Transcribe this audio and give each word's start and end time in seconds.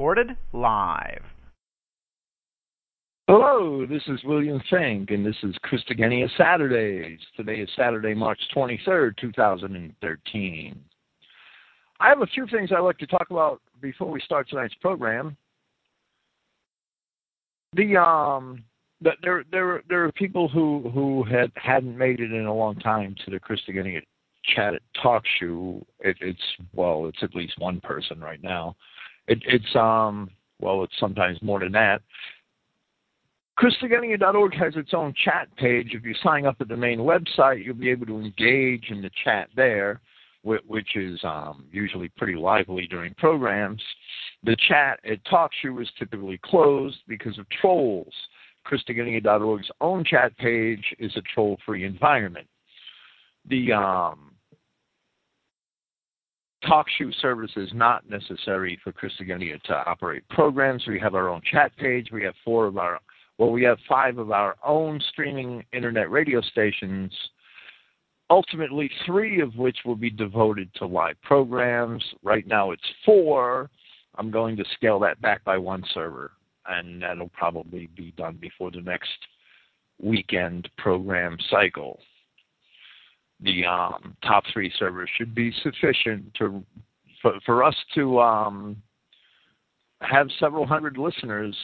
recorded 0.00 0.34
live. 0.54 1.22
Hello, 3.28 3.84
this 3.84 4.00
is 4.06 4.18
William 4.24 4.58
Finck, 4.72 5.12
and 5.12 5.26
this 5.26 5.36
is 5.42 5.54
Christogenea 5.62 6.26
Saturdays. 6.38 7.18
Today 7.36 7.56
is 7.56 7.68
Saturday, 7.76 8.14
March 8.14 8.40
23rd, 8.56 9.14
2013. 9.18 10.80
I 12.00 12.08
have 12.08 12.22
a 12.22 12.26
few 12.28 12.46
things 12.46 12.70
I'd 12.72 12.78
like 12.80 12.96
to 12.96 13.06
talk 13.06 13.26
about 13.28 13.60
before 13.82 14.10
we 14.10 14.22
start 14.22 14.48
tonight's 14.48 14.74
program. 14.80 15.36
The 17.74 17.98
um, 17.98 18.64
the, 19.02 19.10
there 19.22 19.44
there 19.52 19.82
there 19.90 20.04
are 20.06 20.12
people 20.12 20.48
who 20.48 20.90
who 20.94 21.24
had 21.24 21.52
hadn't 21.56 21.98
made 21.98 22.20
it 22.20 22.32
in 22.32 22.46
a 22.46 22.54
long 22.54 22.76
time 22.76 23.14
to 23.26 23.30
the 23.30 23.38
Christogenea 23.38 24.00
chat 24.56 24.72
at 24.72 24.82
talk 25.02 25.24
show. 25.38 25.84
It, 25.98 26.16
it's 26.22 26.40
well, 26.72 27.04
it's 27.04 27.22
at 27.22 27.34
least 27.34 27.58
one 27.58 27.82
person 27.82 28.18
right 28.18 28.42
now. 28.42 28.76
It, 29.30 29.42
it's 29.46 29.76
um, 29.76 30.28
well, 30.60 30.82
it's 30.82 30.98
sometimes 30.98 31.40
more 31.40 31.60
than 31.60 31.72
that. 31.72 32.02
Christogenea.org 33.58 34.54
has 34.54 34.74
its 34.74 34.92
own 34.92 35.14
chat 35.24 35.54
page. 35.56 35.90
If 35.92 36.04
you 36.04 36.14
sign 36.22 36.46
up 36.46 36.56
at 36.60 36.68
the 36.68 36.76
main 36.76 36.98
website, 36.98 37.64
you'll 37.64 37.74
be 37.74 37.90
able 37.90 38.06
to 38.06 38.18
engage 38.18 38.86
in 38.90 39.02
the 39.02 39.10
chat 39.22 39.48
there, 39.54 40.00
which 40.42 40.96
is 40.96 41.20
um, 41.22 41.66
usually 41.70 42.08
pretty 42.16 42.34
lively 42.34 42.86
during 42.88 43.14
programs. 43.14 43.82
The 44.42 44.56
chat 44.68 44.98
at 45.08 45.22
TalkShoe 45.26 45.80
is 45.80 45.88
typically 45.98 46.40
closed 46.42 46.98
because 47.06 47.38
of 47.38 47.46
trolls. 47.60 48.12
Christogenea.org's 48.66 49.70
own 49.80 50.04
chat 50.04 50.36
page 50.38 50.84
is 50.98 51.12
a 51.16 51.22
troll-free 51.34 51.84
environment. 51.84 52.48
The 53.48 53.72
um, 53.72 54.29
TalkShoe 56.64 57.14
service 57.20 57.52
is 57.56 57.70
not 57.72 58.08
necessary 58.08 58.78
for 58.82 58.92
Christogenea 58.92 59.62
to 59.62 59.74
operate 59.88 60.28
programs. 60.28 60.86
We 60.86 61.00
have 61.00 61.14
our 61.14 61.28
own 61.28 61.40
chat 61.50 61.74
page. 61.76 62.08
We 62.12 62.22
have 62.24 62.34
four 62.44 62.66
of 62.66 62.76
our 62.76 63.00
well, 63.40 63.52
we 63.52 63.62
have 63.62 63.78
five 63.88 64.18
of 64.18 64.30
our 64.32 64.56
own 64.62 65.00
streaming 65.08 65.64
internet 65.72 66.10
radio 66.10 66.42
stations, 66.42 67.10
ultimately, 68.28 68.90
three 69.06 69.40
of 69.40 69.56
which 69.56 69.78
will 69.86 69.96
be 69.96 70.10
devoted 70.10 70.68
to 70.74 70.84
live 70.84 71.16
programs. 71.22 72.04
Right 72.22 72.46
now, 72.46 72.72
it's 72.72 72.82
four. 73.02 73.70
I'm 74.16 74.30
going 74.30 74.58
to 74.58 74.64
scale 74.74 74.98
that 75.00 75.22
back 75.22 75.42
by 75.42 75.56
one 75.56 75.82
server, 75.94 76.32
and 76.66 77.00
that'll 77.00 77.30
probably 77.30 77.88
be 77.96 78.12
done 78.18 78.36
before 78.38 78.70
the 78.70 78.82
next 78.82 79.08
weekend 80.02 80.68
program 80.76 81.38
cycle. 81.50 81.98
The 83.42 83.64
um, 83.64 84.16
top 84.22 84.44
three 84.52 84.72
servers 84.78 85.08
should 85.16 85.34
be 85.34 85.52
sufficient 85.62 86.34
to 86.34 86.62
for, 87.22 87.34
for 87.44 87.64
us 87.64 87.74
to 87.94 88.20
um, 88.20 88.76
have 90.00 90.28
several 90.38 90.66
hundred 90.66 90.96
listeners 90.96 91.56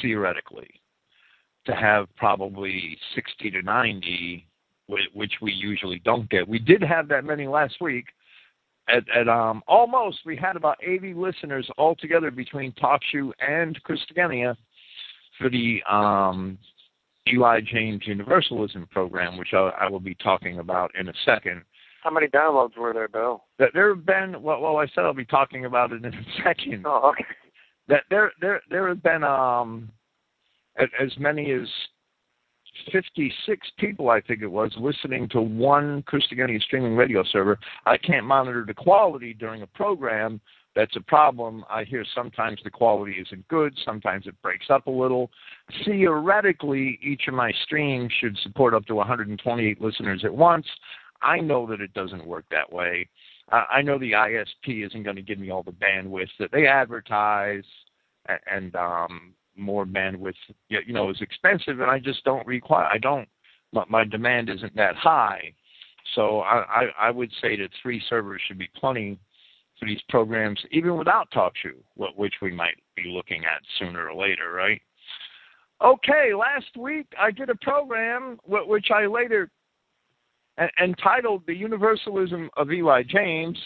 theoretically, 0.00 0.68
to 1.66 1.74
have 1.74 2.06
probably 2.16 2.96
60 3.14 3.50
to 3.50 3.62
90, 3.62 4.46
which 5.14 5.32
we 5.42 5.52
usually 5.52 6.00
don't 6.04 6.28
get. 6.30 6.48
We 6.48 6.58
did 6.58 6.82
have 6.82 7.08
that 7.08 7.24
many 7.24 7.46
last 7.46 7.76
week. 7.80 8.06
At, 8.88 9.04
at 9.14 9.28
um, 9.28 9.62
almost, 9.68 10.20
we 10.24 10.34
had 10.34 10.56
about 10.56 10.78
80 10.82 11.12
listeners 11.12 11.68
altogether 11.76 12.30
between 12.30 12.72
TalkShoe 12.72 13.32
and 13.46 13.78
Christogenea 13.82 14.56
for 15.38 15.50
the 15.50 15.82
um, 15.90 16.58
Eli 17.32 17.60
James 17.60 18.02
Universalism 18.06 18.86
program, 18.90 19.36
which 19.36 19.52
I, 19.52 19.70
I, 19.80 19.88
will 19.88 20.00
be 20.00 20.14
talking 20.16 20.58
about 20.58 20.90
in 20.98 21.08
a 21.08 21.12
second. 21.24 21.62
How 22.02 22.10
many 22.10 22.28
downloads 22.28 22.76
were 22.76 22.92
there, 22.92 23.08
Bill? 23.08 23.44
There 23.58 23.94
have 23.94 24.06
been. 24.06 24.42
Well, 24.42 24.60
well, 24.60 24.76
I 24.76 24.86
said 24.94 25.04
I'll 25.04 25.14
be 25.14 25.24
talking 25.24 25.64
about 25.64 25.92
it 25.92 26.04
in 26.04 26.14
a 26.14 26.24
second. 26.44 26.84
Oh, 26.86 27.10
okay 27.10 27.24
that 27.88 28.04
there 28.10 28.32
there 28.40 28.60
there 28.70 28.88
have 28.88 29.02
been 29.02 29.24
um 29.24 29.90
as 30.78 31.10
many 31.18 31.50
as 31.50 31.66
56 32.92 33.66
people, 33.78 34.10
I 34.10 34.20
think 34.20 34.42
it 34.42 34.46
was, 34.46 34.72
listening 34.78 35.28
to 35.30 35.40
one 35.40 36.04
Christogenea 36.04 36.62
streaming 36.62 36.94
radio 36.94 37.24
server. 37.24 37.58
I 37.86 37.96
can't 37.98 38.24
monitor 38.24 38.64
the 38.64 38.74
quality 38.74 39.34
during 39.34 39.62
a 39.62 39.66
program. 39.66 40.40
That's 40.78 40.94
a 40.94 41.00
problem. 41.00 41.64
I 41.68 41.82
hear 41.82 42.04
sometimes 42.14 42.60
the 42.62 42.70
quality 42.70 43.16
isn't 43.20 43.48
good, 43.48 43.76
sometimes 43.84 44.28
it 44.28 44.40
breaks 44.42 44.66
up 44.70 44.86
a 44.86 44.90
little. 44.92 45.28
Theoretically, 45.84 47.00
each 47.02 47.22
of 47.26 47.34
my 47.34 47.50
streams 47.64 48.12
should 48.20 48.38
support 48.44 48.74
up 48.74 48.86
to 48.86 48.94
128 48.94 49.80
listeners 49.80 50.20
at 50.24 50.32
once. 50.32 50.66
I 51.20 51.40
know 51.40 51.66
that 51.66 51.80
it 51.80 51.92
doesn't 51.94 52.24
work 52.24 52.44
that 52.52 52.72
way. 52.72 53.08
I 53.50 53.82
know 53.82 53.98
the 53.98 54.12
ISP 54.12 54.86
isn't 54.86 55.02
going 55.02 55.16
to 55.16 55.22
give 55.22 55.40
me 55.40 55.50
all 55.50 55.64
the 55.64 55.72
bandwidth 55.72 56.28
that 56.38 56.52
they 56.52 56.68
advertise, 56.68 57.64
and 58.48 58.76
um, 58.76 59.34
more 59.56 59.84
bandwidth, 59.84 60.34
you 60.68 60.92
know, 60.92 61.10
is 61.10 61.20
expensive, 61.20 61.80
and 61.80 61.90
I 61.90 61.98
just 61.98 62.22
don't 62.22 62.46
require. 62.46 62.84
I 62.84 62.98
don't. 62.98 63.28
My, 63.72 63.84
my 63.88 64.04
demand 64.04 64.48
isn't 64.48 64.76
that 64.76 64.94
high, 64.94 65.54
so 66.14 66.42
I, 66.42 66.62
I, 66.68 67.08
I 67.08 67.10
would 67.10 67.32
say 67.42 67.56
that 67.56 67.70
three 67.82 68.00
servers 68.08 68.40
should 68.46 68.58
be 68.58 68.70
plenty 68.76 69.18
these 69.86 70.00
programs, 70.08 70.60
even 70.70 70.96
without 70.96 71.30
TalkShoe, 71.30 71.76
which 72.16 72.34
we 72.42 72.50
might 72.52 72.76
be 72.96 73.04
looking 73.06 73.44
at 73.44 73.62
sooner 73.78 74.08
or 74.08 74.14
later, 74.14 74.52
right? 74.52 74.80
Okay, 75.84 76.32
last 76.34 76.76
week 76.76 77.06
I 77.18 77.30
did 77.30 77.50
a 77.50 77.54
program 77.56 78.38
which 78.44 78.88
I 78.92 79.06
later 79.06 79.50
entitled 80.82 81.44
The 81.46 81.54
Universalism 81.54 82.50
of 82.56 82.72
Eli 82.72 83.04
James. 83.04 83.56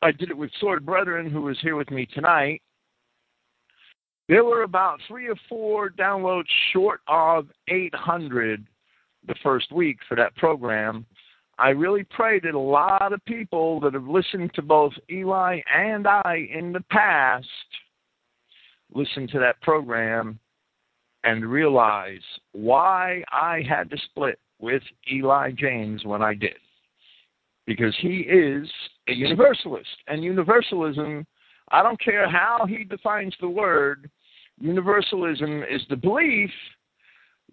I 0.00 0.12
did 0.12 0.30
it 0.30 0.36
with 0.36 0.50
Sword 0.60 0.86
Brethren, 0.86 1.28
who 1.28 1.48
is 1.48 1.58
here 1.60 1.74
with 1.74 1.90
me 1.90 2.06
tonight. 2.06 2.62
There 4.28 4.44
were 4.44 4.62
about 4.62 5.00
three 5.08 5.26
or 5.26 5.34
four 5.48 5.90
downloads 5.90 6.46
short 6.72 7.00
of 7.08 7.48
800 7.66 8.64
the 9.26 9.34
first 9.42 9.72
week 9.72 9.98
for 10.08 10.14
that 10.14 10.36
program. 10.36 11.04
I 11.58 11.70
really 11.70 12.04
pray 12.04 12.38
that 12.40 12.54
a 12.54 12.58
lot 12.58 13.12
of 13.12 13.24
people 13.24 13.80
that 13.80 13.94
have 13.94 14.06
listened 14.06 14.52
to 14.54 14.62
both 14.62 14.92
Eli 15.10 15.60
and 15.74 16.06
I 16.06 16.48
in 16.52 16.72
the 16.72 16.84
past 16.90 17.46
listen 18.94 19.26
to 19.28 19.38
that 19.40 19.60
program 19.60 20.38
and 21.24 21.44
realize 21.44 22.22
why 22.52 23.24
I 23.32 23.62
had 23.68 23.90
to 23.90 23.98
split 24.06 24.38
with 24.60 24.82
Eli 25.12 25.50
James 25.52 26.04
when 26.04 26.22
I 26.22 26.34
did. 26.34 26.56
Because 27.66 27.94
he 28.00 28.18
is 28.20 28.68
a 29.08 29.12
universalist. 29.12 29.88
And 30.06 30.22
universalism, 30.22 31.26
I 31.70 31.82
don't 31.82 32.00
care 32.00 32.30
how 32.30 32.66
he 32.66 32.84
defines 32.84 33.34
the 33.40 33.48
word, 33.48 34.08
universalism 34.60 35.64
is 35.64 35.82
the 35.90 35.96
belief 35.96 36.50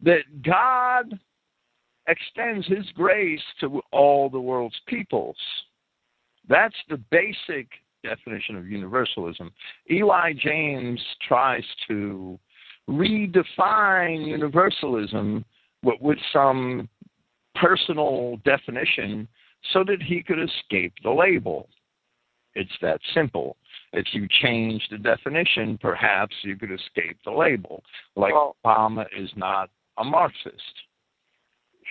that 0.03 0.43
God 0.43 1.19
extends 2.07 2.67
his 2.67 2.85
grace 2.95 3.41
to 3.59 3.81
all 3.91 4.29
the 4.29 4.39
world's 4.39 4.79
peoples. 4.88 5.38
That's 6.47 6.75
the 6.89 6.97
basic 7.11 7.67
definition 8.03 8.55
of 8.55 8.67
universalism. 8.67 9.51
Eli 9.89 10.33
James 10.33 11.01
tries 11.27 11.63
to 11.88 12.39
redefine 12.89 14.27
universalism 14.27 15.43
with 15.83 16.19
some 16.31 16.88
personal 17.55 18.37
definition 18.45 19.27
so 19.73 19.83
that 19.83 20.01
he 20.01 20.22
could 20.22 20.39
escape 20.39 20.93
the 21.03 21.09
label. 21.09 21.69
It's 22.53 22.72
that 22.81 22.99
simple. 23.13 23.57
If 23.93 24.05
you 24.13 24.27
change 24.41 24.83
the 24.91 24.97
definition, 24.97 25.77
perhaps 25.81 26.35
you 26.43 26.57
could 26.57 26.72
escape 26.72 27.17
the 27.25 27.31
label. 27.31 27.83
Like 28.16 28.33
well, 28.33 28.55
Obama 28.66 29.05
is 29.17 29.29
not 29.35 29.69
a 29.97 30.03
Marxist. 30.03 30.53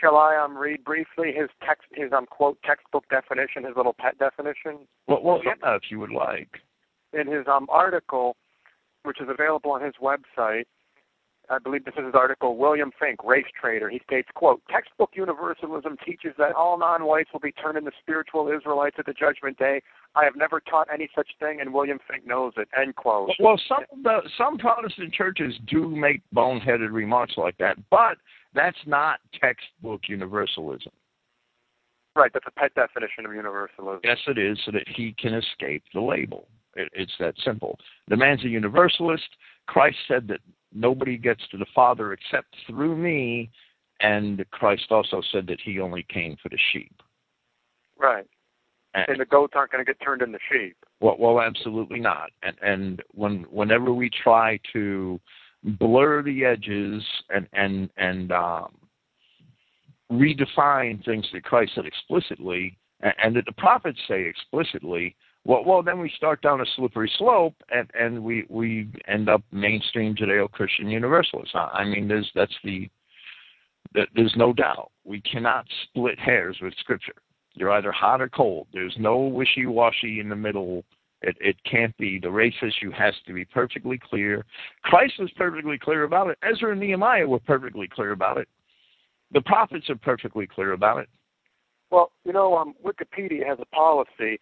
Shall 0.01 0.17
I 0.17 0.37
um, 0.37 0.57
read 0.57 0.85
briefly 0.85 1.33
his 1.35 1.49
text, 1.65 1.87
his 1.93 2.13
um, 2.13 2.27
quote 2.27 2.59
textbook 2.65 3.05
definition, 3.09 3.65
his 3.65 3.77
little 3.77 3.95
pet 3.99 4.19
definition? 4.19 4.87
Well, 5.07 5.23
well, 5.23 5.41
yeah, 5.45 5.77
if 5.77 5.83
you 5.91 6.01
would 6.01 6.11
like. 6.11 6.61
In 7.13 7.29
his 7.29 7.47
um, 7.47 7.67
article, 7.71 8.37
which 9.05 9.21
is 9.21 9.29
available 9.31 9.71
on 9.71 9.83
his 9.83 9.95
website, 10.03 10.65
I 11.51 11.59
believe 11.59 11.85
this 11.85 11.95
is 11.99 12.07
his 12.07 12.15
article, 12.15 12.57
William 12.57 12.91
Finck, 13.01 13.17
race 13.25 13.45
trader. 13.61 13.91
He 13.91 14.01
states, 14.07 14.29
quote, 14.35 14.63
textbook 14.71 15.11
universalism 15.15 15.97
teaches 16.05 16.33
that 16.39 16.55
all 16.55 16.79
non-whites 16.79 17.31
will 17.33 17.41
be 17.41 17.53
turned 17.53 17.77
into 17.77 17.91
spiritual 18.01 18.51
Israelites 18.51 18.97
at 18.99 19.07
the 19.07 19.13
judgment 19.13 19.59
day. 19.59 19.83
I 20.15 20.25
have 20.25 20.37
never 20.37 20.61
taught 20.61 20.89
any 20.93 21.09
such 21.15 21.29
thing, 21.41 21.61
and 21.61 21.73
William 21.75 21.99
Finck 22.11 22.27
knows 22.27 22.53
it, 22.57 22.69
end 22.81 22.97
quote. 22.97 23.31
Well, 23.39 23.61
some, 23.69 23.85
the, 24.03 24.21
some 24.39 24.59
Protestant 24.59 25.13
churches 25.13 25.55
do 25.67 25.89
make 25.89 26.23
boneheaded 26.35 26.93
remarks 26.93 27.35
like 27.37 27.59
that, 27.59 27.77
but 27.91 28.17
that's 28.55 28.79
not 28.87 29.21
textbook 29.39 30.03
universalism. 30.09 30.93
Right, 32.17 32.31
that's 32.33 32.47
a 32.47 32.61
pet 32.61 32.75
definition 32.75 33.27
of 33.27 33.35
universalism. 33.35 34.01
Yes, 34.05 34.19
it 34.29 34.39
is, 34.39 34.59
so 34.65 34.71
that 34.71 34.85
he 34.87 35.15
can 35.19 35.35
escape 35.35 35.83
the 35.93 36.01
label. 36.01 36.47
It, 36.77 36.89
it's 36.93 37.13
that 37.19 37.35
simple. 37.45 37.79
The 38.09 38.17
man's 38.17 38.45
a 38.45 38.49
universalist. 38.49 39.29
Christ 39.67 39.97
said 40.07 40.29
that 40.29 40.41
nobody 40.75 41.17
gets 41.17 41.43
to 41.51 41.57
the 41.57 41.67
Father 41.75 42.13
except 42.13 42.55
through 42.67 42.97
me, 42.97 43.51
and 44.01 44.45
Christ 44.51 44.87
also 44.91 45.23
said 45.33 45.47
that 45.47 45.61
he 45.65 45.81
only 45.81 46.05
came 46.09 46.37
for 46.43 46.49
the 46.49 46.59
sheep. 46.73 46.95
Right. 47.99 48.27
And, 48.95 49.07
and 49.09 49.21
the 49.21 49.25
goats 49.25 49.55
aren't 49.57 49.73
going 49.73 49.85
to 49.85 49.91
get 49.91 50.01
turned 50.05 50.23
into 50.23 50.39
sheep. 50.51 50.77
Well, 51.01 51.17
well, 51.19 51.41
absolutely 51.41 52.01
not. 52.01 52.31
And 52.43 52.57
and 52.63 53.03
when 53.13 53.45
whenever 53.51 53.93
we 53.93 54.11
try 54.11 54.61
to 54.73 55.21
blur 55.63 56.23
the 56.23 56.45
edges 56.45 57.03
and 57.31 57.49
and 57.53 57.91
and 57.97 58.33
um, 58.33 58.75
redefine 60.13 61.05
things 61.05 61.27
that 61.33 61.45
Christ 61.45 61.73
said 61.75 61.87
explicitly 61.87 62.79
and, 63.01 63.15
and 63.23 63.37
that 63.37 63.47
the 63.47 63.53
prophets 63.53 63.99
say 64.09 64.23
explicitly, 64.23 65.17
well, 65.45 65.63
well, 65.65 65.83
then 65.83 65.99
we 65.99 66.11
start 66.17 66.41
down 66.41 66.61
a 66.61 66.67
slippery 66.77 67.11
slope, 67.19 67.55
and 67.71 67.91
and 67.99 68.23
we 68.23 68.47
we 68.49 68.89
end 69.09 69.29
up 69.29 69.43
mainstream 69.53 70.15
Judeo-Christian 70.15 70.89
Universalists. 70.89 71.55
I 71.55 71.85
mean, 71.85 72.09
there's 72.09 72.31
that's 72.35 72.55
the 72.65 72.89
there's 74.15 74.35
no 74.37 74.53
doubt 74.53 74.91
we 75.05 75.21
cannot 75.21 75.67
split 75.85 76.19
hairs 76.19 76.57
with 76.63 76.75
Scripture. 76.81 77.15
You're 77.55 77.73
either 77.73 77.93
hot 77.93 78.21
or 78.21 78.29
cold. 78.29 78.67
There's 78.73 78.97
no 78.99 79.19
wishy-washy 79.19 80.19
in 80.19 80.29
the 80.29 80.35
middle. 80.37 80.85
It, 81.23 81.37
it 81.41 81.57
can't 81.71 81.97
be. 81.97 82.19
The 82.19 82.31
race 82.31 82.55
issue 82.61 82.91
has 82.91 83.15
to 83.27 83.33
be 83.33 83.45
perfectly 83.45 83.99
clear. 83.99 84.45
Christ 84.83 85.15
was 85.21 85.31
perfectly 85.37 85.79
clear 85.79 86.03
about 86.03 86.29
it. 86.29 86.39
Ezra 86.43 86.73
and 86.73 86.81
Nehemiah 86.81 87.27
were 87.27 87.39
perfectly 87.39 87.87
clear 87.87 88.11
about 88.11 88.39
it. 88.39 88.49
The 89.33 89.43
prophets 89.43 89.89
are 89.89 89.97
perfectly 89.97 90.47
clear 90.47 90.73
about 90.73 90.99
it. 90.99 91.09
Well, 91.91 92.11
you 92.25 92.33
know, 92.33 92.57
um, 92.57 92.75
Wikipedia 92.85 93.47
has 93.47 93.59
a 93.61 93.67
policy. 93.67 94.41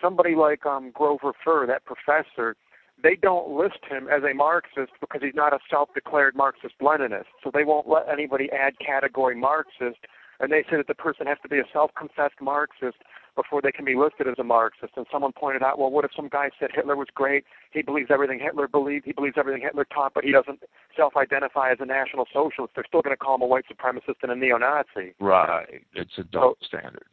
Somebody 0.00 0.34
like 0.34 0.66
um, 0.66 0.90
Grover 0.92 1.32
Furr, 1.44 1.66
that 1.66 1.84
professor, 1.84 2.56
they 3.02 3.16
don't 3.16 3.50
list 3.50 3.78
him 3.88 4.08
as 4.08 4.22
a 4.22 4.34
Marxist 4.34 4.92
because 5.00 5.20
he's 5.22 5.34
not 5.34 5.52
a 5.52 5.58
self-declared 5.70 6.36
Marxist-Leninist. 6.36 7.24
So 7.42 7.50
they 7.52 7.64
won't 7.64 7.88
let 7.88 8.08
anybody 8.08 8.48
add 8.52 8.78
category 8.78 9.34
Marxist, 9.34 9.98
and 10.40 10.50
they 10.52 10.62
say 10.70 10.76
that 10.76 10.86
the 10.86 10.94
person 10.94 11.26
has 11.26 11.38
to 11.42 11.48
be 11.48 11.58
a 11.58 11.64
self-confessed 11.72 12.40
Marxist 12.40 12.98
before 13.36 13.60
they 13.60 13.72
can 13.72 13.84
be 13.84 13.96
listed 13.96 14.28
as 14.28 14.34
a 14.38 14.44
Marxist. 14.44 14.92
And 14.96 15.06
someone 15.10 15.32
pointed 15.32 15.62
out, 15.62 15.78
well, 15.78 15.90
what 15.90 16.04
if 16.04 16.12
some 16.14 16.28
guy 16.28 16.50
said 16.60 16.70
Hitler 16.72 16.96
was 16.96 17.08
great? 17.14 17.44
He 17.72 17.82
believes 17.82 18.10
everything 18.12 18.38
Hitler 18.38 18.68
believed. 18.68 19.06
He 19.06 19.12
believes 19.12 19.34
everything 19.36 19.62
Hitler 19.62 19.86
taught, 19.92 20.14
but 20.14 20.22
he 20.24 20.30
doesn't 20.30 20.60
self-identify 20.96 21.72
as 21.72 21.78
a 21.80 21.86
National 21.86 22.26
Socialist. 22.32 22.74
They're 22.74 22.84
still 22.86 23.02
going 23.02 23.16
to 23.16 23.16
call 23.16 23.34
him 23.34 23.42
a 23.42 23.46
white 23.46 23.64
supremacist 23.66 24.22
and 24.22 24.30
a 24.30 24.36
neo-Nazi. 24.36 25.14
Right. 25.18 25.82
It's 25.94 26.16
a 26.18 26.24
double 26.24 26.56
so, 26.60 26.66
standard. 26.66 27.06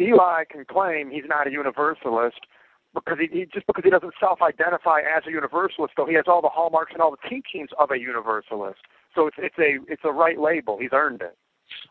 Eli 0.00 0.44
can 0.50 0.64
claim 0.64 1.10
he's 1.10 1.24
not 1.26 1.46
a 1.46 1.50
universalist 1.50 2.40
because 2.94 3.18
he, 3.20 3.28
he 3.38 3.46
just 3.46 3.66
because 3.66 3.84
he 3.84 3.90
doesn't 3.90 4.14
self-identify 4.18 5.00
as 5.00 5.22
a 5.26 5.30
universalist, 5.30 5.94
though 5.96 6.06
he 6.06 6.14
has 6.14 6.24
all 6.26 6.42
the 6.42 6.48
hallmarks 6.48 6.92
and 6.92 7.00
all 7.00 7.10
the 7.10 7.28
teachings 7.28 7.70
of 7.78 7.90
a 7.90 7.98
universalist. 7.98 8.80
So 9.14 9.26
it's 9.26 9.36
it's 9.38 9.58
a 9.58 9.78
it's 9.90 10.02
a 10.04 10.12
right 10.12 10.38
label. 10.38 10.78
He's 10.78 10.90
earned 10.92 11.22
it. 11.22 11.36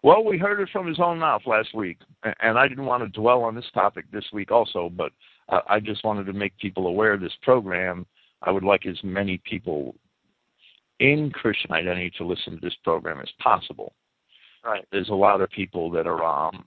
Well, 0.04 0.24
we 0.24 0.38
heard 0.38 0.60
it 0.62 0.70
from 0.72 0.88
his 0.88 1.00
own 1.00 1.20
mouth 1.20 1.42
last 1.46 1.76
week, 1.76 1.98
and 2.24 2.58
I 2.58 2.68
didn't 2.68 2.86
want 2.86 3.04
to 3.04 3.20
dwell 3.20 3.44
on 3.44 3.56
this 3.56 3.66
topic 3.74 4.06
this 4.12 4.26
week 4.32 4.50
also, 4.52 4.90
but 4.90 5.12
I 5.50 5.80
just 5.80 6.04
wanted 6.06 6.26
to 6.28 6.34
make 6.34 6.58
people 6.58 6.88
aware 6.88 7.14
of 7.14 7.22
this 7.22 7.36
program. 7.42 8.06
I 8.42 8.52
would 8.52 8.64
like 8.64 8.86
as 8.86 8.98
many 9.04 9.42
people 9.44 9.96
in 11.00 11.30
Christian 11.30 11.72
identity 11.74 12.12
to 12.18 12.26
listen 12.26 12.54
to 12.54 12.60
this 12.62 12.76
program 12.84 13.20
as 13.20 13.30
possible. 13.40 13.94
Right. 14.64 14.86
There's 14.92 15.10
a 15.10 15.14
lot 15.14 15.42
of 15.42 15.50
people 15.50 15.92
that 15.92 16.08
are 16.08 16.24
um, 16.24 16.64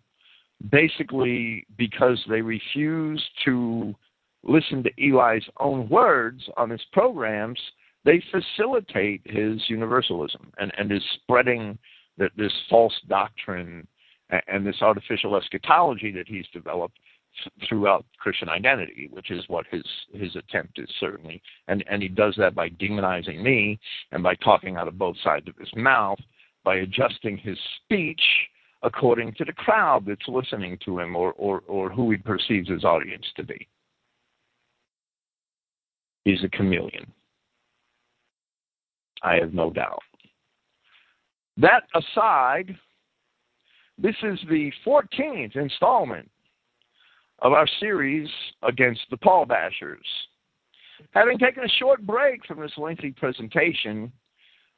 basically 0.71 1.67
because 1.77 2.23
they 2.29 2.41
refuse 2.41 3.25
to 3.45 3.95
listen 4.43 4.83
to 4.83 4.91
Eli's 4.99 5.45
own 5.61 5.89
words 5.89 6.43
on 6.57 6.71
his 6.71 6.83
programs, 6.93 7.59
they 8.05 8.23
facilitate 8.31 9.21
his 9.25 9.61
universalism 9.69 10.53
and, 10.59 10.73
and 10.79 10.91
his 10.91 11.03
spreading 11.15 11.79
this 12.37 12.53
false 12.69 12.95
doctrine 13.09 13.87
and 14.49 14.67
this 14.67 14.83
artificial 14.83 15.37
eschatology 15.37 16.11
that 16.11 16.27
he's 16.27 16.47
developed 16.53 16.99
throughout 17.69 18.05
Christian 18.19 18.49
identity, 18.49 19.09
which 19.13 19.31
is 19.31 19.45
what 19.49 19.67
his 19.71 19.85
his 20.13 20.35
attempt 20.35 20.79
is 20.79 20.89
certainly, 20.99 21.41
and 21.69 21.85
and 21.89 22.03
he 22.03 22.09
does 22.09 22.35
that 22.39 22.55
by 22.55 22.69
demonizing 22.69 23.43
me 23.43 23.79
and 24.11 24.23
by 24.23 24.35
talking 24.37 24.77
out 24.77 24.89
of 24.89 24.99
both 24.99 25.17
sides 25.23 25.47
of 25.49 25.57
his 25.57 25.71
mouth, 25.77 26.19
by 26.65 26.77
adjusting 26.77 27.37
his 27.37 27.59
speech 27.85 28.21
according 28.83 29.35
to 29.35 29.45
the 29.45 29.53
crowd 29.53 30.05
that's 30.07 30.29
listening 30.29 30.79
to 30.85 30.99
him 30.99 31.17
or 31.17 31.33
or 31.33 31.63
or 31.67 31.91
who 31.91 32.11
he 32.11 32.17
perceives 32.17 32.69
his 32.69 32.85
audience 32.85 33.25
to 33.37 33.43
be. 33.43 33.69
He's 36.25 36.43
a 36.45 36.49
chameleon. 36.49 37.11
I 39.23 39.37
have 39.37 39.55
no 39.55 39.71
doubt. 39.71 40.03
That 41.57 41.85
aside, 41.95 42.77
this 43.97 44.15
is 44.23 44.39
the 44.49 44.71
14th 44.87 45.57
installment 45.57 46.31
of 47.41 47.53
our 47.53 47.67
series 47.81 48.29
against 48.63 49.01
the 49.11 49.17
Paul 49.17 49.45
Bashers. 49.45 49.97
Having 51.13 51.39
taken 51.39 51.65
a 51.65 51.69
short 51.81 52.07
break 52.07 52.45
from 52.47 52.61
this 52.61 52.73
lengthy 52.77 53.11
presentation, 53.11 54.13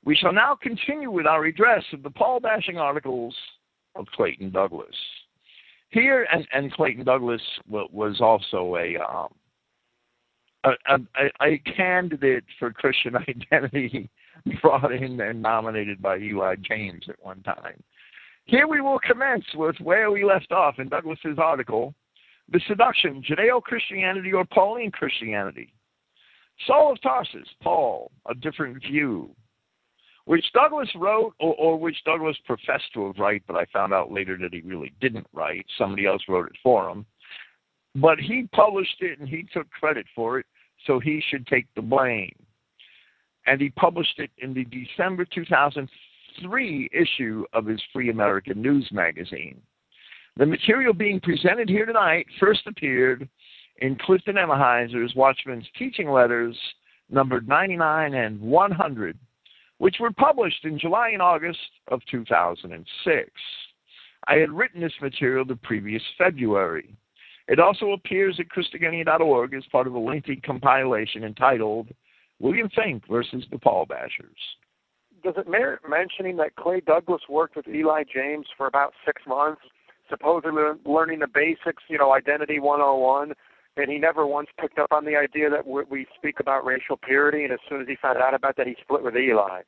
we 0.05 0.17
shall 0.17 0.32
now 0.32 0.55
continue 0.55 1.11
with 1.11 1.26
our 1.26 1.43
redress 1.43 1.85
of 1.93 2.03
the 2.03 2.11
Paul 2.11 2.41
bashing 2.41 2.79
articles 2.79 3.35
of 3.94 4.06
Clayton 4.14 4.50
Douglas. 4.50 4.94
Here, 5.90 6.26
and, 6.32 6.46
and 6.52 6.72
Clayton 6.72 7.04
Douglas 7.04 7.42
was 7.69 8.20
also 8.20 8.76
a, 8.76 8.96
um, 8.96 9.28
a, 10.64 10.98
a, 11.19 11.31
a 11.42 11.58
candidate 11.58 12.44
for 12.58 12.72
Christian 12.72 13.16
identity 13.52 14.08
brought 14.62 14.92
in 14.92 15.20
and 15.20 15.42
nominated 15.42 16.00
by 16.00 16.19
Eli 16.19 16.56
James 16.62 17.04
at 17.08 17.16
one 17.22 17.42
time. 17.42 17.82
Here 18.44 18.66
we 18.66 18.81
will 18.81 18.98
commence 19.00 19.44
with 19.54 19.76
where 19.81 20.10
we 20.10 20.25
left 20.25 20.50
off 20.52 20.78
in 20.78 20.88
Douglas's 20.88 21.38
article, 21.38 21.94
The 22.50 22.60
Seduction, 22.66 23.22
Judeo-Christianity 23.22 24.32
or 24.32 24.44
Pauline 24.44 24.90
Christianity. 24.90 25.72
Saul 26.66 26.93
of 26.93 27.02
Tarsus, 27.02 27.48
Paul, 27.62 28.10
A 28.28 28.34
Different 28.34 28.82
View, 28.82 29.31
which 30.31 30.44
Douglas 30.55 30.88
wrote, 30.94 31.35
or, 31.41 31.55
or, 31.56 31.77
which 31.77 31.97
Douglas 32.05 32.37
professed 32.47 32.93
to 32.94 33.06
have 33.06 33.19
write, 33.19 33.43
but 33.49 33.56
I 33.56 33.65
found 33.73 33.93
out 33.93 34.12
later 34.12 34.38
that 34.38 34.55
he 34.55 34.61
really 34.61 34.93
didn't 35.00 35.27
write. 35.32 35.67
Somebody 35.77 36.06
else 36.06 36.23
wrote 36.29 36.47
it 36.47 36.56
for 36.62 36.88
him. 36.88 37.05
But 37.97 38.21
he 38.21 38.49
published 38.53 39.00
it 39.00 39.19
and 39.19 39.29
he 39.29 39.44
took 39.53 39.69
credit 39.71 40.06
for 40.15 40.38
it, 40.38 40.47
so 40.87 41.00
he 41.00 41.21
should 41.29 41.47
take 41.49 41.67
the 41.75 41.82
blame 41.82 42.32
and 43.47 43.61
he 43.61 43.71
published 43.71 44.19
it 44.19 44.31
in 44.38 44.55
the 44.55 44.65
December 44.67 45.25
2003 45.25 46.91
issue 46.93 47.44
of 47.53 47.67
his 47.67 47.82
Free 47.93 48.11
American 48.11 48.62
News 48.62 48.88
magazine. 48.93 49.61
The 50.37 50.47
material 50.47 50.93
being 50.93 51.19
presented 51.21 51.69
here 51.69 51.87
tonight 51.87 52.27
first 52.38 52.61
appeared 52.67 53.29
in 53.79 53.96
Clifton 53.96 54.37
Emahiser's 54.37 55.15
Watchman's 55.17 55.67
Teaching 55.77 56.10
Letters, 56.10 56.56
numbered 57.08 57.49
99 57.49 58.15
and 58.15 58.41
100, 58.41 59.19
which 59.81 59.96
were 59.99 60.13
published 60.13 60.67
in 60.67 60.79
July 60.79 61.08
and 61.08 61.22
August 61.22 61.58
of 61.89 62.03
2006. 62.10 63.31
I 64.29 64.34
had 64.34 64.51
written 64.51 64.82
this 64.82 64.93
material 65.01 65.46
the 65.46 65.56
previous 65.56 66.03
February. 66.19 66.94
It 67.49 67.58
also 67.58 67.93
appears 67.93 68.39
at 68.39 68.49
Christogenea.org 68.51 69.55
as 69.55 69.65
part 69.72 69.87
of 69.87 69.94
a 69.94 69.99
lengthy 69.99 70.37
compilation 70.37 71.25
entitled 71.25 71.89
William 72.41 72.69
Finck 72.77 73.08
versus 73.08 73.43
the 73.51 73.58
Paul 73.58 73.87
Bashers. 73.87 74.37
Does 75.25 75.34
it 75.39 75.49
merit 75.49 75.81
mentioning 75.89 76.37
that 76.37 76.56
Clay 76.56 76.81
Douglas 76.81 77.22
worked 77.31 77.56
with 77.56 77.67
Eli 77.67 78.05
James 78.15 78.46
for 78.58 78.67
about 78.67 78.93
six 79.06 79.22
months, 79.27 79.63
supposedly 80.10 80.63
learning 80.84 81.20
the 81.20 81.27
basics, 81.27 81.82
you 81.89 81.96
know, 81.96 82.13
Identity 82.13 82.60
101, 82.60 83.32
and 83.82 83.91
he 83.91 83.99
never 83.99 84.27
once 84.27 84.49
picked 84.60 84.79
up 84.79 84.93
on 84.93 85.05
the 85.05 85.17
idea 85.17 85.51
that 85.51 85.67
we 85.67 86.06
speak 86.17 86.41
about 86.41 86.65
racial 86.65 86.96
purity, 86.96 87.44
and 87.44 87.53
as 87.53 87.58
soon 87.69 87.81
as 87.81 87.89
he 87.89 87.96
found 88.01 88.19
out 88.19 88.34
about 88.34 88.56
that, 88.56 88.67
he 88.67 88.77
split 88.82 89.03
with 89.03 89.17
Eli. 89.17 89.63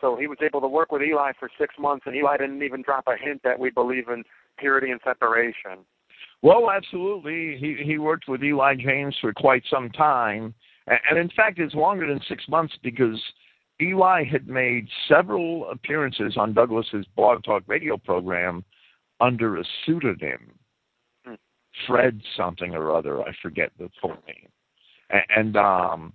So 0.00 0.16
he 0.16 0.26
was 0.26 0.38
able 0.42 0.60
to 0.62 0.68
work 0.68 0.92
with 0.92 1.02
Eli 1.02 1.32
for 1.38 1.50
six 1.58 1.74
months, 1.78 2.04
and 2.06 2.16
Eli 2.16 2.38
didn't 2.38 2.62
even 2.62 2.82
drop 2.82 3.04
a 3.06 3.16
hint 3.22 3.42
that 3.44 3.58
we 3.58 3.70
believe 3.70 4.08
in 4.08 4.24
purity 4.58 4.90
and 4.90 5.00
separation. 5.04 5.84
Well, 6.42 6.70
absolutely. 6.70 7.58
He 7.58 7.82
he 7.84 7.98
worked 7.98 8.28
with 8.28 8.42
Eli 8.42 8.76
James 8.76 9.16
for 9.20 9.32
quite 9.32 9.62
some 9.70 9.90
time, 9.90 10.54
and 10.86 11.18
in 11.18 11.28
fact, 11.36 11.58
it's 11.58 11.74
longer 11.74 12.06
than 12.06 12.20
six 12.28 12.48
months 12.48 12.74
because 12.82 13.20
Eli 13.80 14.24
had 14.24 14.48
made 14.48 14.88
several 15.08 15.70
appearances 15.70 16.36
on 16.36 16.54
Douglas's 16.54 17.06
blog 17.16 17.42
talk 17.44 17.62
radio 17.66 17.96
program 17.96 18.64
under 19.20 19.58
a 19.58 19.64
pseudonym. 19.84 20.52
Fred 21.86 22.20
something 22.36 22.74
or 22.74 22.94
other. 22.94 23.22
I 23.22 23.32
forget 23.42 23.70
the 23.78 23.88
full 24.00 24.16
name, 24.26 24.48
and 25.36 25.56
um, 25.56 26.12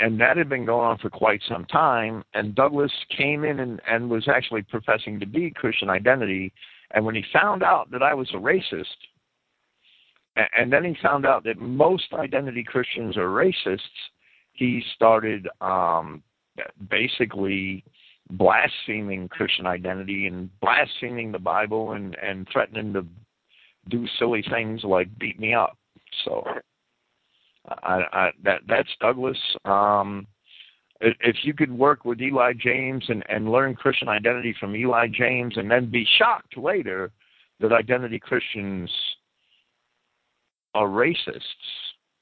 and 0.00 0.20
that 0.20 0.36
had 0.36 0.48
been 0.48 0.64
going 0.64 0.86
on 0.86 0.98
for 0.98 1.10
quite 1.10 1.40
some 1.48 1.64
time. 1.66 2.24
And 2.34 2.54
Douglas 2.54 2.92
came 3.16 3.44
in 3.44 3.60
and, 3.60 3.80
and 3.88 4.10
was 4.10 4.28
actually 4.28 4.62
professing 4.62 5.20
to 5.20 5.26
be 5.26 5.50
Christian 5.50 5.88
identity. 5.88 6.52
And 6.92 7.04
when 7.04 7.14
he 7.14 7.24
found 7.32 7.62
out 7.62 7.90
that 7.92 8.02
I 8.02 8.14
was 8.14 8.28
a 8.30 8.38
racist, 8.38 8.84
and 10.56 10.72
then 10.72 10.84
he 10.84 10.96
found 11.02 11.26
out 11.26 11.44
that 11.44 11.58
most 11.58 12.12
identity 12.12 12.62
Christians 12.62 13.16
are 13.16 13.28
racists. 13.28 13.80
He 14.52 14.82
started 14.94 15.48
um, 15.60 16.22
basically 16.90 17.84
blaspheming 18.30 19.28
Christian 19.28 19.66
identity 19.66 20.26
and 20.26 20.48
blaspheming 20.60 21.32
the 21.32 21.38
Bible 21.38 21.92
and, 21.92 22.16
and 22.22 22.46
threatening 22.52 22.92
to 22.92 23.06
do 23.88 24.06
silly 24.18 24.44
things 24.50 24.84
like 24.84 25.08
beat 25.18 25.38
me 25.38 25.54
up. 25.54 25.76
So 26.24 26.44
I, 27.68 28.02
I 28.12 28.30
that 28.44 28.60
that's 28.68 28.88
Douglas. 29.00 29.38
Um, 29.64 30.26
if 31.00 31.36
you 31.42 31.54
could 31.54 31.70
work 31.70 32.04
with 32.04 32.20
Eli 32.20 32.54
James 32.58 33.04
and, 33.08 33.22
and 33.28 33.50
learn 33.50 33.74
Christian 33.74 34.08
identity 34.08 34.54
from 34.58 34.74
Eli 34.74 35.06
James 35.06 35.56
and 35.56 35.70
then 35.70 35.90
be 35.90 36.06
shocked 36.18 36.56
later 36.56 37.12
that 37.60 37.72
identity 37.72 38.18
Christians 38.18 38.90
are 40.74 40.88
racists, 40.88 41.42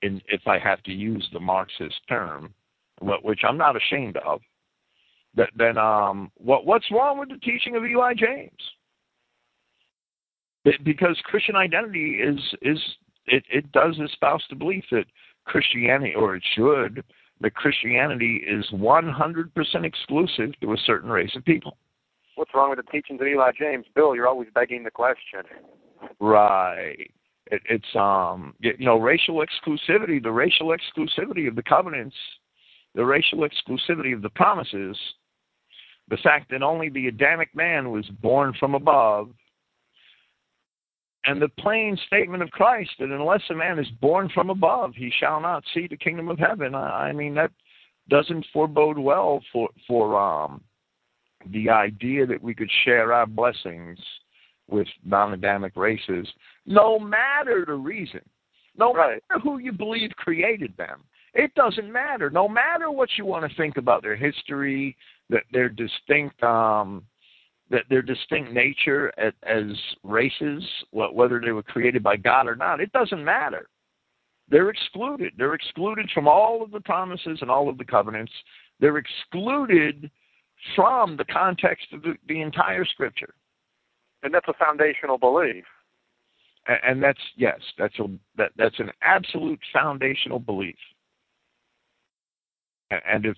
in, 0.02 0.20
if 0.28 0.42
I 0.46 0.58
have 0.58 0.82
to 0.85 0.92
use 0.92 1.26
the 1.32 1.40
Marxist 1.40 1.96
term, 2.08 2.52
which 3.00 3.40
I'm 3.49 3.56
not 3.56 3.76
ashamed 3.76 4.18
of, 4.18 4.40
then 5.56 5.78
um, 5.78 6.30
what, 6.37 6.66
what's 6.66 6.90
wrong 6.90 7.18
with 7.18 7.28
the 7.28 7.38
teaching 7.38 7.76
of 7.76 7.85
Eli 7.85 8.14
James? 8.14 8.52
Because 10.85 11.16
Christian 11.25 11.56
identity 11.56 12.18
is 12.20 12.38
is 12.62 12.78
it, 13.26 13.44
it 13.52 13.70
does 13.73 13.99
espouse 13.99 14.42
the 14.50 14.56
belief 14.56 14.85
that 14.90 15.04
Christianity, 15.44 16.14
or 16.14 16.37
it 16.37 16.42
should, 16.54 17.04
that 17.40 17.54
Christianity 17.54 18.42
is 18.46 18.64
100% 18.73 19.50
exclusive 19.85 20.58
to 20.61 20.73
a 20.73 20.76
certain 20.85 21.11
race 21.11 21.35
of 21.37 21.44
people. 21.44 21.76
What's 22.37 22.52
wrong 22.54 22.70
with 22.70 22.85
the 22.85 22.90
teachings 22.90 23.20
of 23.20 23.26
Eli 23.26 23.52
James? 23.58 23.87
Bill, 23.94 24.14
you're 24.14 24.28
always 24.28 24.49
begging 24.54 24.85
the 24.85 24.90
question. 24.90 25.42
Right. 26.20 27.11
It, 27.49 27.62
it's 27.70 27.96
um 27.96 28.54
you 28.61 28.75
know 28.78 28.99
racial 28.99 29.42
exclusivity, 29.44 30.23
the 30.23 30.32
racial 30.32 30.76
exclusivity 30.76 31.46
of 31.46 31.54
the 31.54 31.62
covenants, 31.62 32.16
the 32.94 33.04
racial 33.04 33.49
exclusivity 33.49 34.12
of 34.12 34.23
the 34.23 34.30
promises, 34.30 34.99
the 36.08 36.16
fact 36.18 36.50
that 36.50 36.62
only 36.62 36.88
the 36.88 37.06
Adamic 37.06 37.54
man 37.54 37.90
was 37.90 38.06
born 38.20 38.52
from 38.58 38.75
above 38.75 39.30
and 41.26 41.42
the 41.42 41.49
plain 41.49 41.99
statement 42.06 42.42
of 42.42 42.50
Christ 42.50 42.90
that 42.99 43.11
unless 43.11 43.42
a 43.50 43.54
man 43.54 43.78
is 43.78 43.88
born 44.00 44.28
from 44.33 44.50
above, 44.50 44.95
he 44.95 45.12
shall 45.18 45.40
not 45.40 45.64
see 45.75 45.87
the 45.88 45.97
kingdom 45.97 46.28
of 46.28 46.38
heaven. 46.38 46.75
I, 46.75 47.09
I 47.09 47.12
mean 47.12 47.35
that 47.35 47.50
doesn't 48.09 48.47
forebode 48.52 48.99
well 48.99 49.42
for 49.52 49.68
for 49.87 50.18
um, 50.18 50.62
the 51.52 51.68
idea 51.68 52.26
that 52.26 52.42
we 52.42 52.54
could 52.54 52.71
share 52.85 53.12
our 53.12 53.26
blessings 53.26 53.99
with 54.68 54.87
non-Adamic 55.04 55.76
races, 55.76 56.26
no 56.66 56.99
matter 56.99 57.64
the 57.66 57.75
reason, 57.75 58.21
no 58.76 58.92
right. 58.92 59.23
matter 59.28 59.40
who 59.40 59.59
you 59.59 59.73
believe 59.73 60.11
created 60.16 60.76
them. 60.76 61.04
It 61.35 61.54
doesn't 61.54 61.92
matter. 61.92 62.30
No 62.30 62.49
matter 62.49 62.90
what 62.90 63.11
you 63.16 63.26
want 63.26 63.49
to 63.49 63.56
think 63.56 63.76
about 63.76 64.02
their 64.02 64.16
history, 64.16 64.97
that 65.28 65.42
their 65.52 65.68
distinct 65.68 66.42
um, 66.42 67.04
that 67.70 67.85
their 67.88 68.02
distinct 68.02 68.52
nature 68.52 69.12
as, 69.18 69.32
as 69.42 69.64
races, 70.02 70.62
whether 70.92 71.40
they 71.40 71.52
were 71.52 71.62
created 71.62 72.02
by 72.02 72.16
God 72.16 72.46
or 72.46 72.56
not, 72.56 72.80
it 72.80 72.92
doesn't 72.92 73.25
matter. 73.25 73.68
They're 74.49 74.70
excluded. 74.70 75.32
They're 75.37 75.54
excluded 75.54 76.08
from 76.14 76.28
all 76.28 76.62
of 76.62 76.70
the 76.70 76.80
promises 76.80 77.38
and 77.40 77.50
all 77.50 77.68
of 77.68 77.78
the 77.78 77.85
covenants. 77.85 78.32
They're 78.78 78.99
excluded 78.99 80.11
from 80.75 81.16
the 81.16 81.25
context 81.25 81.87
of 81.92 82.02
the, 82.02 82.14
the 82.28 82.40
entire 82.40 82.85
Scripture. 82.85 83.35
And 84.23 84.32
that's 84.32 84.49
a 84.49 84.54
foundational 84.54 85.18
belief. 85.18 85.64
And, 86.68 86.78
and 86.87 87.02
that's 87.02 87.20
yes, 87.37 87.58
that's 87.78 87.99
a 87.99 88.06
that 88.37 88.52
that's 88.56 88.78
an 88.78 88.90
absolute 89.02 89.61
foundational 89.73 90.38
belief. 90.38 90.76
And 92.90 93.26
if 93.26 93.37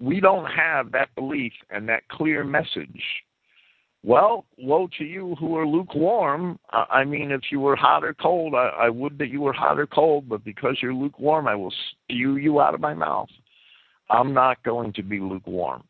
we 0.00 0.20
don't 0.20 0.46
have 0.46 0.92
that 0.92 1.14
belief 1.14 1.52
and 1.70 1.88
that 1.88 2.06
clear 2.08 2.44
message, 2.44 3.02
well, 4.04 4.44
woe 4.56 4.88
to 4.98 5.04
you 5.04 5.34
who 5.40 5.56
are 5.56 5.66
lukewarm. 5.66 6.58
I 6.70 7.04
mean, 7.04 7.32
if 7.32 7.42
you 7.50 7.60
were 7.60 7.74
hot 7.74 8.04
or 8.04 8.14
cold, 8.14 8.54
I, 8.54 8.70
I 8.78 8.88
would 8.88 9.18
that 9.18 9.28
you 9.28 9.40
were 9.40 9.52
hot 9.52 9.78
or 9.78 9.86
cold, 9.86 10.28
but 10.28 10.44
because 10.44 10.78
you're 10.80 10.94
lukewarm, 10.94 11.48
I 11.48 11.56
will 11.56 11.74
spew 11.90 12.36
you 12.36 12.60
out 12.60 12.74
of 12.74 12.80
my 12.80 12.94
mouth. 12.94 13.28
I'm 14.08 14.32
not 14.32 14.62
going 14.62 14.92
to 14.94 15.02
be 15.02 15.18
lukewarm. 15.18 15.82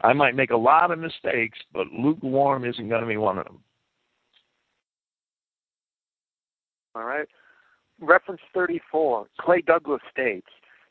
I 0.00 0.12
might 0.12 0.36
make 0.36 0.50
a 0.50 0.56
lot 0.56 0.92
of 0.92 0.98
mistakes, 1.00 1.58
but 1.72 1.88
lukewarm 1.88 2.64
isn't 2.64 2.88
going 2.88 3.00
to 3.00 3.06
be 3.06 3.16
one 3.16 3.38
of 3.38 3.44
them. 3.44 3.58
All 6.94 7.04
right. 7.04 7.28
Reference 8.00 8.40
34. 8.54 9.26
Clay 9.40 9.60
Douglas 9.60 10.00
states 10.10 10.46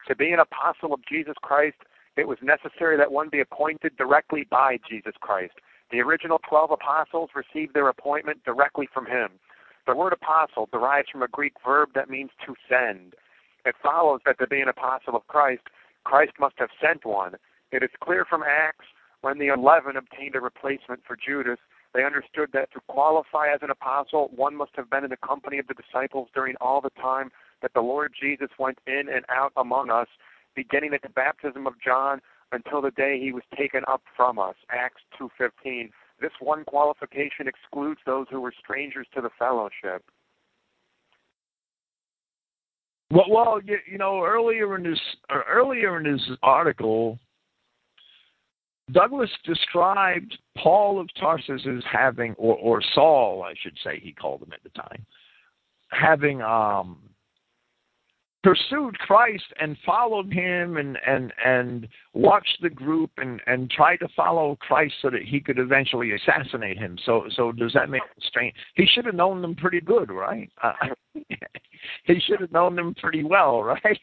To 0.07 0.15
be 0.15 0.31
an 0.31 0.39
apostle 0.39 0.93
of 0.93 0.99
Jesus 1.09 1.35
Christ 1.41 1.77
it 2.17 2.27
was 2.27 2.37
necessary 2.41 2.97
that 2.97 3.11
one 3.11 3.29
be 3.29 3.39
appointed 3.39 3.95
directly 3.97 4.45
by 4.49 4.77
Jesus 4.89 5.13
Christ. 5.21 5.53
The 5.91 6.01
original 6.01 6.39
12 6.49 6.71
apostles 6.71 7.29
received 7.35 7.73
their 7.73 7.87
appointment 7.87 8.43
directly 8.43 8.87
from 8.93 9.05
him. 9.05 9.31
The 9.85 9.95
word 9.95 10.11
apostle 10.11 10.67
derives 10.71 11.09
from 11.09 11.23
a 11.23 11.29
Greek 11.29 11.53
verb 11.65 11.89
that 11.95 12.09
means 12.09 12.31
to 12.45 12.55
send. 12.67 13.13
It 13.65 13.75
follows 13.81 14.19
that 14.25 14.39
to 14.39 14.47
be 14.47 14.59
an 14.59 14.67
apostle 14.67 15.15
of 15.15 15.27
Christ, 15.27 15.63
Christ 16.03 16.33
must 16.39 16.55
have 16.57 16.69
sent 16.81 17.05
one. 17.05 17.35
It 17.71 17.83
is 17.83 17.89
clear 18.01 18.25
from 18.25 18.43
Acts 18.43 18.85
when 19.21 19.39
the 19.39 19.47
eleven 19.47 19.97
obtained 19.97 20.35
a 20.35 20.41
replacement 20.41 21.01
for 21.07 21.15
Judas, 21.17 21.59
they 21.93 22.03
understood 22.03 22.49
that 22.53 22.71
to 22.73 22.79
qualify 22.87 23.47
as 23.53 23.61
an 23.61 23.71
apostle, 23.71 24.29
one 24.35 24.55
must 24.55 24.71
have 24.75 24.89
been 24.89 25.03
in 25.03 25.09
the 25.09 25.17
company 25.17 25.57
of 25.57 25.67
the 25.67 25.73
disciples 25.73 26.29
during 26.33 26.55
all 26.61 26.81
the 26.81 26.91
time 27.01 27.31
that 27.61 27.73
the 27.73 27.81
Lord 27.81 28.13
Jesus 28.19 28.49
went 28.59 28.77
in 28.85 29.09
and 29.09 29.25
out 29.29 29.51
among 29.57 29.89
us 29.89 30.07
beginning 30.57 30.93
at 30.93 31.03
the 31.03 31.09
baptism 31.09 31.67
of 31.67 31.75
John 31.79 32.19
until 32.51 32.81
the 32.81 32.91
day 32.91 33.19
he 33.21 33.31
was 33.31 33.43
taken 33.55 33.83
up 33.87 34.01
from 34.17 34.39
us. 34.39 34.55
Acts 34.69 35.03
2:15. 35.17 35.91
This 36.19 36.31
one 36.39 36.65
qualification 36.65 37.47
excludes 37.47 38.01
those 38.05 38.25
who 38.29 38.41
were 38.41 38.51
strangers 38.51 39.07
to 39.13 39.21
the 39.21 39.29
fellowship. 39.37 40.03
Well, 43.11 43.29
well, 43.29 43.61
you, 43.63 43.77
you 43.89 43.99
know, 43.99 44.25
earlier 44.25 44.75
in 44.75 44.83
this 44.83 44.99
earlier 45.29 45.97
in 45.99 46.05
his 46.05 46.21
article, 46.41 47.19
Douglas 48.91 49.29
described 49.45 50.37
Paul 50.57 50.99
of 50.99 51.07
Tarsus 51.19 51.61
as 51.67 51.83
having, 51.89 52.33
or, 52.37 52.55
or 52.55 52.81
Saul, 52.95 53.43
I 53.43 53.53
should 53.61 53.77
say, 53.83 53.99
he 53.99 54.11
called 54.11 54.41
him 54.41 54.51
at 54.53 54.63
the 54.63 54.69
time, 54.69 55.05
having 55.89 56.41
um, 56.41 56.97
pursued 58.47 58.97
Christ 58.99 59.43
and 59.59 59.75
followed 59.85 60.31
him 60.31 60.77
and 60.77 60.97
and 61.05 61.33
and 61.43 61.87
watched 62.13 62.59
the 62.61 62.69
group 62.69 63.11
and 63.17 63.41
and 63.45 63.69
tried 63.69 63.97
to 63.97 64.07
follow 64.15 64.57
Christ 64.61 64.93
so 65.01 65.09
that 65.09 65.23
he 65.23 65.41
could 65.41 65.59
eventually 65.59 66.13
assassinate 66.13 66.77
him. 66.77 66.97
So 67.05 67.25
so 67.35 67.51
does 67.51 67.73
that 67.73 67.89
make 67.89 68.03
it 68.03 68.23
strange? 68.23 68.55
He 68.75 68.85
should 68.85 69.05
have 69.05 69.15
known 69.15 69.41
them 69.41 69.53
pretty 69.53 69.81
good, 69.81 70.09
right? 70.09 70.49
Uh, 70.63 70.71
he 72.05 72.19
should 72.25 72.39
have 72.39 72.51
known 72.53 72.75
them 72.77 72.95
pretty 72.95 73.25
well, 73.25 73.63
right? 73.63 73.99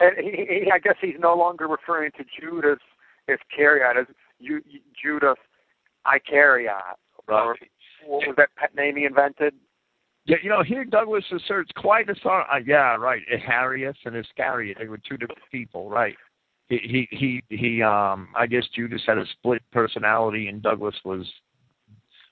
and 0.00 0.16
he, 0.18 0.46
he, 0.46 0.70
I 0.70 0.78
guess 0.78 0.96
he's 1.00 1.16
no 1.18 1.34
longer 1.34 1.68
referring 1.68 2.10
to 2.18 2.24
Judas 2.38 2.78
as 3.28 3.38
Iscariot 3.50 3.96
as 3.98 4.14
you, 4.38 4.60
Judas 5.02 5.36
Icariot. 6.06 6.96
Right. 7.26 7.56
What 8.06 8.26
was 8.26 8.34
that 8.36 8.50
pet 8.56 8.74
name 8.74 8.96
he 8.96 9.04
invented? 9.04 9.54
Yeah, 10.28 10.36
you 10.42 10.50
know, 10.50 10.62
here 10.62 10.84
Douglas 10.84 11.24
asserts 11.34 11.70
quite 11.74 12.10
a 12.10 12.14
thought. 12.14 12.46
Uh, 12.52 12.58
yeah, 12.64 12.96
right. 12.96 13.22
Harrius 13.44 13.96
and 14.04 14.14
Iscariot, 14.14 14.76
they 14.78 14.86
were 14.86 14.98
two 14.98 15.16
different 15.16 15.40
people, 15.50 15.88
right? 15.88 16.14
He, 16.68 17.08
he, 17.10 17.42
he, 17.48 17.56
he. 17.56 17.82
Um, 17.82 18.28
I 18.36 18.46
guess 18.46 18.64
Judas 18.76 19.00
had 19.06 19.16
a 19.16 19.24
split 19.32 19.62
personality, 19.72 20.48
and 20.48 20.62
Douglas 20.62 20.94
was 21.02 21.26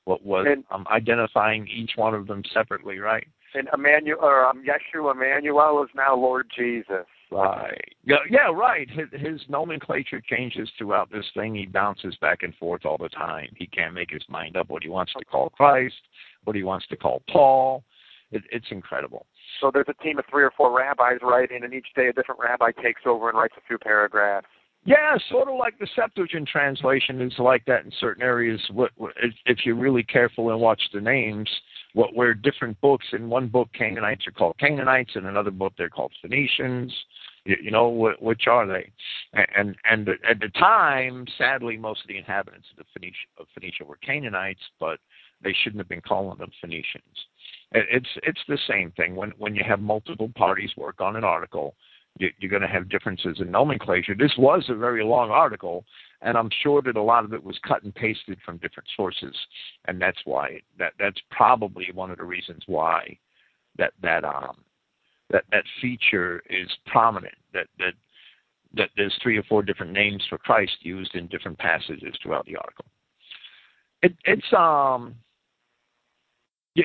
what 0.04 0.22
was 0.22 0.46
and, 0.46 0.62
um, 0.70 0.86
identifying 0.90 1.66
each 1.68 1.92
one 1.96 2.14
of 2.14 2.26
them 2.26 2.42
separately, 2.52 2.98
right? 2.98 3.26
And 3.54 3.66
Emmanuel, 3.72 4.18
or 4.20 4.44
um, 4.44 4.62
Yeshua 4.62 5.14
Emmanuel 5.14 5.82
is 5.82 5.88
now 5.96 6.14
Lord 6.14 6.48
Jesus. 6.54 7.06
Right. 7.30 7.94
Yeah, 8.04 8.16
yeah, 8.30 8.52
right. 8.52 8.88
His, 8.88 9.08
his 9.20 9.40
nomenclature 9.48 10.20
changes 10.20 10.68
throughout 10.78 11.10
this 11.10 11.24
thing. 11.34 11.54
He 11.54 11.66
bounces 11.66 12.14
back 12.20 12.42
and 12.42 12.54
forth 12.56 12.84
all 12.84 12.98
the 12.98 13.08
time. 13.08 13.48
He 13.56 13.66
can't 13.66 13.94
make 13.94 14.10
his 14.10 14.22
mind 14.28 14.56
up 14.56 14.68
what 14.68 14.82
he 14.82 14.88
wants 14.88 15.12
to 15.18 15.24
call 15.24 15.50
Christ, 15.50 15.94
what 16.46 16.56
he 16.56 16.62
wants 16.62 16.86
to 16.88 16.96
call 16.96 17.22
Paul. 17.30 17.84
It, 18.32 18.42
it's 18.50 18.66
incredible. 18.70 19.26
So 19.60 19.70
there's 19.72 19.86
a 19.88 20.02
team 20.02 20.18
of 20.18 20.24
three 20.30 20.42
or 20.42 20.52
four 20.56 20.76
rabbis 20.76 21.18
writing, 21.22 21.62
and 21.62 21.72
each 21.72 21.86
day 21.94 22.08
a 22.08 22.12
different 22.12 22.40
rabbi 22.40 22.72
takes 22.82 23.02
over 23.06 23.28
and 23.28 23.38
writes 23.38 23.54
a 23.56 23.66
few 23.66 23.78
paragraphs. 23.78 24.46
Yeah, 24.84 25.16
sort 25.30 25.48
of 25.48 25.56
like 25.58 25.78
the 25.80 25.88
Septuagint 25.96 26.48
translation 26.48 27.20
is 27.20 27.32
like 27.38 27.64
that 27.66 27.84
in 27.84 27.92
certain 27.98 28.22
areas. 28.22 28.60
What, 28.72 28.92
if 29.44 29.58
you're 29.64 29.74
really 29.74 30.04
careful 30.04 30.50
and 30.50 30.60
watch 30.60 30.80
the 30.94 31.00
names, 31.00 31.50
what 31.94 32.14
where 32.14 32.34
different 32.34 32.80
books 32.80 33.06
in 33.12 33.28
one 33.28 33.48
book 33.48 33.68
Canaanites 33.76 34.28
are 34.28 34.32
called 34.32 34.56
Canaanites, 34.58 35.12
in 35.16 35.26
another 35.26 35.50
book 35.50 35.72
they're 35.76 35.88
called 35.88 36.12
Phoenicians. 36.22 36.92
You, 37.44 37.56
you 37.64 37.70
know, 37.72 38.14
which 38.20 38.46
are 38.46 38.66
they? 38.66 38.92
And 39.56 39.74
and 39.90 40.08
at 40.08 40.38
the 40.38 40.50
time, 40.50 41.26
sadly, 41.36 41.76
most 41.76 42.02
of 42.02 42.08
the 42.08 42.18
inhabitants 42.18 42.68
of 42.70 42.76
the 42.78 42.84
Phoenicia, 42.92 43.26
of 43.38 43.46
Phoenicia 43.54 43.84
were 43.84 43.96
Canaanites, 43.96 44.62
but 44.78 45.00
they 45.43 45.55
shouldn't 45.62 45.81
have 45.81 45.88
been 45.88 46.00
calling 46.00 46.38
them 46.38 46.50
Phoenicians. 46.61 47.05
It's 47.73 48.09
it's 48.23 48.40
the 48.49 48.59
same 48.69 48.93
thing 48.93 49.14
when 49.16 49.33
when 49.38 49.55
you 49.55 49.62
have 49.66 49.81
multiple 49.81 50.31
parties 50.37 50.71
work 50.76 51.00
on 51.00 51.16
an 51.16 51.25
article. 51.25 51.75
You're 52.19 52.50
going 52.50 52.62
to 52.62 52.69
have 52.69 52.88
differences 52.88 53.40
in 53.40 53.50
nomenclature. 53.50 54.14
This 54.14 54.33
was 54.38 54.64
a 54.71 54.75
very 54.75 55.05
long 55.05 55.31
article, 55.31 55.85
and 56.23 56.38
I'm 56.38 56.49
sure 56.62 56.81
that 56.81 56.97
a 56.97 57.02
lot 57.02 57.26
of 57.26 57.35
it 57.35 57.45
was 57.45 57.59
cut 57.69 57.83
and 57.83 57.95
pasted 57.95 58.38
from 58.43 58.57
different 58.57 58.88
sources, 58.97 59.37
and 59.85 60.00
that's 60.00 60.21
why 60.25 60.61
that 60.78 60.95
that's 60.99 61.21
probably 61.31 61.88
one 61.93 62.11
of 62.11 62.16
the 62.16 62.25
reasons 62.25 62.62
why 62.66 63.19
that 63.76 63.93
that 64.02 64.25
um 64.25 64.64
that 65.31 65.45
that 65.52 65.64
feature 65.83 66.43
is 66.49 66.71
prominent. 66.87 67.35
That 67.52 67.66
that 67.78 67.93
that 68.75 68.90
there's 68.97 69.16
three 69.23 69.37
or 69.37 69.43
four 69.43 69.62
different 69.62 69.93
names 69.93 70.23
for 70.28 70.38
Christ 70.38 70.76
used 70.81 71.14
in 71.14 71.26
different 71.26 71.59
passages 71.59 72.14
throughout 72.23 72.47
the 72.47 72.57
article. 72.57 72.87
It, 74.02 74.14
it's 74.25 74.52
um 74.57 75.16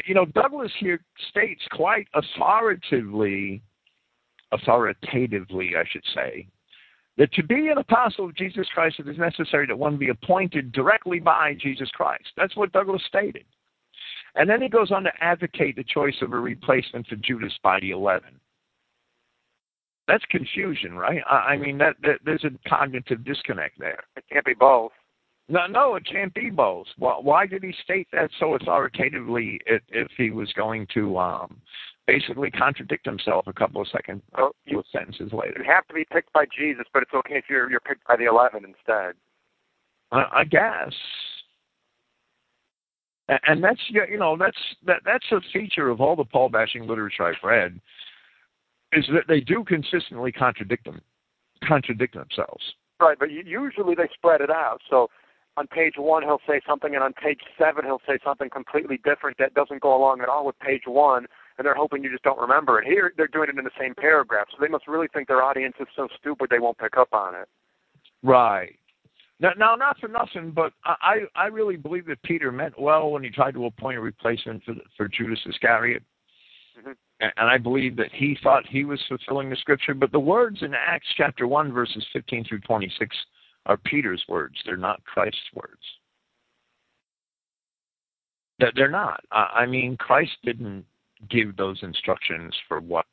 you 0.06 0.14
know 0.14 0.26
Douglas 0.26 0.72
here 0.80 1.02
states 1.30 1.62
quite 1.72 2.08
authoritatively 2.14 3.62
authoritatively 4.52 5.72
I 5.78 5.84
should 5.92 6.06
say 6.14 6.48
that 7.18 7.34
to 7.34 7.44
be 7.44 7.68
an 7.68 7.78
apostle 7.78 8.26
of 8.26 8.36
Jesus 8.36 8.68
Christ, 8.74 9.00
it 9.00 9.08
is 9.08 9.18
necessary 9.18 9.68
that 9.68 9.78
one 9.78 9.98
be 9.98 10.10
appointed 10.10 10.72
directly 10.72 11.20
by 11.20 11.56
Jesus 11.60 11.90
Christ. 11.92 12.28
That's 12.38 12.56
what 12.56 12.72
Douglas 12.72 13.04
stated. 13.08 13.46
And 14.36 14.50
then 14.50 14.62
he 14.62 14.70
goes 14.70 14.92
on 14.92 15.04
to 15.04 15.12
advocate 15.20 15.76
the 15.76 15.84
choice 15.84 16.16
of 16.22 16.32
a 16.32 16.40
replacement 16.40 17.06
for 17.08 17.18
Judas 17.18 17.54
by 17.62 17.80
the 17.80 17.92
eleven. 17.92 18.40
That's 20.08 20.24
confusion, 20.26 20.94
right? 20.94 21.22
I 21.30 21.58
mean, 21.58 21.78
that, 21.78 21.96
that 22.04 22.20
there's 22.26 22.44
a 22.44 22.70
cognitive 22.70 23.24
disconnect 23.24 23.78
there. 23.80 24.04
It 24.16 24.24
can't 24.32 24.46
be 24.46 24.54
both. 24.54 24.92
No, 25.52 25.68
no, 25.68 25.96
it 25.96 26.06
can't 26.10 26.34
be 26.34 26.50
both. 26.50 26.88
Why, 26.98 27.16
why 27.20 27.46
did 27.46 27.62
he 27.62 27.74
state 27.84 28.08
that 28.14 28.30
so 28.40 28.56
authoritatively 28.56 29.60
if, 29.66 29.82
if 29.90 30.08
he 30.16 30.30
was 30.30 30.50
going 30.54 30.88
to 30.94 31.18
um, 31.18 31.58
basically 32.08 32.50
contradict 32.52 33.06
himself 33.06 33.48
a 33.48 33.54
couple 33.54 33.82
of 33.82 33.90
seconds, 33.90 34.22
well, 34.38 34.56
you, 34.64 34.82
sentences 34.94 35.34
later? 35.34 35.56
You 35.58 35.70
have 35.70 35.86
to 35.90 35.94
be 35.94 36.06
picked 36.10 36.32
by 36.32 36.46
Jesus, 36.58 36.86
but 36.94 37.04
it's 37.04 37.14
okay 37.14 37.36
if 37.36 37.46
you're 37.50 37.70
you're 37.70 37.82
picked 37.82 38.08
by 38.08 38.16
the 38.16 38.28
eleven 38.28 38.64
instead. 38.64 39.16
I, 40.14 40.24
I 40.40 40.44
guess. 40.46 40.94
And 43.28 43.62
that's 43.62 43.82
you 43.90 44.18
know 44.18 44.38
that's 44.38 44.58
that 44.86 45.02
that's 45.06 45.26
a 45.34 45.42
feature 45.52 45.90
of 45.90 46.00
all 46.00 46.16
the 46.16 46.24
Paul 46.24 46.48
bashing 46.48 46.88
literature 46.88 47.24
I've 47.24 47.44
read, 47.44 47.78
is 48.94 49.06
that 49.14 49.24
they 49.28 49.42
do 49.42 49.66
consistently 49.66 50.32
contradict 50.32 50.86
them, 50.86 51.02
contradict 51.66 52.14
themselves. 52.14 52.64
Right, 53.02 53.18
but 53.20 53.32
usually 53.32 53.96
they 53.96 54.08
spread 54.14 54.42
it 54.42 54.50
out. 54.52 54.80
So 54.90 55.10
on 55.62 55.68
page 55.68 55.94
one 55.96 56.24
he'll 56.24 56.42
say 56.48 56.60
something, 56.68 56.96
and 56.96 57.04
on 57.04 57.14
page 57.14 57.40
seven 57.58 57.86
he'll 57.86 58.02
say 58.08 58.18
something 58.24 58.50
completely 58.50 59.00
different 59.04 59.38
that 59.38 59.54
doesn't 59.54 59.80
go 59.80 59.96
along 59.96 60.22
at 60.22 60.28
all 60.28 60.44
with 60.44 60.58
page 60.60 60.84
one, 60.88 61.28
and 61.58 61.66
they're 61.66 61.76
hoping 61.76 62.04
you 62.04 62.10
just 62.10 62.24
don't 62.24 62.40
remember 62.40 62.82
it. 62.82 62.88
Here 62.88 63.14
they're 63.16 63.28
doing 63.28 63.50
it 63.50 63.60
in 63.60 63.64
the 63.64 63.78
same 63.80 63.94
paragraph, 63.94 64.48
so 64.50 64.58
they 64.60 64.68
must 64.68 64.88
really 64.88 65.08
think 65.14 65.28
their 65.28 65.44
audience 65.44 65.76
is 65.80 65.88
so 65.96 66.08
stupid 66.20 66.50
they 66.50 66.58
won't 66.58 66.80
pick 66.80 66.98
up 66.98 67.10
on 67.14 67.36
it. 67.36 67.48
Right. 68.24 68.76
Now, 69.40 69.52
now, 69.58 69.76
not 69.76 70.00
for 70.00 70.08
nothing, 70.08 70.52
but 70.52 70.74
I, 70.84 71.22
I 71.36 71.46
really 71.48 71.76
believe 71.76 72.08
that 72.08 72.22
Peter 72.24 72.52
meant 72.52 72.80
well 72.80 73.12
when 73.12 73.24
he 73.24 73.30
tried 73.30 73.54
to 73.54 73.66
appoint 73.66 73.98
a 73.98 74.02
replacement 74.02 74.64
for 74.64 74.74
for 74.98 75.08
Judas 75.08 75.40
Iscariot. 75.48 76.04
Mm-hmm. 76.80 76.92
And 77.20 77.50
I 77.50 77.60
believe 77.60 77.96
that 77.98 78.12
he 78.12 78.36
thought 78.42 78.66
he 78.68 78.84
was 78.84 79.00
fulfilling 79.08 79.52
the 79.52 79.56
scripture, 79.56 79.94
but 79.94 80.12
the 80.12 80.20
words 80.20 80.64
in 80.64 80.74
Acts 80.74 81.08
chapter 81.16 81.48
1, 81.48 81.72
verses 81.72 82.04
15 82.14 82.46
through 82.46 82.62
26 82.62 83.16
are 83.66 83.78
Peter's 83.78 84.24
words. 84.28 84.56
They're 84.66 84.78
not 84.78 85.04
Christ's 85.04 85.40
words. 85.54 85.82
They're 88.76 88.90
not. 88.90 89.24
I 89.32 89.66
mean, 89.66 89.98
Christ 89.98 90.34
didn't 90.44 90.86
give 91.30 91.58
those 91.58 91.82
instructions 91.82 92.54
for 92.68 92.80
what 92.80 93.06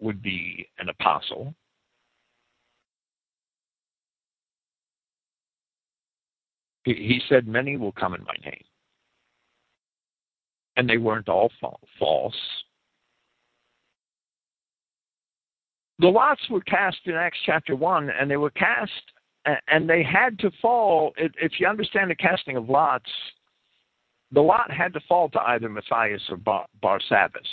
would 0.00 0.22
be 0.22 0.68
an 0.78 0.88
apostle. 0.88 1.54
He 6.84 7.20
said, 7.28 7.46
Many 7.46 7.76
will 7.76 7.92
come 7.92 8.14
in 8.14 8.22
my 8.24 8.36
name. 8.44 8.62
And 10.76 10.88
they 10.88 10.96
weren't 10.96 11.28
all 11.28 11.50
false. 11.98 12.34
The 15.98 16.06
lots 16.06 16.40
were 16.48 16.60
cast 16.60 16.98
in 17.06 17.14
Acts 17.14 17.38
chapter 17.44 17.74
1, 17.74 18.10
and 18.10 18.30
they 18.30 18.36
were 18.36 18.50
cast, 18.50 18.92
and 19.68 19.88
they 19.88 20.02
had 20.02 20.38
to 20.40 20.50
fall. 20.60 21.12
If 21.16 21.52
you 21.58 21.66
understand 21.66 22.10
the 22.10 22.14
casting 22.14 22.56
of 22.56 22.68
lots, 22.68 23.10
the 24.32 24.40
lot 24.40 24.70
had 24.70 24.92
to 24.94 25.00
fall 25.08 25.28
to 25.30 25.40
either 25.40 25.68
Matthias 25.68 26.22
or 26.28 26.36
Bar- 26.36 26.66
Barsabbas. 26.82 27.48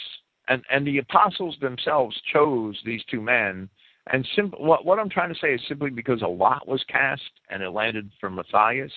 And, 0.47 0.63
and 0.69 0.85
the 0.85 0.99
apostles 0.99 1.57
themselves 1.59 2.19
chose 2.31 2.79
these 2.85 3.01
two 3.09 3.21
men. 3.21 3.69
And 4.11 4.27
sim- 4.35 4.53
what, 4.57 4.85
what 4.85 4.99
I'm 4.99 5.09
trying 5.09 5.33
to 5.33 5.39
say 5.39 5.53
is 5.53 5.61
simply 5.67 5.89
because 5.89 6.21
a 6.21 6.27
lot 6.27 6.67
was 6.67 6.83
cast 6.87 7.23
and 7.49 7.63
it 7.63 7.69
landed 7.69 8.11
for 8.19 8.29
Matthias, 8.29 8.91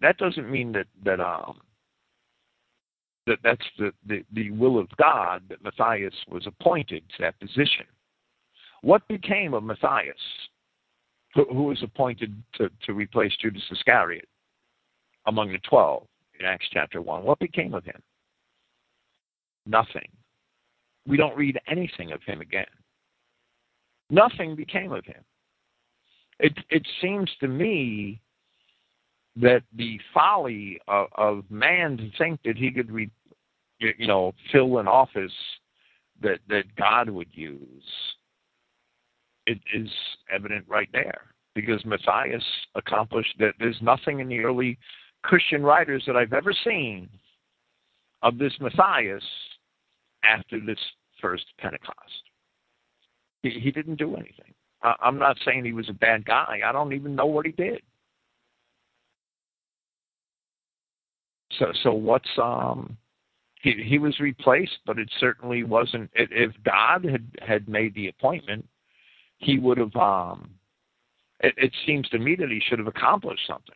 that 0.00 0.18
doesn't 0.18 0.50
mean 0.50 0.72
that, 0.72 0.86
that 1.04 1.20
um, 1.20 1.60
that 3.26 3.38
that's 3.42 3.64
the, 3.78 3.92
the, 4.06 4.24
the 4.32 4.50
will 4.52 4.78
of 4.78 4.88
God 4.96 5.42
that 5.48 5.62
Matthias 5.62 6.14
was 6.28 6.46
appointed 6.46 7.02
to 7.16 7.22
that 7.22 7.38
position. 7.40 7.86
What 8.82 9.06
became 9.08 9.54
of 9.54 9.64
Matthias, 9.64 10.16
who, 11.44 11.64
was 11.64 11.82
appointed 11.82 12.34
to, 12.54 12.70
to 12.84 12.92
replace 12.92 13.32
Judas 13.40 13.62
Iscariot 13.70 14.28
among 15.26 15.52
the 15.52 15.58
twelve 15.58 16.06
in 16.38 16.46
Acts 16.46 16.66
chapter 16.72 17.02
1? 17.02 17.24
What 17.24 17.38
became 17.38 17.74
of 17.74 17.84
him? 17.84 18.00
Nothing. 19.66 20.08
We 21.06 21.16
don't 21.16 21.36
read 21.36 21.58
anything 21.68 22.12
of 22.12 22.22
him 22.22 22.40
again. 22.40 22.66
Nothing 24.10 24.54
became 24.54 24.92
of 24.92 25.04
him. 25.04 25.22
It, 26.38 26.52
it 26.70 26.86
seems 27.00 27.30
to 27.40 27.48
me 27.48 28.20
that 29.36 29.62
the 29.74 30.00
folly 30.14 30.80
of, 30.88 31.08
of 31.16 31.44
man 31.50 31.96
to 31.96 32.10
think 32.18 32.40
that 32.44 32.56
he 32.56 32.70
could, 32.70 32.90
re, 32.90 33.10
you 33.78 34.06
know, 34.06 34.32
fill 34.52 34.78
an 34.78 34.88
office 34.88 35.32
that 36.22 36.38
that 36.48 36.64
God 36.76 37.10
would 37.10 37.28
use 37.32 37.84
it 39.46 39.58
is 39.74 39.88
evident 40.32 40.64
right 40.68 40.88
there 40.92 41.22
because 41.54 41.84
Matthias 41.84 42.44
accomplished 42.74 43.34
that. 43.38 43.54
There's 43.58 43.80
nothing 43.80 44.20
in 44.20 44.28
the 44.28 44.40
early 44.40 44.78
Christian 45.22 45.62
writers 45.62 46.02
that 46.06 46.16
I've 46.16 46.32
ever 46.32 46.54
seen 46.64 47.08
of 48.22 48.38
this 48.38 48.52
Matthias 48.60 49.24
after 50.24 50.60
this 50.60 50.78
first 51.20 51.44
Pentecost. 51.58 51.94
He, 53.42 53.50
he 53.50 53.70
didn't 53.70 53.96
do 53.96 54.16
anything. 54.16 54.54
I, 54.82 54.94
I'm 55.00 55.18
not 55.18 55.36
saying 55.44 55.64
he 55.64 55.72
was 55.72 55.88
a 55.88 55.94
bad 55.94 56.24
guy. 56.24 56.60
I 56.64 56.72
don't 56.72 56.92
even 56.92 57.14
know 57.14 57.26
what 57.26 57.46
he 57.46 57.52
did. 57.52 57.80
So, 61.58 61.66
so 61.82 61.92
what's 61.92 62.28
um? 62.42 62.96
He 63.62 63.82
he 63.84 63.98
was 63.98 64.18
replaced, 64.20 64.78
but 64.84 64.98
it 64.98 65.08
certainly 65.18 65.62
wasn't. 65.64 66.10
If 66.14 66.52
God 66.64 67.04
had 67.04 67.26
had 67.40 67.68
made 67.68 67.94
the 67.94 68.08
appointment, 68.08 68.66
he 69.46 69.58
would 69.58 69.78
have. 69.78 69.94
Um, 69.96 70.50
it, 71.40 71.54
it 71.56 71.72
seems 71.86 72.08
to 72.08 72.18
me 72.18 72.34
that 72.36 72.48
he 72.48 72.60
should 72.66 72.78
have 72.78 72.88
accomplished 72.88 73.46
something. 73.46 73.74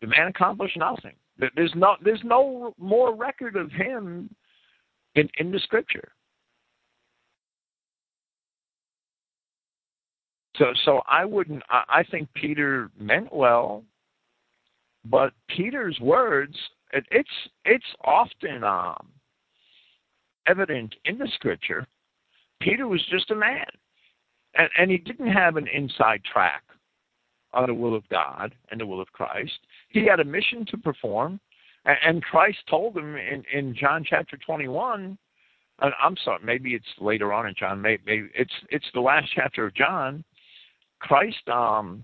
The 0.00 0.06
man 0.06 0.28
accomplished 0.28 0.76
nothing. 0.76 1.14
There's 1.54 1.72
no 1.74 1.96
there's 2.02 2.22
no 2.24 2.74
more 2.78 3.14
record 3.14 3.56
of 3.56 3.70
him 3.70 4.34
in 5.14 5.28
in 5.36 5.52
the 5.52 5.58
scripture. 5.60 6.12
So 10.56 10.72
so 10.84 11.02
I 11.06 11.24
wouldn't. 11.26 11.62
I, 11.68 11.82
I 11.88 12.02
think 12.04 12.28
Peter 12.34 12.90
meant 12.98 13.34
well, 13.34 13.84
but 15.04 15.32
Peter's 15.48 15.98
words 16.00 16.56
it, 16.92 17.04
it's 17.10 17.28
it's 17.66 17.84
often 18.04 18.64
um, 18.64 19.08
evident 20.46 20.94
in 21.04 21.18
the 21.18 21.28
scripture 21.34 21.86
Peter 22.60 22.88
was 22.88 23.04
just 23.10 23.30
a 23.30 23.34
man. 23.34 23.66
And, 24.54 24.68
and 24.78 24.90
he 24.90 24.98
didn't 24.98 25.30
have 25.30 25.56
an 25.56 25.68
inside 25.68 26.22
track 26.24 26.62
on 27.52 27.66
the 27.66 27.74
will 27.74 27.94
of 27.94 28.08
God 28.08 28.54
and 28.70 28.80
the 28.80 28.86
will 28.86 29.00
of 29.00 29.12
Christ. 29.12 29.58
He 29.88 30.06
had 30.06 30.20
a 30.20 30.24
mission 30.24 30.64
to 30.70 30.78
perform. 30.78 31.40
And, 31.84 31.96
and 32.04 32.22
Christ 32.22 32.58
told 32.68 32.96
him 32.96 33.16
in, 33.16 33.44
in 33.52 33.74
John 33.74 34.04
chapter 34.08 34.36
21, 34.36 35.18
I'm 35.78 36.16
sorry, 36.24 36.40
maybe 36.42 36.74
it's 36.74 36.86
later 37.00 37.32
on 37.32 37.46
in 37.46 37.54
John, 37.54 37.82
maybe, 37.82 38.02
maybe 38.06 38.28
it's 38.34 38.52
it's 38.70 38.86
the 38.94 39.00
last 39.00 39.28
chapter 39.34 39.66
of 39.66 39.74
John. 39.74 40.24
Christ 41.00 41.46
um, 41.48 42.02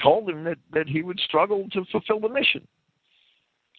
told 0.00 0.30
him 0.30 0.44
that, 0.44 0.58
that 0.72 0.88
he 0.88 1.02
would 1.02 1.18
struggle 1.20 1.66
to 1.72 1.84
fulfill 1.90 2.20
the 2.20 2.28
mission. 2.28 2.66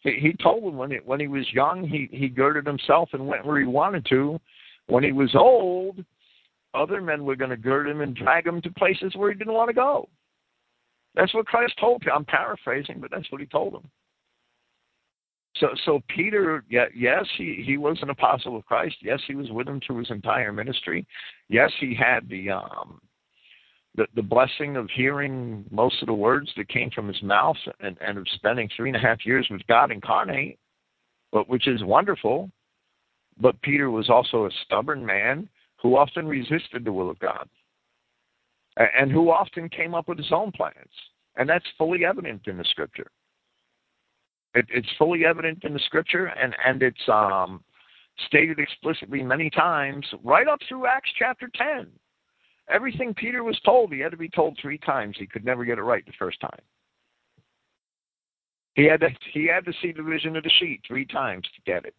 He, 0.03 0.19
he 0.19 0.33
told 0.33 0.63
him 0.63 0.77
when 0.77 0.91
he, 0.91 0.97
when 0.97 1.21
he 1.21 1.27
was 1.27 1.45
young, 1.53 1.87
he, 1.87 2.09
he 2.11 2.27
girded 2.27 2.67
himself 2.67 3.09
and 3.13 3.25
went 3.25 3.45
where 3.45 3.59
he 3.59 3.65
wanted 3.65 4.05
to, 4.09 4.39
when 4.87 5.03
he 5.03 5.11
was 5.11 5.33
old, 5.35 6.03
other 6.73 7.01
men 7.01 7.23
were 7.25 7.35
going 7.35 7.49
to 7.51 7.57
gird 7.57 7.87
him 7.87 8.01
and 8.01 8.15
drag 8.15 8.45
him 8.45 8.61
to 8.61 8.71
places 8.71 9.15
where 9.15 9.31
he 9.31 9.37
didn't 9.37 9.53
want 9.53 9.69
to 9.69 9.73
go. 9.73 10.09
That's 11.15 11.33
what 11.33 11.47
Christ 11.47 11.73
told 11.79 12.03
him. 12.03 12.11
I'm 12.13 12.25
paraphrasing, 12.25 12.99
but 12.99 13.11
that's 13.11 13.31
what 13.31 13.41
he 13.41 13.47
told 13.47 13.73
him. 13.73 13.89
So, 15.57 15.69
so 15.85 16.01
Peter, 16.09 16.65
yes, 16.69 17.25
he, 17.37 17.63
he 17.65 17.77
was 17.77 17.97
an 18.01 18.09
apostle 18.09 18.57
of 18.57 18.65
Christ. 18.65 18.97
Yes, 19.01 19.21
he 19.25 19.35
was 19.35 19.49
with 19.51 19.67
him 19.67 19.79
through 19.79 19.99
his 19.99 20.11
entire 20.11 20.51
ministry. 20.51 21.07
Yes, 21.47 21.71
he 21.79 21.95
had 21.95 22.27
the 22.27 22.51
um, 22.51 22.99
the, 23.95 24.05
the 24.15 24.21
blessing 24.21 24.75
of 24.75 24.89
hearing 24.93 25.65
most 25.71 26.01
of 26.01 26.07
the 26.07 26.13
words 26.13 26.51
that 26.57 26.67
came 26.67 26.91
from 26.91 27.07
his 27.07 27.21
mouth 27.23 27.55
and, 27.79 27.97
and 28.01 28.17
of 28.17 28.27
spending 28.35 28.69
three 28.75 28.89
and 28.89 28.97
a 28.97 28.99
half 28.99 29.25
years 29.25 29.47
with 29.49 29.65
God 29.67 29.91
incarnate, 29.91 30.59
but 31.31 31.47
which 31.47 31.67
is 31.67 31.83
wonderful. 31.83 32.51
But 33.39 33.61
Peter 33.61 33.89
was 33.89 34.09
also 34.09 34.45
a 34.45 34.51
stubborn 34.65 35.05
man 35.05 35.49
who 35.81 35.97
often 35.97 36.27
resisted 36.27 36.83
the 36.83 36.93
will 36.93 37.09
of 37.09 37.19
God 37.19 37.47
and 38.77 39.11
who 39.11 39.29
often 39.29 39.69
came 39.69 39.93
up 39.93 40.07
with 40.07 40.17
his 40.17 40.31
own 40.31 40.51
plans. 40.51 40.75
And 41.37 41.47
that's 41.47 41.65
fully 41.77 42.05
evident 42.05 42.41
in 42.47 42.57
the 42.57 42.63
scripture. 42.65 43.07
It, 44.53 44.65
it's 44.69 44.87
fully 44.97 45.25
evident 45.25 45.63
in 45.63 45.73
the 45.73 45.79
scripture, 45.79 46.27
and, 46.27 46.55
and 46.65 46.81
it's 46.81 47.09
um, 47.09 47.61
stated 48.27 48.57
explicitly 48.57 49.21
many 49.21 49.49
times, 49.49 50.05
right 50.23 50.47
up 50.47 50.59
through 50.67 50.87
Acts 50.87 51.11
chapter 51.19 51.49
10. 51.55 51.87
Everything 52.69 53.13
Peter 53.13 53.43
was 53.43 53.59
told, 53.65 53.91
he 53.91 53.99
had 53.99 54.11
to 54.11 54.17
be 54.17 54.29
told 54.29 54.57
three 54.61 54.77
times. 54.79 55.15
He 55.19 55.27
could 55.27 55.45
never 55.45 55.65
get 55.65 55.77
it 55.77 55.83
right 55.83 56.05
the 56.05 56.13
first 56.17 56.39
time. 56.39 56.61
He 58.75 58.85
had 58.85 58.99
to 59.01 59.09
he 59.31 59.47
had 59.47 59.63
to 59.65 59.73
see 59.81 59.93
the 59.93 60.03
vision 60.03 60.35
of 60.35 60.43
the 60.43 60.51
sheet 60.59 60.81
three 60.85 61.05
times 61.05 61.47
to 61.55 61.71
get 61.71 61.85
it. 61.85 61.95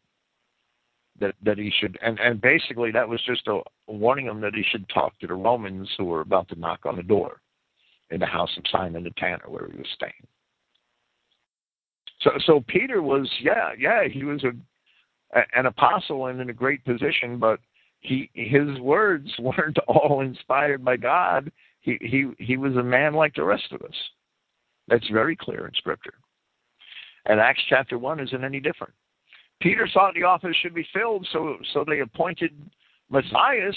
That 1.21 1.35
that 1.43 1.59
he 1.59 1.73
should 1.81 1.99
and, 2.03 2.19
and 2.21 2.41
basically 2.41 2.91
that 2.93 3.09
was 3.09 3.21
just 3.27 3.47
a 3.49 3.61
warning 3.87 4.27
him 4.27 4.41
that 4.43 4.55
he 4.55 4.63
should 4.71 4.89
talk 4.91 5.19
to 5.21 5.27
the 5.27 5.35
Romans 5.35 5.89
who 5.97 6.05
were 6.05 6.21
about 6.21 6.49
to 6.49 6.59
knock 6.59 6.81
on 6.85 6.97
the 6.97 7.03
door 7.03 7.41
in 8.11 8.21
the 8.21 8.27
house 8.27 8.51
of 8.57 8.65
Simon 8.71 9.05
the 9.05 9.11
Tanner 9.17 9.49
where 9.49 9.69
he 9.71 9.79
was 9.79 9.87
staying. 9.95 10.13
So 12.21 12.31
so 12.45 12.65
Peter 12.67 13.03
was 13.03 13.31
yeah, 13.41 13.71
yeah, 13.79 14.05
he 14.09 14.25
was 14.25 14.45
a 14.45 14.53
an 15.55 15.67
apostle 15.67 16.27
and 16.27 16.41
in 16.41 16.51
a 16.51 16.55
great 16.55 16.85
position, 16.85 17.39
but 17.39 17.61
he 18.01 18.31
his 18.35 18.79
words 18.81 19.31
weren't 19.39 19.79
all 19.89 20.21
inspired 20.21 20.85
by 20.85 20.97
God. 20.97 21.51
He 21.81 21.99
he 22.01 22.31
he 22.39 22.57
was 22.57 22.77
a 22.77 22.83
man 22.83 23.15
like 23.15 23.35
the 23.35 23.45
rest 23.45 23.73
of 23.73 23.83
us. 23.83 23.95
That's 24.89 25.09
very 25.09 25.37
clear 25.37 25.67
in 25.67 25.75
Scripture. 25.75 26.15
And 27.27 27.41
Acts 27.41 27.63
chapter 27.69 27.99
one 27.99 28.21
isn't 28.21 28.45
any 28.45 28.61
different. 28.61 28.93
Peter 29.61 29.89
thought 29.93 30.15
the 30.15 30.23
office 30.23 30.55
should 30.61 30.75
be 30.75 30.87
filled, 30.93 31.27
so 31.33 31.57
so 31.73 31.85
they 31.87 32.01
appointed 32.01 32.53
Matthias, 33.11 33.77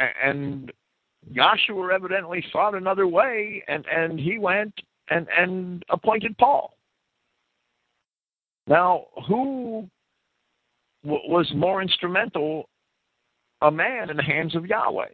and 0.00 0.72
Yahshua 1.32 1.94
evidently 1.94 2.44
thought 2.52 2.74
another 2.74 3.06
way, 3.06 3.62
and 3.68 3.84
and 3.86 4.18
he 4.18 4.38
went 4.38 4.74
and 5.08 5.26
and 5.36 5.84
appointed 5.88 6.36
Paul. 6.38 6.76
Now, 8.66 9.06
who 9.28 9.88
w- 11.04 11.30
was 11.30 11.50
more 11.54 11.82
instrumental, 11.82 12.68
a 13.62 13.70
man 13.70 14.10
in 14.10 14.16
the 14.16 14.22
hands 14.22 14.54
of 14.56 14.66
Yahweh? 14.66 15.08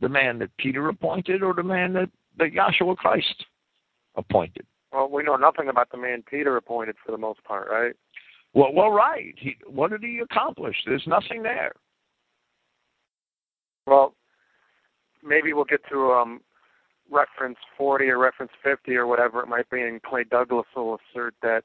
The 0.00 0.08
man 0.08 0.38
that 0.40 0.56
Peter 0.58 0.88
appointed 0.88 1.42
or 1.42 1.54
the 1.54 1.62
man 1.62 1.92
that, 1.94 2.10
that 2.36 2.52
Yahshua 2.52 2.96
Christ 2.96 3.46
appointed? 4.14 4.66
Well, 4.92 5.08
we 5.10 5.22
know 5.22 5.36
nothing 5.36 5.68
about 5.68 5.90
the 5.90 5.96
man 5.96 6.22
Peter 6.28 6.56
appointed 6.56 6.96
for 7.04 7.12
the 7.12 7.18
most 7.18 7.42
part, 7.44 7.68
right? 7.70 7.94
Well, 8.58 8.72
well, 8.72 8.90
right. 8.90 9.36
He, 9.38 9.56
what 9.68 9.92
did 9.92 10.02
he 10.02 10.18
accomplish? 10.18 10.74
There's 10.84 11.06
nothing 11.06 11.44
there. 11.44 11.70
Well, 13.86 14.14
maybe 15.22 15.52
we'll 15.52 15.64
get 15.64 15.80
to 15.92 16.10
um, 16.10 16.40
reference 17.08 17.58
40 17.76 18.06
or 18.06 18.18
reference 18.18 18.50
50 18.64 18.96
or 18.96 19.06
whatever 19.06 19.40
it 19.40 19.46
might 19.46 19.70
be, 19.70 19.82
and 19.82 20.02
Clay 20.02 20.24
Douglas 20.28 20.66
will 20.74 20.98
assert 20.98 21.36
that 21.40 21.62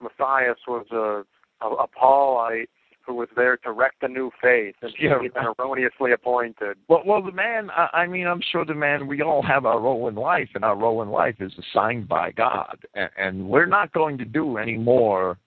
Matthias 0.00 0.58
was 0.68 0.86
a, 0.92 1.66
a, 1.66 1.68
a 1.68 1.86
Paulite 1.88 2.68
who 3.04 3.14
was 3.14 3.28
there 3.34 3.56
to 3.56 3.72
wreck 3.72 3.94
the 4.00 4.06
new 4.08 4.30
faith, 4.40 4.76
and 4.82 4.92
yeah. 5.00 5.20
he'd 5.20 5.34
been 5.34 5.46
erroneously 5.58 6.12
appointed. 6.12 6.76
Well, 6.88 7.02
well, 7.04 7.22
the 7.22 7.32
man. 7.32 7.70
I, 7.70 7.88
I 7.92 8.06
mean, 8.06 8.28
I'm 8.28 8.42
sure 8.52 8.64
the 8.64 8.74
man. 8.74 9.08
We 9.08 9.20
all 9.20 9.42
have 9.42 9.66
our 9.66 9.80
role 9.80 10.06
in 10.06 10.14
life, 10.14 10.50
and 10.54 10.64
our 10.64 10.76
role 10.76 11.02
in 11.02 11.08
life 11.08 11.36
is 11.40 11.52
assigned 11.58 12.08
by 12.08 12.30
God, 12.30 12.78
and, 12.94 13.10
and 13.18 13.48
we're 13.48 13.66
not 13.66 13.92
going 13.92 14.16
to 14.18 14.24
do 14.24 14.58
any 14.58 14.76
more 14.76 15.38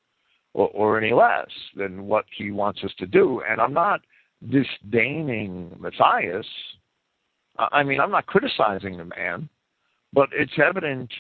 or, 0.60 0.68
or 0.74 0.98
any 0.98 1.14
less 1.14 1.48
than 1.76 2.06
what 2.06 2.26
He 2.36 2.52
wants 2.52 2.84
us 2.84 2.92
to 3.00 3.06
do. 3.06 3.42
And 3.50 3.62
I'm 3.62 3.74
not 3.74 4.02
disdaining 4.50 5.76
Matthias. 5.80 6.46
I 7.58 7.84
mean, 7.84 8.00
I'm 8.00 8.12
not 8.12 8.26
criticizing 8.26 8.98
the 8.98 9.06
man, 9.06 9.50
but 10.14 10.30
it's 10.34 10.60
evident 10.64 11.12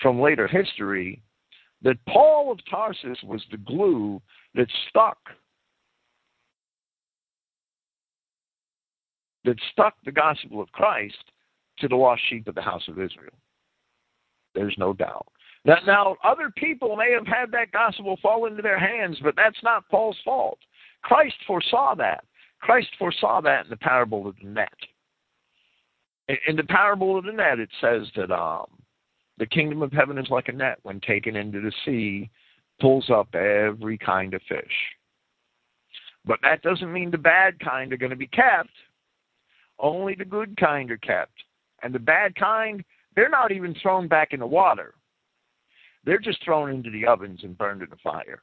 from 0.00 0.20
later 0.20 0.48
history 0.48 1.22
that 1.82 2.04
Paul 2.08 2.52
of 2.52 2.58
Tarsus 2.68 3.18
was 3.24 3.42
the 3.50 3.58
glue 3.58 4.20
that 4.54 4.68
stuck 4.88 5.18
that 9.44 9.56
stuck 9.72 9.94
the 10.04 10.12
gospel 10.12 10.60
of 10.60 10.70
Christ 10.70 11.16
to 11.78 11.88
the 11.88 11.96
lost 11.96 12.22
sheep 12.28 12.46
of 12.46 12.54
the 12.54 12.62
house 12.62 12.86
of 12.86 13.00
Israel. 13.00 13.34
There's 14.54 14.76
no 14.78 14.92
doubt. 14.92 15.26
Now, 15.64 15.76
now, 15.86 16.16
other 16.24 16.50
people 16.56 16.96
may 16.96 17.12
have 17.12 17.26
had 17.26 17.52
that 17.52 17.70
gospel 17.70 18.18
fall 18.20 18.46
into 18.46 18.62
their 18.62 18.78
hands, 18.78 19.18
but 19.22 19.36
that's 19.36 19.62
not 19.62 19.88
Paul's 19.88 20.18
fault. 20.24 20.58
Christ 21.02 21.36
foresaw 21.46 21.94
that. 21.96 22.24
Christ 22.60 22.88
foresaw 22.98 23.40
that 23.42 23.64
in 23.64 23.70
the 23.70 23.76
parable 23.76 24.26
of 24.26 24.36
the 24.42 24.48
net. 24.48 24.72
In, 26.48 26.56
the 26.56 26.64
parable 26.64 27.18
of 27.18 27.24
the 27.24 27.32
net, 27.32 27.58
it 27.58 27.68
says 27.80 28.06
that 28.16 28.32
um, 28.32 28.66
the 29.38 29.46
kingdom 29.46 29.82
of 29.82 29.92
heaven 29.92 30.18
is 30.18 30.30
like 30.30 30.48
a 30.48 30.52
net 30.52 30.78
when 30.82 31.00
taken 31.00 31.36
into 31.36 31.60
the 31.60 31.72
sea, 31.84 32.30
pulls 32.80 33.10
up 33.10 33.34
every 33.34 33.98
kind 33.98 34.34
of 34.34 34.42
fish. 34.48 34.72
But 36.24 36.38
that 36.42 36.62
doesn't 36.62 36.92
mean 36.92 37.10
the 37.10 37.18
bad 37.18 37.58
kind 37.60 37.92
are 37.92 37.96
going 37.96 38.10
to 38.10 38.16
be 38.16 38.28
kept. 38.28 38.70
Only 39.78 40.14
the 40.14 40.24
good 40.24 40.56
kind 40.56 40.90
are 40.90 40.98
kept. 40.98 41.34
And 41.82 41.92
the 41.92 41.98
bad 41.98 42.36
kind, 42.36 42.84
they're 43.16 43.28
not 43.28 43.50
even 43.50 43.74
thrown 43.82 44.06
back 44.06 44.32
in 44.32 44.40
the 44.40 44.46
water. 44.46 44.94
They're 46.04 46.18
just 46.18 46.44
thrown 46.44 46.70
into 46.70 46.90
the 46.90 47.06
ovens 47.06 47.40
and 47.42 47.56
burned 47.56 47.82
in 47.82 47.90
the 47.90 47.96
fire. 48.02 48.42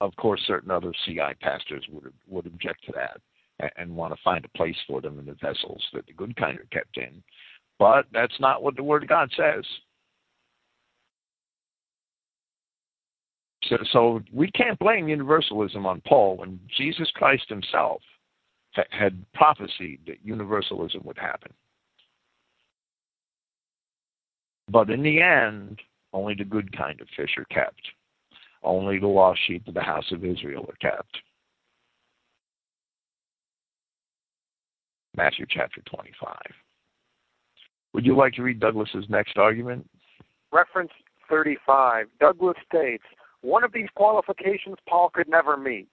Of 0.00 0.16
course, 0.16 0.40
certain 0.46 0.70
other 0.70 0.92
CI 1.04 1.34
pastors 1.40 1.84
would 1.90 2.12
would 2.26 2.46
object 2.46 2.84
to 2.86 2.92
that 2.92 3.20
and, 3.58 3.70
and 3.76 3.96
want 3.96 4.14
to 4.14 4.22
find 4.22 4.44
a 4.44 4.58
place 4.58 4.76
for 4.86 5.00
them 5.00 5.18
in 5.18 5.26
the 5.26 5.34
vessels 5.34 5.84
that 5.92 6.06
the 6.06 6.14
good 6.14 6.34
kind 6.36 6.58
are 6.58 6.66
kept 6.72 6.96
in. 6.96 7.22
But 7.78 8.06
that's 8.12 8.38
not 8.40 8.62
what 8.62 8.76
the 8.76 8.82
Word 8.82 9.02
of 9.02 9.08
God 9.08 9.30
says. 9.36 9.64
So, 13.64 13.76
so 13.92 14.20
we 14.32 14.50
can't 14.50 14.78
blame 14.78 15.08
universalism 15.08 15.86
on 15.86 16.02
Paul 16.06 16.38
when 16.38 16.58
Jesus 16.76 17.10
Christ 17.14 17.48
himself 17.48 18.00
had 18.90 19.24
prophesied 19.34 20.00
that 20.06 20.24
universalism 20.24 21.02
would 21.04 21.18
happen. 21.18 21.52
But 24.70 24.90
in 24.90 25.02
the 25.02 25.20
end, 25.20 25.80
only 26.12 26.34
the 26.34 26.44
good 26.44 26.76
kind 26.76 27.00
of 27.00 27.08
fish 27.16 27.30
are 27.36 27.44
kept. 27.46 27.80
Only 28.62 28.98
the 28.98 29.06
lost 29.06 29.40
sheep 29.46 29.66
of 29.66 29.74
the 29.74 29.80
house 29.80 30.10
of 30.12 30.24
Israel 30.24 30.66
are 30.68 30.90
kept. 30.90 31.16
Matthew 35.16 35.46
chapter 35.48 35.80
25. 35.86 36.36
Would 37.92 38.06
you 38.06 38.16
like 38.16 38.34
to 38.34 38.42
read 38.42 38.60
Douglas's 38.60 39.06
next 39.08 39.38
argument? 39.38 39.88
Reference 40.52 40.92
35. 41.28 42.06
Douglas 42.20 42.56
states, 42.68 43.04
one 43.42 43.64
of 43.64 43.72
these 43.72 43.88
qualifications 43.96 44.76
Paul 44.88 45.10
could 45.12 45.28
never 45.28 45.56
meet, 45.56 45.88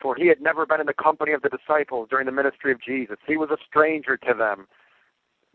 for 0.00 0.14
he 0.14 0.28
had 0.28 0.40
never 0.40 0.64
been 0.64 0.80
in 0.80 0.86
the 0.86 0.94
company 0.94 1.32
of 1.32 1.42
the 1.42 1.48
disciples 1.48 2.08
during 2.08 2.26
the 2.26 2.32
ministry 2.32 2.70
of 2.70 2.80
Jesus. 2.80 3.16
He 3.26 3.36
was 3.36 3.50
a 3.50 3.56
stranger 3.66 4.16
to 4.16 4.34
them. 4.34 4.68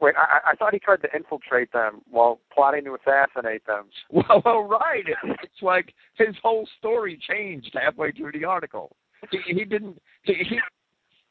Wait, 0.02 0.14
I, 0.18 0.52
I 0.52 0.56
thought 0.56 0.74
he 0.74 0.80
tried 0.80 1.02
to 1.04 1.16
infiltrate 1.16 1.72
them 1.72 2.02
while 2.10 2.40
plotting 2.54 2.84
to 2.86 2.96
assassinate 2.96 3.66
them. 3.66 3.86
Well, 4.12 4.42
well, 4.44 4.64
right. 4.64 5.06
It's 5.44 5.62
like 5.62 5.94
his 6.16 6.36
whole 6.44 6.68
story 6.78 7.20
changed 7.30 7.72
halfway 7.74 8.12
through 8.12 8.34
the 8.34 8.46
article. 8.46 8.96
He, 9.32 9.54
he 9.54 9.66
didn't. 9.66 10.02
He, 10.24 10.34
he, 10.50 10.60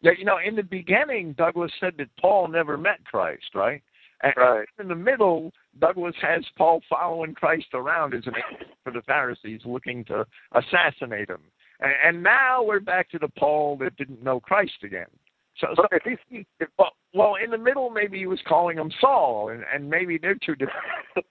you 0.01 0.25
know, 0.25 0.39
in 0.45 0.55
the 0.55 0.63
beginning, 0.63 1.33
Douglas 1.33 1.73
said 1.81 1.95
that 1.99 2.09
Paul 2.21 2.49
never 2.49 2.77
met 2.77 3.05
Christ, 3.05 3.55
right? 3.55 3.83
And 4.23 4.35
right. 4.37 4.69
in 4.79 4.89
the 4.89 4.95
middle, 4.95 5.53
Douglas 5.81 6.15
has 6.23 6.45
Paul 6.57 6.81
following 6.89 7.35
Christ 7.35 7.67
around 7.75 8.15
as 8.15 8.27
an 8.27 8.35
for 8.83 8.93
the 8.93 9.03
Pharisees 9.03 9.61
looking 9.65 10.05
to 10.07 10.27
assassinate 10.53 11.29
him. 11.29 11.41
And, 11.81 11.93
and 12.05 12.23
now 12.23 12.63
we're 12.63 12.81
back 12.81 13.11
to 13.11 13.19
the 13.19 13.29
Paul 13.29 13.77
that 13.79 13.97
didn't 13.97 14.23
know 14.23 14.41
Christ 14.41 14.83
again. 14.83 15.07
So, 15.61 15.69
so 15.77 15.85
if 15.93 16.03
he's, 16.03 16.45
if, 16.59 16.69
well, 16.79 16.93
well, 17.13 17.35
in 17.43 17.51
the 17.51 17.59
middle, 17.59 17.91
maybe 17.91 18.19
he 18.19 18.27
was 18.27 18.41
calling 18.47 18.77
him 18.77 18.91
Saul, 19.01 19.51
and, 19.51 19.65
and 19.73 19.89
maybe 19.89 20.19
they're 20.19 20.35
two 20.35 20.57
different. 20.57 20.85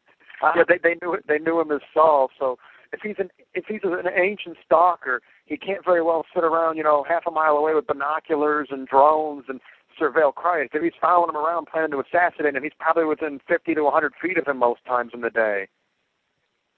yeah, 0.56 0.64
they 0.68 0.80
they 0.82 0.96
knew 1.02 1.18
they 1.28 1.40
knew 1.40 1.60
him 1.60 1.72
as 1.72 1.82
Saul. 1.94 2.30
So 2.40 2.58
if 2.94 3.02
he's 3.02 3.16
an 3.20 3.30
if 3.54 3.66
he's 3.68 3.82
an 3.84 4.08
ancient 4.16 4.58
stalker, 4.66 5.22
he 5.46 5.58
can't 5.58 5.84
very 5.84 6.02
well 6.02 6.26
sit 6.34 6.44
around, 6.44 6.78
you 6.78 6.84
know, 6.84 7.04
half 7.08 7.24
a 7.28 7.32
mile 7.32 7.58
away 7.58 7.74
with 7.74 7.88
binoculars 7.88 8.70
and 8.72 8.88
drones 8.88 9.46
and 9.50 9.60
surveil 10.00 10.34
Christ. 10.34 10.72
If 10.74 10.84
he's 10.84 10.94
following 11.02 11.30
him 11.30 11.38
around 11.38 11.68
planning 11.72 11.92
to 11.92 12.00
assassinate 12.00 12.56
him, 12.56 12.64
he's 12.64 12.72
probably 12.80 13.06
within 13.06 13.40
50 13.48 13.76
to 13.76 13.84
100 13.84 14.14
feet 14.22 14.38
of 14.38 14.48
him 14.48 14.58
most 14.58 14.84
times 14.86 15.12
in 15.14 15.22
the 15.22 15.30
day. 15.30 15.68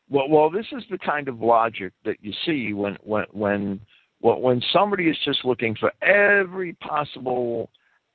Well, 0.09 0.29
well, 0.29 0.49
this 0.49 0.67
is 0.71 0.83
the 0.89 0.97
kind 0.97 1.27
of 1.27 1.41
logic 1.41 1.93
that 2.05 2.17
you 2.21 2.33
see 2.45 2.73
when 2.73 2.97
when 3.03 3.25
when 3.31 3.81
Well, 4.25 4.41
when 4.41 4.59
somebody 4.73 5.03
is 5.07 5.17
just 5.23 5.45
looking 5.45 5.75
for 5.75 5.93
every 6.01 6.73
possible 6.73 7.69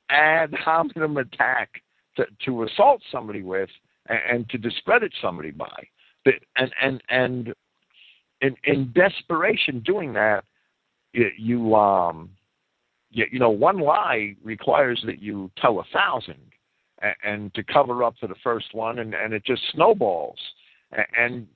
ad 0.09 0.53
hominem 0.53 1.15
attack 1.15 1.81
to, 2.17 2.25
to 2.43 2.63
assault 2.63 3.01
somebody 3.09 3.43
with 3.43 3.69
and, 4.07 4.19
and 4.29 4.49
to 4.49 4.57
discredit 4.57 5.13
somebody 5.21 5.51
by, 5.51 5.87
and 6.57 6.69
and 6.81 7.01
and 7.07 7.53
in, 8.41 8.57
in 8.65 8.91
desperation 8.93 9.79
doing 9.85 10.11
that, 10.11 10.43
you, 11.13 11.29
you 11.37 11.75
um, 11.75 12.29
you, 13.09 13.27
you 13.31 13.39
know, 13.39 13.49
one 13.49 13.79
lie 13.79 14.35
requires 14.43 15.01
that 15.05 15.21
you 15.21 15.49
tell 15.61 15.79
a 15.79 15.85
thousand, 15.93 16.41
and, 17.01 17.15
and 17.23 17.53
to 17.53 17.63
cover 17.63 18.03
up 18.03 18.15
for 18.19 18.27
the 18.27 18.35
first 18.43 18.73
one, 18.73 18.99
and 18.99 19.13
and 19.13 19.33
it 19.33 19.45
just 19.45 19.61
snowballs, 19.71 20.39
and, 20.91 21.05
and 21.17 21.47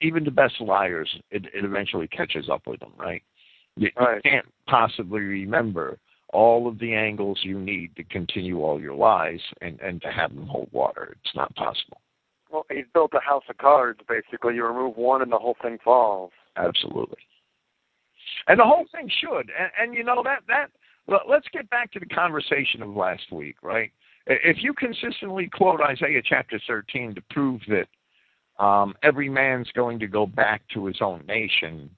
even 0.00 0.22
the 0.22 0.30
best 0.30 0.60
liars, 0.60 1.10
it, 1.32 1.46
it 1.46 1.64
eventually 1.64 2.06
catches 2.06 2.48
up 2.48 2.62
with 2.64 2.78
them, 2.78 2.92
right? 2.96 3.24
You, 3.78 3.90
right. 3.98 4.20
you 4.24 4.30
can't 4.30 4.46
possibly 4.66 5.20
remember 5.20 5.98
all 6.32 6.68
of 6.68 6.78
the 6.78 6.94
angles 6.94 7.38
you 7.42 7.58
need 7.58 7.96
to 7.96 8.04
continue 8.04 8.60
all 8.60 8.80
your 8.80 8.94
lies 8.94 9.40
and, 9.62 9.80
and 9.80 10.02
to 10.02 10.08
have 10.08 10.34
them 10.34 10.46
hold 10.46 10.68
water. 10.72 11.16
It's 11.22 11.34
not 11.34 11.54
possible. 11.54 12.00
Well, 12.50 12.66
he's 12.70 12.84
built 12.92 13.12
a 13.14 13.20
house 13.20 13.44
of 13.48 13.58
cards, 13.58 14.00
basically. 14.08 14.54
You 14.54 14.66
remove 14.66 14.96
one 14.96 15.22
and 15.22 15.32
the 15.32 15.38
whole 15.38 15.56
thing 15.62 15.78
falls. 15.82 16.32
Absolutely. 16.56 17.18
And 18.46 18.58
the 18.58 18.64
whole 18.64 18.86
thing 18.92 19.10
should. 19.20 19.50
And, 19.58 19.70
and 19.80 19.94
you 19.94 20.04
know, 20.04 20.22
that, 20.24 20.40
that, 20.48 20.70
let's 21.28 21.46
get 21.52 21.68
back 21.70 21.92
to 21.92 22.00
the 22.00 22.06
conversation 22.06 22.82
of 22.82 22.90
last 22.90 23.30
week, 23.32 23.56
right? 23.62 23.90
If 24.26 24.58
you 24.62 24.74
consistently 24.74 25.48
quote 25.48 25.80
Isaiah 25.80 26.22
chapter 26.22 26.60
13 26.66 27.14
to 27.14 27.22
prove 27.30 27.60
that 27.68 28.62
um, 28.62 28.94
every 29.02 29.28
man's 29.28 29.70
going 29.74 29.98
to 30.00 30.06
go 30.06 30.26
back 30.26 30.62
to 30.74 30.84
his 30.84 30.96
own 31.00 31.24
nation 31.26 31.90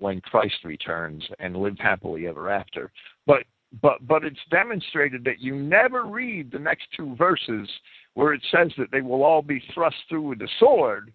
when 0.00 0.20
Christ 0.20 0.56
returns 0.64 1.24
and 1.38 1.56
live 1.56 1.78
happily 1.78 2.26
ever 2.26 2.50
after. 2.50 2.90
But 3.26 3.44
but 3.80 4.06
but 4.06 4.24
it's 4.24 4.38
demonstrated 4.50 5.24
that 5.24 5.40
you 5.40 5.54
never 5.56 6.04
read 6.04 6.50
the 6.50 6.58
next 6.58 6.84
two 6.96 7.14
verses 7.16 7.68
where 8.14 8.32
it 8.32 8.42
says 8.50 8.72
that 8.78 8.90
they 8.90 9.00
will 9.00 9.22
all 9.22 9.42
be 9.42 9.62
thrust 9.74 9.96
through 10.08 10.22
with 10.22 10.38
the 10.38 10.48
sword. 10.58 11.12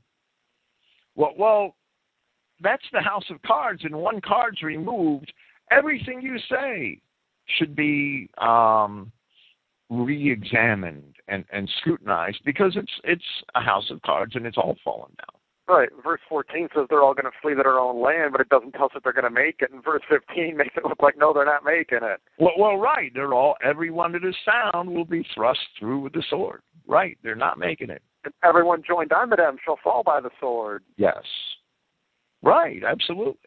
Well, 1.15 1.33
well, 1.37 1.75
that's 2.61 2.85
the 2.93 3.01
house 3.01 3.25
of 3.29 3.41
cards, 3.41 3.81
and 3.83 3.95
one 3.95 4.21
card's 4.21 4.61
removed. 4.61 5.31
Everything 5.71 6.21
you 6.21 6.37
say 6.49 7.01
should 7.57 7.75
be 7.75 8.29
um, 8.37 9.11
re-examined 9.89 11.15
and, 11.27 11.45
and 11.51 11.69
scrutinized 11.79 12.39
because 12.45 12.75
it's 12.75 12.91
it's 13.03 13.23
a 13.55 13.61
house 13.61 13.89
of 13.91 14.01
cards 14.01 14.35
and 14.35 14.45
it's 14.45 14.57
all 14.57 14.77
fallen 14.83 15.11
down. 15.17 15.39
Right. 15.67 15.89
Verse 16.03 16.19
14 16.27 16.67
says 16.75 16.85
they're 16.89 17.01
all 17.01 17.13
going 17.13 17.25
to 17.25 17.31
flee 17.41 17.55
to 17.55 17.63
their 17.63 17.79
own 17.79 18.01
land, 18.01 18.33
but 18.33 18.41
it 18.41 18.49
doesn't 18.49 18.73
tell 18.73 18.85
us 18.85 18.91
that 18.93 19.03
they're 19.03 19.13
going 19.13 19.23
to 19.23 19.29
make 19.29 19.61
it. 19.61 19.71
And 19.71 19.83
verse 19.83 20.01
15 20.09 20.57
makes 20.57 20.75
it 20.75 20.83
look 20.83 21.01
like 21.01 21.17
no, 21.17 21.33
they're 21.33 21.45
not 21.45 21.63
making 21.63 21.99
it. 22.01 22.19
Well, 22.37 22.53
well, 22.57 22.77
right. 22.77 23.11
They're 23.13 23.33
all 23.33 23.55
everyone 23.63 24.11
that 24.13 24.25
is 24.25 24.35
sound 24.45 24.89
will 24.89 25.05
be 25.05 25.25
thrust 25.33 25.61
through 25.79 26.01
with 26.01 26.13
the 26.13 26.23
sword. 26.29 26.61
Right. 26.85 27.17
They're 27.23 27.35
not 27.35 27.57
making 27.57 27.89
it. 27.89 28.01
And 28.25 28.33
everyone 28.43 28.83
joined 28.85 29.13
unto 29.13 29.37
them 29.37 29.57
shall 29.63 29.79
fall 29.83 30.03
by 30.03 30.19
the 30.19 30.31
sword. 30.39 30.83
Yes. 30.97 31.23
Right. 32.41 32.83
Absolutely. 32.83 33.39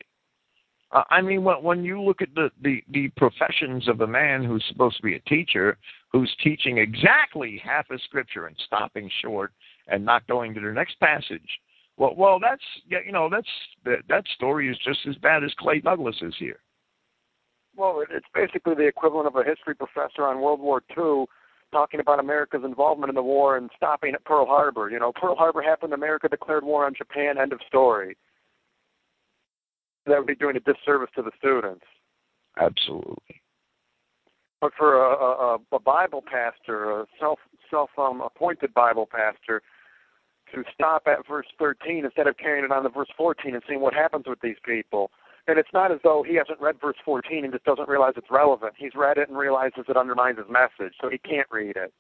Uh, 0.93 1.03
I 1.11 1.21
mean, 1.21 1.45
when, 1.45 1.63
when 1.63 1.85
you 1.85 2.01
look 2.01 2.23
at 2.23 2.35
the, 2.35 2.51
the, 2.63 2.83
the 2.91 3.09
professions 3.17 3.89
of 3.89 4.01
a 4.01 4.07
man 4.07 4.45
who's 4.45 4.65
supposed 4.69 4.97
to 4.97 5.03
be 5.03 5.17
a 5.17 5.21
teacher, 5.21 5.77
who's 6.13 6.35
teaching 6.43 6.79
exactly 6.79 7.61
half 7.63 7.91
a 7.91 7.99
scripture 7.99 8.47
and 8.47 8.57
stopping 8.65 9.11
short 9.21 9.53
and 9.89 10.05
not 10.05 10.27
going 10.29 10.55
to 10.55 10.61
the 10.61 10.73
next 10.73 10.99
passage, 11.01 11.49
well, 11.97 12.15
well, 12.17 12.39
that's 12.41 12.63
you 12.87 13.13
know 13.13 13.29
that's 13.31 13.49
that, 13.85 13.99
that 14.09 14.25
story 14.35 14.71
is 14.71 14.79
just 14.85 15.01
as 15.09 15.17
bad 15.17 15.45
as 15.45 15.53
Clay 15.59 15.81
Douglas 15.81 16.17
is 16.23 16.35
here. 16.39 16.61
Well, 17.77 18.03
it's 18.11 18.27
basically 18.35 18.75
the 18.75 18.87
equivalent 18.87 19.27
of 19.27 19.37
a 19.37 19.45
history 19.45 19.75
professor 19.75 20.25
on 20.25 20.41
World 20.41 20.61
War 20.61 20.83
II 20.97 21.25
talking 21.73 22.01
about 22.01 22.21
America's 22.21 22.63
involvement 22.65 23.11
in 23.11 23.15
the 23.15 23.23
war 23.23 23.57
and 23.57 23.71
stopping 23.77 24.15
at 24.15 24.25
Pearl 24.25 24.47
Harbor. 24.47 24.89
You 24.89 24.99
know, 24.99 25.13
Pearl 25.13 25.37
Harbor 25.37 25.61
happened, 25.61 25.93
America 25.93 26.29
declared 26.29 26.65
war 26.65 26.87
on 26.87 26.95
Japan, 26.95 27.39
end 27.39 27.53
of 27.53 27.61
story 27.67 28.17
that 30.07 30.19
would 30.19 30.27
be 30.27 30.35
doing 30.35 30.57
a 30.57 30.61
disservice 30.61 31.11
to 31.17 31.23
the 31.23 31.33
students. 31.39 31.85
Absolutely. 32.59 33.43
But 34.61 34.73
for 34.79 35.03
a, 35.03 35.15
a, 35.15 35.59
a 35.73 35.79
Bible 35.79 36.23
pastor, 36.23 36.91
a 37.01 37.07
self 37.21 37.39
self 37.71 37.91
um, 37.99 38.23
appointed 38.23 38.73
Bible 38.73 39.07
pastor, 39.11 39.63
to 40.55 40.65
stop 40.75 41.03
at 41.07 41.27
verse 41.27 41.47
13 41.59 42.05
instead 42.05 42.27
of 42.27 42.37
carrying 42.39 42.65
it 42.65 42.73
on 42.73 42.83
to 42.83 42.89
verse 42.89 43.09
14 43.17 43.55
and 43.55 43.63
seeing 43.69 43.81
what 43.81 43.95
happens 43.95 44.25
with 44.27 44.41
these 44.41 44.57
people. 44.65 45.11
And 45.49 45.59
it's 45.59 45.69
not 45.73 45.93
as 45.93 45.99
though 46.03 46.25
he 46.27 46.35
hasn't 46.35 46.61
read 46.61 46.77
verse 46.81 46.97
14 47.05 47.45
and 47.45 47.53
just 47.53 47.65
doesn't 47.65 47.89
realize 47.89 48.15
it's 48.17 48.31
relevant. 48.31 48.75
He's 48.77 48.95
read 48.95 49.19
it 49.19 49.29
and 49.29 49.39
realizes 49.39 49.85
it 49.89 49.97
undermines 49.97 50.39
his 50.39 50.47
message, 50.51 50.95
so 51.01 51.09
he 51.09 51.19
can't 51.19 51.47
read 51.51 51.77
it. 51.77 51.93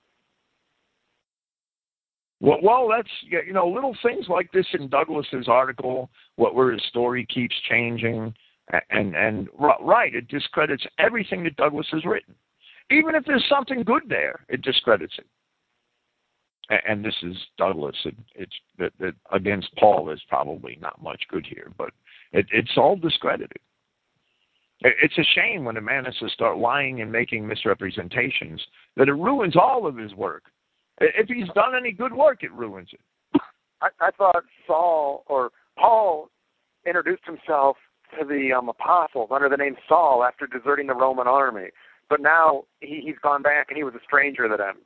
Well, 2.40 2.58
well, 2.62 2.88
that's 2.88 3.08
you 3.22 3.52
know 3.52 3.66
little 3.66 3.96
things 4.02 4.26
like 4.28 4.52
this 4.52 4.66
in 4.74 4.88
Douglas's 4.88 5.48
article, 5.48 6.10
what 6.34 6.54
where 6.54 6.70
his 6.70 6.82
story 6.88 7.24
keeps 7.32 7.54
changing, 7.68 8.34
and 8.90 9.16
and 9.16 9.48
right, 9.80 10.14
it 10.14 10.28
discredits 10.28 10.84
everything 10.98 11.44
that 11.44 11.56
Douglas 11.56 11.86
has 11.92 12.04
written. 12.04 12.34
Even 12.90 13.14
if 13.14 13.24
there's 13.24 13.44
something 13.48 13.82
good 13.82 14.02
there, 14.08 14.44
it 14.48 14.60
discredits 14.62 15.14
it. 15.18 15.26
And 16.68 17.04
this 17.04 17.14
is 17.22 17.36
Douglas. 17.58 17.96
It, 18.04 18.16
it's 18.34 18.54
that, 18.78 18.92
that 18.98 19.14
against 19.32 19.74
Paul 19.76 20.10
is 20.10 20.20
probably 20.28 20.78
not 20.80 21.02
much 21.02 21.22
good 21.28 21.46
here, 21.46 21.70
but 21.78 21.90
it, 22.32 22.46
it's 22.50 22.76
all 22.76 22.96
discredited. 22.96 23.58
It's 24.80 25.16
a 25.16 25.24
shame 25.34 25.64
when 25.64 25.78
a 25.78 25.80
man 25.80 26.04
has 26.04 26.16
to 26.18 26.28
start 26.28 26.58
lying 26.58 27.00
and 27.00 27.10
making 27.10 27.46
misrepresentations 27.46 28.60
that 28.96 29.08
it 29.08 29.14
ruins 29.14 29.56
all 29.56 29.86
of 29.86 29.96
his 29.96 30.12
work 30.14 30.42
if 31.00 31.28
he's 31.28 31.48
done 31.54 31.74
any 31.76 31.92
good 31.92 32.12
work, 32.12 32.42
it 32.42 32.52
ruins 32.52 32.88
it. 32.92 33.40
I, 33.82 33.88
I 34.00 34.10
thought 34.12 34.44
Saul 34.66 35.24
or 35.28 35.50
Paul 35.78 36.30
introduced 36.86 37.24
himself 37.26 37.76
to 38.18 38.26
the 38.26 38.52
um, 38.56 38.68
apostles 38.68 39.30
under 39.32 39.48
the 39.48 39.56
name 39.56 39.76
Saul 39.88 40.24
after 40.24 40.46
deserting 40.46 40.86
the 40.86 40.94
Roman 40.94 41.26
army, 41.26 41.68
but 42.08 42.20
now 42.20 42.64
he, 42.80 43.02
he's 43.04 43.18
gone 43.22 43.42
back 43.42 43.66
and 43.68 43.76
he 43.76 43.84
was 43.84 43.94
a 43.94 44.04
stranger 44.04 44.48
to 44.48 44.56
them. 44.56 44.76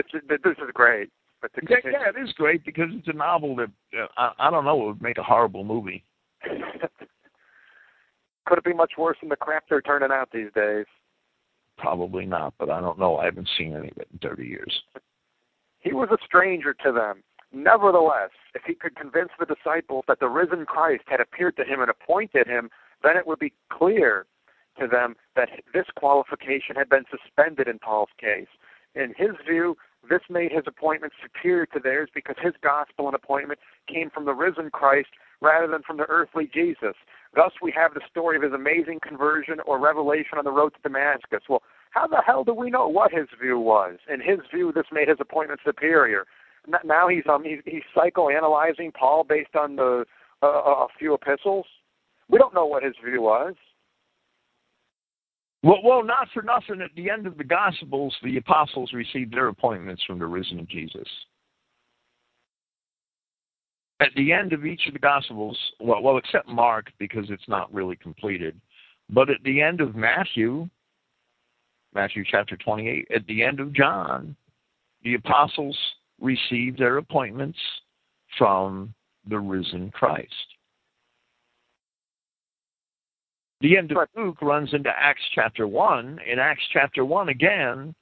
This 0.00 0.22
is, 0.22 0.28
this 0.28 0.56
is 0.58 0.70
great. 0.72 1.10
But 1.42 1.50
yeah, 1.68 1.76
yeah, 1.84 2.10
it 2.14 2.22
is 2.22 2.32
great 2.34 2.64
because 2.64 2.88
it's 2.90 3.08
a 3.08 3.12
novel 3.12 3.56
that 3.56 3.70
uh, 3.98 4.06
I, 4.16 4.32
I 4.38 4.50
don't 4.50 4.64
know 4.64 4.76
would 4.76 5.02
make 5.02 5.18
a 5.18 5.22
horrible 5.22 5.64
movie. 5.64 6.04
Could 8.46 8.58
it 8.58 8.64
be 8.64 8.74
much 8.74 8.92
worse 8.98 9.16
than 9.20 9.28
the 9.28 9.36
crap 9.36 9.64
they're 9.68 9.80
turning 9.80 10.10
out 10.10 10.30
these 10.32 10.52
days? 10.54 10.86
Probably 11.78 12.26
not, 12.26 12.54
but 12.58 12.68
I 12.68 12.80
don't 12.80 12.98
know. 12.98 13.16
I 13.16 13.24
haven't 13.26 13.48
seen 13.56 13.74
any 13.74 13.88
of 13.88 13.96
it 13.96 14.08
in 14.12 14.18
30 14.18 14.44
years. 14.44 14.82
He 15.78 15.92
was 15.92 16.08
a 16.10 16.18
stranger 16.24 16.74
to 16.84 16.92
them. 16.92 17.22
Nevertheless, 17.52 18.30
if 18.54 18.62
he 18.66 18.74
could 18.74 18.96
convince 18.96 19.30
the 19.38 19.46
disciples 19.46 20.04
that 20.08 20.20
the 20.20 20.28
risen 20.28 20.66
Christ 20.66 21.04
had 21.06 21.20
appeared 21.20 21.56
to 21.56 21.64
him 21.64 21.80
and 21.80 21.90
appointed 21.90 22.46
him, 22.46 22.70
then 23.02 23.16
it 23.16 23.26
would 23.26 23.38
be 23.38 23.52
clear 23.72 24.26
to 24.78 24.86
them 24.86 25.16
that 25.36 25.48
this 25.72 25.86
qualification 25.96 26.76
had 26.76 26.88
been 26.88 27.04
suspended 27.10 27.66
in 27.66 27.78
Paul's 27.78 28.10
case. 28.20 28.48
In 28.94 29.14
his 29.16 29.30
view, 29.48 29.76
this 30.08 30.22
made 30.30 30.52
his 30.52 30.64
appointment 30.66 31.12
superior 31.22 31.66
to 31.66 31.80
theirs 31.80 32.08
because 32.14 32.36
his 32.42 32.54
gospel 32.62 33.06
and 33.06 33.14
appointment 33.14 33.60
came 33.86 34.10
from 34.10 34.24
the 34.24 34.34
risen 34.34 34.70
Christ 34.70 35.10
rather 35.40 35.66
than 35.66 35.82
from 35.82 35.96
the 35.96 36.06
earthly 36.08 36.48
Jesus. 36.52 36.94
Thus, 37.34 37.52
we 37.62 37.72
have 37.76 37.94
the 37.94 38.00
story 38.10 38.36
of 38.36 38.42
his 38.42 38.52
amazing 38.52 39.00
conversion 39.06 39.58
or 39.66 39.78
revelation 39.78 40.38
on 40.38 40.44
the 40.44 40.50
road 40.50 40.72
to 40.74 40.82
Damascus. 40.82 41.42
Well, 41.48 41.62
how 41.90 42.06
the 42.06 42.22
hell 42.24 42.44
do 42.44 42.54
we 42.54 42.70
know 42.70 42.88
what 42.88 43.12
his 43.12 43.28
view 43.40 43.58
was? 43.58 43.96
In 44.12 44.20
his 44.20 44.38
view, 44.52 44.72
this 44.74 44.86
made 44.92 45.08
his 45.08 45.18
appointment 45.20 45.60
superior. 45.64 46.24
Now 46.84 47.08
he's 47.08 47.24
um 47.28 47.42
he's, 47.42 47.60
he's 47.64 47.82
psychoanalyzing 47.96 48.92
Paul 48.94 49.24
based 49.24 49.56
on 49.56 49.76
the 49.76 50.04
uh, 50.42 50.46
a 50.46 50.86
few 50.98 51.14
epistles. 51.14 51.66
We 52.28 52.38
don't 52.38 52.54
know 52.54 52.66
what 52.66 52.82
his 52.82 52.94
view 53.04 53.22
was. 53.22 53.54
Well, 55.62 55.80
well, 55.84 56.02
not 56.02 56.28
for 56.32 56.42
nothing. 56.42 56.80
At 56.80 56.94
the 56.96 57.10
end 57.10 57.26
of 57.26 57.36
the 57.36 57.44
Gospels, 57.44 58.16
the 58.22 58.38
apostles 58.38 58.92
received 58.92 59.34
their 59.34 59.48
appointments 59.48 60.02
from 60.06 60.18
the 60.18 60.26
risen 60.26 60.66
Jesus 60.70 61.08
at 64.00 64.08
the 64.16 64.32
end 64.32 64.52
of 64.52 64.64
each 64.64 64.86
of 64.86 64.94
the 64.94 64.98
Gospels, 64.98 65.58
well, 65.78 66.02
well, 66.02 66.16
except 66.16 66.48
Mark 66.48 66.90
because 66.98 67.26
it's 67.28 67.48
not 67.48 67.72
really 67.72 67.96
completed, 67.96 68.58
but 69.10 69.28
at 69.30 69.42
the 69.44 69.60
end 69.60 69.80
of 69.80 69.94
Matthew, 69.94 70.68
Matthew 71.94 72.24
chapter 72.28 72.56
28, 72.56 73.08
at 73.14 73.26
the 73.26 73.42
end 73.42 73.60
of 73.60 73.72
John, 73.72 74.34
the 75.04 75.14
apostles 75.14 75.78
received 76.20 76.78
their 76.78 76.96
appointments 76.96 77.58
from 78.38 78.94
the 79.28 79.38
risen 79.38 79.90
Christ. 79.90 80.34
The 83.60 83.76
end 83.76 83.92
of 83.92 83.98
Luke 84.16 84.40
runs 84.40 84.72
into 84.72 84.90
Acts 84.90 85.22
chapter 85.34 85.66
1. 85.66 86.20
In 86.26 86.38
Acts 86.38 86.62
chapter 86.72 87.04
1, 87.04 87.28
again, 87.28 87.94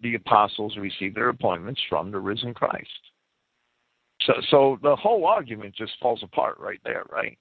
the 0.00 0.14
apostles 0.14 0.76
receive 0.76 1.14
their 1.14 1.28
appointments 1.28 1.80
from 1.88 2.10
the 2.10 2.20
risen 2.20 2.54
Christ. 2.54 2.88
So, 4.22 4.34
so 4.48 4.78
the 4.82 4.94
whole 4.94 5.26
argument 5.26 5.74
just 5.74 5.92
falls 6.00 6.22
apart 6.22 6.58
right 6.60 6.80
there, 6.84 7.04
right? 7.10 7.36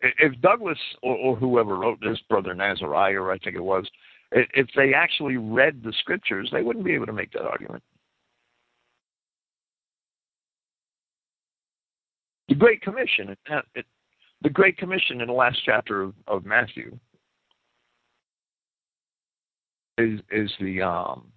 If 0.00 0.40
Douglas 0.40 0.78
or, 1.02 1.16
or 1.16 1.36
whoever 1.36 1.76
wrote 1.76 2.00
this, 2.00 2.18
Brother 2.28 2.54
Nazariah, 2.54 3.34
I 3.34 3.38
think 3.38 3.56
it 3.56 3.62
was, 3.62 3.86
if 4.32 4.68
they 4.74 4.92
actually 4.94 5.36
read 5.36 5.82
the 5.82 5.92
scriptures, 6.00 6.48
they 6.50 6.62
wouldn't 6.62 6.84
be 6.84 6.94
able 6.94 7.06
to 7.06 7.12
make 7.12 7.32
that 7.32 7.46
argument. 7.46 7.82
The 12.48 12.54
Great 12.54 12.80
Commission, 12.80 13.30
it, 13.30 13.38
it, 13.74 13.86
the 14.42 14.50
Great 14.50 14.76
Commission 14.76 15.20
in 15.20 15.28
the 15.28 15.32
last 15.32 15.58
chapter 15.64 16.02
of, 16.02 16.14
of 16.26 16.44
Matthew 16.44 16.98
is 19.98 20.20
is 20.30 20.50
the 20.60 20.82
um, 20.82 21.32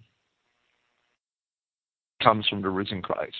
comes 2.22 2.46
from 2.48 2.62
the 2.62 2.68
risen 2.68 3.02
Christ. 3.02 3.36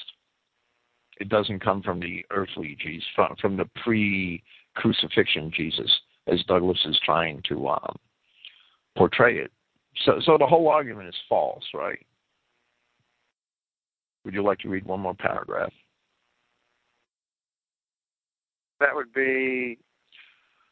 It 1.19 1.29
doesn't 1.29 1.63
come 1.63 1.83
from 1.83 2.01
the 2.01 2.25
earthly 2.31 2.77
Jesus, 2.81 3.07
from, 3.15 3.37
from 3.41 3.57
the 3.59 3.69
pre-crucifixion 3.85 5.53
Jesus, 5.55 5.91
as 6.27 6.43
Douglas 6.45 6.79
is 6.87 6.99
trying 7.05 7.43
to 7.49 7.69
um, 7.69 7.97
portray 8.97 9.37
it. 9.39 9.53
So, 10.07 10.19
so 10.25 10.39
the 10.39 10.47
whole 10.47 10.69
argument 10.69 11.09
is 11.09 11.15
false, 11.29 11.65
right? 11.75 11.99
Would 14.25 14.33
you 14.33 14.43
like 14.43 14.59
to 14.61 14.71
read 14.71 14.87
one 14.87 15.01
more 15.01 15.15
paragraph? 15.15 15.73
That 18.81 18.95
would 18.95 19.13
be 19.13 19.79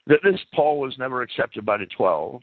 that 0.07 0.21
this 0.25 0.41
Paul 0.55 0.81
was 0.81 0.97
never 0.99 1.23
accepted 1.23 1.65
by 1.65 1.77
the 1.77 1.87
twelve. 1.87 2.41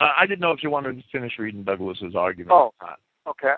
Uh, 0.00 0.08
I 0.18 0.26
didn't 0.26 0.40
know 0.40 0.50
if 0.50 0.62
you 0.62 0.70
wanted 0.70 0.96
to 0.96 1.04
finish 1.12 1.38
reading 1.38 1.62
Douglas's 1.62 2.16
argument. 2.16 2.52
Oh, 2.52 2.72
okay. 3.28 3.54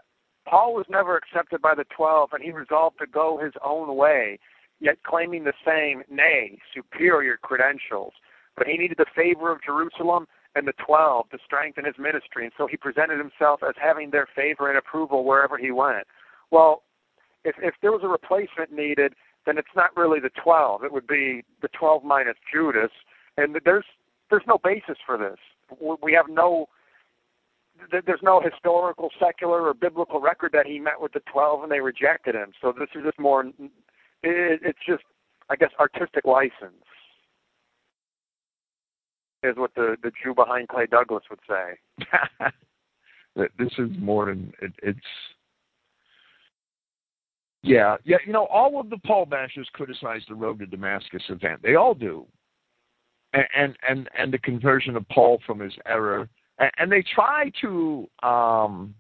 Paul 0.47 0.75
was 0.75 0.87
never 0.89 1.17
accepted 1.17 1.63
by 1.63 1.75
the 1.75 1.85
twelve, 1.97 2.31
and 2.33 2.43
he 2.43 2.51
resolved 2.51 2.99
to 2.99 3.07
go 3.07 3.39
his 3.39 3.53
own 3.65 3.97
way, 3.97 4.39
yet 4.81 4.97
claiming 5.05 5.45
the 5.45 5.53
same, 5.65 6.03
nay, 6.11 6.59
superior 6.75 7.39
credentials. 7.41 8.13
But 8.57 8.67
he 8.67 8.77
needed 8.77 8.99
the 8.99 9.07
favor 9.15 9.51
of 9.53 9.63
Jerusalem 9.65 10.27
and 10.55 10.67
the 10.67 10.75
twelve 10.85 11.29
to 11.31 11.39
strengthen 11.45 11.85
his 11.85 11.95
ministry, 11.99 12.45
and 12.45 12.53
so 12.57 12.67
he 12.67 12.77
presented 12.77 13.19
himself 13.19 13.61
as 13.63 13.75
having 13.81 14.11
their 14.11 14.27
favor 14.35 14.69
and 14.69 14.79
approval 14.79 15.25
wherever 15.25 15.57
he 15.57 15.71
went. 15.71 16.07
Well, 16.51 16.83
if 17.45 17.55
if 17.63 17.75
there 17.83 17.93
was 17.93 18.03
a 18.03 18.09
replacement 18.09 18.73
needed, 18.73 19.15
then 19.47 19.59
it's 19.59 19.69
not 19.77 19.97
really 19.97 20.21
the 20.21 20.31
12. 20.43 20.85
It 20.85 20.93
would 20.93 21.07
be 21.07 21.45
the 21.63 21.69
12 21.69 22.05
minus 22.05 22.37
Judas, 22.53 22.91
and 23.37 23.57
there's 23.65 23.85
there's 24.29 24.43
no 24.47 24.59
basis 24.63 24.99
for 25.07 25.17
this. 25.17 25.39
We 26.03 26.13
have 26.13 26.27
no 26.29 26.69
there's 27.91 28.23
no 28.23 28.41
historical, 28.41 29.11
secular, 29.21 29.63
or 29.69 29.75
biblical 29.75 30.21
record 30.21 30.53
that 30.53 30.67
he 30.67 30.79
met 30.79 31.01
with 31.01 31.13
the 31.13 31.21
12 31.31 31.65
and 31.65 31.73
they 31.73 31.81
rejected 31.81 32.35
him. 32.35 32.53
So 32.61 32.73
this 32.77 32.89
is 32.95 33.03
just 33.05 33.19
more. 33.19 33.45
It's 34.23 34.79
just, 34.89 35.05
I 35.51 35.57
guess, 35.57 35.71
artistic 35.79 36.25
license 36.25 36.85
is 39.43 39.57
what 39.57 39.75
the 39.75 39.97
the 40.03 40.11
Jew 40.23 40.35
behind 40.35 40.69
Clay 40.69 40.87
Douglas 40.87 41.25
would 41.31 41.41
say. 41.49 41.79
this 43.59 43.73
is 43.79 43.91
more 43.99 44.27
than 44.27 44.53
it, 44.61 44.73
it's 44.83 44.99
yeah, 47.67 47.97
yeah. 48.05 48.17
You 48.25 48.33
know, 48.33 48.47
all 48.47 48.81
of 48.81 48.91
the 48.91 48.99
Paul 48.99 49.27
bashers 49.27 49.67
criticize 49.73 50.23
the 50.29 50.35
Road 50.35 50.61
to 50.61 50.67
Damascus 50.67 51.23
event. 51.29 51.61
They 51.63 51.75
all 51.75 51.95
do, 51.95 52.27
and 53.33 53.77
and 53.89 54.09
and, 54.17 54.33
the 54.33 54.39
conversion 54.39 54.97
of 54.97 55.07
Paul 55.09 55.41
from 55.47 55.61
his 55.61 55.73
error, 55.87 56.29
and, 56.59 56.71
and 56.79 56.93
they 56.93 57.03
try 57.15 57.51
to 57.61 58.09
um, 58.23 58.95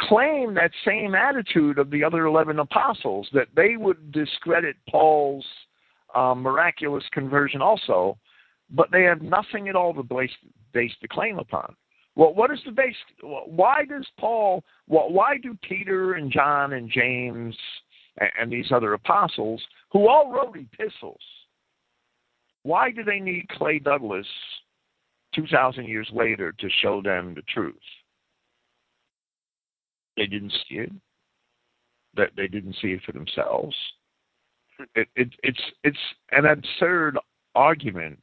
claim 0.00 0.54
that 0.54 0.70
same 0.86 1.14
attitude 1.14 1.78
of 1.78 1.90
the 1.90 2.02
other 2.02 2.24
eleven 2.26 2.58
apostles 2.58 3.28
that 3.34 3.48
they 3.54 3.76
would 3.76 4.10
discredit 4.10 4.76
Paul's 4.88 5.46
um, 6.14 6.42
miraculous 6.42 7.04
conversion 7.12 7.60
also, 7.60 8.18
but 8.70 8.90
they 8.90 9.02
have 9.02 9.22
nothing 9.22 9.68
at 9.68 9.76
all 9.76 9.92
to 9.94 10.02
base 10.02 10.30
base 10.72 10.92
the 11.02 11.08
claim 11.08 11.38
upon. 11.38 11.76
Well, 12.14 12.34
what 12.34 12.50
is 12.50 12.60
the 12.66 12.72
base? 12.72 12.96
Why 13.22 13.84
does 13.88 14.06
Paul? 14.18 14.64
Why 14.86 15.38
do 15.38 15.56
Peter 15.62 16.14
and 16.14 16.30
John 16.30 16.74
and 16.74 16.90
James 16.90 17.56
and 18.38 18.52
these 18.52 18.70
other 18.70 18.92
apostles, 18.92 19.62
who 19.90 20.08
all 20.08 20.30
wrote 20.30 20.56
epistles, 20.56 21.20
why 22.62 22.90
do 22.90 23.02
they 23.02 23.18
need 23.18 23.48
Clay 23.48 23.78
Douglas 23.78 24.26
2,000 25.34 25.86
years 25.86 26.08
later 26.12 26.52
to 26.52 26.68
show 26.80 27.00
them 27.02 27.34
the 27.34 27.42
truth? 27.42 27.74
They 30.16 30.26
didn't 30.26 30.52
see 30.68 30.76
it. 30.76 30.92
That 32.14 32.30
they 32.36 32.46
didn't 32.46 32.76
see 32.82 32.88
it 32.88 33.00
for 33.06 33.12
themselves. 33.12 33.74
It, 34.94 35.08
it, 35.16 35.30
it's 35.42 35.62
it's 35.82 35.98
an 36.32 36.44
absurd 36.44 37.18
argument 37.54 38.18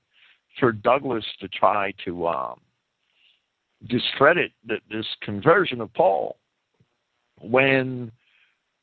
for 0.59 0.71
Douglas 0.71 1.25
to 1.39 1.47
try 1.47 1.91
to 2.05 2.27
um, 2.27 2.59
discredit 3.87 4.51
that 4.67 4.81
this 4.91 5.05
conversion 5.21 5.81
of 5.81 5.93
Paul 5.93 6.37
when 7.41 8.11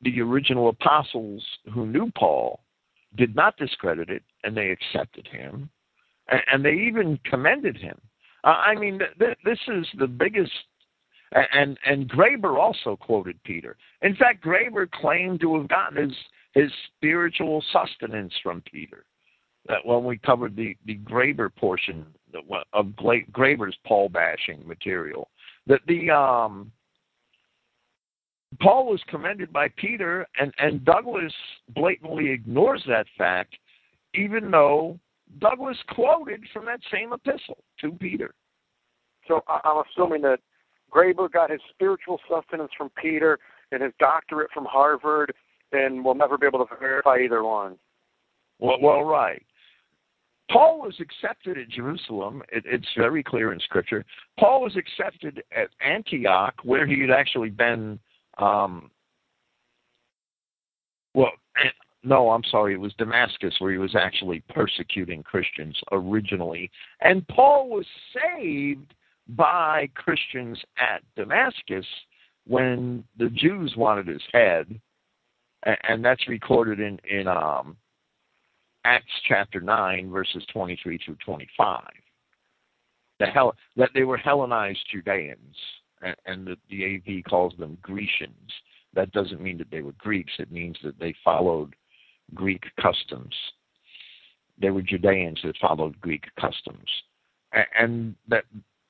the 0.01 0.21
original 0.21 0.69
apostles 0.69 1.43
who 1.73 1.85
knew 1.85 2.11
Paul 2.17 2.61
did 3.15 3.35
not 3.35 3.57
discredit 3.57 4.09
it 4.09 4.23
and 4.43 4.55
they 4.55 4.69
accepted 4.69 5.27
him 5.27 5.69
and, 6.51 6.63
they 6.63 6.73
even 6.73 7.19
commended 7.23 7.77
him. 7.77 7.99
I 8.43 8.75
mean, 8.75 8.99
th- 8.99 9.17
th- 9.19 9.37
this 9.45 9.59
is 9.67 9.87
the 9.97 10.07
biggest. 10.07 10.51
And 11.31 11.77
and 11.85 12.09
Graeber 12.09 12.57
also 12.57 12.95
quoted 12.95 13.41
Peter. 13.43 13.75
In 14.01 14.15
fact, 14.15 14.43
Graeber 14.43 14.89
claimed 14.89 15.41
to 15.41 15.57
have 15.57 15.67
gotten 15.67 16.09
his 16.09 16.17
his 16.53 16.71
spiritual 16.95 17.63
sustenance 17.73 18.33
from 18.41 18.61
Peter. 18.71 19.03
That 19.67 19.85
when 19.85 20.05
we 20.05 20.17
covered 20.17 20.55
the 20.55 20.77
the 20.85 20.95
Graeber 20.97 21.53
portion 21.53 22.05
of 22.73 22.85
Graeber's 23.31 23.77
Paul 23.85 24.09
bashing 24.09 24.67
material, 24.67 25.29
that 25.65 25.81
the 25.87 26.11
um 26.11 26.71
Paul 28.61 28.87
was 28.87 29.01
commended 29.09 29.51
by 29.51 29.67
Peter, 29.75 30.25
and, 30.39 30.53
and 30.57 30.83
Douglas 30.85 31.33
blatantly 31.75 32.29
ignores 32.31 32.81
that 32.87 33.05
fact, 33.17 33.55
even 34.13 34.49
though 34.49 34.99
Douglas 35.39 35.77
quoted 35.89 36.43
from 36.53 36.65
that 36.65 36.79
same 36.91 37.11
epistle 37.13 37.63
to 37.81 37.91
Peter. 37.91 38.33
So 39.27 39.41
I'm 39.47 39.83
assuming 39.91 40.21
that 40.21 40.39
Graeber 40.91 41.29
got 41.31 41.51
his 41.51 41.59
spiritual 41.73 42.19
sustenance 42.29 42.71
from 42.77 42.89
Peter 43.01 43.37
and 43.71 43.83
his 43.83 43.91
doctorate 43.99 44.49
from 44.53 44.65
Harvard, 44.65 45.33
and 45.73 46.03
we'll 46.03 46.15
never 46.15 46.37
be 46.37 46.47
able 46.47 46.65
to 46.65 46.75
verify 46.79 47.17
either 47.21 47.43
one. 47.43 47.77
Well, 48.59 48.77
well 48.81 49.03
right. 49.03 49.45
Paul 50.51 50.79
was 50.79 50.95
accepted 50.99 51.57
at 51.57 51.69
Jerusalem. 51.69 52.41
It, 52.51 52.63
it's 52.65 52.87
very 52.95 53.23
clear 53.23 53.51
in 53.51 53.59
Scripture. 53.59 54.05
Paul 54.39 54.61
was 54.61 54.75
accepted 54.77 55.43
at 55.55 55.69
Antioch, 55.85 56.55
where 56.63 56.87
he 56.87 57.01
had 57.01 57.11
actually 57.11 57.49
been. 57.49 57.99
Um, 58.37 58.91
well, 61.13 61.31
eh, 61.63 61.69
no, 62.03 62.29
I'm 62.29 62.43
sorry. 62.49 62.73
It 62.73 62.79
was 62.79 62.93
Damascus 62.97 63.55
where 63.59 63.71
he 63.71 63.77
was 63.77 63.95
actually 63.95 64.41
persecuting 64.49 65.23
Christians 65.23 65.77
originally, 65.91 66.71
and 67.01 67.27
Paul 67.27 67.69
was 67.69 67.85
saved 68.13 68.93
by 69.29 69.89
Christians 69.95 70.57
at 70.79 71.01
Damascus 71.17 71.85
when 72.45 73.03
the 73.17 73.29
Jews 73.29 73.73
wanted 73.75 74.07
his 74.07 74.21
head, 74.31 74.79
and 75.83 76.05
that's 76.05 76.29
recorded 76.29 76.79
in 76.79 76.99
in 77.09 77.27
um, 77.27 77.75
Acts 78.85 79.11
chapter 79.27 79.59
9, 79.59 80.09
verses 80.09 80.43
23 80.53 80.99
through 81.05 81.17
25. 81.25 81.81
The 83.19 83.25
Hel- 83.25 83.55
that 83.75 83.89
they 83.93 84.03
were 84.03 84.17
Hellenized 84.17 84.85
Judeans, 84.91 85.55
and, 86.01 86.15
and 86.25 86.47
the, 86.47 86.57
the 86.69 86.95
AV 86.95 87.23
calls 87.23 87.53
them 87.57 87.77
Grecians. 87.81 88.51
That 88.93 89.11
doesn't 89.11 89.41
mean 89.41 89.57
that 89.57 89.71
they 89.71 89.81
were 89.81 89.93
Greeks, 89.97 90.33
it 90.39 90.51
means 90.51 90.77
that 90.83 90.99
they 90.99 91.13
followed 91.23 91.75
Greek 92.33 92.63
customs. 92.81 93.33
They 94.59 94.69
were 94.69 94.81
Judeans 94.81 95.39
that 95.43 95.57
followed 95.57 95.99
Greek 96.01 96.23
customs. 96.39 96.89
And, 97.79 98.15
that 98.27 98.43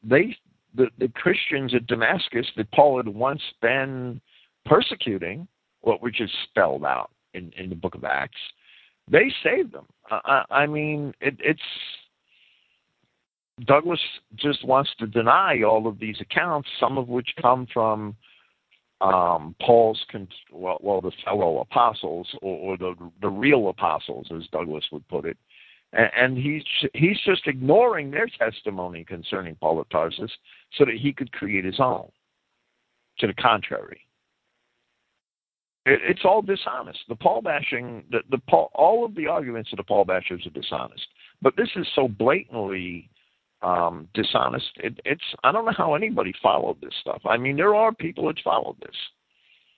they, 0.03 0.35
the, 0.75 0.87
the 0.97 1.09
Christians 1.09 1.73
at 1.75 1.87
Damascus 1.87 2.47
that 2.55 2.71
Paul 2.71 2.97
had 2.97 3.07
once 3.07 3.41
been 3.61 4.21
persecuting, 4.65 5.47
what 5.81 6.01
which 6.01 6.21
is 6.21 6.31
spelled 6.49 6.83
out 6.83 7.11
in, 7.33 7.51
in 7.57 7.69
the 7.69 7.75
book 7.75 7.95
of 7.95 8.03
Acts, 8.03 8.37
they 9.09 9.31
saved 9.43 9.73
them. 9.73 9.85
I, 10.09 10.43
I 10.49 10.65
mean, 10.65 11.13
it, 11.21 11.35
it's 11.39 11.61
Douglas 13.65 13.99
just 14.35 14.65
wants 14.65 14.91
to 14.99 15.07
deny 15.07 15.61
all 15.63 15.87
of 15.87 15.99
these 15.99 16.17
accounts, 16.21 16.69
some 16.79 16.97
of 16.97 17.07
which 17.07 17.29
come 17.41 17.67
from 17.73 18.15
um, 19.01 19.55
Paul's 19.61 20.03
well, 20.51 20.77
well, 20.81 21.01
the 21.01 21.11
fellow 21.23 21.59
apostles 21.59 22.27
or, 22.41 22.57
or 22.57 22.77
the 22.77 22.95
the 23.21 23.29
real 23.29 23.69
apostles, 23.69 24.27
as 24.35 24.47
Douglas 24.51 24.85
would 24.91 25.07
put 25.07 25.25
it, 25.25 25.37
and, 25.93 26.09
and 26.17 26.37
he's 26.37 26.63
he's 26.93 27.19
just 27.25 27.47
ignoring 27.47 28.11
their 28.11 28.27
testimony 28.27 29.03
concerning 29.03 29.55
Paul 29.55 29.79
of 29.79 29.89
Tarsus 29.89 30.31
so 30.77 30.85
that 30.85 30.95
he 30.95 31.13
could 31.13 31.31
create 31.31 31.65
his 31.65 31.79
own. 31.79 32.09
To 33.19 33.27
the 33.27 33.33
contrary, 33.33 34.06
It, 35.87 36.01
it's 36.03 36.25
all 36.25 36.41
dishonest. 36.41 36.99
The 37.07 37.15
Paul 37.15 37.41
bashing, 37.41 38.03
the, 38.11 38.19
the 38.29 38.39
Paul, 38.49 38.69
all 38.75 39.05
of 39.05 39.15
the 39.15 39.27
arguments 39.27 39.71
of 39.71 39.77
the 39.77 39.83
Paul 39.83 40.05
bashers 40.05 40.45
are 40.45 40.51
dishonest. 40.51 41.07
But 41.41 41.55
this 41.55 41.69
is 41.77 41.87
so 41.95 42.09
blatantly 42.09 43.09
um, 43.61 44.09
dishonest. 44.13 44.69
It, 44.77 44.99
it's 45.05 45.23
I 45.45 45.51
don't 45.53 45.65
know 45.65 45.73
how 45.75 45.95
anybody 45.95 46.33
followed 46.43 46.81
this 46.81 46.93
stuff. 46.99 47.21
I 47.25 47.37
mean, 47.37 47.55
there 47.55 47.73
are 47.73 47.93
people 47.93 48.27
that 48.27 48.39
followed 48.43 48.75
this, 48.81 48.95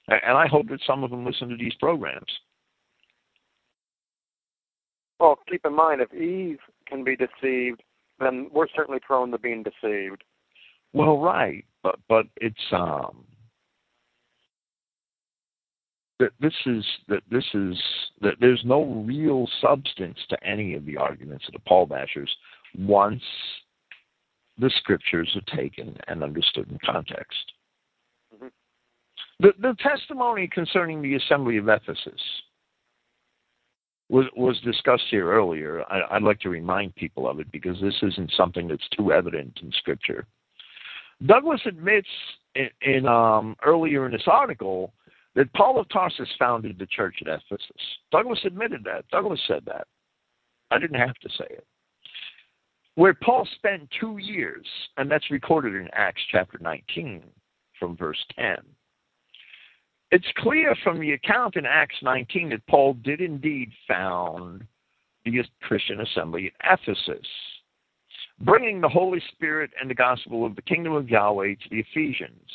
and 0.08 0.36
I 0.36 0.48
hope 0.48 0.68
that 0.70 0.82
some 0.86 1.04
of 1.04 1.12
them 1.12 1.26
listen 1.26 1.48
to 1.50 1.58
these 1.58 1.76
programs. 1.76 2.32
Well, 5.20 5.38
keep 5.48 5.66
in 5.66 5.76
mind 5.76 6.02
if 6.02 6.14
Eve 6.14 6.60
can 6.88 7.04
be 7.04 7.16
deceived, 7.16 7.84
then 8.20 8.50
we're 8.52 8.68
certainly 8.76 9.00
prone 9.06 9.32
to 9.32 9.38
being 9.38 9.64
deceived. 9.64 10.24
Well, 10.94 11.20
right, 11.20 11.66
but 11.84 12.00
but 12.08 12.26
it's 12.38 12.58
um 12.72 13.26
that 16.20 16.32
this 16.40 16.54
is 16.66 16.86
that 17.08 17.24
this 17.32 17.46
is 17.54 17.82
that 18.22 18.36
there's 18.40 18.62
no 18.66 18.84
real 19.08 19.48
substance 19.62 20.18
to 20.30 20.44
any 20.44 20.76
of 20.76 20.86
the 20.86 20.98
arguments 20.98 21.46
of 21.48 21.54
the 21.54 21.60
Paul 21.60 21.88
bashers 21.88 22.30
once 22.78 23.24
the 24.58 24.70
scriptures 24.78 25.36
are 25.36 25.56
taken 25.56 25.98
and 26.08 26.24
understood 26.24 26.70
in 26.70 26.78
context. 26.86 27.54
The 29.40 29.54
the 29.60 29.76
testimony 29.80 30.50
concerning 30.52 31.02
the 31.02 31.16
assembly 31.16 31.58
of 31.58 31.70
Ephesus 31.70 32.22
was 34.10 34.26
was 34.36 34.60
discussed 34.62 35.06
here 35.10 35.32
earlier. 35.32 35.86
I, 35.90 36.16
would 36.16 36.24
like 36.24 36.40
to 36.42 36.50
remind 36.50 36.96
people 36.96 37.30
of 37.30 37.40
it 37.40 37.50
because 37.52 37.80
this 37.80 37.96
isn't 38.02 38.34
something 38.36 38.68
that's 38.68 38.88
too 38.98 39.14
evident 39.14 39.60
in 39.62 39.72
Scripture. 39.72 40.26
Douglas 41.26 41.62
admits 41.66 42.08
in, 42.56 42.70
in 42.82 43.06
um, 43.06 43.56
earlier 43.64 44.06
in 44.06 44.12
this 44.12 44.28
article 44.28 44.94
that 45.36 45.54
Paul 45.54 45.80
of 45.80 45.90
Tarsus 45.90 46.30
founded 46.38 46.78
the 46.80 46.88
church 46.88 47.18
at 47.22 47.28
Ephesus. 47.28 47.82
Douglas 48.12 48.40
admitted 48.46 48.84
that. 48.86 49.08
Douglas 49.12 49.40
said 49.48 49.64
that. 49.66 49.88
I 50.72 50.80
didn't 50.80 51.00
have 51.00 51.16
to 51.16 51.30
say 51.30 51.46
it. 51.50 51.66
Where 52.96 53.14
Paul 53.14 53.48
spent 53.56 53.90
two 54.00 54.18
years, 54.18 54.66
and 54.98 55.10
that's 55.10 55.32
recorded 55.32 55.76
in 55.76 55.88
Acts 55.94 56.22
chapter 56.32 56.58
19 56.60 57.24
from 57.80 57.96
verse 57.96 58.24
10. 58.36 58.58
It's 60.12 60.28
clear 60.38 60.76
from 60.84 61.00
the 61.00 61.14
account 61.14 61.56
in 61.56 61.66
Acts 61.66 61.98
19 62.02 62.50
that 62.50 62.66
Paul 62.68 62.96
did 62.96 63.22
indeed 63.22 63.72
found 63.88 64.66
the 65.24 65.44
Christian 65.62 66.02
assembly 66.02 66.52
at 66.62 66.80
Ephesus, 66.80 67.28
bringing 68.42 68.82
the 68.82 68.90
Holy 68.90 69.22
Spirit 69.32 69.72
and 69.80 69.90
the 69.90 69.96
gospel 69.96 70.46
of 70.46 70.56
the 70.56 70.62
kingdom 70.64 70.94
of 70.94 71.10
Yahweh 71.10 71.56
to 71.56 71.70
the 71.70 71.80
Ephesians. 71.80 72.50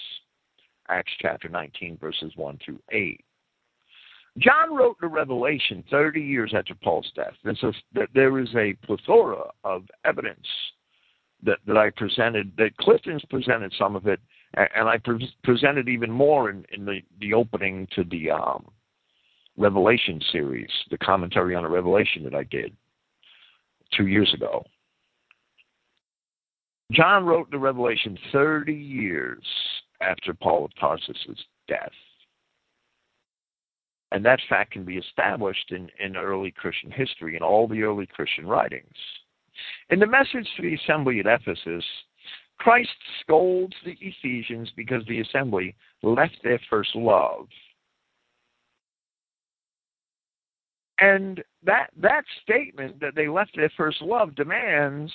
Acts 0.88 1.12
chapter 1.20 1.48
19, 1.48 1.98
verses 1.98 2.32
1 2.36 2.58
through 2.64 2.80
8. 2.90 3.24
John 4.38 4.74
wrote 4.74 4.96
the 5.00 5.06
Revelation 5.06 5.84
30 5.90 6.20
years 6.20 6.52
after 6.56 6.74
Paul's 6.74 7.10
death. 7.14 7.34
And 7.44 7.56
so 7.58 7.72
there 8.14 8.38
is 8.40 8.48
a 8.56 8.74
plethora 8.84 9.44
of 9.62 9.84
evidence 10.04 10.46
that, 11.44 11.58
that 11.66 11.76
I 11.76 11.90
presented, 11.90 12.52
that 12.58 12.76
Clifton's 12.78 13.24
presented 13.30 13.72
some 13.78 13.94
of 13.94 14.06
it, 14.06 14.20
and 14.54 14.88
I 14.88 14.98
pre- 14.98 15.34
presented 15.44 15.88
even 15.88 16.10
more 16.10 16.50
in, 16.50 16.64
in 16.72 16.84
the, 16.84 17.00
the 17.20 17.34
opening 17.34 17.86
to 17.94 18.04
the 18.04 18.30
um, 18.32 18.66
Revelation 19.56 20.20
series, 20.32 20.70
the 20.90 20.98
commentary 20.98 21.54
on 21.54 21.62
the 21.62 21.68
Revelation 21.68 22.24
that 22.24 22.34
I 22.34 22.44
did 22.44 22.76
two 23.96 24.08
years 24.08 24.32
ago. 24.34 24.64
John 26.92 27.24
wrote 27.24 27.50
the 27.50 27.58
Revelation 27.58 28.18
30 28.32 28.72
years 28.72 29.44
after 30.04 30.34
Paul 30.34 30.66
of 30.66 30.74
Tarsus's 30.78 31.44
death. 31.68 31.90
And 34.12 34.24
that 34.24 34.40
fact 34.48 34.72
can 34.72 34.84
be 34.84 34.96
established 34.96 35.72
in, 35.72 35.88
in 35.98 36.16
early 36.16 36.52
Christian 36.52 36.90
history, 36.90 37.36
in 37.36 37.42
all 37.42 37.66
the 37.66 37.82
early 37.82 38.06
Christian 38.06 38.46
writings. 38.46 38.94
In 39.90 39.98
the 39.98 40.06
message 40.06 40.48
to 40.56 40.62
the 40.62 40.74
assembly 40.74 41.20
at 41.20 41.26
Ephesus, 41.26 41.84
Christ 42.58 42.90
scolds 43.20 43.74
the 43.84 43.96
Ephesians 44.00 44.70
because 44.76 45.04
the 45.06 45.20
assembly 45.20 45.74
left 46.02 46.36
their 46.42 46.60
first 46.70 46.94
love. 46.94 47.46
And 51.00 51.42
that 51.64 51.90
that 52.00 52.22
statement 52.42 53.00
that 53.00 53.16
they 53.16 53.26
left 53.26 53.56
their 53.56 53.72
first 53.76 54.00
love 54.00 54.36
demands 54.36 55.12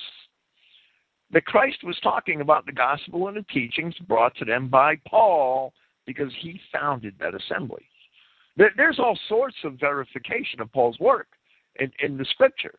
that 1.32 1.44
Christ 1.44 1.78
was 1.84 1.98
talking 2.02 2.40
about 2.40 2.66
the 2.66 2.72
gospel 2.72 3.28
and 3.28 3.36
the 3.36 3.44
teachings 3.52 3.94
brought 4.08 4.34
to 4.36 4.44
them 4.44 4.68
by 4.68 4.96
Paul 5.06 5.72
because 6.06 6.32
he 6.40 6.60
founded 6.72 7.14
that 7.20 7.34
assembly. 7.34 7.86
There's 8.56 8.98
all 8.98 9.18
sorts 9.28 9.56
of 9.64 9.78
verification 9.78 10.60
of 10.60 10.72
Paul's 10.72 10.98
work 10.98 11.28
in, 11.76 11.90
in 12.02 12.16
the 12.18 12.24
scripture, 12.24 12.74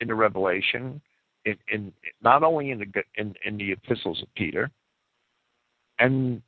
in 0.00 0.08
the 0.08 0.14
Revelation, 0.14 1.00
in, 1.44 1.56
in 1.70 1.92
not 2.22 2.42
only 2.42 2.70
in 2.70 2.78
the 2.78 2.86
in, 3.16 3.34
in 3.44 3.58
the 3.58 3.72
epistles 3.72 4.22
of 4.22 4.34
Peter, 4.34 4.70
and 5.98 6.42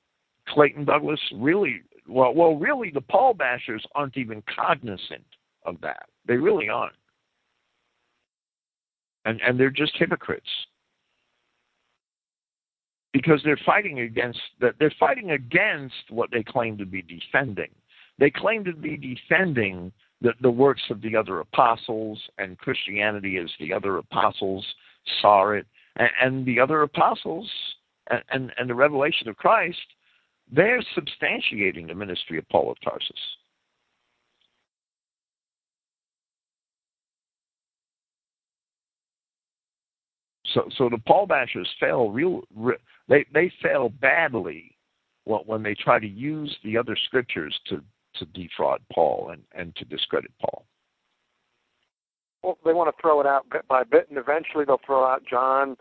Clayton 0.48 0.84
Douglas 0.84 1.20
really 1.34 1.82
well 2.08 2.34
well 2.34 2.56
really 2.56 2.90
the 2.90 3.00
Paul 3.00 3.34
bashers 3.34 3.82
aren't 3.94 4.16
even 4.16 4.42
cognizant 4.54 5.24
of 5.64 5.80
that. 5.82 6.06
They 6.26 6.36
really 6.36 6.68
aren't. 6.68 6.94
And 9.26 9.40
and 9.42 9.60
they're 9.60 9.70
just 9.70 9.92
hypocrites. 9.96 10.48
Because 13.12 13.40
they're 13.44 13.60
fighting 13.66 14.00
against 14.00 14.38
that 14.60 14.74
they're 14.78 14.94
fighting 14.98 15.32
against 15.32 16.10
what 16.10 16.30
they 16.30 16.42
claim 16.42 16.78
to 16.78 16.86
be 16.86 17.02
defending. 17.02 17.70
They 18.18 18.30
claim 18.30 18.64
to 18.64 18.74
be 18.74 18.96
defending 18.96 19.92
the, 20.20 20.32
the 20.40 20.50
works 20.50 20.82
of 20.90 21.00
the 21.00 21.16
other 21.16 21.40
apostles 21.40 22.20
and 22.38 22.58
Christianity 22.58 23.38
as 23.38 23.50
the 23.58 23.72
other 23.72 23.96
apostles 23.98 24.64
saw 25.20 25.50
it, 25.50 25.66
and, 25.96 26.10
and 26.22 26.46
the 26.46 26.60
other 26.60 26.82
apostles 26.82 27.50
and, 28.10 28.22
and, 28.30 28.52
and 28.58 28.70
the 28.70 28.74
revelation 28.74 29.28
of 29.28 29.36
Christ, 29.36 29.78
they're 30.52 30.82
substantiating 30.96 31.88
the 31.88 31.94
ministry 31.94 32.38
of 32.38 32.48
Paul 32.48 32.70
of 32.70 32.80
Tarsus. 32.82 33.16
So, 40.54 40.68
so 40.76 40.88
the 40.88 40.98
Paul 40.98 41.26
bashers 41.26 41.66
fail 41.78 42.10
real. 42.10 42.42
They 43.08 43.24
they 43.32 43.52
fail 43.62 43.88
badly 43.88 44.76
when 45.24 45.62
they 45.62 45.74
try 45.74 45.98
to 45.98 46.08
use 46.08 46.54
the 46.64 46.76
other 46.76 46.96
scriptures 47.06 47.58
to 47.66 47.82
to 48.16 48.24
defraud 48.26 48.80
Paul 48.92 49.30
and 49.32 49.42
and 49.54 49.74
to 49.76 49.84
discredit 49.84 50.32
Paul 50.40 50.64
well, 52.42 52.58
they 52.64 52.72
want 52.72 52.94
to 52.94 53.00
throw 53.00 53.20
it 53.20 53.26
out 53.26 53.48
bit 53.50 53.66
by 53.68 53.84
bit, 53.84 54.08
and 54.08 54.18
eventually 54.18 54.64
they'll 54.64 54.80
throw 54.84 55.04
out 55.04 55.22
John. 55.28 55.76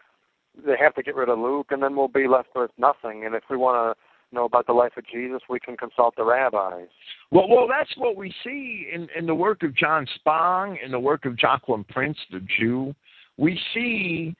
They 0.65 0.76
have 0.80 0.95
to 0.95 1.03
get 1.03 1.15
rid 1.15 1.30
of 1.30 1.39
Luke, 1.39 1.67
and 1.72 1.82
then 1.82 1.95
we'll 1.95 2.07
be 2.07 2.28
left 2.28 2.49
with 2.55 2.72
nothing. 2.78 3.26
And 3.26 3.36
if 3.36 3.43
we 3.49 3.57
want 3.57 3.97
to 3.97 4.36
know 4.36 4.45
about 4.45 4.67
the 4.67 4.74
life 4.74 4.93
of 4.97 5.05
Jesus, 5.07 5.41
we 5.49 5.59
can 5.59 5.78
consult 5.78 6.15
the 6.15 6.26
rabbis. 6.26 6.88
Well, 7.32 7.47
well, 7.47 7.67
that's 7.67 7.95
what 7.97 8.15
we 8.15 8.34
see 8.43 8.89
in, 8.91 9.07
in 9.15 9.26
the 9.26 9.36
work 9.36 9.63
of 9.63 9.76
John 9.76 10.05
Spong, 10.15 10.78
in 10.84 10.91
the 10.91 10.99
work 10.99 11.26
of 11.26 11.38
Joachim 11.41 11.86
Prinz, 11.86 12.17
the 12.32 12.41
Jew. 12.59 12.93
We 13.38 13.59
see 13.74 14.36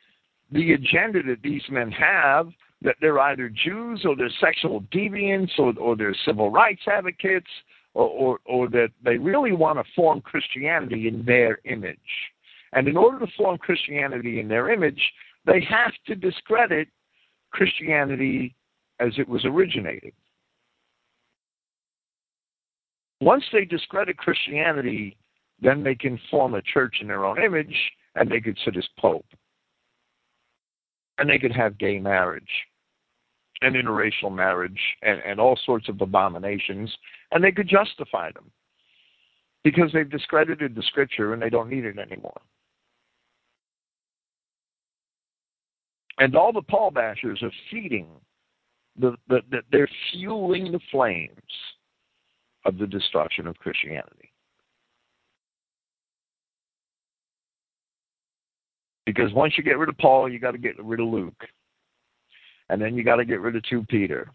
the 0.52 0.74
agenda 0.74 1.22
that 1.24 1.41
these 1.43 1.64
men 1.70 1.91
have 1.91 2.50
that 2.82 2.95
they're 3.02 3.20
either 3.20 3.50
Jews 3.50 4.06
or 4.06 4.16
they're 4.16 4.30
sexual 4.39 4.82
deviants 4.93 5.52
or, 5.58 5.74
or 5.78 5.95
they're 5.95 6.16
civil 6.26 6.50
rights 6.50 6.82
advocates 6.88 7.50
or, 7.93 8.08
or, 8.08 8.39
or 8.45 8.70
that 8.70 8.89
they 9.04 9.18
really 9.18 9.52
want 9.52 9.78
to 9.78 9.93
form 9.95 10.22
Christianity 10.22 11.08
in 11.08 11.26
their 11.26 11.60
image. 11.66 12.00
And 12.74 12.88
in 12.88 12.95
order 12.95 13.20
to 13.20 13.32
form 13.38 13.58
Christianity 13.58 14.39
in 14.39 14.47
their 14.47 14.72
image, 14.72 15.02
they 15.45 15.62
have 15.70 15.91
to 16.08 16.16
discredit 16.16 16.88
Christianity 17.52 18.56
as 19.00 19.14
it 19.18 19.28
was 19.28 19.43
originated. 19.43 20.14
Once 23.22 23.43
they 23.52 23.66
discredit 23.66 24.18
Christianity, 24.18 25.18
then 25.62 25.84
they 25.84 25.95
can 25.95 26.20
form 26.32 26.54
a 26.54 26.62
church 26.62 26.97
in 27.02 27.08
their 27.08 27.26
own 27.26 27.41
image 27.41 27.76
and 28.16 28.30
they 28.30 28.39
could 28.39 28.58
sit 28.64 28.78
as 28.78 28.88
pope. 28.97 29.26
And 31.20 31.30
they 31.30 31.38
could 31.38 31.51
have 31.51 31.78
gay 31.78 31.99
marriage 31.99 32.49
and 33.61 33.76
interracial 33.76 34.34
marriage 34.34 34.80
and, 35.01 35.20
and 35.26 35.39
all 35.39 35.59
sorts 35.65 35.89
of 35.89 35.99
abominations, 35.99 36.91
and 37.32 37.43
they 37.43 37.51
could 37.51 37.67
justify 37.67 38.32
them 38.32 38.49
because 39.63 39.91
they've 39.91 40.09
discredited 40.09 40.76
the 40.76 40.84
scripture 40.84 41.34
and 41.34 41.41
they 41.41 41.49
don't 41.49 41.70
need 41.70 41.84
it 41.84 41.99
anymore. 41.99 42.39
And 46.20 46.36
all 46.36 46.51
the 46.51 46.61
Paul 46.61 46.91
bashers 46.91 47.41
are 47.43 47.51
feeding 47.72 48.07
the, 48.97 49.15
the, 49.28 49.39
the 49.49 49.61
they're 49.72 49.89
fueling 50.11 50.72
the 50.72 50.80
flames 50.91 51.32
of 52.65 52.78
the 52.78 52.88
destruction 52.88 53.47
of 53.47 53.57
Christianity. 53.57 54.28
Because 59.14 59.34
once 59.34 59.55
you 59.57 59.64
get 59.64 59.78
rid 59.80 59.89
of 59.89 59.97
Paul, 59.97 60.32
you 60.32 60.39
got 60.39 60.51
to 60.51 60.60
get 60.60 60.84
rid 60.84 60.99
of 60.99 61.07
Luke 61.07 61.43
and 62.70 62.80
then 62.80 62.95
you 62.95 63.03
got 63.03 63.16
to 63.16 63.26
get 63.26 63.41
rid 63.41 63.55
of 63.55 63.64
two 63.64 63.84
Peter. 63.89 64.32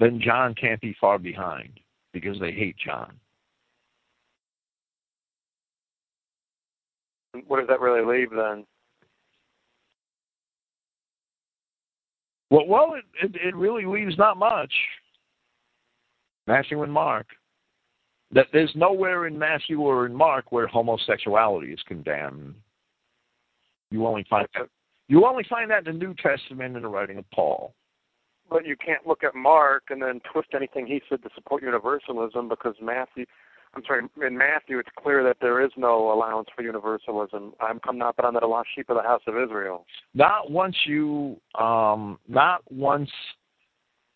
then 0.00 0.20
John 0.20 0.54
can't 0.54 0.80
be 0.80 0.94
far 1.00 1.18
behind 1.18 1.80
because 2.12 2.38
they 2.40 2.50
hate 2.50 2.76
John. 2.84 3.12
What 7.46 7.60
does 7.60 7.68
that 7.68 7.80
really 7.80 8.04
leave 8.04 8.30
then? 8.30 8.66
Well, 12.50 12.66
well, 12.66 12.94
it, 12.94 13.04
it, 13.22 13.36
it 13.40 13.56
really 13.56 13.86
leaves 13.86 14.18
not 14.18 14.36
much. 14.36 14.72
Matthew 16.46 16.82
and 16.82 16.92
Mark. 16.92 17.28
That 18.34 18.46
there's 18.52 18.72
nowhere 18.74 19.26
in 19.26 19.38
Matthew 19.38 19.80
or 19.80 20.06
in 20.06 20.14
Mark 20.14 20.52
where 20.52 20.66
homosexuality 20.66 21.72
is 21.72 21.80
condemned. 21.86 22.54
You 23.90 24.06
only 24.06 24.26
find 24.28 24.46
that 24.54 24.68
you 25.08 25.24
only 25.26 25.44
find 25.48 25.70
that 25.70 25.86
in 25.86 25.98
the 25.98 26.04
New 26.04 26.14
Testament 26.14 26.76
in 26.76 26.82
the 26.82 26.88
writing 26.88 27.18
of 27.18 27.30
Paul. 27.30 27.74
But 28.50 28.66
you 28.66 28.76
can't 28.76 29.06
look 29.06 29.24
at 29.24 29.34
Mark 29.34 29.84
and 29.90 30.02
then 30.02 30.20
twist 30.32 30.48
anything 30.54 30.86
he 30.86 31.00
said 31.08 31.22
to 31.22 31.30
support 31.34 31.62
universalism 31.62 32.48
because 32.48 32.74
Matthew 32.82 33.24
I'm 33.76 33.82
sorry, 33.86 34.02
in 34.24 34.38
Matthew 34.38 34.78
it's 34.78 34.88
clear 34.96 35.24
that 35.24 35.38
there 35.40 35.64
is 35.64 35.70
no 35.76 36.12
allowance 36.12 36.48
for 36.54 36.62
universalism. 36.62 37.54
I'm 37.60 37.80
come 37.80 37.98
not 37.98 38.16
but 38.16 38.24
on 38.24 38.36
a 38.36 38.46
lost 38.46 38.68
sheep 38.74 38.88
of 38.88 38.96
the 38.96 39.02
house 39.02 39.22
of 39.26 39.36
Israel. 39.36 39.84
Not 40.14 40.50
once 40.50 40.76
you 40.86 41.40
um 41.58 42.18
not 42.28 42.60
once 42.70 43.10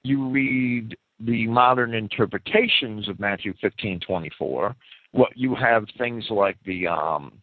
you 0.04 0.28
read 0.28 0.96
the 1.20 1.46
modern 1.46 1.94
interpretations 1.94 3.08
of 3.08 3.18
Matthew 3.18 3.54
fifteen 3.60 4.00
twenty 4.00 4.30
four, 4.38 4.76
what 5.12 5.36
you 5.36 5.54
have 5.54 5.84
things 5.98 6.24
like 6.30 6.56
the 6.64 6.86
um 6.86 7.40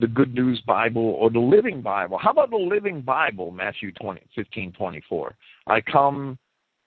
the 0.00 0.06
Good 0.06 0.34
News 0.34 0.60
Bible 0.66 1.16
or 1.18 1.30
the 1.30 1.40
Living 1.40 1.80
Bible. 1.80 2.18
How 2.18 2.30
about 2.30 2.50
the 2.50 2.56
Living 2.56 3.00
Bible, 3.00 3.50
Matthew 3.50 3.92
20, 3.92 4.20
15, 4.34 4.72
24? 4.72 5.34
I 5.68 5.80
come 5.80 6.38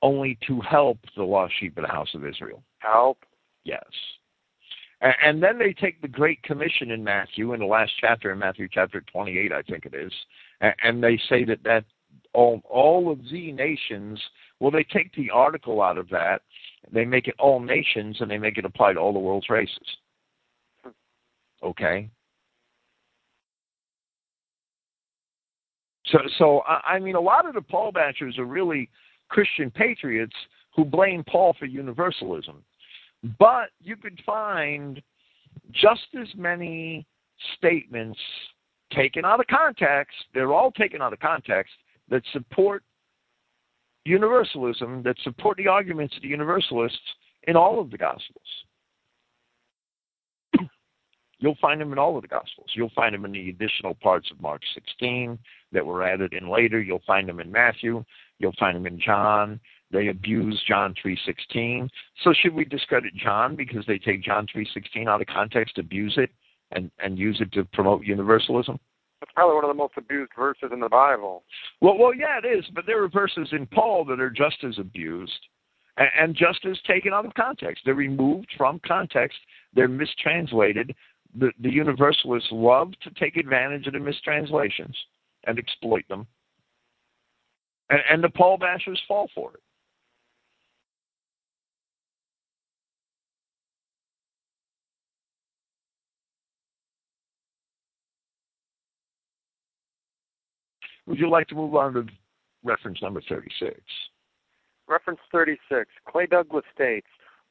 only 0.02 0.38
to 0.48 0.62
help 0.62 1.00
the 1.18 1.24
lost 1.24 1.54
sheep 1.60 1.76
of 1.78 1.84
the 1.84 1.90
house 1.90 2.14
of 2.14 2.26
Israel. 2.26 2.62
Help? 2.78 3.18
Yes. 3.64 3.84
And, 5.02 5.14
and 5.24 5.44
then 5.44 5.58
they 5.58 5.74
take 5.74 6.02
the 6.02 6.08
Great 6.08 6.42
Commission 6.44 6.92
in 6.92 7.04
Matthew, 7.04 7.54
in 7.54 7.60
the 7.60 7.66
last 7.66 7.92
chapter, 8.00 8.32
in 8.32 8.40
Matthew 8.40 8.68
chapter 8.72 9.02
28, 9.12 9.52
I 9.52 9.62
think 9.64 9.86
it 9.86 9.96
is, 9.96 10.14
and, 10.62 10.74
and 10.84 11.04
they 11.04 11.20
say 11.30 11.44
that, 11.46 11.64
that 11.64 11.86
all, 12.34 12.62
all 12.70 13.12
of 13.12 13.20
the 13.32 13.52
nations, 13.52 14.20
well, 14.60 14.72
they 14.72 14.84
take 14.84 15.14
the 15.16 15.30
article 15.30 15.82
out 15.82 15.98
of 15.98 16.10
that, 16.10 16.42
they 16.92 17.06
make 17.06 17.28
it 17.28 17.36
all 17.40 17.60
nations, 17.60 18.18
and 18.20 18.30
they 18.30 18.38
make 18.38 18.58
it 18.58 18.66
apply 18.66 18.94
to 18.94 19.00
all 19.00 19.14
the 19.14 19.20
world's 19.20 19.50
races. 19.50 19.78
Okay? 21.64 22.10
So, 26.06 26.20
so 26.38 26.62
I 26.66 27.00
mean, 27.00 27.16
a 27.16 27.22
lot 27.22 27.48
of 27.48 27.54
the 27.54 27.62
Paul 27.62 27.92
bashers 27.92 28.38
are 28.40 28.46
really 28.46 28.90
Christian 29.30 29.70
patriots 29.70 30.36
who 30.76 30.84
blame 30.84 31.24
Paul 31.24 31.56
for 31.60 31.66
universalism. 31.66 32.64
But 33.38 33.70
you 33.82 33.96
could 33.96 34.20
find 34.26 35.02
just 35.72 36.08
as 36.20 36.28
many 36.36 37.06
statements 37.58 38.20
taken 38.92 39.24
out 39.24 39.40
of 39.40 39.48
context, 39.48 40.16
they're 40.34 40.54
all 40.54 40.72
taken 40.72 41.02
out 41.02 41.14
of 41.14 41.20
context, 41.20 41.74
that 42.10 42.24
support 42.34 42.84
universalism, 44.06 45.04
that 45.04 45.16
support 45.24 45.58
the 45.58 45.68
arguments 45.68 46.16
of 46.16 46.22
the 46.22 46.28
universalists 46.28 47.00
in 47.44 47.56
all 47.56 47.80
of 47.80 47.92
the 47.92 47.98
Gospels. 47.98 48.46
You'll 51.40 51.58
find 51.62 51.80
them 51.80 51.92
in 51.92 52.00
all 52.00 52.16
of 52.16 52.22
the 52.22 52.28
Gospels. 52.28 52.70
You'll 52.74 52.92
find 52.96 53.14
them 53.14 53.26
in 53.26 53.32
the 53.32 53.50
additional 53.50 53.96
parts 53.96 54.30
of 54.32 54.42
Mark 54.42 54.62
16 54.74 55.38
that 55.72 55.86
were 55.86 56.04
added 56.04 56.34
in 56.34 56.50
later. 56.50 56.82
You'll 56.82 57.04
find 57.06 57.28
them 57.28 57.40
in 57.40 57.52
Matthew. 57.52 58.04
You'll 58.40 58.56
find 58.60 58.76
them 58.76 58.88
in 58.88 59.00
John. 59.00 59.60
They 59.92 60.08
abuse 60.08 60.62
John 60.68 60.94
3:16. 61.02 61.90
So 62.24 62.34
should 62.34 62.54
we 62.54 62.66
discredit 62.66 63.16
John 63.16 63.56
because 63.56 63.86
they 63.86 63.98
take 63.98 64.22
John 64.22 64.48
3:16 64.48 65.08
out 65.08 65.22
of 65.22 65.28
context, 65.28 65.78
abuse 65.78 66.18
it, 66.18 66.32
and 66.72 66.92
and 67.00 67.18
use 67.18 67.42
it 67.42 67.52
to 67.54 67.66
promote 67.66 68.06
universalism? 68.06 68.80
That's 69.20 69.32
probably 69.34 69.56
one 69.56 69.66
of 69.66 69.70
the 69.70 69.74
most 69.74 69.94
abused 69.98 70.32
verses 70.38 70.70
in 70.72 70.80
the 70.80 70.90
Bible. 70.90 71.44
Well, 71.82 71.98
well, 71.98 72.14
yeah, 72.14 72.40
it 72.44 72.48
is. 72.48 72.66
But 72.74 72.86
there 72.86 73.04
are 73.04 73.10
verses 73.10 73.50
in 73.52 73.68
Paul 73.68 74.06
that 74.06 74.20
are 74.20 74.30
just 74.30 74.64
as 74.64 74.78
abused 74.80 75.40
and, 75.98 76.08
and 76.18 76.36
just 76.36 76.66
as 76.66 76.78
taken 76.88 77.14
out 77.14 77.26
of 77.26 77.34
context. 77.34 77.84
They're 77.86 77.96
removed 77.96 78.48
from 78.58 78.80
context. 78.86 79.38
They're 79.74 79.88
mistranslated. 79.88 80.96
The, 81.38 81.52
the 81.60 81.72
universalists 81.72 82.50
love 82.52 82.94
to 83.04 83.12
take 83.12 83.38
advantage 83.38 83.88
of 83.88 83.94
the 83.94 84.00
mistranslations 84.00 84.96
and 85.46 85.60
exploit 85.60 86.08
them. 86.08 86.26
And, 87.90 88.00
and 88.10 88.24
the 88.24 88.30
Paul 88.30 88.58
bashers 88.58 88.98
fall 89.08 89.30
for 89.36 89.52
it. 89.54 89.60
Would 101.10 101.18
you 101.18 101.28
like 101.28 101.48
to 101.48 101.56
move 101.56 101.74
on 101.74 101.94
to 101.96 102.06
reference 102.64 103.02
number 103.02 103.20
36? 103.28 103.82
Reference 104.88 105.20
36. 105.32 105.90
Clay 106.08 106.28
Douglas 106.28 106.64
states 106.74 107.08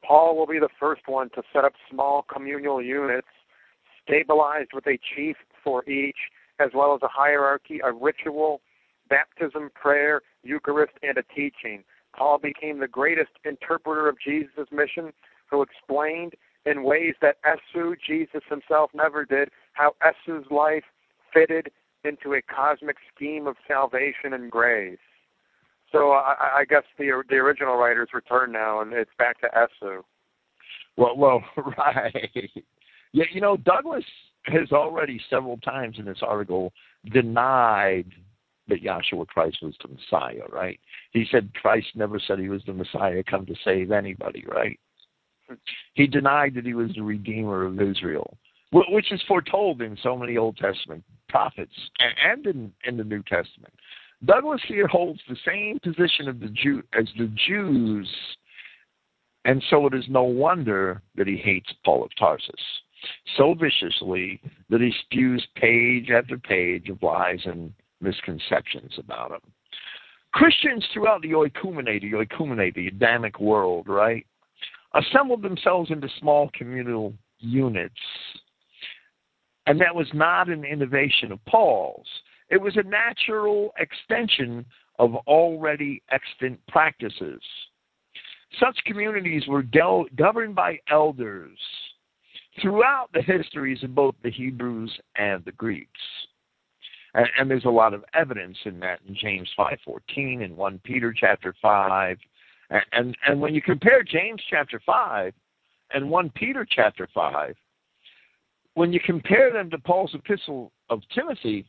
Paul 0.07 0.37
will 0.37 0.47
be 0.47 0.61
the 0.61 0.69
first 0.79 1.03
one 1.07 1.29
to 1.31 1.43
set 1.53 1.65
up 1.65 1.73
small 1.91 2.25
communal 2.33 2.81
units, 2.81 3.27
stabilized 4.05 4.71
with 4.73 4.87
a 4.87 4.97
chief 5.17 5.37
for 5.65 5.85
each, 5.91 6.17
as 6.61 6.71
well 6.73 6.95
as 6.95 7.03
a 7.03 7.09
hierarchy, 7.09 7.81
a 7.83 7.91
ritual, 7.93 8.61
baptism, 9.11 9.71
prayer, 9.75 10.23
Eucharist, 10.45 10.93
and 11.03 11.19
a 11.19 11.25
teaching. 11.35 11.83
Paul 12.17 12.39
became 12.39 12.79
the 12.79 12.87
greatest 12.87 13.33
interpreter 13.45 14.09
of 14.09 14.17
Jesus' 14.25 14.69
mission, 14.71 15.13
who 15.51 15.63
explained 15.63 16.35
in 16.65 16.85
ways 16.85 17.15
that 17.23 17.39
Esu, 17.43 17.97
Jesus 18.07 18.43
himself, 18.49 18.93
never 18.95 19.25
did, 19.25 19.51
how 19.73 19.97
Esu's 20.01 20.49
life 20.53 20.85
fitted 21.35 21.73
into 22.05 22.35
a 22.35 22.43
cosmic 22.43 22.97
scheme 23.15 23.47
of 23.47 23.57
salvation 23.67 24.33
and 24.33 24.51
grace. 24.51 24.99
So 25.91 26.11
I, 26.11 26.59
I 26.59 26.65
guess 26.69 26.83
the 26.99 27.23
the 27.29 27.37
original 27.37 27.77
writers 27.77 28.11
return 28.13 28.53
now, 28.53 28.81
and 28.81 28.93
it's 28.93 29.11
back 29.19 29.41
to 29.41 29.49
Esu. 29.49 30.03
Well, 30.97 31.17
well, 31.17 31.43
right. 31.57 32.51
Yeah, 33.13 33.25
you 33.33 33.41
know, 33.41 33.57
Douglas 33.57 34.05
has 34.45 34.71
already 34.73 35.21
several 35.31 35.57
times 35.59 35.97
in 35.99 36.05
this 36.05 36.19
article 36.23 36.73
denied 37.13 38.07
that 38.69 38.83
Yahshua 38.83 39.27
Christ 39.27 39.59
was 39.63 39.75
the 39.83 39.89
Messiah, 39.89 40.47
right? 40.51 40.79
He 41.13 41.27
said 41.31 41.51
Christ 41.55 41.87
never 41.95 42.21
said 42.21 42.39
he 42.39 42.51
was 42.51 42.63
the 42.67 42.75
Messiah 42.75 43.23
come 43.29 43.47
to 43.47 43.55
save 43.65 43.91
anybody, 43.91 44.45
right? 44.47 44.79
He 45.95 46.07
denied 46.07 46.55
that 46.55 46.67
he 46.67 46.75
was 46.75 46.91
the 46.95 47.03
Redeemer 47.03 47.65
of 47.65 47.81
Israel, 47.81 48.37
which 48.73 49.11
is 49.11 49.23
foretold 49.27 49.81
in 49.81 49.97
so 50.03 50.17
many 50.17 50.37
Old 50.37 50.59
Testament 50.59 51.03
prophets 51.29 51.75
and 52.23 52.47
in, 52.47 52.73
in 52.85 52.97
the 52.97 53.05
New 53.05 53.23
Testament. 53.23 53.73
Douglas 54.25 54.61
here 54.67 54.89
holds 54.89 55.21
the 55.29 55.37
same 55.47 55.79
position 55.81 56.29
of 56.29 56.41
the 56.41 56.49
Jew 56.49 56.83
as 56.99 57.09
the 57.17 57.33
Jews, 57.47 58.09
and 59.45 59.63
so 59.71 59.87
it 59.87 59.95
is 59.95 60.05
no 60.09 60.25
wonder 60.25 61.03
that 61.15 61.29
he 61.29 61.37
hates 61.37 61.73
Paul 61.85 62.05
of 62.05 62.11
Tarsus 62.19 62.55
so 63.37 63.55
viciously 63.55 64.41
that 64.71 64.81
he 64.81 64.93
spews 65.03 65.47
page 65.57 66.11
after 66.11 66.39
page 66.39 66.89
of 66.89 67.03
lies 67.03 67.41
and 67.45 67.73
misconceptions 68.01 68.95
about 68.99 69.33
him. 69.33 69.53
Christians 70.33 70.85
throughout 70.93 71.23
the 71.23 71.33
oikumene, 71.33 72.01
the 72.01 72.13
oikumene, 72.13 72.75
the 72.75 72.89
Adamic 72.89 73.41
world, 73.41 73.89
right, 73.89 74.27
assembled 74.95 75.43
themselves 75.43 75.91
into 75.91 76.09
small 76.19 76.51
communal 76.55 77.15
units 77.39 77.95
and 79.69 79.79
that 79.83 79.95
was 79.95 80.09
not 80.15 80.49
an 80.49 80.65
innovation 80.65 81.31
of 81.31 81.45
Paul's. 81.45 82.07
It 82.49 82.61
was 82.61 82.77
a 82.79 82.83
natural 82.83 83.73
extension 83.79 84.65
of 84.99 85.15
already 85.27 86.03
extant 86.11 86.59
practices. 86.69 87.41
Such 88.59 88.79
communities 88.87 89.47
were 89.47 89.63
governed 89.63 90.55
by 90.55 90.79
elders 90.91 91.59
throughout 92.63 93.11
the 93.13 93.21
histories 93.21 93.85
of 93.85 93.95
both 93.95 94.15
the 94.23 94.31
Hebrews 94.31 94.91
and 95.17 95.45
the 95.45 95.53
Greeks. 95.53 96.01
And, 97.13 97.27
and 97.39 97.51
there's 97.51 97.67
a 97.67 97.71
lot 97.71 97.93
of 97.93 98.05
evidence 98.15 98.57
in 98.65 98.81
that 98.81 99.01
in 99.07 99.15
James 99.15 99.51
5:14 99.59 100.45
and 100.45 100.57
1 100.57 100.79
Peter 100.83 101.13
chapter 101.13 101.55
5. 101.61 102.19
And, 102.71 102.83
and 102.93 103.17
and 103.27 103.41
when 103.41 103.55
you 103.55 103.61
compare 103.61 104.03
James 104.03 104.43
chapter 104.49 104.81
5 104.85 105.35
and 105.93 106.09
1 106.09 106.31
Peter 106.31 106.67
chapter 106.69 107.07
5, 107.15 107.55
when 108.79 108.93
you 108.93 109.01
compare 109.01 109.53
them 109.53 109.69
to 109.69 109.77
Paul's 109.77 110.15
epistle 110.15 110.71
of 110.89 111.01
Timothy, 111.13 111.67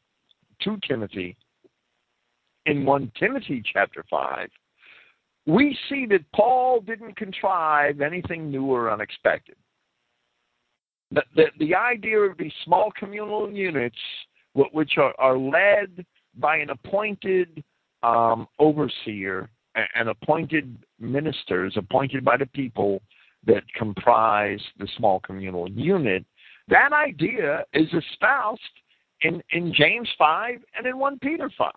to 0.62 0.78
Timothy, 0.88 1.36
in 2.68 2.86
1 2.86 3.12
Timothy 3.20 3.64
chapter 3.74 4.06
5, 4.12 4.48
we 5.48 5.76
see 5.90 6.06
that 6.06 6.20
Paul 6.36 6.82
didn't 6.82 7.18
contrive 7.18 8.02
anything 8.02 8.52
new 8.52 8.66
or 8.66 8.92
unexpected. 8.92 9.56
The, 11.10 11.24
the, 11.36 11.46
the 11.58 11.74
idea 11.74 12.20
of 12.20 12.38
these 12.38 12.54
small 12.64 12.92
communal 12.96 13.52
units, 13.52 13.98
which 14.54 15.00
are, 15.00 15.16
are 15.18 15.36
led 15.36 16.06
by 16.38 16.58
an 16.58 16.70
appointed 16.70 17.64
um, 18.04 18.48
overseer, 18.60 19.50
and 19.96 20.10
appointed 20.10 20.78
ministers 21.00 21.74
appointed 21.76 22.24
by 22.24 22.38
the 22.38 22.46
people 22.46 23.02
that 23.48 23.64
comprise 23.74 24.62
the 24.78 24.88
small 24.96 25.20
communal 25.22 25.68
unit, 25.72 26.24
that 26.70 26.94
idea 26.94 27.66
is 27.74 27.88
espoused 27.94 28.62
in, 29.22 29.42
in 29.52 29.74
James 29.74 30.08
5 30.18 30.60
and 30.78 30.88
in 30.88 30.98
1 30.98 31.20
Peter 31.20 31.50
5. 31.58 31.72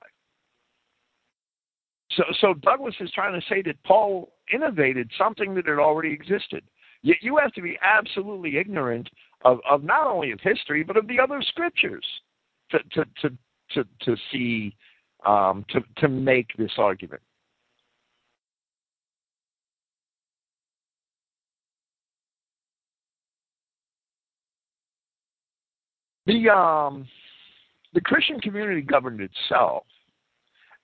So, 2.13 2.25
so 2.41 2.55
Douglas 2.55 2.95
is 3.01 3.11
trying 3.13 3.39
to 3.39 3.47
say 3.49 3.63
that 3.63 3.83
Paul 3.85 4.33
innovated 4.53 5.11
something 5.17 5.55
that 5.55 5.67
had 5.67 5.79
already 5.79 6.13
existed. 6.13 6.63
Yet 7.03 7.17
you 7.21 7.37
have 7.39 7.53
to 7.55 7.63
be 7.63 7.79
absolutely 7.83 8.59
ignorant 8.59 9.09
of, 9.45 9.59
of 9.69 9.83
not 9.83 10.07
only 10.07 10.31
of 10.31 10.41
history 10.41 10.85
but 10.85 10.97
of 10.97 11.09
the 11.09 11.19
other 11.19 11.43
scriptures 11.43 12.05
to 12.71 12.79
to 12.93 13.05
to 13.23 13.31
to, 13.73 13.85
to 14.03 14.17
see 14.31 14.77
um, 15.27 15.65
to 15.71 15.81
to 15.99 16.09
make 16.09 16.49
this 16.57 16.73
argument. 16.79 17.23
The 26.33 26.49
um, 26.49 27.07
the 27.93 28.01
Christian 28.01 28.41
community 28.41 28.81
governed 28.81 29.21
itself. 29.21 29.85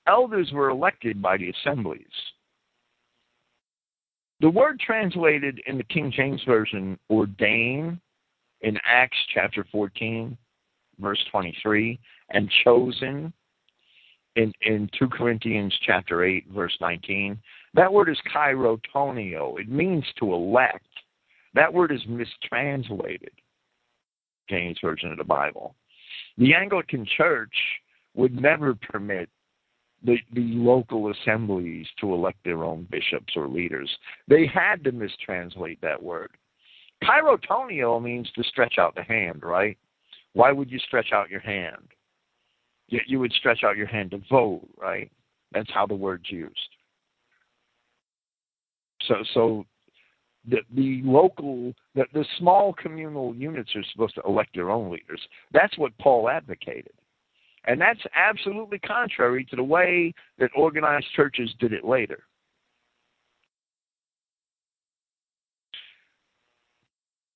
Elders 0.07 0.51
were 0.53 0.69
elected 0.69 1.23
by 1.23 1.39
the 1.39 1.51
assemblies. 1.51 2.03
The 4.41 4.51
word 4.51 4.79
translated 4.79 5.61
in 5.67 5.79
the 5.79 5.85
King 5.85 6.13
James 6.15 6.43
Version, 6.47 6.99
ordain, 7.11 7.99
in 8.61 8.79
Acts 8.85 9.17
chapter 9.33 9.67
14, 9.73 10.37
verse 11.01 11.25
23, 11.31 11.99
and 12.31 12.51
chosen 12.65 13.33
in, 14.37 14.53
in 14.63 14.89
2 14.99 15.09
Corinthians 15.09 15.75
chapter 15.85 16.25
8, 16.25 16.49
verse 16.51 16.77
19, 16.81 17.39
that 17.75 17.93
word 17.93 18.09
is 18.09 18.19
cheirotoneo. 18.35 19.59
It 19.59 19.69
means 19.69 20.05
to 20.19 20.33
elect. 20.33 20.87
That 21.55 21.73
word 21.73 21.91
is 21.91 22.01
mistranslated. 22.07 23.33
James 24.49 24.79
Version 24.83 25.13
of 25.13 25.19
the 25.19 25.25
Bible. 25.25 25.75
The 26.37 26.55
Anglican 26.55 27.07
Church 27.17 27.55
would 28.15 28.41
never 28.41 28.75
permit 28.75 29.29
the, 30.05 30.17
the 30.33 30.53
local 30.55 31.11
assemblies 31.11 31.87
to 32.01 32.15
elect 32.15 32.39
their 32.45 32.65
own 32.65 32.87
bishops 32.91 33.35
or 33.37 33.49
leaders. 33.49 33.91
They 34.29 34.47
had 34.47 34.85
to 34.85 34.93
mistranslate 34.93 35.81
that 35.81 36.03
word. 36.03 36.31
Cheirotoneo 37.03 38.03
means 38.03 38.31
to 38.35 38.45
stretch 38.45 38.79
out 38.79 38.95
the 38.95 39.03
hand, 39.03 39.43
right? 39.43 39.77
Why 40.33 40.53
would 40.53 40.71
you 40.71 40.79
stretch 40.81 41.13
out 41.13 41.31
your 41.31 41.41
hand? 41.41 41.89
You, 42.89 43.01
you 43.07 43.19
would 43.19 43.33
stretch 43.33 43.65
out 43.65 43.77
your 43.77 43.87
hand 43.87 44.13
to 44.13 44.21
vote, 44.31 44.69
right? 44.77 45.11
That's 45.53 45.71
how 45.73 45.87
the 45.87 45.95
word's 45.95 46.31
used. 46.31 46.55
So, 49.07 49.15
so 49.35 49.67
the, 50.49 50.59
the 50.75 51.03
local, 51.05 51.75
the, 51.95 52.05
the 52.13 52.25
small 52.39 52.73
communal 52.73 53.35
units 53.35 53.71
are 53.75 53.85
supposed 53.93 54.15
to 54.17 54.23
elect 54.27 54.55
their 54.55 54.71
own 54.71 54.91
leaders. 54.91 55.21
That's 55.53 55.77
what 55.79 55.97
Paul 55.99 56.29
advocated. 56.29 56.93
And 57.65 57.81
that's 57.81 58.01
absolutely 58.15 58.79
contrary 58.79 59.45
to 59.47 59.57
the 59.57 59.63
way 59.63 60.15
that 60.39 60.51
organized 60.57 61.07
churches 61.15 61.51
did 61.59 61.73
it 61.73 61.85
later. 61.85 62.25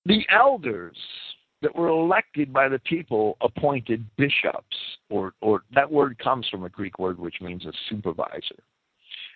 The 0.06 0.24
elders 0.34 0.96
that 1.60 1.74
were 1.76 1.88
elected 1.88 2.52
by 2.52 2.68
the 2.68 2.80
people 2.80 3.36
appointed 3.40 4.04
bishops, 4.16 4.76
or, 5.10 5.32
or 5.40 5.62
that 5.74 5.90
word 5.90 6.18
comes 6.18 6.48
from 6.48 6.64
a 6.64 6.68
Greek 6.68 6.98
word 6.98 7.18
which 7.18 7.40
means 7.40 7.64
a 7.66 7.72
supervisor. 7.88 8.62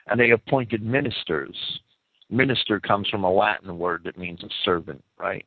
And 0.09 0.19
they 0.19 0.31
appointed 0.31 0.83
ministers 0.83 1.57
Minister 2.31 2.81
comes 2.81 3.09
from 3.09 3.25
a 3.25 3.33
Latin 3.33 3.79
word 3.79 4.03
that 4.05 4.19
means 4.19 4.43
a 4.43 4.49
servant, 4.65 5.03
right? 5.19 5.47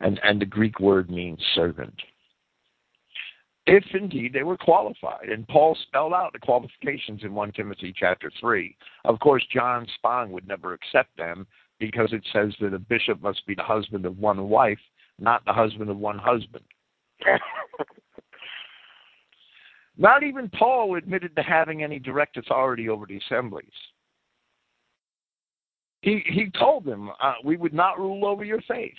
And 0.00 0.20
and 0.22 0.40
the 0.40 0.46
Greek 0.46 0.80
word 0.80 1.10
means 1.10 1.40
servant. 1.54 1.94
If 3.66 3.84
indeed 3.94 4.32
they 4.34 4.42
were 4.42 4.58
qualified, 4.58 5.30
and 5.30 5.48
Paul 5.48 5.76
spelled 5.88 6.12
out 6.12 6.32
the 6.34 6.38
qualifications 6.38 7.22
in 7.22 7.34
1 7.34 7.52
Timothy 7.52 7.94
chapter 7.96 8.30
3. 8.38 8.76
Of 9.06 9.18
course, 9.20 9.42
John 9.50 9.86
Spong 9.94 10.32
would 10.32 10.46
never 10.46 10.74
accept 10.74 11.16
them 11.16 11.46
because 11.78 12.12
it 12.12 12.22
says 12.30 12.52
that 12.60 12.74
a 12.74 12.78
bishop 12.78 13.22
must 13.22 13.46
be 13.46 13.54
the 13.54 13.62
husband 13.62 14.04
of 14.04 14.18
one 14.18 14.50
wife, 14.50 14.78
not 15.18 15.44
the 15.46 15.52
husband 15.52 15.88
of 15.88 15.96
one 15.96 16.18
husband. 16.18 16.64
not 19.96 20.22
even 20.22 20.50
Paul 20.50 20.96
admitted 20.96 21.34
to 21.36 21.42
having 21.42 21.82
any 21.82 21.98
direct 21.98 22.36
authority 22.36 22.90
over 22.90 23.06
the 23.06 23.16
assemblies. 23.16 23.72
He 26.04 26.22
he 26.26 26.50
told 26.58 26.84
them, 26.84 27.10
uh, 27.20 27.34
"We 27.42 27.56
would 27.56 27.72
not 27.72 27.98
rule 27.98 28.26
over 28.26 28.44
your 28.44 28.60
faith." 28.68 28.94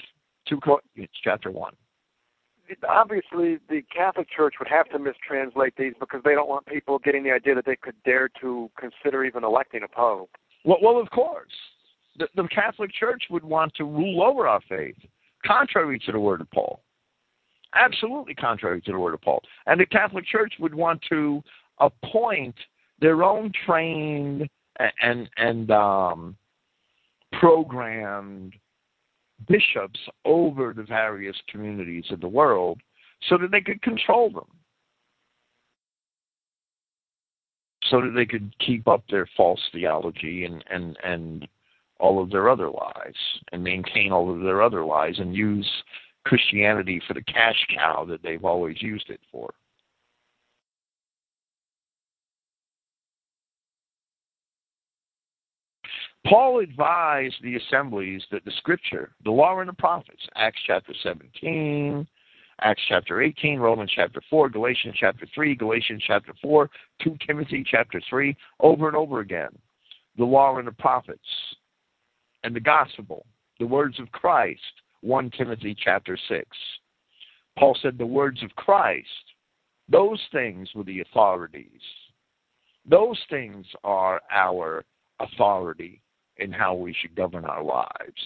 Two 0.47 0.59
Corinthians 0.59 1.11
chapter 1.23 1.51
one. 1.51 1.73
Obviously, 2.89 3.59
the 3.69 3.83
Catholic 3.95 4.27
Church 4.35 4.55
would 4.57 4.67
have 4.67 4.89
to 4.89 4.97
mistranslate 4.97 5.75
these 5.77 5.93
because 5.99 6.21
they 6.23 6.33
don't 6.33 6.49
want 6.49 6.65
people 6.65 6.97
getting 6.97 7.23
the 7.23 7.29
idea 7.29 7.53
that 7.53 7.65
they 7.65 7.75
could 7.75 7.93
dare 8.05 8.27
to 8.41 8.71
consider 8.79 9.23
even 9.23 9.43
electing 9.43 9.83
a 9.83 9.87
pope. 9.87 10.31
Well, 10.63 10.79
well, 10.81 10.97
of 10.97 11.07
course, 11.11 11.51
the, 12.17 12.27
the 12.35 12.47
Catholic 12.47 12.91
Church 12.91 13.25
would 13.29 13.43
want 13.43 13.71
to 13.75 13.83
rule 13.83 14.23
over 14.23 14.47
our 14.47 14.61
faith, 14.67 14.97
contrary 15.45 15.99
to 16.07 16.11
the 16.11 16.19
word 16.19 16.41
of 16.41 16.49
Paul. 16.49 16.81
Absolutely 17.75 18.33
contrary 18.33 18.81
to 18.81 18.91
the 18.91 18.97
word 18.97 19.13
of 19.13 19.21
Paul. 19.21 19.43
And 19.67 19.79
the 19.79 19.85
Catholic 19.85 20.25
Church 20.25 20.53
would 20.59 20.73
want 20.73 21.03
to 21.09 21.43
appoint 21.77 22.55
their 22.99 23.21
own 23.21 23.51
trained 23.63 24.49
and 25.01 25.29
and 25.37 25.69
um, 25.69 26.35
programmed 27.39 28.53
bishops 29.47 29.99
over 30.23 30.73
the 30.73 30.83
various 30.83 31.35
communities 31.49 32.05
in 32.09 32.19
the 32.19 32.27
world 32.27 32.79
so 33.29 33.37
that 33.37 33.51
they 33.51 33.61
could 33.61 33.81
control 33.81 34.29
them. 34.29 34.47
So 37.89 38.01
that 38.01 38.13
they 38.15 38.25
could 38.25 38.53
keep 38.59 38.87
up 38.87 39.03
their 39.09 39.27
false 39.37 39.59
theology 39.71 40.45
and, 40.45 40.63
and, 40.71 40.97
and 41.03 41.47
all 41.99 42.21
of 42.21 42.31
their 42.31 42.49
other 42.49 42.69
lies 42.69 43.13
and 43.51 43.63
maintain 43.63 44.11
all 44.11 44.33
of 44.33 44.41
their 44.41 44.61
other 44.61 44.83
lies 44.83 45.15
and 45.19 45.35
use 45.35 45.69
Christianity 46.25 47.01
for 47.07 47.13
the 47.13 47.21
cash 47.21 47.65
cow 47.75 48.05
that 48.05 48.23
they've 48.23 48.43
always 48.43 48.81
used 48.81 49.09
it 49.09 49.21
for. 49.31 49.53
Paul 56.25 56.59
advised 56.59 57.35
the 57.43 57.55
assemblies 57.55 58.23
that 58.31 58.43
the 58.45 58.51
scripture, 58.57 59.11
the 59.23 59.31
law 59.31 59.59
and 59.59 59.69
the 59.69 59.73
prophets, 59.73 60.27
Acts 60.35 60.59
chapter 60.65 60.91
17, 61.03 62.07
Acts 62.61 62.81
chapter 62.87 63.21
18, 63.21 63.59
Romans 63.59 63.91
chapter 63.95 64.21
4, 64.27 64.49
Galatians 64.49 64.95
chapter 64.99 65.27
3, 65.35 65.55
Galatians 65.55 66.03
chapter 66.05 66.33
4, 66.41 66.69
2 67.03 67.17
Timothy 67.27 67.63
chapter 67.69 68.01
3, 68.09 68.35
over 68.59 68.87
and 68.87 68.97
over 68.97 69.19
again. 69.19 69.49
The 70.17 70.25
law 70.25 70.57
and 70.57 70.67
the 70.67 70.71
prophets 70.71 71.19
and 72.43 72.55
the 72.55 72.59
gospel, 72.59 73.25
the 73.59 73.67
words 73.67 73.99
of 73.99 74.11
Christ, 74.11 74.61
1 75.01 75.29
Timothy 75.37 75.75
chapter 75.79 76.17
6. 76.27 76.47
Paul 77.59 77.77
said 77.83 77.99
the 77.99 78.05
words 78.05 78.41
of 78.41 78.55
Christ, 78.55 79.07
those 79.89 80.21
things 80.31 80.69
were 80.73 80.83
the 80.83 81.01
authorities. 81.01 81.81
Those 82.89 83.19
things 83.29 83.67
are 83.83 84.21
our 84.31 84.83
authority 85.19 86.01
in 86.37 86.51
how 86.51 86.73
we 86.73 86.93
should 86.99 87.15
govern 87.15 87.45
our 87.45 87.63
lives. 87.63 88.21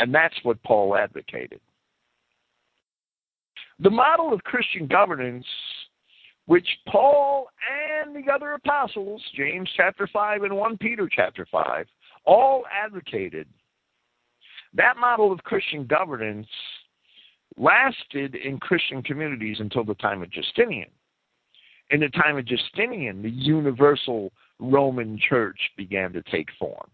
And 0.00 0.14
that's 0.14 0.34
what 0.42 0.62
Paul 0.62 0.96
advocated. 0.96 1.60
The 3.80 3.90
model 3.90 4.32
of 4.32 4.42
Christian 4.44 4.86
governance, 4.86 5.46
which 6.46 6.66
Paul 6.88 7.48
and 8.02 8.14
the 8.14 8.30
other 8.32 8.52
apostles, 8.52 9.22
James 9.36 9.68
chapter 9.76 10.08
5 10.12 10.42
and 10.42 10.56
1 10.56 10.78
Peter 10.78 11.08
chapter 11.10 11.46
5, 11.50 11.86
all 12.24 12.64
advocated, 12.72 13.46
that 14.74 14.96
model 14.96 15.32
of 15.32 15.42
Christian 15.44 15.86
governance 15.86 16.48
lasted 17.56 18.34
in 18.34 18.58
Christian 18.58 19.02
communities 19.02 19.58
until 19.60 19.84
the 19.84 19.94
time 19.94 20.22
of 20.22 20.30
Justinian. 20.30 20.90
In 21.90 22.00
the 22.00 22.08
time 22.10 22.36
of 22.36 22.44
Justinian, 22.44 23.22
the 23.22 23.30
universal 23.30 24.30
Roman 24.60 25.18
church 25.28 25.58
began 25.76 26.12
to 26.12 26.22
take 26.22 26.48
form. 26.58 26.90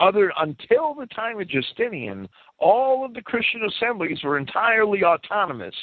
Other 0.00 0.32
until 0.38 0.94
the 0.94 1.06
time 1.14 1.38
of 1.40 1.48
Justinian, 1.48 2.26
all 2.58 3.04
of 3.04 3.12
the 3.12 3.20
Christian 3.20 3.62
assemblies 3.64 4.22
were 4.24 4.38
entirely 4.38 5.04
autonomous. 5.04 5.74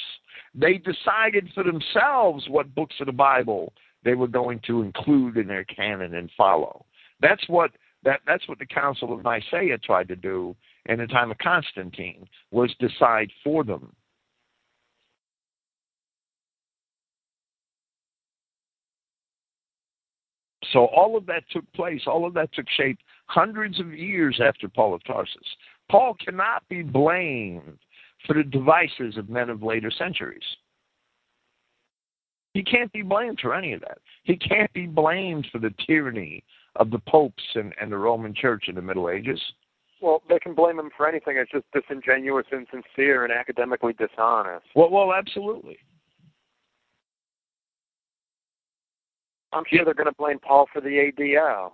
They 0.54 0.78
decided 0.78 1.48
for 1.54 1.62
themselves 1.62 2.48
what 2.48 2.74
books 2.74 2.96
of 3.00 3.06
the 3.06 3.12
Bible 3.12 3.72
they 4.04 4.14
were 4.14 4.26
going 4.26 4.60
to 4.66 4.82
include 4.82 5.36
in 5.36 5.46
their 5.46 5.64
canon 5.64 6.14
and 6.14 6.30
follow. 6.36 6.84
That's 7.20 7.48
what 7.48 7.70
that 8.02 8.20
that's 8.26 8.48
what 8.48 8.58
the 8.58 8.66
Council 8.66 9.12
of 9.12 9.22
Nicaea 9.22 9.78
tried 9.78 10.08
to 10.08 10.16
do 10.16 10.56
in 10.86 10.98
the 10.98 11.06
time 11.06 11.30
of 11.30 11.38
Constantine 11.38 12.26
was 12.50 12.74
decide 12.80 13.30
for 13.44 13.62
them 13.62 13.94
So 20.72 20.86
all 20.86 21.16
of 21.16 21.26
that 21.26 21.44
took 21.50 21.70
place, 21.72 22.02
all 22.06 22.26
of 22.26 22.34
that 22.34 22.52
took 22.52 22.66
shape 22.76 22.98
hundreds 23.26 23.80
of 23.80 23.92
years 23.92 24.40
after 24.42 24.68
Paul 24.68 24.94
of 24.94 25.04
Tarsus. 25.04 25.36
Paul 25.90 26.16
cannot 26.22 26.68
be 26.68 26.82
blamed 26.82 27.78
for 28.26 28.34
the 28.34 28.44
devices 28.44 29.16
of 29.16 29.28
men 29.28 29.48
of 29.48 29.62
later 29.62 29.90
centuries. 29.90 30.42
He 32.54 32.62
can't 32.62 32.92
be 32.92 33.02
blamed 33.02 33.38
for 33.40 33.54
any 33.54 33.72
of 33.72 33.80
that. 33.82 33.98
He 34.24 34.36
can't 34.36 34.72
be 34.72 34.86
blamed 34.86 35.46
for 35.52 35.58
the 35.58 35.72
tyranny 35.86 36.42
of 36.76 36.90
the 36.90 36.98
popes 36.98 37.42
and, 37.54 37.74
and 37.80 37.92
the 37.92 37.98
Roman 37.98 38.34
Church 38.34 38.64
in 38.68 38.74
the 38.74 38.82
Middle 38.82 39.10
Ages. 39.10 39.40
Well, 40.00 40.22
they 40.28 40.38
can 40.38 40.54
blame 40.54 40.78
him 40.78 40.90
for 40.96 41.08
anything. 41.08 41.36
It's 41.36 41.50
just 41.50 41.64
disingenuous, 41.72 42.46
insincere, 42.52 43.24
and 43.24 43.32
academically 43.32 43.92
dishonest. 43.94 44.66
Well, 44.74 44.90
well, 44.90 45.12
absolutely. 45.12 45.78
I'm 49.52 49.64
sure 49.70 49.84
they're 49.84 49.94
going 49.94 50.06
to 50.06 50.12
blame 50.18 50.38
Paul 50.38 50.66
for 50.72 50.80
the 50.80 50.88
ADL. 50.88 51.72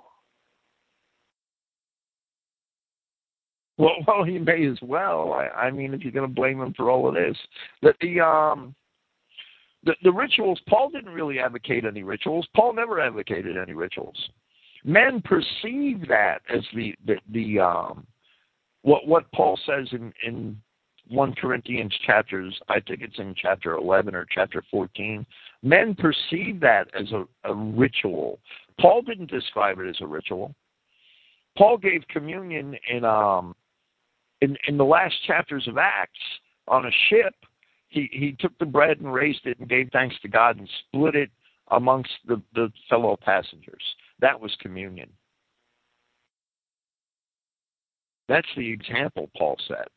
Well, 3.77 3.95
well, 4.07 4.25
he 4.25 4.39
may 4.39 4.67
as 4.67 4.79
well. 4.83 5.33
I, 5.33 5.67
I 5.67 5.71
mean, 5.71 5.95
if 5.95 6.03
you're 6.03 6.13
going 6.13 6.29
to 6.29 6.35
blame 6.35 6.61
him 6.61 6.75
for 6.77 6.91
all 6.91 7.09
of 7.09 7.15
this, 7.15 7.37
that 7.83 7.97
the 8.01 8.21
um, 8.21 8.75
the, 9.85 9.95
the 10.03 10.13
rituals. 10.13 10.61
Paul 10.69 10.91
didn't 10.91 11.13
really 11.13 11.39
advocate 11.39 11.85
any 11.85 12.03
rituals. 12.03 12.47
Paul 12.55 12.73
never 12.73 13.01
advocated 13.01 13.57
any 13.57 13.75
rituals. 13.75 14.17
Men 14.85 15.23
perceive 15.23 16.07
that 16.09 16.41
as 16.55 16.63
the 16.75 16.95
the, 17.07 17.17
the 17.33 17.61
um, 17.61 18.07
what 18.83 19.07
what 19.07 19.31
Paul 19.33 19.59
says 19.67 19.89
in 19.93 20.13
in 20.27 20.61
1 21.09 21.35
Corinthians 21.35 21.95
chapters, 22.07 22.59
I 22.69 22.81
think 22.81 23.03
it's 23.03 23.19
in 23.19 23.35
chapter 23.37 23.75
11 23.75 24.15
or 24.15 24.27
chapter 24.33 24.63
14. 24.71 25.27
Men 25.63 25.95
perceive 25.95 26.61
that 26.61 26.89
as 26.99 27.11
a, 27.13 27.25
a 27.45 27.55
ritual. 27.55 28.39
Paul 28.81 29.03
didn't 29.03 29.31
describe 29.31 29.79
it 29.81 29.89
as 29.89 30.01
a 30.01 30.07
ritual. 30.07 30.55
Paul 31.57 31.79
gave 31.79 32.03
communion 32.09 32.77
in 32.91 33.05
um 33.05 33.55
in 34.41 34.57
in 34.67 34.77
the 34.77 34.85
last 34.85 35.15
chapters 35.27 35.69
of 35.69 35.79
Acts 35.79 36.19
on 36.67 36.87
a 36.87 36.91
ship. 37.09 37.35
He 37.89 38.09
he 38.13 38.37
took 38.41 38.57
the 38.59 38.67
bread 38.67 38.99
and 38.99 39.13
raised 39.13 39.47
it 39.47 39.59
and 39.61 39.69
gave 39.69 39.91
thanks 39.93 40.17
to 40.23 40.29
God 40.29 40.59
and 40.59 40.69
split 40.89 41.15
it 41.15 41.31
amongst 41.71 42.11
the, 42.27 42.43
the 42.55 42.73
fellow 42.91 43.17
passengers. 43.17 43.83
That 44.21 44.39
was 44.39 44.55
communion. 44.61 45.11
That's 48.29 48.49
the 48.57 48.71
example 48.71 49.31
Paul 49.37 49.57
set. 49.69 49.89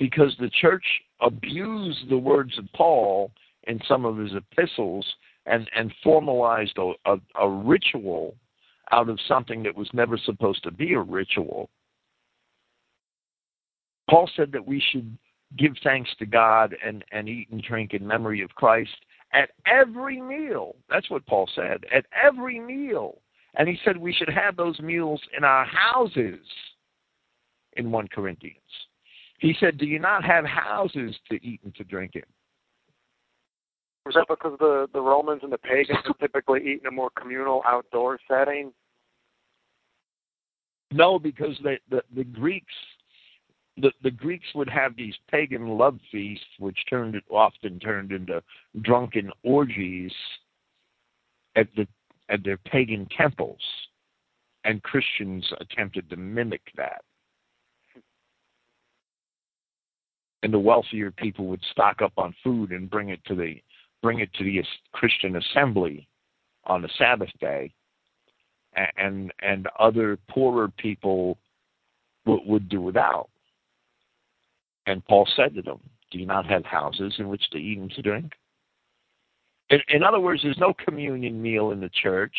Because 0.00 0.34
the 0.40 0.50
church 0.60 0.84
abused 1.20 2.08
the 2.08 2.18
words 2.18 2.58
of 2.58 2.64
Paul 2.74 3.30
in 3.64 3.78
some 3.86 4.04
of 4.04 4.16
his 4.16 4.32
epistles 4.34 5.06
and, 5.46 5.70
and 5.76 5.92
formalized 6.02 6.76
a, 6.78 6.92
a, 7.04 7.16
a 7.38 7.48
ritual 7.48 8.34
out 8.90 9.08
of 9.08 9.20
something 9.28 9.62
that 9.62 9.76
was 9.76 9.88
never 9.92 10.18
supposed 10.18 10.64
to 10.64 10.72
be 10.72 10.94
a 10.94 11.00
ritual. 11.00 11.70
Paul 14.08 14.28
said 14.34 14.50
that 14.52 14.66
we 14.66 14.82
should 14.90 15.16
give 15.56 15.72
thanks 15.84 16.10
to 16.18 16.26
God 16.26 16.74
and, 16.84 17.04
and 17.12 17.28
eat 17.28 17.48
and 17.50 17.62
drink 17.62 17.94
in 17.94 18.04
memory 18.04 18.42
of 18.42 18.50
Christ 18.54 18.90
at 19.32 19.50
every 19.66 20.20
meal. 20.20 20.74
That's 20.88 21.10
what 21.10 21.26
Paul 21.26 21.48
said. 21.54 21.84
At 21.94 22.06
every 22.20 22.58
meal. 22.58 23.18
And 23.54 23.68
he 23.68 23.78
said 23.84 23.96
we 23.96 24.12
should 24.12 24.28
have 24.28 24.56
those 24.56 24.78
meals 24.80 25.20
in 25.36 25.44
our 25.44 25.64
houses 25.64 26.40
in 27.74 27.90
1 27.90 28.08
Corinthians. 28.08 28.56
He 29.40 29.54
said, 29.58 29.78
Do 29.78 29.86
you 29.86 29.98
not 29.98 30.22
have 30.24 30.44
houses 30.44 31.16
to 31.30 31.36
eat 31.44 31.60
and 31.64 31.74
to 31.76 31.84
drink 31.84 32.12
in? 32.14 32.22
Was 34.06 34.14
that 34.14 34.26
because 34.28 34.58
the, 34.58 34.86
the 34.92 35.00
Romans 35.00 35.40
and 35.42 35.52
the 35.52 35.58
pagans 35.58 35.98
typically 36.20 36.60
eat 36.60 36.80
in 36.82 36.86
a 36.86 36.90
more 36.90 37.10
communal 37.18 37.62
outdoor 37.66 38.18
setting? 38.28 38.72
No, 40.92 41.18
because 41.18 41.58
the, 41.62 41.76
the, 41.90 42.02
the 42.14 42.24
Greeks 42.24 42.74
the, 43.76 43.92
the 44.02 44.10
Greeks 44.10 44.46
would 44.54 44.68
have 44.68 44.94
these 44.94 45.14
pagan 45.30 45.66
love 45.66 45.98
feasts, 46.12 46.44
which 46.58 46.78
turned 46.90 47.18
often 47.30 47.78
turned 47.78 48.12
into 48.12 48.42
drunken 48.82 49.30
orgies 49.42 50.12
at 51.56 51.68
the 51.76 51.86
at 52.28 52.44
their 52.44 52.58
pagan 52.58 53.08
temples, 53.16 53.60
and 54.64 54.82
Christians 54.82 55.50
attempted 55.60 56.10
to 56.10 56.16
mimic 56.16 56.62
that. 56.76 57.02
And 60.42 60.52
the 60.52 60.58
wealthier 60.58 61.10
people 61.10 61.46
would 61.46 61.62
stock 61.70 62.00
up 62.02 62.12
on 62.16 62.34
food 62.42 62.72
and 62.72 62.88
bring 62.88 63.10
it 63.10 63.22
to 63.26 63.34
the 63.34 63.62
bring 64.02 64.20
it 64.20 64.32
to 64.34 64.44
the 64.44 64.62
Christian 64.92 65.36
assembly 65.36 66.08
on 66.64 66.80
the 66.80 66.88
Sabbath 66.96 67.30
day, 67.40 67.72
and 68.96 69.32
and 69.40 69.68
other 69.78 70.18
poorer 70.28 70.68
people 70.78 71.38
would, 72.26 72.40
would 72.46 72.68
do 72.68 72.80
without. 72.80 73.28
And 74.86 75.04
Paul 75.04 75.28
said 75.36 75.54
to 75.54 75.62
them, 75.62 75.80
Do 76.10 76.18
you 76.18 76.26
not 76.26 76.46
have 76.46 76.64
houses 76.64 77.14
in 77.18 77.28
which 77.28 77.48
to 77.50 77.58
eat 77.58 77.78
and 77.78 77.90
to 77.92 78.02
drink? 78.02 78.32
In, 79.70 79.80
in 79.88 80.02
other 80.02 80.20
words, 80.20 80.42
there's 80.42 80.58
no 80.58 80.74
communion 80.84 81.40
meal 81.40 81.70
in 81.70 81.80
the 81.80 81.90
church. 82.02 82.34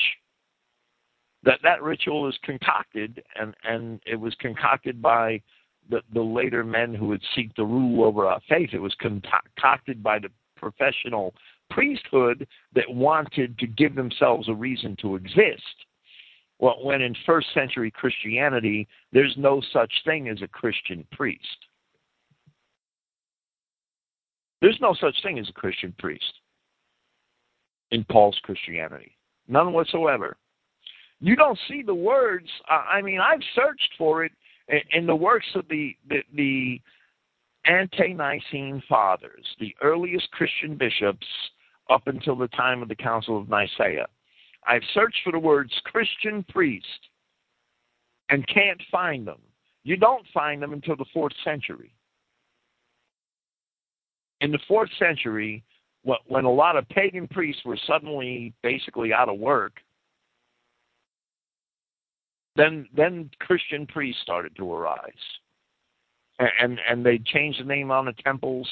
That 1.43 1.59
that 1.63 1.81
ritual 1.81 2.29
is 2.29 2.37
concocted, 2.43 3.23
and 3.35 3.55
and 3.63 3.99
it 4.05 4.15
was 4.15 4.35
concocted 4.39 5.01
by 5.01 5.41
the 5.91 6.01
the 6.13 6.21
later 6.21 6.63
men 6.63 6.93
who 6.95 7.07
would 7.07 7.21
seek 7.35 7.53
to 7.55 7.65
rule 7.65 8.03
over 8.03 8.25
our 8.25 8.41
faith. 8.49 8.69
It 8.73 8.81
was 8.81 8.95
concocted 8.95 10.01
by 10.01 10.17
the 10.17 10.29
professional 10.55 11.33
priesthood 11.69 12.47
that 12.73 12.89
wanted 12.89 13.57
to 13.59 13.67
give 13.67 13.95
themselves 13.95 14.49
a 14.49 14.53
reason 14.53 14.95
to 15.01 15.15
exist. 15.15 15.85
Well, 16.59 16.83
when 16.83 17.01
in 17.01 17.15
first 17.25 17.47
century 17.53 17.91
Christianity, 17.91 18.87
there's 19.11 19.35
no 19.37 19.61
such 19.73 19.91
thing 20.05 20.29
as 20.29 20.41
a 20.41 20.47
Christian 20.47 21.05
priest. 21.11 21.45
There's 24.61 24.77
no 24.79 24.93
such 24.99 25.15
thing 25.23 25.39
as 25.39 25.49
a 25.49 25.53
Christian 25.53 25.93
priest 25.97 26.33
in 27.89 28.03
Paul's 28.05 28.39
Christianity. 28.43 29.17
None 29.47 29.73
whatsoever. 29.73 30.37
You 31.19 31.35
don't 31.35 31.57
see 31.67 31.81
the 31.83 31.95
words. 31.95 32.47
I 32.67 33.01
mean, 33.01 33.19
I've 33.19 33.41
searched 33.55 33.93
for 33.97 34.23
it 34.23 34.31
in 34.91 35.05
the 35.05 35.15
works 35.15 35.47
of 35.55 35.65
the, 35.69 35.95
the, 36.09 36.23
the 36.35 36.81
ante 37.65 38.13
Nicene 38.13 38.81
fathers, 38.87 39.45
the 39.59 39.75
earliest 39.81 40.29
Christian 40.31 40.77
bishops 40.77 41.27
up 41.89 42.07
until 42.07 42.35
the 42.35 42.47
time 42.49 42.81
of 42.81 42.87
the 42.87 42.95
Council 42.95 43.37
of 43.39 43.49
Nicaea. 43.49 44.07
I've 44.65 44.83
searched 44.93 45.17
for 45.23 45.31
the 45.31 45.39
words 45.39 45.71
Christian 45.85 46.43
priest 46.49 46.85
and 48.29 48.47
can't 48.47 48.81
find 48.91 49.27
them. 49.27 49.39
You 49.83 49.97
don't 49.97 50.25
find 50.33 50.61
them 50.61 50.73
until 50.73 50.95
the 50.95 51.05
fourth 51.13 51.33
century 51.43 51.93
in 54.41 54.51
the 54.51 54.59
fourth 54.67 54.89
century, 54.99 55.63
when 56.27 56.45
a 56.45 56.51
lot 56.51 56.75
of 56.75 56.89
pagan 56.89 57.27
priests 57.27 57.63
were 57.63 57.77
suddenly 57.87 58.53
basically 58.63 59.13
out 59.13 59.29
of 59.29 59.37
work, 59.37 59.73
then 62.55 62.87
then 62.95 63.29
Christian 63.39 63.87
priests 63.87 64.21
started 64.21 64.55
to 64.57 64.73
arise, 64.73 65.11
and 66.39 66.79
and 66.89 67.05
they 67.05 67.17
changed 67.19 67.59
the 67.59 67.65
name 67.65 67.91
on 67.91 68.05
the 68.05 68.13
temples 68.23 68.67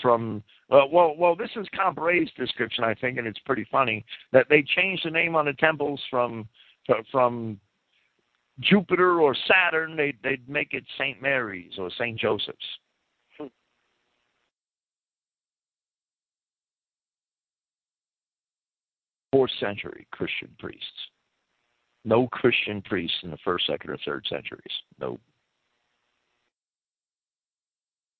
from 0.00 0.42
uh, 0.70 0.82
well 0.90 1.14
well 1.16 1.36
this 1.36 1.50
is 1.56 1.66
Comparay's 1.74 2.30
description 2.36 2.84
I 2.84 2.94
think, 2.94 3.18
and 3.18 3.26
it's 3.26 3.40
pretty 3.40 3.66
funny 3.70 4.04
that 4.32 4.46
they 4.48 4.62
changed 4.62 5.04
the 5.04 5.10
name 5.10 5.36
on 5.36 5.46
the 5.46 5.54
temples 5.54 6.00
from 6.10 6.48
from 7.10 7.60
Jupiter 8.60 9.20
or 9.20 9.34
Saturn, 9.46 9.96
they 9.96 10.14
they'd 10.22 10.48
make 10.48 10.74
it 10.74 10.84
Saint 10.98 11.22
Mary's 11.22 11.72
or 11.78 11.90
Saint 11.98 12.18
Joseph's. 12.18 12.56
fourth 19.32 19.50
century 19.60 20.06
Christian 20.10 20.48
priests. 20.58 21.09
No 22.04 22.28
Christian 22.28 22.80
priests 22.82 23.18
in 23.22 23.30
the 23.30 23.36
first, 23.44 23.66
second, 23.66 23.90
or 23.90 23.98
third 24.04 24.24
centuries. 24.28 24.62
No. 24.98 25.18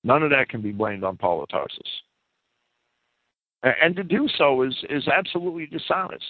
None 0.04 0.22
of 0.22 0.30
that 0.30 0.48
can 0.48 0.60
be 0.60 0.72
blamed 0.72 1.04
on 1.04 1.16
Paul 1.16 1.42
of 1.42 1.48
Tarsus. 1.48 1.78
And 3.62 3.94
to 3.96 4.02
do 4.02 4.26
so 4.38 4.62
is, 4.62 4.74
is 4.88 5.06
absolutely 5.08 5.66
dishonest. 5.66 6.24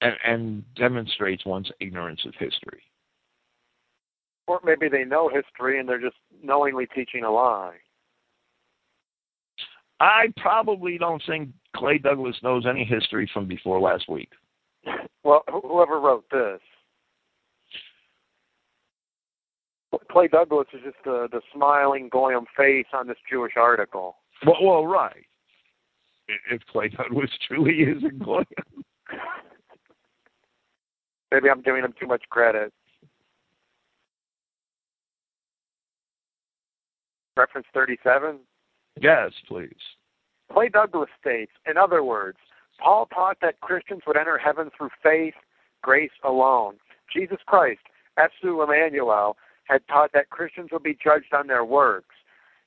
And, 0.00 0.14
and 0.24 0.74
demonstrates 0.74 1.44
one's 1.44 1.70
ignorance 1.80 2.20
of 2.26 2.34
history. 2.38 2.82
Or 4.46 4.60
maybe 4.64 4.88
they 4.88 5.04
know 5.04 5.28
history 5.28 5.80
and 5.80 5.88
they're 5.88 6.00
just 6.00 6.16
knowingly 6.42 6.86
teaching 6.94 7.24
a 7.24 7.30
lie. 7.30 7.76
I 10.00 10.26
probably 10.36 10.98
don't 10.98 11.22
think 11.26 11.50
Clay 11.74 11.98
Douglas 11.98 12.36
knows 12.42 12.66
any 12.66 12.84
history 12.84 13.28
from 13.32 13.46
before 13.46 13.80
last 13.80 14.08
week. 14.08 14.30
Well, 15.24 15.42
whoever 15.48 15.98
wrote 15.98 16.24
this, 16.30 16.60
Clay 20.10 20.28
Douglas 20.28 20.68
is 20.72 20.80
just 20.84 20.96
the 21.04 21.28
the 21.32 21.40
smiling 21.54 22.08
goyim 22.10 22.44
face 22.56 22.86
on 22.92 23.06
this 23.08 23.16
Jewish 23.28 23.54
article. 23.56 24.16
Well, 24.44 24.56
well, 24.62 24.86
right. 24.86 25.24
if 26.50 26.60
Clay 26.70 26.88
Douglas 26.88 27.30
truly 27.46 27.72
is 27.72 28.02
in 28.02 28.18
Goya. 28.18 28.44
Maybe 31.32 31.50
I'm 31.50 31.62
giving 31.62 31.82
him 31.82 31.94
too 31.98 32.06
much 32.06 32.22
credit. 32.30 32.72
Reference 37.36 37.66
37? 37.74 38.38
Yes, 39.00 39.32
please. 39.46 39.70
Clay 40.52 40.68
Douglas 40.68 41.10
states, 41.20 41.52
in 41.68 41.76
other 41.76 42.02
words, 42.02 42.38
Paul 42.80 43.06
taught 43.06 43.38
that 43.42 43.60
Christians 43.60 44.02
would 44.06 44.16
enter 44.16 44.38
heaven 44.38 44.70
through 44.76 44.90
faith, 45.02 45.34
grace 45.82 46.10
alone. 46.24 46.76
Jesus 47.12 47.38
Christ, 47.46 47.80
Esu 48.18 48.64
Emmanuel, 48.64 49.36
had 49.64 49.86
taught 49.88 50.12
that 50.12 50.30
Christians 50.30 50.70
would 50.72 50.82
be 50.82 50.96
judged 51.02 51.34
on 51.34 51.46
their 51.46 51.64
works. 51.64 52.14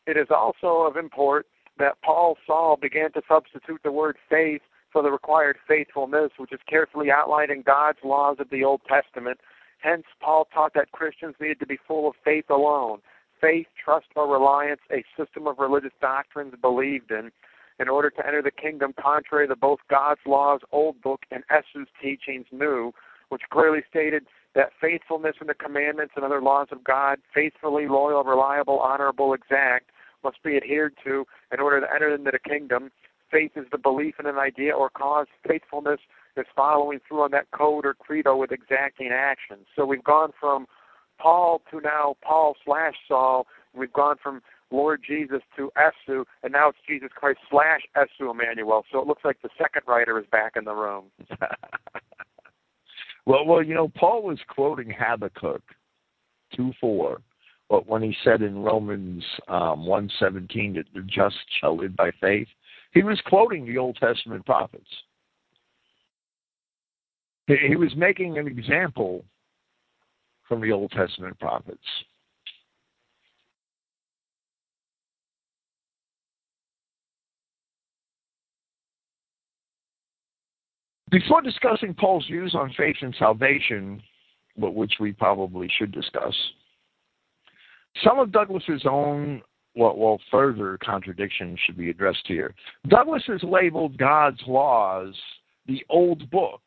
It 0.05 0.17
is 0.17 0.27
also 0.29 0.81
of 0.87 0.97
import 0.97 1.47
that 1.77 2.01
Paul 2.03 2.37
Saul 2.45 2.77
began 2.77 3.11
to 3.13 3.21
substitute 3.27 3.81
the 3.83 3.91
word 3.91 4.17
faith 4.29 4.61
for 4.91 5.01
the 5.03 5.11
required 5.11 5.57
faithfulness, 5.67 6.31
which 6.37 6.51
is 6.51 6.59
carefully 6.67 7.11
outlined 7.11 7.51
in 7.51 7.61
God's 7.61 7.99
laws 8.03 8.37
of 8.39 8.49
the 8.49 8.63
Old 8.63 8.81
Testament. 8.87 9.39
Hence, 9.81 10.03
Paul 10.19 10.47
taught 10.53 10.73
that 10.73 10.91
Christians 10.91 11.35
needed 11.39 11.59
to 11.59 11.67
be 11.67 11.77
full 11.87 12.09
of 12.09 12.15
faith 12.25 12.49
alone 12.49 12.99
faith, 13.41 13.67
trust, 13.83 14.07
or 14.15 14.31
reliance, 14.31 14.81
a 14.91 15.03
system 15.17 15.47
of 15.47 15.59
religious 15.59 15.93
doctrines 16.01 16.53
believed 16.61 17.11
in, 17.11 17.31
in 17.79 17.89
order 17.89 18.09
to 18.09 18.25
enter 18.25 18.41
the 18.41 18.51
kingdom 18.51 18.93
contrary 19.01 19.47
to 19.47 19.55
both 19.55 19.79
God's 19.89 20.21
laws, 20.25 20.61
Old 20.71 21.01
Book, 21.01 21.21
and 21.31 21.43
Esu's 21.49 21.87
teachings, 22.01 22.45
New, 22.51 22.91
which 23.29 23.41
clearly 23.51 23.79
stated 23.89 24.25
that 24.55 24.71
faithfulness 24.81 25.35
in 25.39 25.47
the 25.47 25.53
commandments 25.53 26.13
and 26.15 26.25
other 26.25 26.41
laws 26.41 26.67
of 26.71 26.83
God, 26.83 27.19
faithfully, 27.33 27.87
loyal, 27.87 28.23
reliable, 28.23 28.79
honorable, 28.79 29.33
exact, 29.33 29.91
must 30.23 30.41
be 30.43 30.57
adhered 30.57 30.93
to 31.05 31.25
in 31.53 31.59
order 31.59 31.79
to 31.79 31.93
enter 31.93 32.13
into 32.13 32.31
the 32.31 32.39
kingdom. 32.39 32.91
Faith 33.31 33.51
is 33.55 33.65
the 33.71 33.77
belief 33.77 34.15
in 34.19 34.25
an 34.25 34.37
idea 34.37 34.73
or 34.73 34.89
cause. 34.89 35.27
Faithfulness 35.47 35.99
is 36.35 36.45
following 36.55 36.99
through 37.07 37.21
on 37.21 37.31
that 37.31 37.49
code 37.51 37.85
or 37.85 37.93
credo 37.93 38.35
with 38.35 38.51
exacting 38.51 39.09
actions. 39.13 39.65
So 39.75 39.85
we've 39.85 40.03
gone 40.03 40.31
from 40.39 40.65
Paul 41.19 41.61
to 41.71 41.81
now 41.81 42.15
Paul 42.23 42.55
slash 42.65 42.95
Saul. 43.07 43.47
We've 43.73 43.93
gone 43.93 44.15
from 44.21 44.41
Lord 44.71 45.01
Jesus 45.05 45.41
to 45.57 45.71
Esu, 45.77 46.25
and 46.43 46.53
now 46.53 46.69
it's 46.69 46.77
Jesus 46.87 47.09
Christ 47.13 47.39
slash 47.49 47.81
Esu 47.95 48.31
Emmanuel. 48.31 48.85
So 48.91 48.99
it 48.99 49.07
looks 49.07 49.23
like 49.25 49.41
the 49.41 49.49
second 49.57 49.83
writer 49.87 50.19
is 50.19 50.25
back 50.31 50.53
in 50.55 50.63
the 50.63 50.73
room. 50.73 51.05
well, 53.25 53.45
well, 53.45 53.63
you 53.63 53.73
know, 53.73 53.89
Paul 53.89 54.23
was 54.23 54.39
quoting 54.47 54.93
Habakkuk 54.97 55.61
two 56.55 56.71
four, 56.79 57.21
but 57.69 57.87
when 57.87 58.01
he 58.01 58.15
said 58.23 58.41
in 58.41 58.59
Romans 58.59 59.23
um, 59.47 59.85
one 59.85 60.09
seventeen 60.19 60.73
that 60.73 60.85
the 60.93 61.01
just 61.01 61.37
shall 61.59 61.77
live 61.77 61.95
by 61.95 62.11
faith, 62.21 62.47
he 62.93 63.03
was 63.03 63.21
quoting 63.25 63.65
the 63.65 63.77
Old 63.77 63.97
Testament 63.97 64.45
prophets. 64.45 64.89
He 67.47 67.75
was 67.75 67.95
making 67.95 68.37
an 68.37 68.45
example 68.45 69.25
from 70.49 70.59
the 70.59 70.71
Old 70.73 70.91
Testament 70.91 71.39
prophets. 71.39 71.79
Before 81.09 81.41
discussing 81.41 81.93
Paul's 81.93 82.25
views 82.27 82.53
on 82.53 82.73
faith 82.77 82.97
and 83.01 83.15
salvation, 83.17 84.01
which 84.57 84.93
we 84.99 85.11
probably 85.11 85.69
should 85.77 85.91
discuss, 85.91 86.35
some 88.03 88.19
of 88.19 88.31
Douglas's 88.31 88.83
own 88.85 89.41
well, 89.75 89.95
well, 89.95 90.19
further 90.31 90.77
contradictions 90.83 91.59
should 91.65 91.77
be 91.77 91.89
addressed 91.89 92.25
here. 92.25 92.53
Douglas 92.87 93.23
has 93.27 93.41
labeled 93.43 93.97
God's 93.97 94.41
laws 94.47 95.15
the 95.67 95.85
old 95.89 96.29
book, 96.31 96.61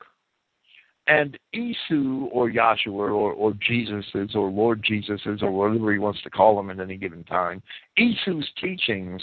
and 1.07 1.39
Esu 1.55 2.29
or 2.31 2.51
Yahshua 2.51 2.87
or, 2.87 3.11
or 3.11 3.53
Jesus's 3.55 4.35
or 4.35 4.51
Lord 4.51 4.83
Jesus's 4.85 5.43
or 5.43 5.51
whatever 5.51 5.93
he 5.93 5.99
wants 5.99 6.23
to 6.23 6.31
call 6.31 6.59
him 6.61 6.71
at 6.71 6.81
any 6.81 6.97
given 6.97 7.25
time, 7.25 7.63
Esu's 7.99 8.49
teachings, 8.61 9.21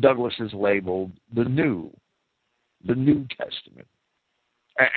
Douglas 0.00 0.34
has 0.38 0.52
labeled 0.52 1.12
the 1.34 1.44
New, 1.44 1.90
the 2.86 2.94
New 2.94 3.26
Testament. 3.36 3.86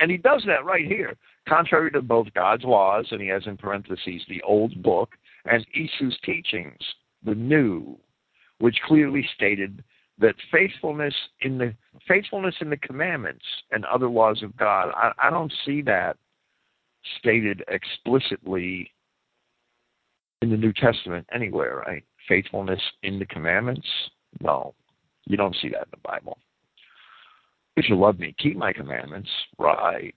And 0.00 0.10
he 0.10 0.16
does 0.16 0.44
that 0.46 0.64
right 0.64 0.86
here, 0.86 1.16
contrary 1.48 1.90
to 1.90 2.02
both 2.02 2.32
God's 2.34 2.62
laws, 2.62 3.06
and 3.10 3.20
he 3.20 3.26
has 3.28 3.42
in 3.46 3.56
parentheses 3.56 4.22
the 4.28 4.40
old 4.42 4.80
book, 4.82 5.10
and 5.44 5.66
Esu's 5.76 6.16
teachings, 6.24 6.78
the 7.24 7.34
new, 7.34 7.98
which 8.58 8.78
clearly 8.86 9.28
stated 9.34 9.82
that 10.22 10.34
faithfulness 10.50 11.14
in 11.42 11.58
the 11.58 11.74
faithfulness 12.08 12.54
in 12.60 12.70
the 12.70 12.76
commandments 12.78 13.44
and 13.72 13.84
other 13.84 14.08
laws 14.08 14.42
of 14.42 14.56
God, 14.56 14.90
I, 14.96 15.12
I 15.18 15.30
don't 15.30 15.52
see 15.66 15.82
that 15.82 16.16
stated 17.18 17.62
explicitly 17.68 18.90
in 20.40 20.50
the 20.50 20.56
New 20.56 20.72
Testament 20.72 21.26
anywhere, 21.34 21.82
right? 21.86 22.04
Faithfulness 22.28 22.80
in 23.02 23.18
the 23.18 23.26
commandments? 23.26 23.86
No, 24.40 24.74
you 25.26 25.36
don't 25.36 25.56
see 25.60 25.68
that 25.68 25.82
in 25.82 25.90
the 25.90 26.08
Bible. 26.08 26.38
If 27.76 27.88
you 27.88 27.96
love 27.96 28.18
me, 28.18 28.34
keep 28.38 28.56
my 28.56 28.72
commandments, 28.72 29.30
right? 29.58 30.14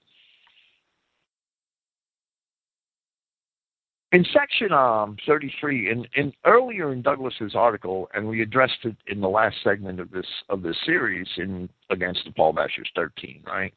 In 4.12 4.24
section 4.32 4.72
um, 4.72 5.16
33, 5.26 5.90
in, 5.90 6.06
in 6.14 6.32
earlier 6.44 6.92
in 6.92 7.02
Douglas's 7.02 7.56
article, 7.56 8.08
and 8.14 8.26
we 8.26 8.40
addressed 8.42 8.84
it 8.84 8.96
in 9.08 9.20
the 9.20 9.28
last 9.28 9.56
segment 9.64 9.98
of 9.98 10.10
this 10.12 10.26
of 10.48 10.62
this 10.62 10.76
series 10.86 11.26
in 11.38 11.68
against 11.90 12.24
the 12.24 12.30
Paul 12.30 12.54
Bashers 12.54 12.86
13, 12.94 13.42
right? 13.46 13.74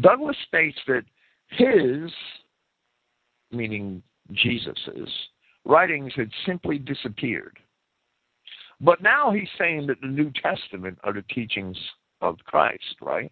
Douglas 0.00 0.36
states 0.48 0.78
that 0.88 1.04
his, 1.48 2.10
meaning 3.52 4.02
Jesus's, 4.32 5.08
writings 5.64 6.12
had 6.16 6.30
simply 6.44 6.78
disappeared. 6.78 7.56
But 8.80 9.00
now 9.00 9.30
he's 9.30 9.48
saying 9.58 9.86
that 9.86 10.00
the 10.00 10.08
New 10.08 10.32
Testament 10.42 10.98
are 11.04 11.12
the 11.12 11.22
teachings 11.32 11.76
of 12.20 12.36
Christ, 12.44 12.96
right? 13.00 13.30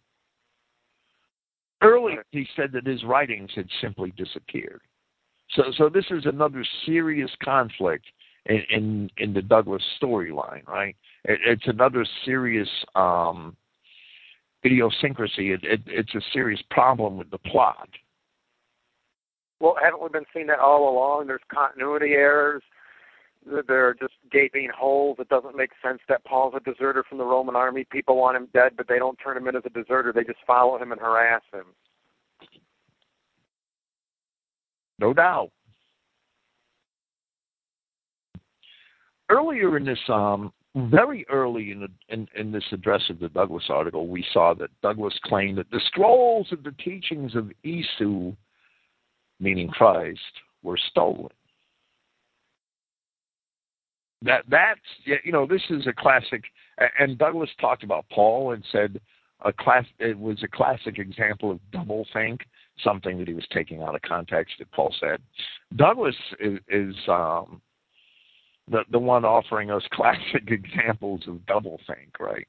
Earlier 1.83 2.25
he 2.31 2.47
said 2.55 2.71
that 2.73 2.87
his 2.87 3.03
writings 3.03 3.51
had 3.57 3.69
simply 3.81 4.13
disappeared. 4.17 4.83
So, 5.55 5.65
so 5.77 5.89
this 5.89 6.05
is 6.11 6.27
another 6.27 6.65
serious 6.87 7.31
conflict 7.43 8.05
in 8.47 8.63
in, 8.71 9.11
in 9.19 9.33
the 9.33 9.43
Douglas 9.43 9.83
storyline, 10.01 10.67
right? 10.67 10.97
It, 11.25 11.41
it's 11.45 11.67
another 11.67 12.07
serious 12.25 12.69
um, 12.95 13.57
idiosyncrasy. 14.65 15.53
It, 15.53 15.61
it, 15.65 15.81
it's 15.87 16.15
a 16.15 16.21
serious 16.33 16.63
problem 16.71 17.17
with 17.17 17.31
the 17.31 17.39
plot. 17.39 17.89
Well, 19.61 19.77
haven't 19.83 20.03
we 20.03 20.09
been 20.09 20.25
seeing 20.33 20.47
that 20.47 20.59
all 20.59 20.89
along? 20.89 21.27
There's 21.27 21.41
continuity 21.53 22.13
errors. 22.13 22.63
There 23.45 23.89
are 23.89 23.95
just 23.95 24.15
gaping 24.31 24.69
holes. 24.75 25.17
It 25.19 25.29
doesn't 25.29 25.57
make 25.57 25.71
sense 25.83 26.01
that 26.09 26.25
Paul's 26.25 26.55
a 26.57 26.61
deserter 26.61 27.05
from 27.09 27.19
the 27.19 27.25
Roman 27.25 27.57
army. 27.57 27.85
People 27.91 28.17
want 28.17 28.37
him 28.37 28.49
dead, 28.53 28.73
but 28.77 28.87
they 28.89 28.99
don't 28.99 29.19
turn 29.23 29.37
him 29.37 29.49
in 29.49 29.57
as 29.57 29.63
a 29.65 29.71
deserter. 29.71 30.13
They 30.13 30.25
just 30.25 30.39
follow 30.47 30.81
him 30.81 30.93
and 30.93 31.01
harass 31.01 31.43
him. 31.53 31.67
No 35.01 35.15
doubt. 35.15 35.51
Earlier 39.31 39.77
in 39.77 39.85
this, 39.85 39.99
um, 40.09 40.53
very 40.75 41.25
early 41.31 41.73
in, 41.73 41.81
the, 41.81 41.89
in, 42.09 42.29
in 42.37 42.53
this 42.53 42.65
address 42.73 43.03
of 43.09 43.19
the 43.19 43.29
Douglas 43.29 43.65
article, 43.71 44.09
we 44.09 44.25
saw 44.33 44.55
that 44.55 44.69
Douglas 44.83 45.19
claimed 45.25 45.57
that 45.59 45.71
the 45.71 45.81
scrolls 45.87 46.49
of 46.53 46.63
the 46.63 46.73
teachings 46.73 47.35
of 47.35 47.51
Esu, 47.65 48.37
meaning 49.39 49.69
Christ, 49.69 50.21
were 50.63 50.79
stolen. 50.91 51.31
That 54.23 54.45
that's 54.51 54.81
you 55.25 55.33
know 55.33 55.47
this 55.47 55.63
is 55.71 55.87
a 55.87 55.95
classic, 55.95 56.45
and 56.99 57.17
Douglas 57.17 57.49
talked 57.59 57.85
about 57.85 58.05
Paul 58.13 58.53
and 58.53 58.63
said 58.71 59.01
a 59.47 59.51
class 59.51 59.87
it 59.99 60.19
was 60.19 60.43
a 60.43 60.49
classic 60.49 60.99
example 60.99 61.51
of 61.51 61.59
double 61.73 62.07
think 62.13 62.43
something 62.85 63.19
that 63.19 63.29
he 63.29 63.35
was 63.35 63.47
taking 63.53 63.83
out 63.83 63.95
of 63.95 64.03
context 64.03 64.55
that 64.59 64.71
Paul 64.73 64.95
said. 65.01 65.21
Douglas 65.77 66.17
is, 66.39 66.59
is 66.69 66.95
um, 67.09 67.61
the 68.71 68.83
the 68.91 68.99
one 68.99 69.25
offering 69.25 69.71
us 69.71 69.83
classic 69.93 70.49
examples 70.49 71.23
of 71.27 71.37
doublethink, 71.47 72.19
right? 72.19 72.47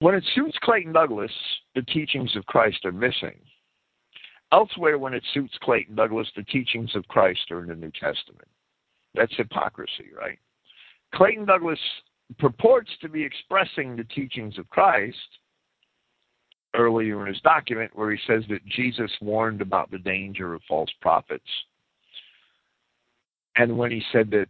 When 0.00 0.16
it 0.16 0.24
suits 0.34 0.58
Clayton 0.62 0.92
Douglas, 0.92 1.30
the 1.76 1.82
teachings 1.82 2.34
of 2.34 2.44
Christ 2.46 2.84
are 2.84 2.90
missing. 2.90 3.38
Elsewhere, 4.50 4.98
when 4.98 5.14
it 5.14 5.22
suits 5.32 5.56
Clayton 5.62 5.94
Douglas, 5.94 6.26
the 6.34 6.42
teachings 6.42 6.90
of 6.96 7.06
Christ 7.06 7.52
are 7.52 7.62
in 7.62 7.68
the 7.68 7.76
New 7.76 7.92
Testament. 7.92 8.48
That's 9.14 9.34
hypocrisy, 9.36 10.10
right? 10.16 10.38
Clayton 11.14 11.44
Douglas 11.44 11.78
purports 12.38 12.90
to 13.00 13.08
be 13.08 13.22
expressing 13.22 13.94
the 13.94 14.04
teachings 14.04 14.58
of 14.58 14.68
Christ, 14.70 15.16
earlier 16.74 17.20
in 17.26 17.32
his 17.32 17.42
document 17.42 17.90
where 17.94 18.10
he 18.10 18.18
says 18.26 18.44
that 18.48 18.64
Jesus 18.66 19.10
warned 19.20 19.60
about 19.60 19.90
the 19.90 19.98
danger 19.98 20.54
of 20.54 20.62
false 20.68 20.90
prophets. 21.00 21.44
And 23.56 23.76
when 23.76 23.90
he 23.90 24.02
said 24.12 24.30
that 24.30 24.48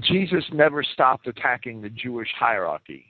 Jesus 0.00 0.44
never 0.52 0.82
stopped 0.82 1.26
attacking 1.26 1.80
the 1.80 1.90
Jewish 1.90 2.28
hierarchy. 2.38 3.06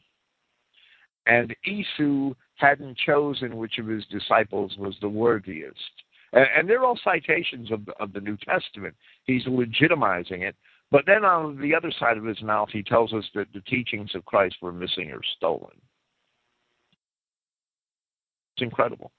And 1.26 1.55
Esau 1.64 2.34
hadn't 2.57 2.98
chosen 2.98 3.57
which 3.57 3.78
of 3.78 3.86
his 3.86 4.05
disciples 4.07 4.76
was 4.78 4.94
the 5.00 5.09
worthiest. 5.09 5.78
And, 6.32 6.46
and 6.57 6.68
they're 6.68 6.84
all 6.84 6.98
citations 7.02 7.72
of 7.72 7.88
of 7.98 8.12
the 8.12 8.20
New 8.20 8.36
Testament. 8.36 8.94
He's 9.24 9.44
legitimizing 9.44 10.42
it. 10.42 10.55
But 10.90 11.07
then 11.07 11.24
on 11.24 11.61
the 11.61 11.74
other 11.74 11.90
side 11.98 12.18
of 12.18 12.24
his 12.24 12.40
mouth, 12.42 12.68
he 12.72 12.82
tells 12.82 13.12
us 13.12 13.24
that 13.34 13.48
the 13.52 13.62
teachings 13.62 14.14
of 14.14 14.24
Christ 14.26 14.57
were 14.61 14.72
missing 14.72 15.11
or 15.11 15.22
stolen. 15.36 15.72
It's 18.57 18.62
incredible. 18.62 19.11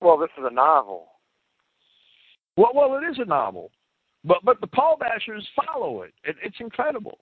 Well, 0.00 0.18
this 0.18 0.30
is 0.38 0.44
a 0.46 0.52
novel. 0.52 1.08
Well, 2.56 2.72
well, 2.74 2.98
it 2.98 3.10
is 3.10 3.18
a 3.18 3.24
novel, 3.24 3.70
but 4.24 4.38
but 4.44 4.60
the 4.60 4.66
Paul 4.66 4.98
Bashers 4.98 5.42
follow 5.56 6.02
it. 6.02 6.12
it 6.22 6.36
it's 6.42 6.56
incredible. 6.60 7.18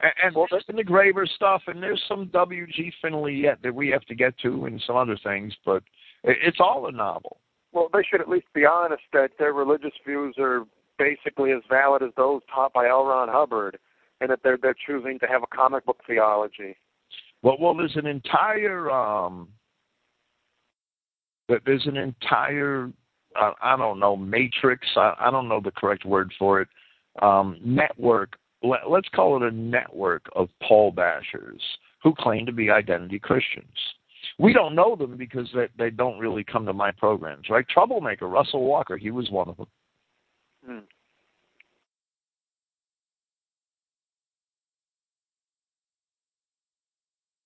And, 0.00 0.12
and 0.22 0.34
well, 0.34 0.46
there's 0.50 0.64
the 0.66 0.84
Graver 0.84 1.26
stuff, 1.26 1.62
and 1.66 1.82
there's 1.82 2.02
some 2.08 2.28
W.G. 2.32 2.92
Finley 3.00 3.34
yet 3.34 3.58
that 3.62 3.74
we 3.74 3.88
have 3.88 4.04
to 4.06 4.14
get 4.14 4.36
to, 4.40 4.66
and 4.66 4.82
some 4.86 4.96
other 4.96 5.16
things, 5.24 5.54
but 5.64 5.82
it, 6.24 6.36
it's 6.42 6.58
all 6.60 6.88
a 6.88 6.92
novel. 6.92 7.38
Well, 7.72 7.88
they 7.92 8.02
should 8.08 8.20
at 8.20 8.28
least 8.28 8.46
be 8.54 8.66
honest 8.66 9.02
that 9.12 9.30
their 9.38 9.52
religious 9.52 9.92
views 10.04 10.34
are 10.38 10.64
basically 10.98 11.52
as 11.52 11.62
valid 11.70 12.02
as 12.02 12.10
those 12.16 12.42
taught 12.52 12.72
by 12.72 12.88
L. 12.88 13.04
Ron 13.04 13.28
Hubbard, 13.28 13.78
and 14.20 14.30
that 14.30 14.40
they're 14.42 14.58
they're 14.60 14.74
choosing 14.86 15.18
to 15.20 15.26
have 15.26 15.42
a 15.42 15.56
comic 15.56 15.84
book 15.84 16.00
theology. 16.06 16.76
Well, 17.42 17.56
well, 17.60 17.74
there's 17.74 17.96
an 17.96 18.06
entire 18.06 18.90
um, 18.90 19.48
there's 21.48 21.86
an 21.86 21.96
entire 21.96 22.90
uh, 23.40 23.52
I 23.62 23.76
don't 23.76 24.00
know 24.00 24.16
matrix. 24.16 24.86
I, 24.96 25.14
I 25.18 25.30
don't 25.30 25.48
know 25.48 25.60
the 25.60 25.70
correct 25.70 26.04
word 26.04 26.32
for 26.38 26.60
it. 26.60 26.68
Um, 27.22 27.58
network. 27.64 28.36
Let, 28.62 28.90
let's 28.90 29.08
call 29.14 29.36
it 29.36 29.42
a 29.42 29.54
network 29.54 30.26
of 30.34 30.48
Paul 30.66 30.92
bashers 30.92 31.60
who 32.02 32.14
claim 32.18 32.46
to 32.46 32.52
be 32.52 32.70
identity 32.70 33.18
Christians. 33.18 33.66
We 34.38 34.52
don't 34.52 34.74
know 34.74 34.96
them 34.96 35.16
because 35.16 35.48
they, 35.54 35.68
they 35.78 35.90
don't 35.90 36.18
really 36.18 36.44
come 36.44 36.66
to 36.66 36.72
my 36.72 36.90
programs, 36.90 37.48
right? 37.48 37.66
Troublemaker, 37.68 38.28
Russell 38.28 38.64
Walker, 38.64 38.96
he 38.96 39.10
was 39.10 39.30
one 39.30 39.48
of 39.48 39.56
them. 39.56 39.66
Hmm. 40.66 40.78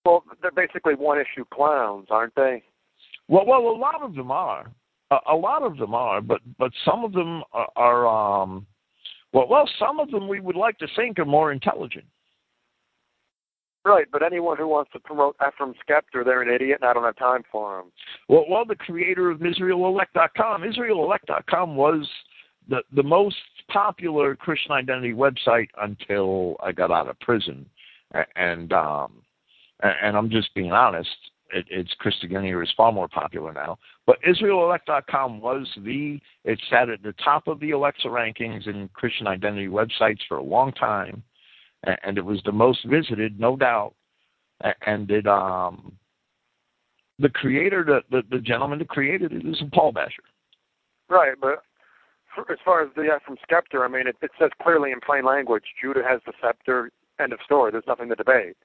Well, 0.04 0.24
they're 0.40 0.50
basically 0.50 0.94
one-issue 0.94 1.44
clowns, 1.52 2.06
aren't 2.10 2.34
they? 2.34 2.62
Well, 3.28 3.44
well, 3.46 3.60
a 3.60 3.76
lot 3.76 4.02
of 4.02 4.14
them 4.14 4.30
are. 4.30 4.70
A, 5.10 5.16
a 5.32 5.36
lot 5.36 5.62
of 5.62 5.76
them 5.76 5.94
are, 5.94 6.20
but 6.20 6.40
but 6.58 6.72
some 6.84 7.04
of 7.04 7.12
them 7.12 7.42
are, 7.52 7.68
are 7.76 8.42
um, 8.42 8.66
well, 9.32 9.46
well, 9.48 9.68
some 9.78 10.00
of 10.00 10.10
them 10.10 10.28
we 10.28 10.40
would 10.40 10.56
like 10.56 10.78
to 10.78 10.86
think 10.96 11.18
are 11.18 11.24
more 11.24 11.52
intelligent. 11.52 12.06
Right, 13.84 14.06
but 14.12 14.22
anyone 14.22 14.58
who 14.58 14.68
wants 14.68 14.90
to 14.92 15.00
promote 15.00 15.36
Ephraim 15.36 15.74
Scepter, 15.86 16.22
they're 16.22 16.42
an 16.42 16.54
idiot, 16.54 16.80
and 16.82 16.90
I 16.90 16.92
don't 16.92 17.04
have 17.04 17.16
time 17.16 17.44
for 17.50 17.78
them. 17.78 17.92
Well, 18.28 18.44
well, 18.48 18.66
the 18.66 18.74
creator 18.76 19.30
of 19.30 19.38
IsraelElect.com, 19.38 20.62
IsraelElect.com 20.62 21.76
was 21.76 22.06
the 22.68 22.82
the 22.94 23.02
most 23.02 23.36
popular 23.68 24.34
Christian 24.36 24.72
identity 24.72 25.12
website 25.12 25.68
until 25.80 26.56
I 26.62 26.72
got 26.72 26.90
out 26.90 27.08
of 27.08 27.18
prison, 27.20 27.64
and 28.36 28.72
um, 28.72 29.22
and 29.82 30.16
I'm 30.16 30.30
just 30.30 30.54
being 30.54 30.72
honest. 30.72 31.08
It, 31.52 31.66
it's 31.68 31.90
Christogenea 32.00 32.62
is 32.62 32.72
far 32.76 32.92
more 32.92 33.08
popular 33.08 33.52
now. 33.52 33.78
But 34.06 34.18
IsraelElect.com 34.22 35.40
was 35.40 35.66
the 35.84 36.20
it 36.44 36.60
sat 36.70 36.88
at 36.88 37.02
the 37.02 37.14
top 37.24 37.48
of 37.48 37.60
the 37.60 37.72
Alexa 37.72 38.08
rankings 38.08 38.66
in 38.68 38.88
Christian 38.92 39.26
identity 39.26 39.66
websites 39.66 40.20
for 40.28 40.36
a 40.36 40.42
long 40.42 40.72
time, 40.72 41.22
and 42.04 42.18
it 42.18 42.24
was 42.24 42.40
the 42.44 42.52
most 42.52 42.84
visited, 42.86 43.40
no 43.40 43.56
doubt. 43.56 43.94
And 44.86 45.10
it 45.10 45.26
um 45.26 45.92
the 47.18 47.28
creator, 47.28 47.84
the 47.84 48.00
the, 48.10 48.22
the 48.30 48.42
gentleman 48.42 48.78
that 48.78 48.88
created 48.88 49.32
it 49.32 49.46
is 49.46 49.60
Paul 49.72 49.92
Basher. 49.92 50.22
Right, 51.08 51.34
but 51.40 51.64
as 52.48 52.58
far 52.64 52.82
as 52.82 52.88
the 52.94 53.02
Ephraim 53.02 53.36
scepter, 53.48 53.84
I 53.84 53.88
mean, 53.88 54.06
it, 54.06 54.16
it 54.22 54.30
says 54.38 54.50
clearly 54.62 54.92
in 54.92 55.00
plain 55.00 55.24
language, 55.24 55.64
Judah 55.82 56.02
has 56.08 56.20
the 56.26 56.32
scepter. 56.40 56.90
End 57.20 57.32
of 57.32 57.40
story. 57.44 57.70
There's 57.70 57.84
nothing 57.86 58.08
to 58.08 58.14
debate. 58.14 58.56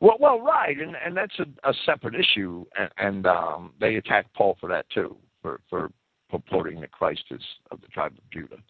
Well, 0.00 0.16
well, 0.20 0.40
right, 0.40 0.78
and 0.78 0.96
and 1.04 1.16
that's 1.16 1.38
a, 1.38 1.68
a 1.68 1.74
separate 1.84 2.14
issue, 2.14 2.64
and, 2.76 2.90
and 2.98 3.26
um, 3.26 3.72
they 3.80 3.96
attack 3.96 4.26
Paul 4.34 4.56
for 4.60 4.68
that 4.68 4.88
too, 4.90 5.16
for 5.42 5.60
for 5.68 5.90
purporting 6.30 6.80
that 6.80 6.92
Christ 6.92 7.24
is 7.30 7.42
of 7.70 7.80
the 7.80 7.88
tribe 7.88 8.12
of 8.12 8.30
Judah. 8.30 8.62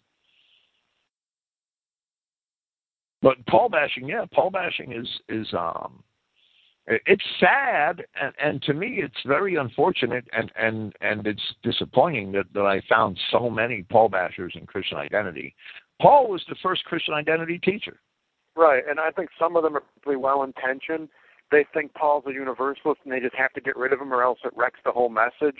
But 3.21 3.45
Paul 3.47 3.69
bashing, 3.69 4.07
yeah, 4.07 4.25
Paul 4.33 4.49
bashing 4.49 4.93
is 4.93 5.07
is 5.27 5.47
um, 5.53 6.03
it's 6.87 7.23
sad, 7.39 8.03
and, 8.19 8.33
and 8.41 8.61
to 8.63 8.73
me, 8.73 9.01
it's 9.03 9.21
very 9.25 9.55
unfortunate, 9.55 10.25
and 10.33 10.51
and 10.55 10.93
and 11.01 11.27
it's 11.27 11.41
disappointing 11.63 12.31
that 12.31 12.45
that 12.53 12.65
I 12.65 12.81
found 12.89 13.19
so 13.31 13.49
many 13.49 13.83
Paul 13.83 14.09
bashers 14.09 14.55
in 14.55 14.65
Christian 14.65 14.97
identity. 14.97 15.55
Paul 16.01 16.29
was 16.29 16.43
the 16.49 16.55
first 16.63 16.83
Christian 16.85 17.13
identity 17.13 17.59
teacher. 17.59 17.99
Right, 18.59 18.83
and 18.89 18.99
I 18.99 19.09
think 19.11 19.29
some 19.39 19.55
of 19.55 19.63
them 19.63 19.77
are 19.77 19.83
pretty 20.01 20.17
well 20.17 20.43
intentioned. 20.43 21.07
They 21.49 21.65
think 21.73 21.93
Paul's 21.93 22.25
a 22.27 22.33
universalist, 22.33 22.99
and 23.05 23.13
they 23.13 23.21
just 23.21 23.35
have 23.35 23.53
to 23.53 23.61
get 23.61 23.77
rid 23.77 23.93
of 23.93 24.01
him, 24.01 24.13
or 24.13 24.21
else 24.21 24.39
it 24.43 24.51
wrecks 24.53 24.81
the 24.83 24.91
whole 24.91 25.07
message. 25.07 25.57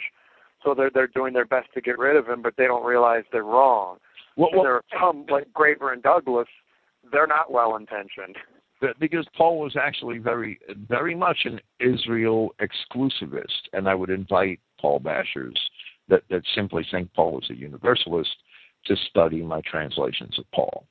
So 0.65 0.73
they're 0.75 0.91
they're 0.93 1.07
doing 1.07 1.31
their 1.31 1.45
best 1.45 1.69
to 1.75 1.81
get 1.81 1.97
rid 1.97 2.17
of 2.17 2.27
him, 2.27 2.41
but 2.41 2.55
they 2.57 2.65
don't 2.65 2.83
realize 2.83 3.23
they're 3.31 3.45
wrong. 3.45 3.99
Well, 4.35 4.49
well, 4.53 4.63
there 4.63 4.73
are 4.73 4.83
some 5.01 5.25
like 5.29 5.47
Graver 5.53 5.93
and 5.93 6.03
Douglas. 6.03 6.49
They're 7.09 7.25
not 7.25 7.53
well 7.53 7.77
intentioned. 7.77 8.35
Because 8.99 9.25
Paul 9.37 9.59
was 9.59 9.77
actually 9.81 10.17
very, 10.17 10.59
very 10.89 11.15
much 11.15 11.45
an 11.45 11.61
Israel 11.79 12.53
exclusivist, 12.61 13.61
and 13.71 13.87
I 13.87 13.95
would 13.95 14.09
invite 14.09 14.59
Paul 14.79 14.99
bashers 14.99 15.55
that, 16.09 16.23
that 16.29 16.43
simply 16.53 16.85
think 16.91 17.13
Paul 17.13 17.31
was 17.33 17.49
a 17.49 17.55
universalist 17.55 18.29
to 18.87 18.95
study 19.09 19.41
my 19.41 19.61
translations 19.69 20.37
of 20.37 20.45
Paul. 20.53 20.85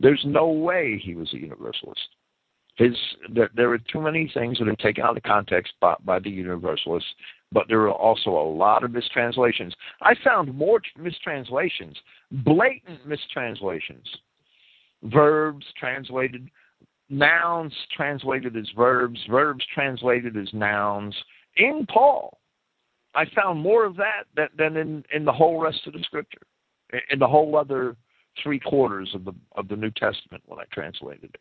There's 0.00 0.22
no 0.24 0.48
way 0.48 1.00
he 1.02 1.14
was 1.14 1.32
a 1.32 1.38
universalist. 1.38 2.08
His 2.76 2.94
there, 3.32 3.50
there 3.54 3.70
are 3.72 3.78
too 3.78 4.02
many 4.02 4.30
things 4.34 4.58
that 4.58 4.68
are 4.68 4.76
taken 4.76 5.02
out 5.02 5.16
of 5.16 5.22
context 5.22 5.72
by, 5.80 5.94
by 6.04 6.18
the 6.18 6.28
universalists, 6.28 7.08
but 7.50 7.66
there 7.68 7.80
are 7.82 7.92
also 7.92 8.30
a 8.30 8.52
lot 8.52 8.84
of 8.84 8.90
mistranslations. 8.90 9.74
I 10.02 10.14
found 10.22 10.54
more 10.54 10.80
mistranslations, 10.98 11.96
blatant 12.30 13.06
mistranslations. 13.06 14.06
Verbs 15.04 15.64
translated, 15.78 16.50
nouns 17.08 17.72
translated 17.96 18.56
as 18.56 18.68
verbs, 18.76 19.20
verbs 19.30 19.64
translated 19.72 20.36
as 20.36 20.48
nouns 20.52 21.14
in 21.56 21.86
Paul. 21.88 22.38
I 23.14 23.24
found 23.34 23.60
more 23.60 23.86
of 23.86 23.96
that 23.96 24.24
than, 24.34 24.48
than 24.58 24.76
in, 24.76 25.04
in 25.14 25.24
the 25.24 25.32
whole 25.32 25.58
rest 25.58 25.80
of 25.86 25.94
the 25.94 26.02
scripture, 26.02 26.42
in 27.10 27.18
the 27.18 27.26
whole 27.26 27.56
other 27.56 27.96
three 28.42 28.58
quarters 28.58 29.10
of 29.14 29.24
the 29.24 29.34
of 29.56 29.68
the 29.68 29.76
New 29.76 29.90
Testament 29.90 30.42
when 30.46 30.58
I 30.58 30.64
translated 30.72 31.30
it. 31.34 31.40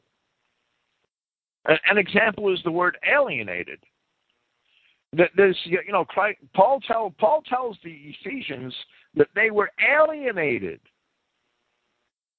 An, 1.89 1.97
example 1.97 2.53
is 2.53 2.59
the 2.63 2.71
word 2.71 2.97
alienated. 3.11 3.79
That 5.13 5.31
there's 5.35 5.57
you 5.63 5.79
know 5.89 6.05
Christ, 6.05 6.39
Paul 6.53 6.79
tell 6.87 7.13
Paul 7.17 7.41
tells 7.47 7.77
the 7.83 8.13
Ephesians 8.21 8.73
that 9.15 9.27
they 9.35 9.49
were 9.49 9.71
alienated 9.79 10.79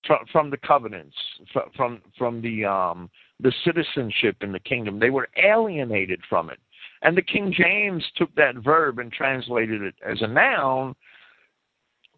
from, 0.07 0.19
from 0.31 0.51
the 0.51 0.59
covenants, 0.59 1.17
from 1.53 1.71
from, 1.77 2.03
from 2.19 2.43
the 2.43 2.65
um, 2.65 3.11
the 3.41 3.53
citizenship 3.65 4.37
in 4.43 4.53
the 4.53 4.61
kingdom. 4.61 4.99
They 4.99 5.11
were 5.11 5.29
alienated 5.43 6.21
from 6.29 6.51
it. 6.51 6.59
And 7.03 7.17
the 7.17 7.23
King 7.23 7.55
James 7.57 8.05
took 8.17 8.35
that 8.37 8.57
verb 8.57 8.99
and 8.99 9.13
translated 9.13 9.83
it 9.83 9.95
as 10.07 10.23
a 10.23 10.27
noun 10.27 10.95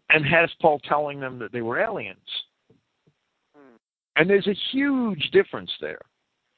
and 0.09 0.25
has 0.25 0.49
Paul 0.61 0.79
telling 0.79 1.19
them 1.19 1.39
that 1.39 1.51
they 1.51 1.61
were 1.61 1.79
aliens. 1.79 2.17
And 4.15 4.29
there's 4.29 4.47
a 4.47 4.57
huge 4.71 5.29
difference 5.31 5.71
there. 5.79 6.01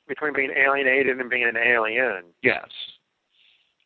Between 0.08 0.34
being 0.34 0.52
alienated 0.52 1.20
and 1.20 1.30
being 1.30 1.44
an 1.44 1.58
alien. 1.58 2.24
Yes. 2.42 2.68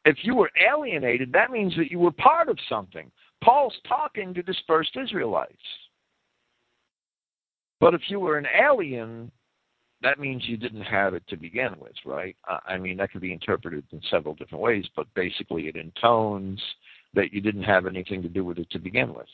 If 0.06 0.18
you 0.22 0.36
were 0.36 0.52
alienated, 0.72 1.34
that 1.34 1.52
means 1.52 1.76
that 1.76 1.92
you 1.92 2.00
were 2.00 2.12
part 2.12 2.48
of 2.48 2.58
something. 2.70 3.12
Paul's 3.44 3.76
talking 3.88 4.34
to 4.34 4.42
dispersed 4.42 4.96
Israelites. 4.96 5.54
But 7.82 7.94
if 7.94 8.02
you 8.08 8.20
were 8.20 8.38
an 8.38 8.48
alien, 8.60 9.32
that 10.02 10.20
means 10.20 10.48
you 10.48 10.58
didn't 10.58 10.84
have 10.84 11.14
it 11.14 11.28
to 11.28 11.36
begin 11.36 11.76
with, 11.80 11.96
right? 12.06 12.36
I 12.66 12.78
mean, 12.78 12.98
that 12.98 13.12
could 13.12 13.22
be 13.22 13.34
interpreted 13.34 13.84
in 13.92 14.02
several 14.10 14.36
different 14.36 14.64
ways, 14.64 14.86
but 14.96 15.08
basically 15.16 15.68
it 15.68 15.76
intones 15.76 16.62
that 17.14 17.34
you 17.34 17.42
didn't 17.42 17.64
have 17.64 17.86
anything 17.86 18.22
to 18.22 18.30
do 18.30 18.46
with 18.46 18.58
it 18.58 18.70
to 18.70 18.80
begin 18.80 19.14
with. 19.14 19.28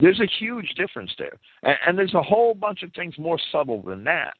There's 0.00 0.20
a 0.20 0.26
huge 0.38 0.74
difference 0.76 1.12
there. 1.18 1.38
And, 1.62 1.76
and, 1.86 1.98
there's 1.98 2.14
a 2.14 2.22
whole 2.22 2.54
bunch 2.54 2.82
of 2.82 2.92
things 2.94 3.14
more 3.18 3.38
subtle 3.52 3.82
than 3.82 4.04
that. 4.04 4.34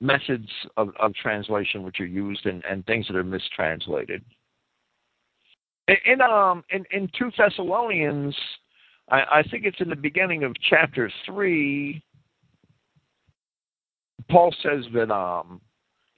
Methods 0.00 0.48
of, 0.76 0.90
of 1.00 1.14
translation 1.14 1.82
which 1.82 2.00
are 2.00 2.06
used 2.06 2.46
and, 2.46 2.64
and 2.64 2.84
things 2.86 3.06
that 3.08 3.16
are 3.16 3.24
mistranslated. 3.24 4.22
In 5.88 6.20
um 6.20 6.64
in, 6.70 6.84
in 6.90 7.08
two 7.16 7.30
Thessalonians, 7.38 8.36
I, 9.08 9.20
I 9.20 9.42
think 9.50 9.64
it's 9.64 9.80
in 9.80 9.88
the 9.88 9.96
beginning 9.96 10.42
of 10.42 10.52
chapter 10.68 11.10
three. 11.24 12.02
Paul 14.28 14.52
says 14.64 14.84
that 14.94 15.12
um 15.12 15.60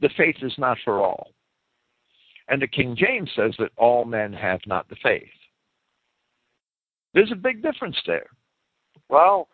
the 0.00 0.08
faith 0.16 0.36
is 0.40 0.54
not 0.56 0.78
for 0.84 1.00
all, 1.02 1.32
and 2.48 2.62
the 2.62 2.66
King 2.66 2.96
James 2.96 3.30
says 3.36 3.52
that 3.58 3.70
all 3.76 4.06
men 4.06 4.32
have 4.32 4.60
not 4.66 4.88
the 4.88 4.96
faith. 5.02 5.28
There's 7.14 7.32
a 7.32 7.36
big 7.36 7.62
difference 7.62 7.96
there. 8.06 8.26
Well, 9.09 9.48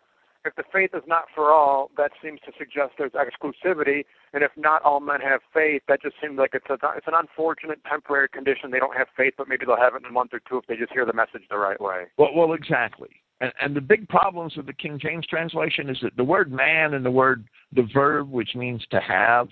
if 0.45 0.55
the 0.55 0.63
faith 0.71 0.91
is 0.93 1.01
not 1.07 1.25
for 1.33 1.51
all, 1.51 1.89
that 1.97 2.11
seems 2.23 2.39
to 2.41 2.51
suggest 2.57 2.93
there's 2.97 3.13
exclusivity. 3.13 4.05
And 4.33 4.43
if 4.43 4.51
not 4.55 4.83
all 4.83 4.99
men 4.99 5.19
have 5.21 5.41
faith, 5.53 5.81
that 5.87 6.01
just 6.01 6.15
seems 6.21 6.37
like 6.37 6.51
it's 6.53 6.69
a 6.69 6.77
it's 6.95 7.07
an 7.07 7.13
unfortunate 7.15 7.79
temporary 7.89 8.29
condition. 8.29 8.69
They 8.69 8.79
don't 8.79 8.95
have 8.95 9.07
faith, 9.17 9.33
but 9.37 9.47
maybe 9.47 9.65
they'll 9.65 9.77
have 9.77 9.95
it 9.95 10.03
in 10.03 10.05
a 10.05 10.11
month 10.11 10.33
or 10.33 10.41
two 10.47 10.57
if 10.57 10.67
they 10.67 10.75
just 10.75 10.93
hear 10.93 11.05
the 11.05 11.13
message 11.13 11.41
the 11.49 11.57
right 11.57 11.79
way. 11.81 12.05
Well, 12.17 12.29
well, 12.35 12.53
exactly. 12.53 13.09
And, 13.41 13.51
and 13.59 13.75
the 13.75 13.81
big 13.81 14.07
problems 14.07 14.55
with 14.55 14.67
the 14.67 14.73
King 14.73 14.99
James 15.01 15.25
translation 15.25 15.89
is 15.89 15.97
that 16.03 16.15
the 16.15 16.23
word 16.23 16.51
man 16.51 16.93
and 16.93 17.03
the 17.03 17.11
word 17.11 17.45
the 17.73 17.87
verb, 17.93 18.29
which 18.29 18.55
means 18.55 18.85
to 18.91 18.99
have, 18.99 19.47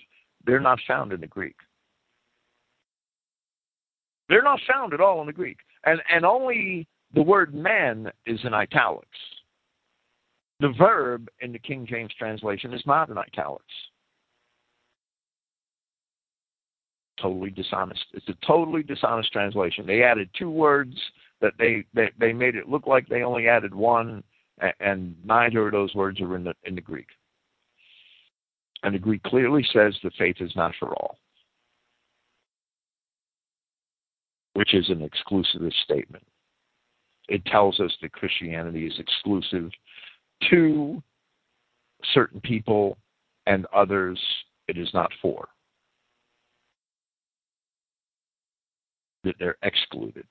they're 0.46 0.60
not 0.60 0.80
found 0.88 1.12
in 1.12 1.22
the 1.22 1.28
Greek. 1.28 1.56
They're 4.30 4.44
not 4.44 4.60
found 4.72 4.94
at 4.94 5.02
all 5.02 5.20
in 5.22 5.28
the 5.28 5.34
Greek, 5.34 5.58
and 5.86 6.02
and 6.10 6.26
only 6.26 6.88
the 7.14 7.22
word 7.22 7.54
man 7.54 8.12
is 8.26 8.40
in 8.44 8.54
italics. 8.54 9.08
The 10.60 10.74
verb 10.78 11.28
in 11.42 11.52
the 11.52 11.60
King 11.60 11.86
James 11.88 12.12
translation 12.18 12.74
is 12.74 12.82
not 12.86 13.10
in 13.10 13.18
italics. 13.18 13.66
Totally 17.22 17.52
dishonest. 17.52 18.04
It's 18.14 18.28
a 18.30 18.46
totally 18.46 18.84
dishonest 18.84 19.32
translation. 19.32 19.86
They 19.86 20.04
added 20.04 20.30
two 20.38 20.50
words 20.50 20.96
that 21.42 21.54
they, 21.60 21.86
they, 21.94 22.10
they 22.20 22.34
made 22.34 22.56
it 22.56 22.70
look 22.70 22.88
like 22.88 23.08
they 23.08 23.24
only 23.24 23.48
added 23.48 23.74
one, 23.74 24.24
and 24.80 25.16
neither 25.26 25.68
of 25.68 25.72
those 25.74 25.94
words 25.96 26.20
are 26.22 26.36
in 26.36 26.44
the 26.44 26.54
in 26.64 26.76
the 26.76 26.82
Greek. 26.82 27.08
And 28.84 28.94
the 28.94 29.00
Greek 29.00 29.24
clearly 29.24 29.66
says 29.74 29.96
the 30.04 30.12
faith 30.18 30.38
is 30.40 30.56
not 30.56 30.74
for 30.80 30.90
all, 30.90 31.18
which 34.54 34.74
is 34.74 34.90
an 34.90 35.08
exclusivist 35.08 35.74
statement. 35.84 36.26
It 37.30 37.46
tells 37.46 37.80
us 37.80 37.92
that 38.02 38.12
Christianity 38.12 38.86
is 38.86 39.00
exclusive 39.00 39.72
to 40.50 41.02
certain 42.14 42.42
people 42.42 42.98
and 43.46 43.66
others 43.74 44.20
it 44.68 44.78
is 44.78 44.90
not 44.94 45.12
for. 45.22 45.48
That 49.24 49.36
they're 49.40 49.58
excluded. 49.64 50.26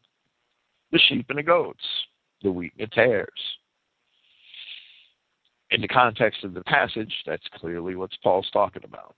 The 0.90 0.98
sheep 1.08 1.26
and 1.30 1.38
the 1.38 1.42
goats, 1.42 1.84
the 2.42 2.52
wheat 2.52 2.72
and 2.78 2.88
the 2.88 2.94
tares. 2.94 3.28
In 5.70 5.80
the 5.80 5.88
context 5.88 6.44
of 6.44 6.52
the 6.52 6.62
passage, 6.64 7.12
that's 7.24 7.46
clearly 7.54 7.94
what 7.94 8.10
Paul's 8.22 8.50
talking 8.52 8.84
about. 8.84 9.14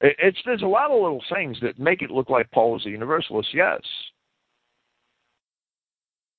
It's 0.00 0.38
there's 0.44 0.62
a 0.62 0.66
lot 0.66 0.90
of 0.90 1.00
little 1.00 1.22
things 1.32 1.56
that 1.62 1.78
make 1.78 2.02
it 2.02 2.10
look 2.10 2.28
like 2.28 2.50
Paul 2.50 2.76
is 2.76 2.86
a 2.86 2.90
universalist, 2.90 3.50
yes. 3.54 3.80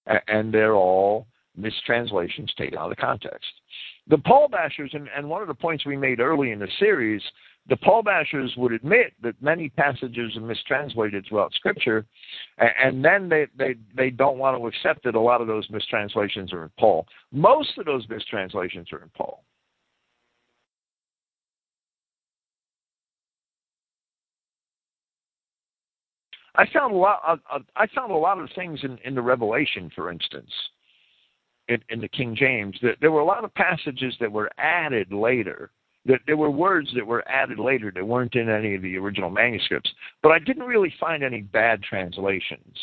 And 0.06 0.54
they're 0.54 0.76
all 0.76 1.28
mistranslations 1.56 2.54
taken 2.58 2.78
out 2.78 2.92
of 2.92 2.98
context. 2.98 3.48
The 4.08 4.18
Paul 4.18 4.50
bashers, 4.50 4.94
and, 4.94 5.08
and 5.16 5.30
one 5.30 5.42
of 5.42 5.48
the 5.48 5.54
points 5.54 5.86
we 5.86 5.96
made 5.96 6.20
early 6.20 6.52
in 6.52 6.60
the 6.60 6.68
series, 6.80 7.22
the 7.70 7.78
Paul 7.78 8.04
bashers 8.04 8.58
would 8.58 8.74
admit 8.74 9.14
that 9.22 9.42
many 9.42 9.70
passages 9.70 10.36
are 10.36 10.42
mistranslated 10.42 11.26
throughout 11.28 11.54
Scripture, 11.54 12.06
and 12.58 13.04
then 13.04 13.30
they, 13.30 13.48
they, 13.58 13.76
they 13.96 14.10
don't 14.10 14.38
want 14.38 14.58
to 14.58 14.68
accept 14.68 15.06
that 15.06 15.16
a 15.16 15.20
lot 15.20 15.40
of 15.40 15.48
those 15.48 15.70
mistranslations 15.70 16.52
are 16.52 16.64
in 16.64 16.72
Paul. 16.78 17.06
Most 17.32 17.78
of 17.78 17.86
those 17.86 18.08
mistranslations 18.10 18.92
are 18.92 19.02
in 19.04 19.10
Paul. 19.16 19.44
I 26.56 26.66
found 26.72 26.94
a 26.94 26.98
lot. 26.98 27.40
I 27.76 27.88
found 27.96 28.12
a 28.12 28.16
lot 28.16 28.40
of 28.40 28.50
things 28.56 28.80
in, 28.84 28.98
in 29.04 29.16
the 29.16 29.22
Revelation, 29.22 29.92
for 29.96 30.12
instance, 30.12 30.52
in, 31.68 31.80
in 31.90 32.00
the 32.00 32.08
King 32.08 32.36
James. 32.36 32.78
That 32.82 32.98
there 33.02 33.12
were 33.12 33.22
a 33.22 33.26
lot 33.26 33.44
of 33.44 33.54
passages 33.56 34.16
that 34.20 34.32
were 34.32 34.52
added 34.58 35.12
later. 35.12 35.72
That 36.06 36.20
there 36.28 36.38
were 36.38 36.52
words 36.52 36.90
that 36.96 37.08
were 37.08 37.28
added 37.28 37.60
later 37.60 37.92
that 37.96 38.06
weren't 38.06 38.36
in 38.36 38.50
any 38.50 38.76
of 38.76 38.82
the 38.82 38.98
original 38.98 39.30
manuscripts. 39.30 39.90
But 40.22 40.34
I 40.34 40.40
didn't 40.40 40.64
really 40.64 40.94
find 41.00 41.24
any 41.24 41.42
bad 41.42 41.82
translations. 41.82 42.78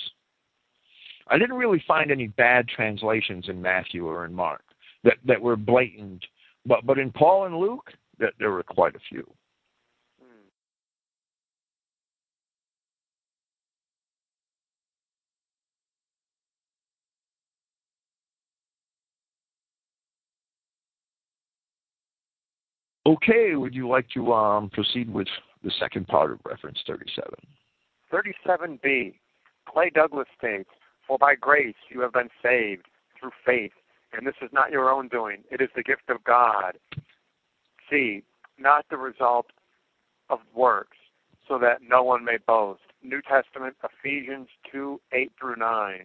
I 1.29 1.39
didn't 1.39 1.57
really 1.57 1.83
find 1.87 2.11
any 2.11 2.27
bad 2.27 2.67
translations 2.67 3.49
in 3.49 3.63
Matthew 3.63 4.07
or 4.07 4.25
in 4.25 4.35
Mark 4.35 4.63
that 5.05 5.19
that 5.25 5.41
were 5.41 5.57
blatant. 5.57 6.25
But 6.67 6.85
but 6.85 6.99
in 6.99 7.13
Paul 7.13 7.47
and 7.47 7.57
Luke, 7.57 7.93
that 8.19 8.35
there 8.39 8.51
were 8.51 8.65
quite 8.65 8.97
a 8.97 9.01
few. 9.09 9.31
Okay, 23.11 23.57
would 23.57 23.75
you 23.75 23.89
like 23.89 24.09
to 24.11 24.33
um, 24.33 24.71
proceed 24.71 25.13
with 25.13 25.27
the 25.65 25.73
second 25.81 26.07
part 26.07 26.31
of 26.31 26.39
reference 26.45 26.79
37? 26.87 27.29
37b. 28.13 29.15
Clay 29.67 29.91
Douglas 29.93 30.29
states, 30.39 30.71
For 31.09 31.19
by 31.19 31.35
grace 31.35 31.75
you 31.89 32.01
have 32.03 32.13
been 32.13 32.29
saved 32.41 32.87
through 33.19 33.33
faith, 33.45 33.73
and 34.13 34.25
this 34.25 34.37
is 34.41 34.51
not 34.53 34.71
your 34.71 34.91
own 34.91 35.09
doing, 35.09 35.39
it 35.51 35.61
is 35.61 35.71
the 35.75 35.83
gift 35.83 36.09
of 36.09 36.23
God. 36.23 36.79
C. 37.91 38.23
Not 38.61 38.85
the 38.91 38.97
result 38.97 39.47
of 40.29 40.39
works, 40.55 40.97
so 41.49 41.59
that 41.59 41.79
no 41.83 42.05
one 42.05 42.25
may 42.25 42.37
boast. 42.47 42.83
New 43.03 43.23
Testament, 43.23 43.75
Ephesians 43.83 44.47
2 44.71 45.01
8 45.13 45.33
through 45.41 45.57
9. 45.57 46.03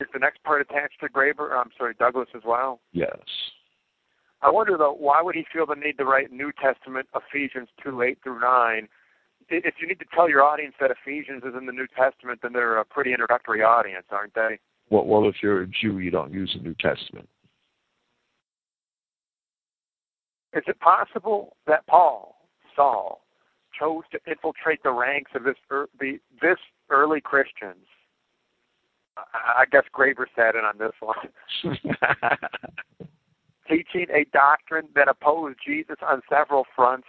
Is 0.00 0.08
the 0.14 0.18
next 0.18 0.42
part 0.44 0.62
attached 0.62 0.98
to 1.00 1.10
Graber? 1.10 1.52
I'm 1.52 1.70
sorry, 1.76 1.92
Douglas 1.98 2.28
as 2.34 2.42
well? 2.46 2.80
Yes. 2.92 3.18
I 4.42 4.50
wonder 4.50 4.76
though, 4.76 4.94
why 4.94 5.22
would 5.22 5.34
he 5.34 5.44
feel 5.52 5.66
the 5.66 5.74
need 5.74 5.98
to 5.98 6.04
write 6.04 6.30
New 6.30 6.52
Testament, 6.60 7.08
Ephesians 7.14 7.68
two 7.82 8.02
eight 8.02 8.18
through 8.22 8.40
nine? 8.40 8.88
If 9.48 9.74
you 9.80 9.86
need 9.86 10.00
to 10.00 10.04
tell 10.14 10.28
your 10.28 10.42
audience 10.42 10.74
that 10.80 10.90
Ephesians 10.90 11.42
is 11.44 11.54
in 11.56 11.66
the 11.66 11.72
New 11.72 11.86
Testament, 11.96 12.40
then 12.42 12.52
they're 12.52 12.78
a 12.78 12.84
pretty 12.84 13.12
introductory 13.12 13.62
audience, 13.62 14.06
aren't 14.10 14.34
they? 14.34 14.58
Well, 14.90 15.04
well, 15.04 15.28
if 15.28 15.36
you're 15.42 15.62
a 15.62 15.66
Jew, 15.66 15.98
you 15.98 16.10
don't 16.10 16.32
use 16.32 16.52
the 16.56 16.62
New 16.62 16.74
Testament. 16.74 17.28
Is 20.52 20.64
it 20.66 20.80
possible 20.80 21.56
that 21.66 21.86
Paul, 21.86 22.36
Saul, 22.74 23.22
chose 23.78 24.04
to 24.10 24.18
infiltrate 24.26 24.82
the 24.82 24.90
ranks 24.90 25.30
of 25.34 25.44
this 25.44 25.56
er, 25.70 25.88
the, 26.00 26.18
this 26.40 26.58
early 26.90 27.20
Christians? 27.20 27.86
I, 29.16 29.62
I 29.62 29.64
guess 29.70 29.84
Graver 29.92 30.26
said 30.34 30.54
it 30.54 30.64
on 30.64 30.78
this 30.78 30.92
one. 31.00 31.16
teaching 33.68 34.06
a 34.12 34.24
doctrine 34.32 34.88
that 34.94 35.08
opposed 35.08 35.58
Jesus 35.64 35.96
on 36.02 36.22
several 36.28 36.64
fronts, 36.74 37.06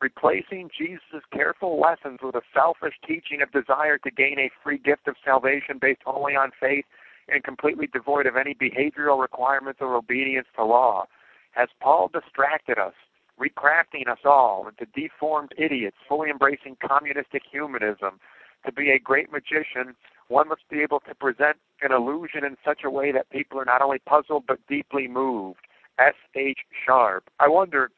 replacing 0.00 0.70
Jesus' 0.76 1.24
careful 1.32 1.80
lessons 1.80 2.18
with 2.22 2.34
a 2.34 2.42
selfish 2.52 2.94
teaching 3.06 3.42
of 3.42 3.52
desire 3.52 3.98
to 3.98 4.10
gain 4.10 4.38
a 4.38 4.50
free 4.62 4.78
gift 4.78 5.08
of 5.08 5.16
salvation 5.24 5.78
based 5.80 6.02
only 6.06 6.36
on 6.36 6.50
faith 6.60 6.84
and 7.28 7.42
completely 7.42 7.86
devoid 7.86 8.26
of 8.26 8.36
any 8.36 8.54
behavioral 8.54 9.20
requirements 9.20 9.80
or 9.80 9.96
obedience 9.96 10.46
to 10.56 10.64
law. 10.64 11.04
Has 11.52 11.68
Paul 11.80 12.10
distracted 12.12 12.78
us, 12.78 12.92
recrafting 13.40 14.08
us 14.10 14.18
all 14.24 14.68
into 14.68 14.90
deformed 14.94 15.52
idiots, 15.56 15.96
fully 16.08 16.30
embracing 16.30 16.76
communistic 16.86 17.42
humanism? 17.50 18.20
To 18.66 18.72
be 18.72 18.90
a 18.90 18.98
great 18.98 19.30
magician, 19.30 19.94
one 20.28 20.48
must 20.48 20.68
be 20.70 20.80
able 20.80 21.00
to 21.00 21.14
present 21.14 21.56
an 21.82 21.92
illusion 21.92 22.44
in 22.44 22.56
such 22.64 22.80
a 22.84 22.90
way 22.90 23.12
that 23.12 23.30
people 23.30 23.58
are 23.60 23.64
not 23.64 23.82
only 23.82 23.98
puzzled 23.98 24.44
but 24.46 24.58
deeply 24.68 25.06
moved. 25.06 25.60
S. 25.98 26.14
H. 26.34 26.58
Sharp. 26.84 27.24
I 27.38 27.48
wonder, 27.48 27.90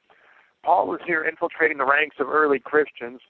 Paul 0.65 0.89
was 0.89 1.01
here 1.07 1.25
infiltrating 1.25 1.79
the 1.79 1.87
ranks 1.87 2.17
of 2.19 2.29
early 2.29 2.59
Christians. 2.59 3.21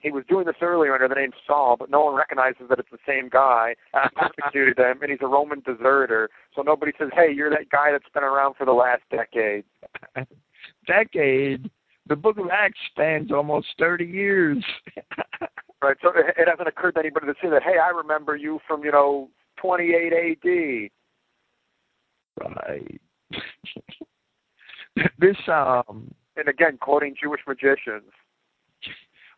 He 0.00 0.10
was 0.10 0.24
doing 0.28 0.46
this 0.46 0.56
earlier 0.62 0.94
under 0.94 1.08
the 1.08 1.14
name 1.16 1.32
Saul, 1.46 1.76
but 1.76 1.90
no 1.90 2.04
one 2.04 2.14
recognizes 2.14 2.62
that 2.68 2.78
it's 2.78 2.90
the 2.90 2.98
same 3.06 3.28
guy. 3.28 3.74
He 4.02 4.08
persecuted 4.16 4.76
them, 4.76 5.00
and 5.02 5.10
he's 5.10 5.20
a 5.22 5.26
Roman 5.26 5.60
deserter. 5.60 6.30
So 6.54 6.62
nobody 6.62 6.92
says, 6.98 7.08
"Hey, 7.12 7.32
you're 7.34 7.50
that 7.50 7.68
guy 7.70 7.90
that's 7.90 8.08
been 8.14 8.22
around 8.22 8.54
for 8.54 8.64
the 8.64 8.72
last 8.72 9.02
decade." 9.10 9.64
decade. 10.86 11.70
The 12.06 12.16
Book 12.16 12.38
of 12.38 12.46
Acts 12.50 12.78
spans 12.90 13.32
almost 13.32 13.66
thirty 13.78 14.06
years. 14.06 14.64
right. 15.82 15.96
So 16.00 16.12
it 16.14 16.48
hasn't 16.48 16.68
occurred 16.68 16.92
to 16.92 17.00
anybody 17.00 17.26
to 17.26 17.34
say 17.42 17.50
that, 17.50 17.62
"Hey, 17.64 17.78
I 17.82 17.88
remember 17.88 18.36
you 18.36 18.60
from 18.68 18.84
you 18.84 18.92
know 18.92 19.28
28 19.56 20.12
A.D." 20.12 20.90
Right. 22.40 23.00
this 25.18 25.36
um 25.48 26.10
and 26.36 26.48
again 26.48 26.78
quoting 26.80 27.14
Jewish 27.20 27.40
magicians. 27.46 28.12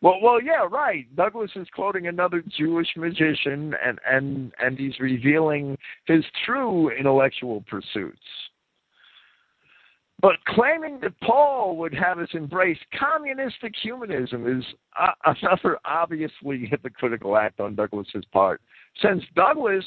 Well, 0.01 0.17
well, 0.21 0.41
yeah, 0.41 0.67
right. 0.69 1.05
Douglas 1.15 1.51
is 1.55 1.67
quoting 1.75 2.07
another 2.07 2.43
Jewish 2.57 2.87
magician, 2.97 3.75
and 3.85 3.99
and 4.09 4.51
and 4.59 4.77
he's 4.77 4.99
revealing 4.99 5.77
his 6.05 6.23
true 6.45 6.89
intellectual 6.89 7.63
pursuits. 7.69 8.17
But 10.21 10.35
claiming 10.47 10.99
that 11.01 11.19
Paul 11.21 11.77
would 11.77 11.93
have 11.95 12.19
us 12.19 12.29
embrace 12.33 12.77
communistic 12.97 13.73
humanism 13.81 14.59
is 14.59 14.63
another 15.25 15.79
obviously 15.83 16.67
hypocritical 16.69 17.37
act 17.37 17.59
on 17.59 17.75
Douglas's 17.75 18.25
part, 18.31 18.61
since 19.01 19.23
Douglas 19.35 19.85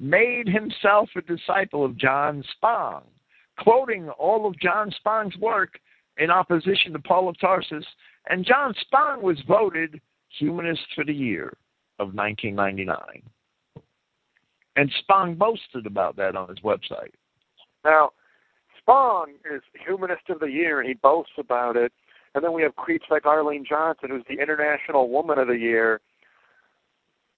made 0.00 0.48
himself 0.48 1.08
a 1.16 1.22
disciple 1.22 1.84
of 1.84 1.96
John 1.96 2.42
Spong, 2.56 3.02
quoting 3.58 4.08
all 4.10 4.46
of 4.46 4.58
John 4.58 4.90
Spong's 4.92 5.36
work 5.36 5.78
in 6.18 6.30
opposition 6.30 6.92
to 6.92 6.98
Paul 6.98 7.28
of 7.28 7.38
Tarsus, 7.38 7.84
and 8.28 8.44
John 8.44 8.74
Spong 8.80 9.22
was 9.22 9.38
voted 9.46 10.00
Humanist 10.38 10.82
for 10.94 11.04
the 11.04 11.14
Year 11.14 11.56
of 11.98 12.14
1999. 12.14 13.22
And 14.76 14.92
Spong 15.00 15.34
boasted 15.34 15.86
about 15.86 16.16
that 16.16 16.36
on 16.36 16.48
his 16.48 16.58
website. 16.60 17.12
Now, 17.84 18.10
Spong 18.78 19.32
is 19.52 19.62
Humanist 19.86 20.28
of 20.28 20.40
the 20.40 20.46
Year, 20.46 20.80
and 20.80 20.88
he 20.88 20.94
boasts 20.94 21.32
about 21.38 21.76
it. 21.76 21.92
And 22.34 22.44
then 22.44 22.52
we 22.52 22.62
have 22.62 22.76
creeps 22.76 23.06
like 23.10 23.26
Arlene 23.26 23.64
Johnson, 23.68 24.10
who's 24.10 24.24
the 24.28 24.40
International 24.40 25.08
Woman 25.08 25.38
of 25.38 25.48
the 25.48 25.58
Year. 25.58 26.00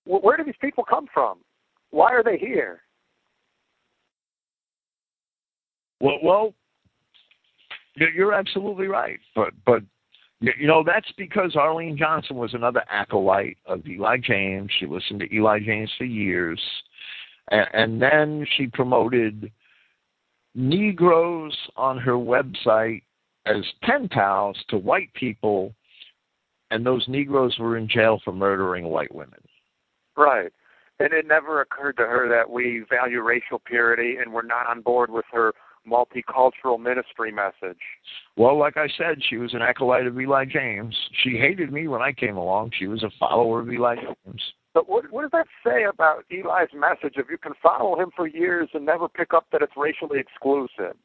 Where 0.05 0.36
do 0.36 0.44
these 0.44 0.55
people 0.60 0.84
come 0.84 1.06
from? 1.12 1.38
Why 1.90 2.10
are 2.12 2.22
they 2.22 2.36
here? 2.36 2.82
Well, 6.01 6.18
well, 6.22 6.55
you're 7.97 8.32
absolutely 8.32 8.86
right, 8.86 9.18
but 9.35 9.52
but 9.66 9.82
you 10.40 10.66
know 10.66 10.82
that's 10.85 11.10
because 11.18 11.56
Arlene 11.56 11.97
Johnson 11.97 12.36
was 12.36 12.55
another 12.55 12.82
acolyte 12.90 13.59
of 13.66 13.86
Eli 13.86 14.16
James. 14.18 14.70
She 14.78 14.86
listened 14.86 15.20
to 15.20 15.35
Eli 15.35 15.60
James 15.60 15.90
for 15.98 16.05
years, 16.05 16.60
and, 17.51 17.66
and 17.72 18.02
then 18.02 18.47
she 18.56 18.66
promoted 18.66 19.51
Negroes 20.55 21.56
on 21.77 21.98
her 21.98 22.12
website 22.12 23.02
as 23.47 23.64
pen 23.82 24.09
pals 24.09 24.56
to 24.68 24.78
white 24.78 25.12
people, 25.14 25.74
and 26.70 26.85
those 26.85 27.05
Negroes 27.09 27.56
were 27.59 27.77
in 27.77 27.89
jail 27.89 28.20
for 28.24 28.32
murdering 28.32 28.86
white 28.86 29.14
women. 29.14 29.40
Right. 30.16 30.52
And 30.98 31.14
it 31.14 31.27
never 31.27 31.62
occurred 31.62 31.97
to 31.97 32.02
her 32.02 32.28
that 32.28 32.51
we 32.51 32.85
value 32.90 33.22
racial 33.22 33.59
purity 33.59 34.16
and 34.20 34.32
we're 34.32 34.43
not 34.43 34.66
on 34.68 34.82
board 34.82 35.10
with 35.10 35.24
her 35.32 35.55
multicultural 35.89 36.78
ministry 36.81 37.32
message. 37.32 37.78
Well, 38.36 38.59
like 38.59 38.77
I 38.77 38.89
said, 38.98 39.19
she 39.28 39.36
was 39.36 39.55
an 39.55 39.62
acolyte 39.62 40.07
of 40.07 40.19
Eli 40.19 40.44
James. 40.44 40.97
She 41.23 41.36
hated 41.36 41.73
me 41.73 41.89
when 41.89 42.02
I 42.02 42.12
came 42.12 42.36
along. 42.36 42.73
She 42.78 42.86
was 42.86 43.02
a 43.02 43.11
follower 43.19 43.61
of 43.61 43.73
Eli 43.73 43.97
James. 43.97 44.43
But 44.73 44.89
what, 44.89 45.11
what 45.11 45.23
does 45.23 45.31
that 45.32 45.47
say 45.66 45.85
about 45.85 46.24
Eli's 46.31 46.69
message 46.74 47.15
if 47.16 47.27
you 47.31 47.39
can 47.39 47.52
follow 47.62 48.01
him 48.01 48.11
for 48.15 48.27
years 48.27 48.69
and 48.74 48.86
never 48.86 49.09
pick 49.09 49.35
up 49.35 49.47
that 49.52 49.62
it's 49.62 49.73
racially 49.77 50.20
exclusive? 50.20 50.97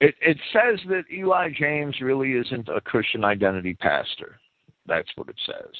It, 0.00 0.14
it 0.20 0.38
says 0.52 0.80
that 0.88 1.04
Eli 1.12 1.50
James 1.58 2.00
really 2.00 2.32
isn't 2.32 2.68
a 2.68 2.80
Christian 2.80 3.24
identity 3.24 3.74
pastor. 3.74 4.38
That's 4.86 5.10
what 5.16 5.28
it 5.28 5.36
says 5.44 5.74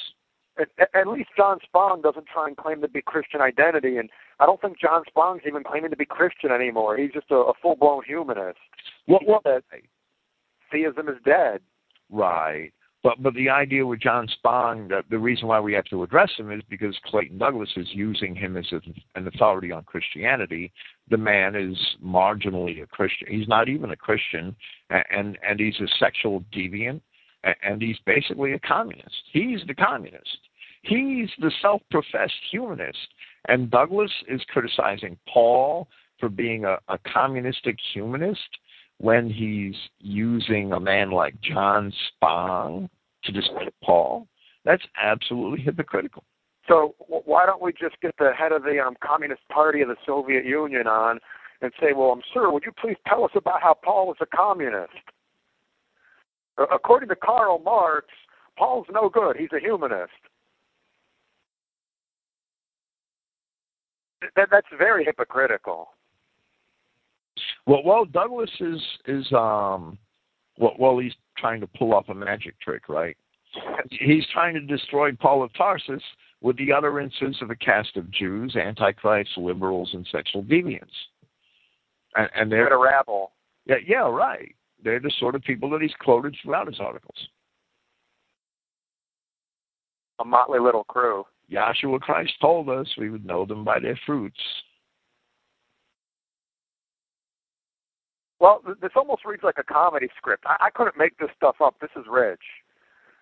at, 0.60 0.68
at 0.94 1.06
least 1.06 1.30
John 1.36 1.58
Spong 1.64 2.02
doesn't 2.02 2.26
try 2.26 2.48
and 2.48 2.56
claim 2.56 2.80
to 2.82 2.88
be 2.88 3.02
Christian 3.02 3.40
identity, 3.40 3.96
and 3.96 4.10
I 4.40 4.46
don't 4.46 4.60
think 4.60 4.80
John 4.80 5.02
Spong's 5.06 5.42
even 5.46 5.62
claiming 5.62 5.90
to 5.90 5.96
be 5.96 6.06
Christian 6.06 6.50
anymore. 6.50 6.96
He's 6.96 7.12
just 7.12 7.30
a, 7.30 7.36
a 7.36 7.52
full 7.60 7.76
blown 7.76 8.02
humanist. 8.06 8.58
What? 9.06 9.26
What? 9.26 9.44
That 9.44 9.62
theism 10.72 11.08
is 11.08 11.16
dead. 11.24 11.60
Right. 12.10 12.72
But 13.02 13.22
but 13.22 13.34
the 13.34 13.48
idea 13.48 13.86
with 13.86 14.00
John 14.00 14.28
Spong, 14.28 14.88
that 14.88 15.04
the 15.10 15.18
reason 15.18 15.48
why 15.48 15.60
we 15.60 15.72
have 15.72 15.84
to 15.86 16.02
address 16.02 16.30
him 16.36 16.50
is 16.50 16.62
because 16.68 16.94
Clayton 17.06 17.38
Douglas 17.38 17.70
is 17.76 17.86
using 17.92 18.34
him 18.34 18.56
as 18.56 18.66
a, 18.72 18.80
an 19.14 19.26
authority 19.26 19.72
on 19.72 19.84
Christianity. 19.84 20.72
The 21.10 21.16
man 21.16 21.54
is 21.54 21.76
marginally 22.04 22.82
a 22.82 22.86
Christian. 22.86 23.28
He's 23.30 23.48
not 23.48 23.68
even 23.68 23.90
a 23.90 23.96
Christian, 23.96 24.54
and 24.90 25.38
and 25.46 25.60
he's 25.60 25.80
a 25.80 25.88
sexual 25.98 26.44
deviant, 26.52 27.00
and 27.62 27.80
he's 27.80 27.98
basically 28.04 28.52
a 28.52 28.58
communist. 28.58 29.16
He's 29.32 29.60
the 29.66 29.74
communist. 29.74 30.38
He's 30.82 31.28
the 31.40 31.52
self 31.62 31.82
professed 31.90 32.32
humanist. 32.50 32.98
And 33.48 33.70
Douglas 33.70 34.12
is 34.28 34.40
criticizing 34.48 35.18
Paul 35.32 35.88
for 36.18 36.28
being 36.28 36.64
a, 36.64 36.78
a 36.88 36.98
communistic 37.12 37.76
humanist 37.92 38.58
when 38.98 39.30
he's 39.30 39.74
using 39.98 40.72
a 40.72 40.80
man 40.80 41.10
like 41.10 41.40
John 41.40 41.92
Spong 42.08 42.90
to 43.24 43.32
discredit 43.32 43.74
Paul. 43.82 44.26
That's 44.64 44.82
absolutely 45.00 45.62
hypocritical. 45.62 46.22
So 46.68 46.94
why 47.08 47.46
don't 47.46 47.62
we 47.62 47.72
just 47.72 48.00
get 48.02 48.14
the 48.18 48.32
head 48.38 48.52
of 48.52 48.62
the 48.62 48.78
um, 48.78 48.94
Communist 49.02 49.40
Party 49.50 49.80
of 49.80 49.88
the 49.88 49.96
Soviet 50.04 50.44
Union 50.44 50.86
on 50.86 51.18
and 51.62 51.72
say, 51.80 51.92
well, 51.94 52.12
um, 52.12 52.22
sir, 52.32 52.50
would 52.50 52.64
you 52.64 52.72
please 52.80 52.96
tell 53.08 53.24
us 53.24 53.30
about 53.34 53.62
how 53.62 53.74
Paul 53.82 54.06
was 54.06 54.16
a 54.20 54.26
communist? 54.26 54.92
According 56.58 57.08
to 57.08 57.16
Karl 57.16 57.58
Marx, 57.58 58.06
Paul's 58.58 58.86
no 58.92 59.08
good. 59.08 59.36
He's 59.36 59.48
a 59.56 59.60
humanist. 59.60 60.12
That, 64.36 64.48
that's 64.50 64.66
very 64.76 65.04
hypocritical. 65.04 65.90
Well, 67.66 67.82
well, 67.84 68.04
Douglas 68.04 68.50
is 68.60 68.80
is 69.06 69.26
um, 69.32 69.98
well, 70.58 70.74
well, 70.78 70.98
he's 70.98 71.14
trying 71.38 71.60
to 71.60 71.66
pull 71.66 71.94
off 71.94 72.08
a 72.08 72.14
magic 72.14 72.58
trick, 72.60 72.88
right? 72.88 73.16
He's 73.90 74.26
trying 74.32 74.54
to 74.54 74.60
destroy 74.60 75.12
Paul 75.12 75.42
of 75.42 75.52
Tarsus 75.54 76.02
with 76.40 76.56
the 76.56 76.72
utterances 76.72 77.36
of 77.42 77.50
a 77.50 77.56
cast 77.56 77.96
of 77.96 78.10
Jews, 78.10 78.56
antichrists, 78.56 79.36
liberals, 79.36 79.90
and 79.92 80.06
sexual 80.10 80.42
deviants. 80.42 80.84
And, 82.14 82.28
and 82.34 82.52
they're 82.52 82.68
a 82.68 82.78
rabble. 82.78 83.32
Yeah, 83.66 83.76
yeah, 83.86 84.08
right. 84.08 84.54
They're 84.82 85.00
the 85.00 85.12
sort 85.18 85.34
of 85.34 85.42
people 85.42 85.68
that 85.70 85.82
he's 85.82 85.94
quoted 86.00 86.36
throughout 86.42 86.66
his 86.66 86.80
articles. 86.80 87.16
A 90.20 90.24
motley 90.24 90.60
little 90.60 90.84
crew. 90.84 91.24
Yahshua 91.50 92.00
Christ 92.00 92.32
told 92.40 92.68
us 92.68 92.86
we 92.96 93.10
would 93.10 93.24
know 93.24 93.44
them 93.44 93.64
by 93.64 93.78
their 93.78 93.98
fruits. 94.06 94.40
Well, 98.38 98.62
this 98.80 98.92
almost 98.96 99.24
reads 99.26 99.42
like 99.42 99.58
a 99.58 99.62
comedy 99.62 100.08
script. 100.16 100.44
I, 100.46 100.56
I 100.66 100.70
couldn't 100.70 100.96
make 100.96 101.18
this 101.18 101.28
stuff 101.36 101.56
up. 101.62 101.76
This 101.80 101.90
is 101.96 102.04
rich. 102.10 102.40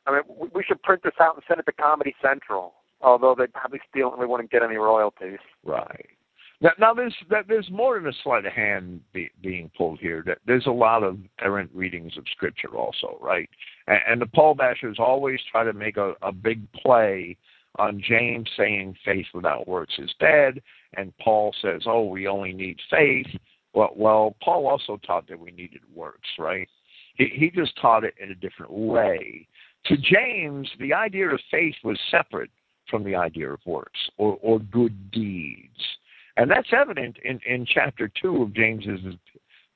I 0.07 0.13
mean, 0.13 0.21
we, 0.29 0.49
we 0.55 0.63
should 0.63 0.83
print 0.83 1.03
this 1.03 1.15
out 1.21 1.35
and 1.35 1.43
send 1.49 1.59
it 1.61 1.67
to 1.67 1.73
Comedy 1.73 2.15
Central. 2.23 2.75
Although 3.01 3.37
they'd 3.39 3.53
probably 3.53 3.81
steal 3.89 4.09
it 4.09 4.13
and 4.13 4.21
we 4.21 4.27
wouldn't 4.27 4.51
get 4.51 4.63
any 4.63 4.77
royalties. 4.77 5.39
Right. 5.65 6.07
Now, 6.61 6.71
now 6.79 6.95
there's 6.95 7.15
there's 7.47 7.71
more 7.71 7.99
than 7.99 8.09
a 8.09 8.13
sleight 8.25 8.45
of 8.45 8.53
hand 8.53 9.01
be, 9.13 9.31
being 9.41 9.71
pulled 9.77 10.01
here. 10.01 10.25
That 10.27 10.39
There's 10.47 10.67
a 10.67 10.73
lot 10.73 11.05
of 11.05 11.19
errant 11.41 11.71
readings 11.73 12.17
of 12.17 12.25
Scripture 12.33 12.77
also, 12.77 13.17
right? 13.21 13.49
And, 13.87 13.99
and 14.09 14.21
the 14.21 14.27
Paul 14.27 14.57
bashers 14.57 14.99
always 14.99 15.39
try 15.53 15.63
to 15.63 15.73
make 15.73 15.97
a, 15.97 16.15
a 16.23 16.33
big 16.33 16.71
play 16.73 17.37
on 17.79 18.03
James 18.07 18.49
saying 18.57 18.97
faith 19.05 19.27
without 19.33 19.69
works 19.69 19.95
is 19.99 20.11
dead, 20.19 20.61
and 20.97 21.17
Paul 21.19 21.55
says, 21.63 21.83
oh, 21.87 22.05
we 22.05 22.27
only 22.27 22.53
need 22.53 22.79
faith. 22.91 23.27
Well, 23.75 23.93
well, 23.95 24.37
Paul 24.43 24.67
also 24.67 24.99
taught 25.07 25.29
that 25.29 25.39
we 25.39 25.51
needed 25.53 25.83
works, 25.95 26.29
right? 26.39 26.69
He, 27.15 27.31
he 27.33 27.51
just 27.51 27.79
taught 27.81 28.05
it 28.05 28.15
in 28.21 28.31
a 28.31 28.35
different 28.35 28.73
way. 28.73 29.47
To 29.87 29.97
James, 29.97 30.69
the 30.81 30.93
idea 30.93 31.29
of 31.29 31.41
faith 31.51 31.75
was 31.85 31.99
separate 32.11 32.51
from 32.91 33.05
the 33.05 33.15
idea 33.15 33.53
of 33.53 33.61
works 33.67 33.99
or, 34.17 34.39
or 34.41 34.59
good 34.59 35.11
deeds. 35.11 35.81
And 36.37 36.51
that's 36.51 36.69
evident 36.73 37.17
in, 37.25 37.41
in 37.47 37.67
chapter 37.67 38.11
2 38.21 38.43
of 38.43 38.55
James's, 38.55 39.01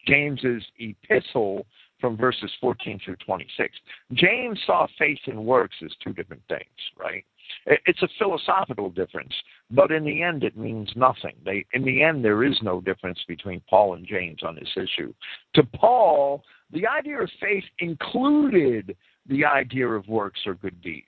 James's 0.06 0.64
epistle 0.78 1.66
from 2.00 2.16
verses 2.16 2.50
14 2.60 3.00
through 3.04 3.16
26. 3.24 3.74
James 4.14 4.58
saw 4.66 4.86
faith 4.98 5.18
and 5.26 5.44
works 5.44 5.76
as 5.84 5.90
two 6.02 6.12
different 6.12 6.42
things, 6.48 6.62
right? 6.98 7.24
It's 7.66 8.02
a 8.02 8.08
philosophical 8.18 8.90
difference, 8.90 9.32
but 9.70 9.90
in 9.92 10.04
the 10.04 10.22
end, 10.22 10.44
it 10.44 10.56
means 10.56 10.90
nothing. 10.96 11.34
They, 11.44 11.64
in 11.72 11.84
the 11.84 12.02
end, 12.02 12.24
there 12.24 12.44
is 12.44 12.58
no 12.62 12.80
difference 12.80 13.20
between 13.28 13.62
Paul 13.68 13.94
and 13.94 14.06
James 14.06 14.42
on 14.42 14.54
this 14.54 14.70
issue. 14.76 15.12
To 15.54 15.62
Paul, 15.62 16.42
the 16.72 16.86
idea 16.86 17.20
of 17.20 17.30
faith 17.40 17.64
included 17.78 18.96
the 19.28 19.44
idea 19.44 19.88
of 19.88 20.08
works 20.08 20.40
or 20.46 20.54
good 20.54 20.80
deeds. 20.80 21.06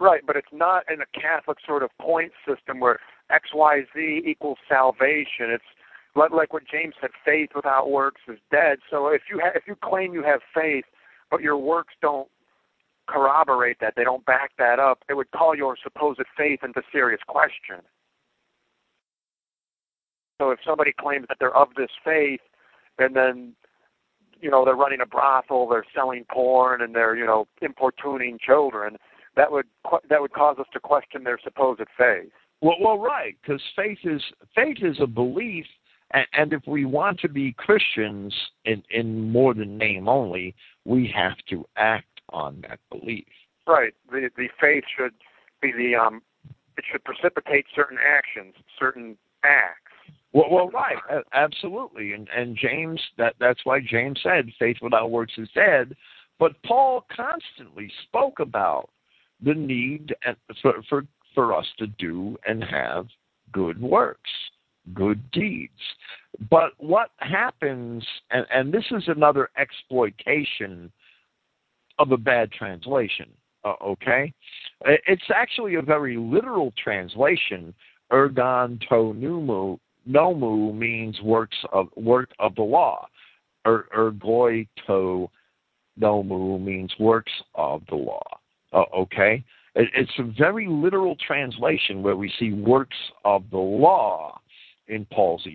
Right, 0.00 0.22
but 0.24 0.36
it's 0.36 0.46
not 0.52 0.84
in 0.92 1.00
a 1.00 1.20
Catholic 1.20 1.58
sort 1.66 1.82
of 1.82 1.90
point 2.00 2.30
system 2.46 2.78
where 2.78 3.00
X, 3.30 3.48
Y, 3.52 3.82
Z 3.94 4.22
equals 4.24 4.58
salvation. 4.68 5.50
It's 5.50 5.64
like 6.14 6.52
what 6.52 6.62
James 6.70 6.94
said: 7.00 7.10
faith 7.24 7.50
without 7.54 7.90
works 7.90 8.20
is 8.28 8.38
dead. 8.50 8.78
So 8.90 9.08
if 9.08 9.22
you 9.30 9.40
ha- 9.42 9.52
if 9.54 9.64
you 9.66 9.74
claim 9.74 10.14
you 10.14 10.22
have 10.22 10.40
faith, 10.54 10.84
but 11.30 11.40
your 11.40 11.56
works 11.56 11.94
don't 12.00 12.28
corroborate 13.08 13.78
that, 13.80 13.94
they 13.96 14.04
don't 14.04 14.24
back 14.26 14.52
that 14.58 14.78
up, 14.78 15.02
it 15.08 15.14
would 15.14 15.30
call 15.32 15.56
your 15.56 15.76
supposed 15.82 16.20
faith 16.36 16.60
into 16.62 16.82
serious 16.92 17.20
question. 17.26 17.78
So 20.40 20.50
if 20.50 20.60
somebody 20.64 20.92
claims 20.98 21.26
that 21.28 21.38
they're 21.40 21.56
of 21.56 21.68
this 21.76 21.90
faith, 22.04 22.40
and 22.98 23.14
then 23.16 23.54
you 24.40 24.50
know 24.50 24.64
they're 24.64 24.76
running 24.76 25.00
a 25.00 25.06
brothel, 25.06 25.68
they're 25.68 25.84
selling 25.94 26.24
porn, 26.30 26.82
and 26.82 26.94
they're 26.94 27.16
you 27.16 27.26
know 27.26 27.48
importuning 27.60 28.38
children, 28.44 28.96
that 29.36 29.50
would 29.50 29.66
that 30.08 30.20
would 30.20 30.32
cause 30.32 30.56
us 30.58 30.66
to 30.72 30.80
question 30.80 31.24
their 31.24 31.38
supposed 31.42 31.82
faith. 31.96 32.30
Well, 32.60 32.76
well, 32.80 32.98
right, 32.98 33.36
because 33.42 33.62
faith 33.74 33.98
is 34.04 34.22
faith 34.54 34.78
is 34.82 34.96
a 35.00 35.06
belief, 35.06 35.66
and, 36.12 36.26
and 36.32 36.52
if 36.52 36.62
we 36.66 36.84
want 36.84 37.18
to 37.20 37.28
be 37.28 37.52
Christians 37.52 38.32
in 38.64 38.82
in 38.90 39.30
more 39.30 39.54
than 39.54 39.76
name 39.76 40.08
only, 40.08 40.54
we 40.84 41.12
have 41.14 41.36
to 41.50 41.64
act 41.76 42.07
on 42.30 42.64
that 42.68 42.80
belief. 42.90 43.26
Right. 43.66 43.94
The 44.10 44.30
the 44.36 44.48
faith 44.60 44.84
should 44.96 45.14
be 45.60 45.72
the 45.72 45.94
um, 45.94 46.22
it 46.76 46.84
should 46.90 47.04
precipitate 47.04 47.66
certain 47.74 47.98
actions, 47.98 48.54
certain 48.78 49.16
acts. 49.44 49.82
Well, 50.32 50.46
well, 50.50 50.68
right, 50.68 50.96
absolutely, 51.32 52.12
and 52.12 52.28
and 52.34 52.56
James 52.56 53.00
that 53.16 53.34
that's 53.40 53.60
why 53.64 53.80
James 53.80 54.20
said 54.22 54.50
faith 54.58 54.76
without 54.82 55.10
works 55.10 55.32
is 55.38 55.48
dead. 55.54 55.96
But 56.38 56.52
Paul 56.64 57.04
constantly 57.14 57.90
spoke 58.04 58.38
about 58.38 58.90
the 59.42 59.54
need 59.54 60.14
for 60.62 60.74
for 60.88 61.06
for 61.34 61.54
us 61.54 61.66
to 61.78 61.86
do 61.86 62.36
and 62.46 62.62
have 62.64 63.06
good 63.52 63.80
works, 63.80 64.30
good 64.94 65.30
deeds. 65.30 65.72
But 66.50 66.72
what 66.78 67.10
happens, 67.18 68.04
and, 68.30 68.46
and 68.52 68.72
this 68.72 68.84
is 68.90 69.04
another 69.08 69.50
exploitation 69.56 70.92
of 71.98 72.12
a 72.12 72.16
bad 72.16 72.52
translation, 72.52 73.28
uh, 73.64 73.74
okay? 73.82 74.32
It's 74.84 75.30
actually 75.34 75.76
a 75.76 75.82
very 75.82 76.16
literal 76.16 76.72
translation. 76.82 77.74
Ergon 78.12 78.80
to 78.88 79.14
numu, 79.18 79.78
nomu 80.08 80.74
means 80.74 81.20
works 81.22 81.56
of 81.72 81.88
work 81.96 82.30
of 82.38 82.54
the 82.54 82.62
law. 82.62 83.06
Er, 83.66 83.86
ergoi 83.94 84.66
to 84.86 85.28
nomu 86.00 86.60
means 86.60 86.92
works 86.98 87.32
of 87.54 87.82
the 87.88 87.96
law. 87.96 88.22
Uh, 88.72 88.84
okay? 88.96 89.44
It's 89.74 90.10
a 90.18 90.24
very 90.36 90.66
literal 90.66 91.16
translation 91.24 92.02
where 92.02 92.16
we 92.16 92.32
see 92.38 92.52
works 92.52 92.96
of 93.24 93.44
the 93.50 93.58
law 93.58 94.40
in 94.88 95.04
Paul's, 95.06 95.46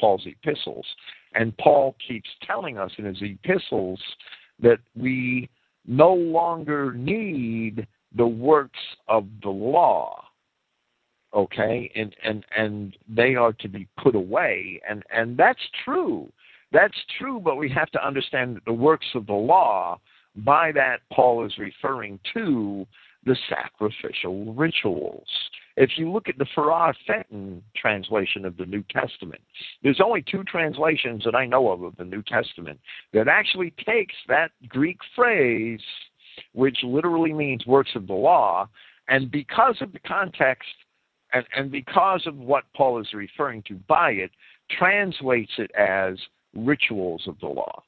Paul's 0.00 0.26
epistles. 0.26 0.86
And 1.34 1.56
Paul 1.58 1.94
keeps 2.06 2.28
telling 2.46 2.78
us 2.78 2.90
in 2.96 3.04
his 3.04 3.18
epistles 3.20 4.00
that 4.62 4.78
we 4.94 5.48
no 5.86 6.12
longer 6.12 6.92
need 6.92 7.86
the 8.16 8.26
works 8.26 8.78
of 9.08 9.26
the 9.42 9.50
law. 9.50 10.22
Okay, 11.34 11.90
and 11.94 12.14
and 12.24 12.44
and 12.56 12.96
they 13.08 13.34
are 13.34 13.52
to 13.54 13.68
be 13.68 13.86
put 14.02 14.14
away, 14.14 14.80
and 14.88 15.02
and 15.12 15.36
that's 15.36 15.60
true. 15.84 16.32
That's 16.72 16.96
true, 17.18 17.40
but 17.40 17.56
we 17.56 17.70
have 17.70 17.90
to 17.90 18.06
understand 18.06 18.56
that 18.56 18.64
the 18.64 18.72
works 18.72 19.06
of 19.14 19.26
the 19.26 19.32
law, 19.32 20.00
by 20.36 20.72
that 20.72 21.00
Paul 21.12 21.44
is 21.44 21.52
referring 21.58 22.18
to 22.34 22.86
the 23.24 23.36
sacrificial 23.48 24.54
rituals. 24.54 25.26
If 25.76 25.90
you 25.96 26.10
look 26.10 26.28
at 26.28 26.38
the 26.38 26.46
Ferrar 26.54 26.94
Fenton 27.06 27.62
translation 27.76 28.46
of 28.46 28.56
the 28.56 28.64
New 28.64 28.82
Testament, 28.90 29.42
there's 29.82 30.00
only 30.02 30.22
two 30.22 30.42
translations 30.44 31.22
that 31.24 31.34
I 31.34 31.46
know 31.46 31.70
of 31.70 31.82
of 31.82 31.96
the 31.96 32.04
New 32.04 32.22
Testament 32.22 32.80
that 33.12 33.28
actually 33.28 33.74
takes 33.84 34.14
that 34.28 34.52
Greek 34.68 34.98
phrase, 35.14 35.80
which 36.52 36.78
literally 36.82 37.32
means 37.32 37.66
works 37.66 37.90
of 37.94 38.06
the 38.06 38.14
law, 38.14 38.68
and 39.08 39.30
because 39.30 39.76
of 39.80 39.92
the 39.92 39.98
context 40.00 40.68
and, 41.32 41.44
and 41.54 41.70
because 41.70 42.26
of 42.26 42.36
what 42.36 42.64
Paul 42.74 43.00
is 43.00 43.12
referring 43.12 43.62
to 43.64 43.74
by 43.86 44.12
it, 44.12 44.30
translates 44.70 45.52
it 45.58 45.70
as 45.74 46.18
rituals 46.54 47.22
of 47.26 47.38
the 47.40 47.48
law. 47.48 47.82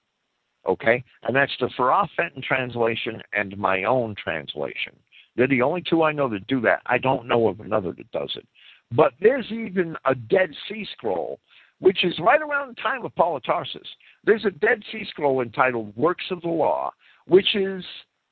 Okay? 0.66 1.02
And 1.22 1.34
that's 1.34 1.52
the 1.60 1.70
Ferrar 1.76 2.08
Fenton 2.16 2.42
translation 2.42 3.22
and 3.32 3.56
my 3.56 3.84
own 3.84 4.14
translation. 4.22 4.94
They're 5.38 5.46
the 5.46 5.62
only 5.62 5.82
two 5.88 6.02
I 6.02 6.10
know 6.10 6.28
that 6.30 6.48
do 6.48 6.60
that. 6.62 6.82
I 6.86 6.98
don't 6.98 7.28
know 7.28 7.46
of 7.46 7.60
another 7.60 7.92
that 7.92 8.10
does 8.10 8.32
it. 8.34 8.44
But 8.90 9.12
there's 9.20 9.46
even 9.52 9.96
a 10.04 10.14
Dead 10.14 10.50
Sea 10.68 10.84
Scroll, 10.92 11.38
which 11.78 12.04
is 12.04 12.18
right 12.18 12.42
around 12.42 12.70
the 12.70 12.82
time 12.82 13.04
of 13.04 13.14
Paul 13.14 13.36
of 13.36 13.44
Tarsus. 13.44 13.86
There's 14.24 14.44
a 14.44 14.50
Dead 14.50 14.82
Sea 14.90 15.06
Scroll 15.08 15.40
entitled 15.40 15.96
Works 15.96 16.24
of 16.32 16.40
the 16.40 16.48
Law, 16.48 16.90
which 17.28 17.54
is 17.54 17.84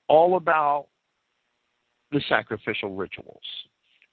all 0.08 0.36
about 0.36 0.88
the 2.10 2.20
sacrificial 2.28 2.96
rituals. 2.96 3.38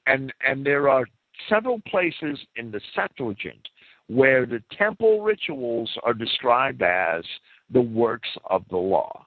And, 0.05 0.31
and 0.47 0.63
there 0.63 0.87
are 0.87 1.05
several 1.49 1.81
places 1.87 2.37
in 2.57 2.69
the 2.69 2.81
Septuagint 2.93 3.69
where 4.07 4.45
the 4.45 4.61
temple 4.77 5.21
rituals 5.23 5.89
are 6.03 6.13
described 6.13 6.83
as 6.83 7.23
the 7.71 7.81
works 7.81 8.29
of 8.51 8.63
the 8.69 8.77
law. 8.77 9.25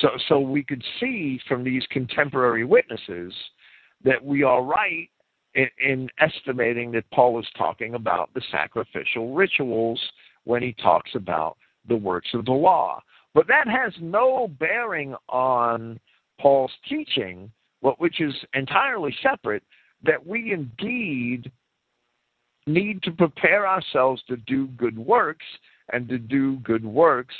So, 0.00 0.08
so 0.28 0.40
we 0.40 0.62
could 0.62 0.82
see 0.98 1.40
from 1.48 1.64
these 1.64 1.84
contemporary 1.90 2.64
witnesses 2.64 3.32
that 4.04 4.24
we 4.24 4.42
are 4.42 4.62
right 4.62 5.08
in, 5.54 5.68
in 5.78 6.08
estimating 6.18 6.90
that 6.92 7.10
Paul 7.12 7.38
is 7.38 7.46
talking 7.56 7.94
about 7.94 8.32
the 8.34 8.42
sacrificial 8.50 9.34
rituals 9.34 10.00
when 10.44 10.62
he 10.62 10.72
talks 10.74 11.10
about 11.14 11.56
the 11.88 11.96
works 11.96 12.28
of 12.34 12.44
the 12.44 12.52
law. 12.52 13.00
But 13.34 13.46
that 13.48 13.68
has 13.68 13.92
no 14.00 14.48
bearing 14.58 15.14
on 15.28 15.98
Paul's 16.40 16.72
teaching, 16.88 17.50
which 17.80 18.20
is 18.20 18.34
entirely 18.54 19.14
separate, 19.22 19.62
that 20.04 20.24
we 20.26 20.52
indeed 20.52 21.50
need 22.66 23.02
to 23.02 23.10
prepare 23.10 23.66
ourselves 23.66 24.22
to 24.28 24.36
do 24.36 24.68
good 24.68 24.98
works 24.98 25.46
and 25.92 26.08
to 26.08 26.18
do 26.18 26.56
good 26.58 26.84
works 26.84 27.34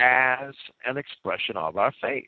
as 0.00 0.54
an 0.86 0.96
expression 0.96 1.56
of 1.56 1.76
our 1.76 1.92
faith. 2.00 2.24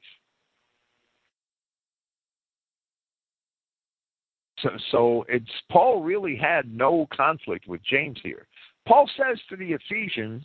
So, 4.62 4.70
so 4.90 5.24
it's 5.28 5.51
Paul 5.70 6.03
really 6.03 6.36
had 6.36 6.73
no 6.73 7.09
conflict 7.12 7.66
with 7.66 7.81
James 7.82 8.19
here. 8.23 8.47
Paul 8.86 9.09
says 9.16 9.39
to 9.49 9.57
the 9.57 9.73
Ephesians, 9.73 10.44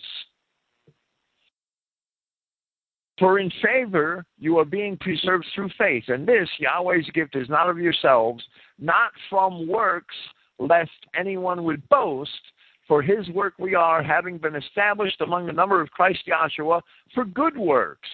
For 3.19 3.39
in 3.39 3.51
favor 3.63 4.25
you 4.37 4.57
are 4.59 4.65
being 4.65 4.97
preserved 4.97 5.45
through 5.53 5.69
faith, 5.77 6.03
and 6.07 6.27
this 6.27 6.47
Yahweh's 6.59 7.09
gift 7.13 7.35
is 7.35 7.49
not 7.49 7.69
of 7.69 7.79
yourselves, 7.79 8.43
not 8.79 9.11
from 9.29 9.67
works, 9.67 10.15
lest 10.59 10.91
anyone 11.15 11.63
would 11.63 11.87
boast. 11.89 12.31
For 12.87 13.01
his 13.01 13.27
work 13.29 13.53
we 13.57 13.75
are, 13.75 14.01
having 14.01 14.37
been 14.37 14.55
established 14.55 15.21
among 15.21 15.45
the 15.45 15.53
number 15.53 15.81
of 15.81 15.91
Christ 15.91 16.23
Yahshua 16.27 16.81
for 17.13 17.25
good 17.25 17.57
works. 17.57 18.07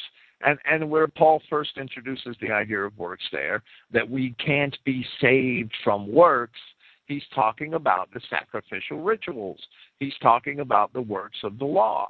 And, 0.45 0.59
and 0.69 0.89
where 0.89 1.07
Paul 1.07 1.41
first 1.49 1.77
introduces 1.77 2.35
the 2.41 2.51
idea 2.51 2.79
of 2.79 2.97
works 2.97 3.23
there, 3.31 3.63
that 3.91 4.09
we 4.09 4.35
can't 4.45 4.77
be 4.83 5.05
saved 5.21 5.71
from 5.85 6.11
works, 6.11 6.59
he's 7.05 7.23
talking 7.33 7.75
about 7.75 8.09
the 8.13 8.19
sacrificial 8.29 9.01
rituals. 9.01 9.59
He's 9.99 10.13
talking 10.21 10.59
about 10.59 10.91
the 10.91 11.01
works 11.01 11.37
of 11.43 11.59
the 11.59 11.65
law. 11.65 12.09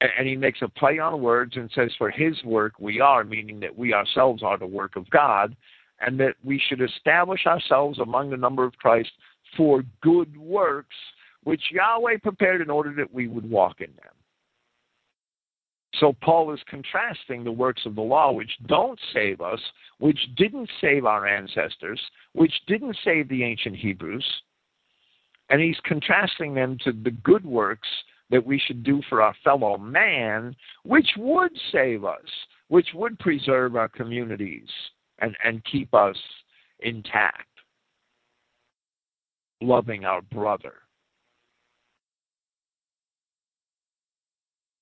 And, 0.00 0.10
and 0.18 0.28
he 0.28 0.36
makes 0.36 0.62
a 0.62 0.68
play 0.68 0.98
on 0.98 1.20
words 1.20 1.56
and 1.56 1.70
says, 1.74 1.90
For 1.98 2.10
his 2.10 2.42
work 2.44 2.74
we 2.78 3.00
are, 3.00 3.24
meaning 3.24 3.60
that 3.60 3.76
we 3.76 3.92
ourselves 3.92 4.42
are 4.42 4.56
the 4.56 4.66
work 4.66 4.96
of 4.96 5.10
God, 5.10 5.54
and 6.00 6.18
that 6.20 6.36
we 6.42 6.58
should 6.68 6.80
establish 6.80 7.46
ourselves 7.46 7.98
among 7.98 8.30
the 8.30 8.36
number 8.36 8.64
of 8.64 8.76
Christ 8.78 9.10
for 9.56 9.82
good 10.02 10.36
works, 10.36 10.96
which 11.44 11.62
Yahweh 11.70 12.18
prepared 12.22 12.60
in 12.60 12.70
order 12.70 12.92
that 12.94 13.12
we 13.12 13.28
would 13.28 13.48
walk 13.48 13.80
in 13.80 13.90
them. 13.96 14.14
So 15.98 16.14
Paul 16.22 16.52
is 16.52 16.60
contrasting 16.68 17.42
the 17.42 17.52
works 17.52 17.82
of 17.84 17.96
the 17.96 18.00
law, 18.00 18.32
which 18.32 18.52
don't 18.66 18.98
save 19.12 19.40
us, 19.40 19.60
which 19.98 20.18
didn't 20.36 20.70
save 20.80 21.04
our 21.04 21.26
ancestors, 21.26 22.00
which 22.32 22.52
didn't 22.66 22.96
save 23.04 23.28
the 23.28 23.42
ancient 23.42 23.76
Hebrews, 23.76 24.24
and 25.50 25.60
he's 25.60 25.78
contrasting 25.84 26.54
them 26.54 26.78
to 26.84 26.92
the 26.92 27.10
good 27.10 27.44
works 27.44 27.88
that 28.30 28.44
we 28.44 28.58
should 28.58 28.84
do 28.84 29.02
for 29.08 29.20
our 29.20 29.34
fellow 29.42 29.76
man, 29.76 30.54
which 30.84 31.08
would 31.18 31.50
save 31.72 32.04
us, 32.04 32.18
which 32.68 32.88
would 32.94 33.18
preserve 33.18 33.74
our 33.74 33.88
communities 33.88 34.68
and, 35.18 35.36
and 35.44 35.64
keep 35.64 35.92
us 35.92 36.16
intact 36.80 37.49
loving 39.60 40.04
our 40.04 40.22
brother. 40.22 40.74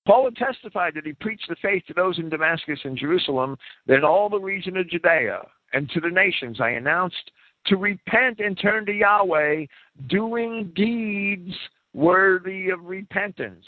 Paul 0.07 0.25
had 0.25 0.37
testified 0.37 0.95
that 0.95 1.05
he 1.05 1.13
preached 1.13 1.49
the 1.51 1.57
faith 1.61 1.83
to 1.87 1.93
those 1.93 2.19
in 2.19 2.31
Damascus 2.31 2.81
and 2.85 2.97
Jerusalem, 2.97 3.59
that 3.87 3.99
in 3.99 4.05
all 4.05 4.31
the 4.31 4.41
region 4.41 4.79
of 4.79 4.89
Judea 4.89 5.41
and 5.75 5.91
to 5.91 6.01
the 6.01 6.09
nations 6.09 6.61
I 6.63 6.71
announced 6.71 7.31
to 7.67 7.77
repent 7.77 8.41
and 8.41 8.59
turn 8.59 8.87
to 8.87 8.93
Yahweh, 8.93 9.67
doing 10.09 10.73
deeds 10.75 11.55
worthy 11.93 12.71
of 12.71 12.85
repentance. 12.85 13.65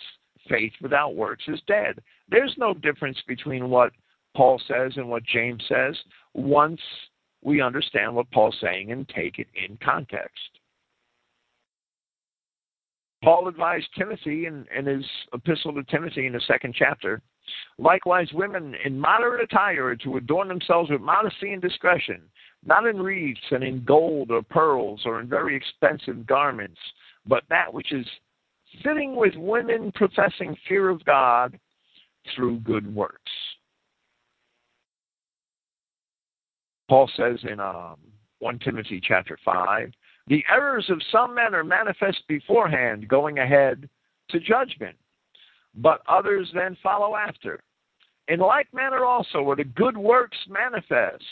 Faith 0.49 0.73
without 0.81 1.15
works 1.15 1.45
is 1.47 1.61
dead. 1.67 2.01
There's 2.31 2.55
no 2.57 2.73
difference 2.73 3.19
between 3.29 3.69
what 3.69 3.93
Paul 4.35 4.61
says 4.67 4.93
and 4.97 5.11
what 5.11 5.25
James 5.25 5.63
says 5.69 5.95
once 6.33 6.81
we 7.43 7.61
understand 7.61 8.15
what 8.15 8.31
Paul's 8.31 8.57
saying 8.61 8.93
and 8.93 9.09
take 9.09 9.39
it 9.39 9.49
in 9.55 9.77
context. 9.85 10.60
Paul 13.23 13.49
advised 13.49 13.89
Timothy 13.99 14.47
in, 14.47 14.67
in 14.77 14.87
his 14.87 15.05
epistle 15.35 15.75
to 15.75 15.85
Timothy 15.85 16.27
in 16.27 16.33
the 16.33 16.41
second 16.47 16.75
chapter 16.77 17.21
likewise, 17.79 18.29
women 18.33 18.75
in 18.85 18.99
moderate 18.99 19.43
attire 19.43 19.97
to 19.97 20.17
adorn 20.17 20.49
themselves 20.49 20.91
with 20.91 21.01
modesty 21.01 21.53
and 21.53 21.63
discretion, 21.63 22.23
not 22.65 22.87
in 22.87 23.01
wreaths 23.01 23.41
and 23.51 23.65
in 23.65 23.85
gold 23.85 24.31
or 24.31 24.43
pearls 24.43 25.03
or 25.05 25.21
in 25.21 25.29
very 25.29 25.57
expensive 25.57 26.27
garments, 26.27 26.79
but 27.27 27.45
that 27.49 27.73
which 27.73 27.93
is 27.93 28.07
fitting 28.83 29.17
with 29.17 29.35
women 29.37 29.91
professing 29.95 30.57
fear 30.69 30.89
of 30.89 31.05
God 31.05 31.59
through 32.35 32.61
good 32.61 32.93
works. 32.95 33.33
Paul 36.89 37.11
says 37.17 37.39
in 37.49 37.61
um, 37.61 37.97
1 38.41 38.59
Timothy 38.61 39.01
chapter 39.03 39.39
5, 39.45 39.93
the 40.31 40.45
errors 40.49 40.89
of 40.89 41.03
some 41.11 41.35
men 41.35 41.57
are 41.57 41.65
manifest 41.65 42.23
beforehand, 42.29 43.09
going 43.09 43.41
ahead 43.41 43.89
to 44.31 44.39
judgment, 44.39 44.97
but 45.75 46.03
others 46.09 46.49
then 46.55 46.77
follow 46.83 47.17
after. 47.17 47.61
In 48.29 48.39
like 48.39 48.73
manner 48.73 49.05
also 49.05 49.51
are 49.51 49.57
the 49.57 49.65
good 49.65 49.97
works 49.97 50.39
manifest, 50.49 51.25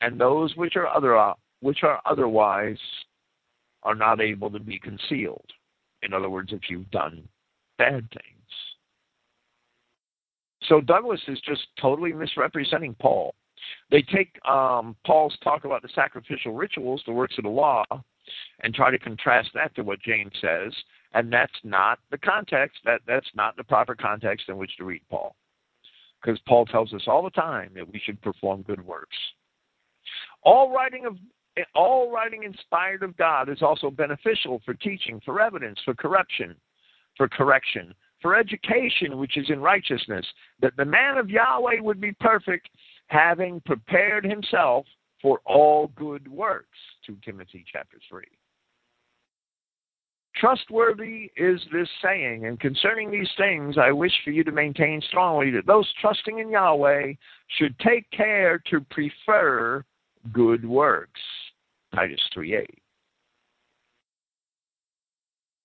and 0.00 0.18
those 0.18 0.56
which 0.56 0.74
are 0.74 0.88
other 0.88 1.34
which 1.60 1.82
are 1.82 2.00
otherwise 2.06 2.78
are 3.82 3.94
not 3.94 4.22
able 4.22 4.50
to 4.50 4.58
be 4.58 4.78
concealed. 4.78 5.52
In 6.02 6.14
other 6.14 6.30
words, 6.30 6.50
if 6.52 6.62
you've 6.70 6.90
done 6.90 7.22
bad 7.76 8.08
things. 8.10 8.32
So 10.62 10.80
Douglas 10.80 11.20
is 11.28 11.40
just 11.40 11.66
totally 11.78 12.14
misrepresenting 12.14 12.96
Paul. 12.98 13.34
They 13.90 14.02
take 14.02 14.38
um, 14.48 14.96
Paul's 15.06 15.36
talk 15.42 15.64
about 15.64 15.82
the 15.82 15.88
sacrificial 15.94 16.54
rituals, 16.54 17.02
the 17.06 17.12
works 17.12 17.34
of 17.38 17.44
the 17.44 17.50
law, 17.50 17.84
and 18.62 18.74
try 18.74 18.90
to 18.90 18.98
contrast 18.98 19.50
that 19.54 19.74
to 19.74 19.82
what 19.82 20.00
James 20.00 20.32
says, 20.40 20.72
and 21.14 21.32
that's 21.32 21.52
not 21.64 21.98
the 22.10 22.18
context. 22.18 22.78
That 22.84 23.00
that's 23.06 23.30
not 23.34 23.56
the 23.56 23.64
proper 23.64 23.94
context 23.94 24.48
in 24.48 24.56
which 24.56 24.76
to 24.78 24.84
read 24.84 25.02
Paul, 25.10 25.34
because 26.22 26.40
Paul 26.46 26.66
tells 26.66 26.92
us 26.94 27.02
all 27.06 27.22
the 27.22 27.30
time 27.30 27.72
that 27.74 27.90
we 27.92 28.00
should 28.04 28.20
perform 28.22 28.62
good 28.62 28.84
works. 28.84 29.16
All 30.42 30.72
writing 30.72 31.06
of 31.06 31.16
all 31.74 32.10
writing 32.10 32.44
inspired 32.44 33.02
of 33.02 33.16
God 33.16 33.48
is 33.48 33.62
also 33.62 33.90
beneficial 33.90 34.62
for 34.64 34.74
teaching, 34.74 35.20
for 35.24 35.40
evidence, 35.40 35.78
for 35.84 35.94
corruption, 35.94 36.54
for 37.16 37.28
correction, 37.28 37.94
for 38.22 38.36
education, 38.36 39.18
which 39.18 39.36
is 39.36 39.50
in 39.50 39.60
righteousness, 39.60 40.26
that 40.60 40.76
the 40.76 40.84
man 40.84 41.18
of 41.18 41.28
Yahweh 41.28 41.80
would 41.80 42.00
be 42.00 42.12
perfect, 42.12 42.68
having 43.12 43.60
prepared 43.66 44.24
himself 44.24 44.86
for 45.20 45.40
all 45.44 45.88
good 45.94 46.26
works. 46.26 46.78
2 47.06 47.18
Timothy 47.24 47.64
chapter 47.70 47.98
3. 48.08 48.24
Trustworthy 50.34 51.30
is 51.36 51.60
this 51.72 51.88
saying, 52.02 52.46
and 52.46 52.58
concerning 52.58 53.10
these 53.10 53.28
things 53.36 53.76
I 53.76 53.92
wish 53.92 54.12
for 54.24 54.30
you 54.30 54.42
to 54.44 54.50
maintain 54.50 55.02
strongly 55.08 55.50
that 55.50 55.66
those 55.66 55.86
trusting 56.00 56.38
in 56.38 56.50
Yahweh 56.50 57.12
should 57.58 57.78
take 57.80 58.10
care 58.10 58.58
to 58.70 58.80
prefer 58.90 59.84
good 60.32 60.64
works. 60.64 61.20
Titus 61.94 62.20
3 62.32 62.56
8. 62.56 62.66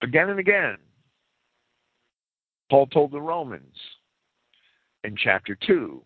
Again 0.03 0.29
and 0.29 0.39
again, 0.39 0.77
Paul 2.69 2.87
told 2.87 3.11
the 3.11 3.21
Romans 3.21 3.73
in 5.05 5.15
chapter 5.15 5.57
2 5.65 6.03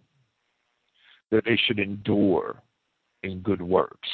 that 1.32 1.46
they 1.46 1.58
should 1.66 1.80
endure 1.80 2.62
in 3.24 3.40
good 3.40 3.62
works. 3.62 4.10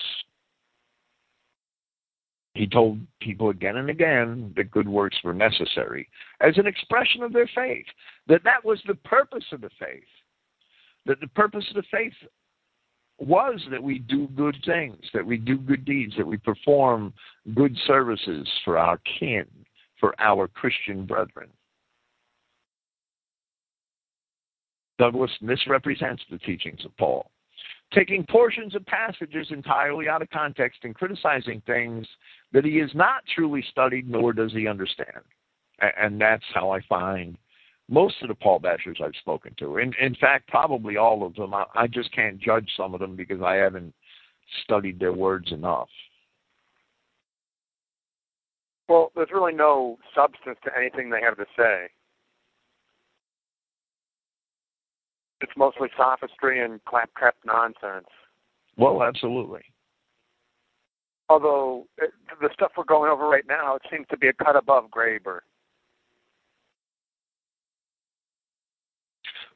He 2.54 2.68
told 2.68 3.00
people 3.22 3.50
again 3.50 3.78
and 3.78 3.90
again 3.90 4.52
that 4.56 4.72
good 4.72 4.88
works 4.88 5.18
were 5.24 5.34
necessary 5.34 6.10
as 6.42 6.58
an 6.58 6.66
expression 6.66 7.22
of 7.22 7.32
their 7.32 7.50
faith, 7.54 7.86
that 8.28 8.44
that 8.44 8.66
was 8.66 8.82
the 8.88 8.96
purpose 8.96 9.46
of 9.52 9.62
the 9.62 9.70
faith, 9.80 10.04
that 11.06 11.20
the 11.20 11.28
purpose 11.28 11.66
of 11.70 11.76
the 11.76 11.88
faith 11.92 12.14
was 13.20 13.62
that 13.70 13.82
we 13.82 14.00
do 14.00 14.28
good 14.30 14.58
things, 14.66 14.98
that 15.14 15.26
we 15.26 15.38
do 15.38 15.58
good 15.58 15.86
deeds, 15.86 16.14
that 16.18 16.26
we 16.26 16.38
perform 16.38 17.14
good 17.56 17.78
services 17.86 18.48
for 18.66 18.78
our 18.78 19.00
kin, 19.20 19.46
for 20.00 20.16
our 20.20 20.48
Christian 20.48 21.06
brethren. 21.06 21.50
Douglas 24.98 25.32
misrepresents 25.42 26.24
the 26.30 26.40
teachings 26.40 26.84
of 26.86 26.96
Paul, 26.98 27.30
taking 27.94 28.26
portions 28.26 28.76
of 28.76 28.86
passages 28.86 29.48
entirely 29.52 30.08
out 30.08 30.22
of 30.22 30.30
context 30.30 30.80
and 30.84 30.96
criticizing 30.96 31.62
things 31.66 32.08
that 32.52 32.66
he 32.66 32.78
has 32.78 32.90
not 32.94 33.24
truly 33.36 33.64
studied 33.70 34.10
nor 34.10 34.34
does 34.34 34.52
he 34.54 34.68
understand. 34.68 35.22
And 35.80 36.20
that's 36.20 36.44
how 36.54 36.72
I 36.72 36.82
find 36.90 37.38
most 37.90 38.16
of 38.22 38.28
the 38.28 38.36
Paul 38.36 38.60
Bashers 38.60 39.02
I've 39.02 39.16
spoken 39.22 39.54
to. 39.60 39.78
In, 39.78 39.94
in 40.02 40.16
fact, 40.16 40.48
probably 40.50 40.98
all 40.98 41.26
of 41.26 41.36
them. 41.36 41.54
I, 41.54 41.66
I 41.76 41.88
just 41.88 42.12
can't 42.12 42.40
judge 42.40 42.70
some 42.76 42.94
of 42.94 43.00
them 43.00 43.16
because 43.16 43.42
I 43.42 43.56
haven't 43.56 43.94
studied 44.64 45.00
their 45.00 45.14
words 45.14 45.52
enough. 45.52 45.90
Well, 48.90 49.12
there's 49.16 49.30
really 49.34 49.54
no 49.54 49.98
substance 50.16 50.58
to 50.64 50.72
anything 50.78 51.10
they 51.10 51.22
have 51.22 51.38
to 51.38 51.46
say. 51.58 51.90
It's 55.42 55.52
mostly 55.56 55.90
sophistry 55.96 56.64
and 56.64 56.84
claptrap 56.86 57.36
nonsense. 57.46 58.08
Well, 58.78 59.04
absolutely. 59.04 59.62
Although 61.30 61.88
it, 61.98 62.12
the 62.42 62.50
stuff 62.54 62.72
we're 62.78 62.86
going 62.86 63.12
over 63.12 63.28
right 63.28 63.44
now, 63.48 63.76
it 63.76 63.82
seems 63.92 64.08
to 64.10 64.18
be 64.18 64.28
a 64.30 64.34
cut 64.34 64.56
above 64.56 64.86
Graeber. 64.90 65.40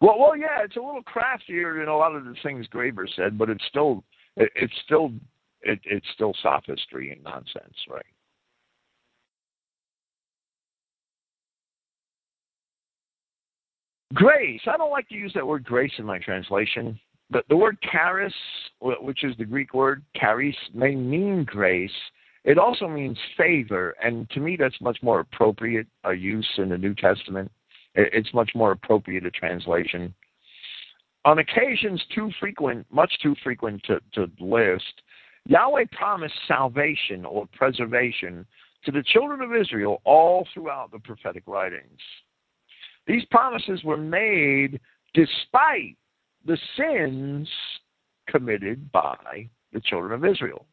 Well, 0.02 0.20
well, 0.20 0.36
yeah, 0.36 0.64
it's 0.64 0.76
a 0.76 0.82
little 0.82 1.04
craftier 1.04 1.78
than 1.80 1.88
a 1.88 1.96
lot 1.96 2.16
of 2.16 2.26
the 2.26 2.36
things 2.42 2.68
Graeber 2.68 3.08
said, 3.16 3.38
but 3.38 3.50
it's 3.50 3.64
still, 3.70 4.04
it, 4.36 4.52
it's 4.56 4.74
still, 4.84 5.12
it, 5.62 5.80
it's 5.84 6.08
still 6.16 6.34
sophistry 6.42 7.12
and 7.12 7.24
nonsense, 7.24 7.76
right? 7.88 8.04
Grace. 14.14 14.62
I 14.68 14.78
don't 14.78 14.92
like 14.92 15.08
to 15.10 15.16
use 15.16 15.32
that 15.36 15.46
word 15.48 15.64
grace 15.64 15.94
in 15.98 16.06
my 16.06 16.20
translation. 16.20 17.00
but 17.30 17.46
the 17.48 17.56
word 17.56 17.78
charis, 17.92 18.34
which 18.82 19.24
is 19.24 19.36
the 19.38 19.46
Greek 19.46 19.74
word 19.74 20.04
charis, 20.16 20.56
may 20.74 20.94
mean 20.96 21.46
grace. 21.46 21.92
It 22.44 22.58
also 22.58 22.88
means 22.88 23.18
favor, 23.38 23.96
and 24.04 24.30
to 24.32 24.40
me, 24.40 24.58
that's 24.58 24.80
much 24.82 24.98
more 25.02 25.22
appropriate 25.22 25.88
a 26.04 26.14
use 26.14 26.50
in 26.58 26.70
the 26.70 26.78
New 26.78 26.94
Testament. 26.94 27.50
It's 27.96 28.34
much 28.34 28.52
more 28.56 28.72
appropriate 28.72 29.26
a 29.26 29.32
translation. 29.32 30.14
On 31.24 31.40
occasions 31.40 32.04
too 32.14 32.32
frequent, 32.40 32.86
much 32.92 33.14
too 33.22 33.36
frequent 33.44 33.82
to, 33.84 34.02
to 34.14 34.30
list, 34.44 35.02
Yahweh 35.46 35.86
promised 35.92 36.36
salvation 36.48 37.26
or 37.26 37.48
preservation 37.54 38.46
to 38.86 38.92
the 38.92 39.04
children 39.04 39.42
of 39.42 39.56
Israel 39.56 40.02
all 40.04 40.48
throughout 40.54 40.92
the 40.92 41.00
prophetic 41.00 41.44
writings. 41.46 42.00
These 43.08 43.26
promises 43.26 43.84
were 43.84 43.98
made 43.98 44.80
despite 45.14 45.98
the 46.46 46.58
sins 46.78 47.50
committed 48.28 48.92
by 48.92 49.50
the 49.74 49.82
children 49.82 50.12
of 50.14 50.26
Israel. 50.26 50.66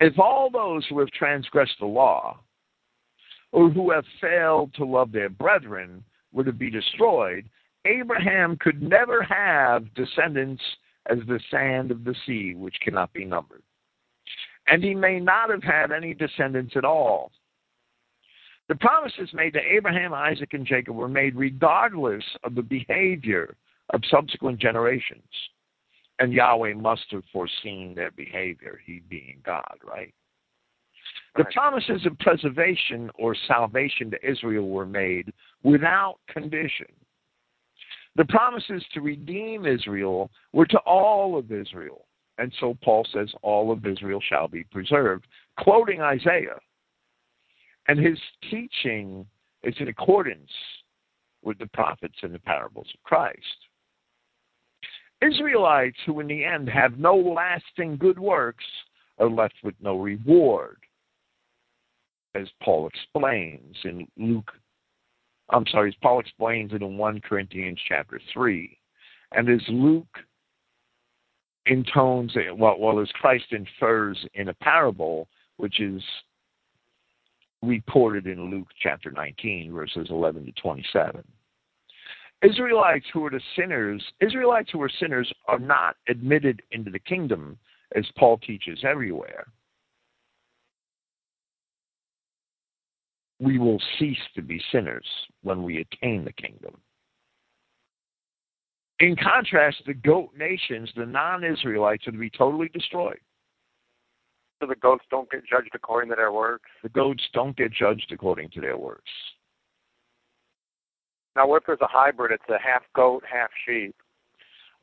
If 0.00 0.18
all 0.18 0.50
those 0.50 0.86
who 0.86 0.98
have 1.00 1.10
transgressed 1.10 1.78
the 1.78 1.86
law 1.86 2.38
or 3.52 3.68
who 3.68 3.90
have 3.90 4.04
failed 4.20 4.72
to 4.74 4.84
love 4.84 5.12
their 5.12 5.28
brethren 5.28 6.02
were 6.32 6.44
to 6.44 6.52
be 6.52 6.70
destroyed, 6.70 7.48
Abraham 7.84 8.56
could 8.58 8.82
never 8.82 9.22
have 9.22 9.92
descendants 9.94 10.62
as 11.06 11.18
the 11.26 11.40
sand 11.50 11.90
of 11.90 12.04
the 12.04 12.14
sea, 12.26 12.54
which 12.54 12.76
cannot 12.82 13.12
be 13.12 13.24
numbered. 13.24 13.62
And 14.68 14.84
he 14.84 14.94
may 14.94 15.18
not 15.18 15.50
have 15.50 15.62
had 15.62 15.90
any 15.90 16.14
descendants 16.14 16.74
at 16.76 16.84
all. 16.84 17.32
The 18.70 18.76
promises 18.76 19.28
made 19.34 19.54
to 19.54 19.60
Abraham, 19.60 20.14
Isaac, 20.14 20.54
and 20.54 20.64
Jacob 20.64 20.94
were 20.94 21.08
made 21.08 21.34
regardless 21.34 22.22
of 22.44 22.54
the 22.54 22.62
behavior 22.62 23.56
of 23.92 24.00
subsequent 24.08 24.60
generations. 24.60 25.24
And 26.20 26.32
Yahweh 26.32 26.74
must 26.74 27.06
have 27.10 27.24
foreseen 27.32 27.96
their 27.96 28.12
behavior, 28.12 28.80
he 28.86 29.02
being 29.08 29.38
God, 29.44 29.76
right? 29.84 30.14
The 31.36 31.46
promises 31.52 32.06
of 32.06 32.16
preservation 32.20 33.10
or 33.18 33.34
salvation 33.48 34.08
to 34.12 34.24
Israel 34.24 34.68
were 34.68 34.86
made 34.86 35.32
without 35.64 36.18
condition. 36.28 36.86
The 38.14 38.26
promises 38.26 38.84
to 38.94 39.00
redeem 39.00 39.66
Israel 39.66 40.30
were 40.52 40.66
to 40.66 40.78
all 40.86 41.36
of 41.36 41.50
Israel. 41.50 42.04
And 42.38 42.52
so 42.60 42.78
Paul 42.84 43.04
says, 43.12 43.30
All 43.42 43.72
of 43.72 43.84
Israel 43.84 44.20
shall 44.28 44.46
be 44.46 44.62
preserved, 44.62 45.26
quoting 45.58 46.00
Isaiah. 46.00 46.60
And 47.90 47.98
his 47.98 48.20
teaching 48.48 49.26
is 49.64 49.74
in 49.80 49.88
accordance 49.88 50.52
with 51.42 51.58
the 51.58 51.66
prophets 51.74 52.14
and 52.22 52.32
the 52.32 52.38
parables 52.38 52.86
of 52.94 53.02
Christ. 53.02 53.40
Israelites 55.20 55.96
who, 56.06 56.20
in 56.20 56.28
the 56.28 56.44
end, 56.44 56.68
have 56.68 56.98
no 56.98 57.16
lasting 57.16 57.96
good 57.96 58.16
works 58.16 58.64
are 59.18 59.28
left 59.28 59.54
with 59.64 59.74
no 59.80 59.98
reward. 59.98 60.76
as 62.36 62.46
Paul 62.62 62.86
explains 62.86 63.76
in 63.82 64.06
Luke. 64.16 64.52
I'm 65.48 65.66
sorry, 65.66 65.88
as 65.88 65.96
Paul 66.00 66.20
explains 66.20 66.72
it 66.72 66.82
in 66.82 66.96
1 66.96 67.20
Corinthians 67.22 67.80
chapter 67.88 68.20
3. 68.32 68.78
And 69.32 69.48
as 69.48 69.62
Luke 69.66 70.16
intones, 71.66 72.36
well, 72.54 72.78
well, 72.78 73.00
as 73.00 73.10
Christ 73.14 73.46
infers 73.50 74.16
in 74.34 74.48
a 74.48 74.54
parable, 74.54 75.26
which 75.56 75.80
is 75.80 76.00
reported 77.62 78.26
in 78.26 78.50
Luke 78.50 78.68
chapter 78.82 79.10
19, 79.10 79.72
verses 79.72 80.08
11 80.10 80.46
to 80.46 80.52
27. 80.52 81.22
Israelites 82.42 83.04
who 83.12 83.26
are 83.26 83.30
the 83.30 83.40
sinners, 83.54 84.02
Israelites 84.20 84.70
who 84.72 84.80
are 84.80 84.90
sinners 85.00 85.30
are 85.46 85.58
not 85.58 85.96
admitted 86.08 86.62
into 86.70 86.90
the 86.90 86.98
kingdom, 86.98 87.58
as 87.94 88.06
Paul 88.16 88.38
teaches 88.38 88.80
everywhere. 88.82 89.46
We 93.40 93.58
will 93.58 93.80
cease 93.98 94.18
to 94.36 94.42
be 94.42 94.62
sinners 94.72 95.06
when 95.42 95.62
we 95.62 95.80
attain 95.80 96.24
the 96.24 96.32
kingdom. 96.32 96.76
In 99.00 99.16
contrast, 99.16 99.78
the 99.86 99.94
goat 99.94 100.30
nations, 100.36 100.90
the 100.94 101.06
non 101.06 101.42
Israelites, 101.42 102.06
are 102.06 102.12
to 102.12 102.18
be 102.18 102.30
totally 102.30 102.68
destroyed. 102.68 103.20
So 104.60 104.66
the 104.66 104.76
goats 104.76 105.04
don't 105.10 105.30
get 105.30 105.40
judged 105.46 105.70
according 105.74 106.10
to 106.10 106.16
their 106.16 106.32
works? 106.32 106.68
The 106.82 106.90
goats 106.90 107.22
don't 107.32 107.56
get 107.56 107.72
judged 107.72 108.12
according 108.12 108.50
to 108.50 108.60
their 108.60 108.76
works. 108.76 109.10
Now, 111.34 111.46
what 111.46 111.62
if 111.62 111.66
there's 111.66 111.80
a 111.80 111.86
hybrid? 111.86 112.32
It's 112.32 112.42
a 112.48 112.58
half 112.62 112.82
goat, 112.94 113.24
half 113.30 113.48
sheep. 113.66 113.94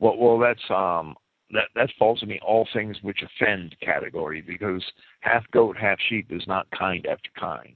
Well, 0.00 0.16
well, 0.16 0.38
that's 0.38 0.70
um, 0.70 1.14
that 1.52 1.68
that 1.74 1.90
falls 1.98 2.22
in 2.22 2.28
the 2.28 2.40
all 2.40 2.66
things 2.72 2.96
which 3.02 3.22
offend 3.22 3.76
category 3.80 4.40
because 4.40 4.82
half 5.20 5.44
goat, 5.52 5.76
half 5.76 5.98
sheep 6.08 6.26
is 6.30 6.42
not 6.46 6.66
kind 6.76 7.06
after 7.06 7.30
kind. 7.38 7.74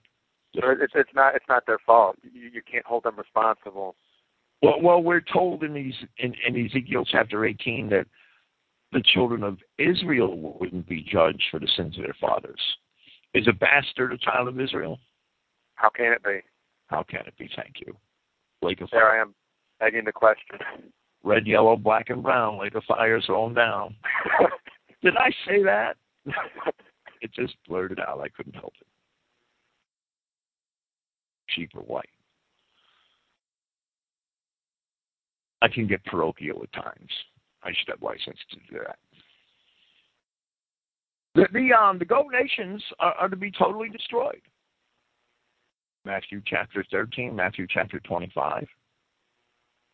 So 0.54 0.62
it's 0.70 0.92
it's 0.94 1.10
not 1.14 1.34
it's 1.36 1.44
not 1.48 1.66
their 1.66 1.78
fault. 1.86 2.16
You 2.22 2.50
you 2.52 2.62
can't 2.70 2.84
hold 2.84 3.04
them 3.04 3.16
responsible. 3.16 3.94
Well, 4.62 4.80
well, 4.80 5.02
we're 5.02 5.20
told 5.20 5.64
in 5.64 5.74
these 5.74 5.94
in, 6.18 6.34
in 6.46 6.66
Ezekiel 6.66 7.04
chapter 7.04 7.44
18 7.44 7.88
that 7.90 8.06
the 8.92 9.02
children 9.14 9.42
of 9.42 9.58
Israel 9.78 10.56
wouldn't 10.60 10.86
be 10.86 11.02
judged 11.02 11.42
for 11.50 11.58
the 11.58 11.68
sins 11.76 11.96
of 11.96 12.04
their 12.04 12.16
fathers. 12.20 12.60
Is 13.34 13.48
a 13.48 13.52
bastard 13.52 14.12
a 14.12 14.18
child 14.18 14.48
of 14.48 14.60
Israel? 14.60 14.98
How 15.74 15.88
can 15.88 16.12
it 16.12 16.22
be? 16.22 16.40
How 16.88 17.02
can 17.02 17.20
it 17.26 17.34
be? 17.38 17.48
Thank 17.56 17.76
you. 17.80 17.96
Lake 18.60 18.82
of 18.82 18.90
There 18.90 19.00
fire. 19.00 19.18
I 19.18 19.22
am 19.22 19.34
begging 19.80 20.04
the 20.04 20.12
question. 20.12 20.58
Red, 21.24 21.46
yellow, 21.46 21.76
black, 21.76 22.10
and 22.10 22.22
brown. 22.22 22.58
Lake 22.58 22.74
of 22.74 22.84
fire 22.84 23.20
thrown 23.22 23.54
down. 23.54 23.94
Did 25.02 25.16
I 25.16 25.30
say 25.46 25.62
that? 25.62 25.96
it 27.22 27.32
just 27.32 27.54
blurted 27.66 27.98
out. 27.98 28.20
I 28.20 28.28
couldn't 28.28 28.54
help 28.54 28.74
it. 28.80 28.86
Sheep 31.48 31.70
are 31.74 31.80
white. 31.80 32.08
I 35.62 35.68
can 35.68 35.86
get 35.86 36.04
parochial 36.04 36.62
at 36.62 36.72
times. 36.72 37.10
I 37.64 37.70
should 37.70 37.88
have 37.88 38.02
license 38.02 38.38
to 38.50 38.56
do 38.70 38.80
that. 38.84 38.98
The 41.34 41.46
the 41.52 41.72
um 41.72 41.98
the 41.98 42.04
goat 42.04 42.26
nations 42.32 42.82
are, 42.98 43.14
are 43.14 43.28
to 43.28 43.36
be 43.36 43.50
totally 43.50 43.88
destroyed. 43.88 44.42
Matthew 46.04 46.42
chapter 46.46 46.84
thirteen, 46.90 47.34
Matthew 47.34 47.66
chapter 47.68 48.00
twenty 48.00 48.30
five. 48.34 48.66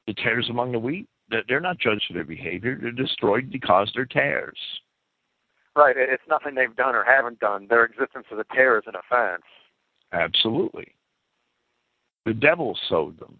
The 0.06 0.14
tares 0.14 0.48
among 0.48 0.72
the 0.72 0.78
wheat, 0.78 1.06
they're 1.28 1.44
they're 1.48 1.60
not 1.60 1.78
judged 1.78 2.04
for 2.08 2.14
their 2.14 2.24
behavior. 2.24 2.78
They're 2.80 2.90
destroyed 2.90 3.50
because 3.52 3.90
they're 3.94 4.06
tares. 4.06 4.58
right. 5.76 5.94
It's 5.96 6.22
nothing 6.28 6.54
they've 6.54 6.74
done 6.74 6.94
or 6.94 7.04
haven't 7.04 7.38
done. 7.38 7.66
Their 7.68 7.84
existence 7.84 8.26
as 8.32 8.38
a 8.38 8.54
terror 8.54 8.78
is 8.78 8.84
an 8.86 8.94
offense. 8.96 9.42
Absolutely. 10.12 10.94
The 12.24 12.34
devil 12.34 12.76
sowed 12.88 13.18
them. 13.20 13.38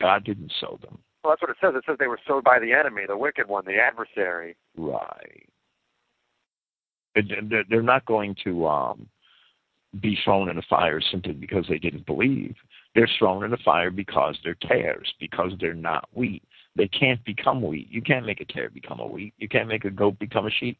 God 0.00 0.24
didn't 0.24 0.52
sow 0.60 0.78
them. 0.82 0.98
Well, 1.22 1.32
that's 1.32 1.42
what 1.42 1.50
it 1.50 1.56
says. 1.60 1.74
It 1.76 1.84
says 1.86 1.96
they 1.98 2.06
were 2.06 2.20
sowed 2.26 2.44
by 2.44 2.58
the 2.58 2.72
enemy, 2.72 3.02
the 3.06 3.16
wicked 3.16 3.46
one, 3.48 3.64
the 3.66 3.76
adversary. 3.76 4.56
Right. 4.76 5.48
They're- 7.14 7.82
not 7.82 8.06
going 8.06 8.36
to 8.44 8.66
um, 8.66 9.08
be 10.00 10.16
thrown 10.24 10.48
in 10.48 10.56
the 10.56 10.62
fire 10.62 11.00
simply 11.00 11.32
because 11.32 11.66
they 11.68 11.78
didn't 11.78 12.06
believe. 12.06 12.54
They're 12.94 13.10
thrown 13.18 13.44
in 13.44 13.50
the 13.50 13.58
fire 13.58 13.90
because 13.90 14.38
they're 14.44 14.56
tares, 14.62 15.12
because 15.18 15.52
they're 15.60 15.74
not 15.74 16.08
wheat. 16.14 16.42
They 16.76 16.88
can't 16.88 17.22
become 17.24 17.62
wheat. 17.62 17.88
You 17.90 18.00
can't 18.00 18.24
make 18.24 18.40
a 18.40 18.44
tare 18.44 18.70
become 18.70 19.00
a 19.00 19.06
wheat. 19.06 19.34
You 19.38 19.48
can't 19.48 19.68
make 19.68 19.84
a 19.84 19.90
goat 19.90 20.18
become 20.18 20.46
a 20.46 20.50
sheep. 20.50 20.78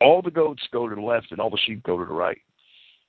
All 0.00 0.22
the 0.22 0.30
goats 0.30 0.62
go 0.70 0.88
to 0.88 0.94
the 0.94 1.00
left 1.00 1.32
and 1.32 1.40
all 1.40 1.50
the 1.50 1.58
sheep 1.66 1.82
go 1.82 1.98
to 1.98 2.04
the 2.04 2.14
right. 2.14 2.38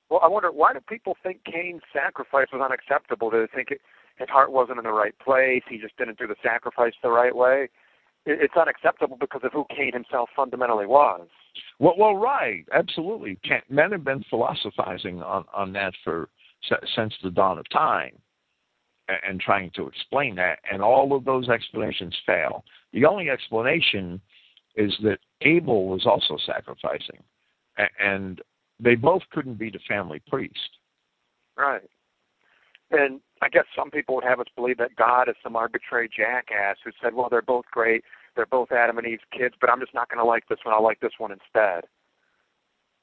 Well, 0.08 0.20
I 0.24 0.28
wonder 0.28 0.50
why 0.50 0.72
do 0.72 0.80
people 0.80 1.16
think 1.22 1.44
Cain's 1.44 1.82
sacrifice 1.92 2.48
was 2.52 2.62
unacceptable? 2.62 3.30
Do 3.30 3.40
they 3.40 3.54
think 3.54 3.70
it, 3.70 3.80
his 4.20 4.28
heart 4.28 4.52
wasn't 4.52 4.78
in 4.78 4.84
the 4.84 4.92
right 4.92 5.18
place? 5.18 5.62
He 5.68 5.78
just 5.78 5.96
didn't 5.96 6.18
do 6.18 6.26
the 6.26 6.36
sacrifice 6.42 6.92
the 7.02 7.10
right 7.10 7.34
way. 7.34 7.68
It, 8.26 8.38
it's 8.42 8.56
unacceptable 8.56 9.16
because 9.18 9.40
of 9.42 9.52
who 9.52 9.64
Cain 9.74 9.92
himself 9.92 10.28
fundamentally 10.36 10.86
was. 10.86 11.26
Well, 11.78 11.94
well, 11.98 12.14
right, 12.14 12.64
absolutely. 12.72 13.38
Men 13.68 13.92
have 13.92 14.04
been 14.04 14.24
philosophizing 14.30 15.22
on 15.22 15.44
on 15.52 15.72
that 15.72 15.94
for 16.04 16.28
since 16.94 17.14
the 17.22 17.30
dawn 17.30 17.58
of 17.58 17.68
time, 17.70 18.12
and, 19.26 19.40
trying 19.40 19.70
to 19.74 19.86
explain 19.86 20.34
that, 20.36 20.58
and 20.70 20.82
all 20.82 21.16
of 21.16 21.24
those 21.24 21.48
explanations 21.48 22.14
fail. 22.26 22.64
The 22.92 23.06
only 23.06 23.30
explanation 23.30 24.20
is 24.76 24.94
that 25.02 25.18
Abel 25.40 25.88
was 25.88 26.04
also 26.04 26.36
sacrificing, 26.46 27.22
and 27.98 28.42
they 28.78 28.94
both 28.94 29.22
couldn't 29.32 29.58
be 29.58 29.70
the 29.70 29.80
family 29.88 30.20
priest. 30.28 30.76
Right. 31.56 31.88
And 32.90 33.20
I 33.42 33.48
guess 33.48 33.64
some 33.74 33.90
people 33.90 34.14
would 34.16 34.24
have 34.24 34.40
us 34.40 34.46
believe 34.54 34.78
that 34.78 34.96
God 34.96 35.28
is 35.28 35.34
some 35.42 35.56
arbitrary 35.56 36.10
jackass 36.14 36.76
who 36.84 36.90
said, 37.02 37.14
well, 37.14 37.28
they're 37.30 37.40
both 37.40 37.64
great. 37.72 38.04
They're 38.36 38.46
both 38.46 38.70
Adam 38.70 38.98
and 38.98 39.06
Eve's 39.06 39.22
kids, 39.36 39.54
but 39.60 39.70
I'm 39.70 39.80
just 39.80 39.94
not 39.94 40.08
going 40.10 40.18
to 40.18 40.24
like 40.24 40.46
this 40.48 40.58
one. 40.62 40.74
I'll 40.74 40.82
like 40.82 41.00
this 41.00 41.12
one 41.18 41.32
instead. 41.32 41.84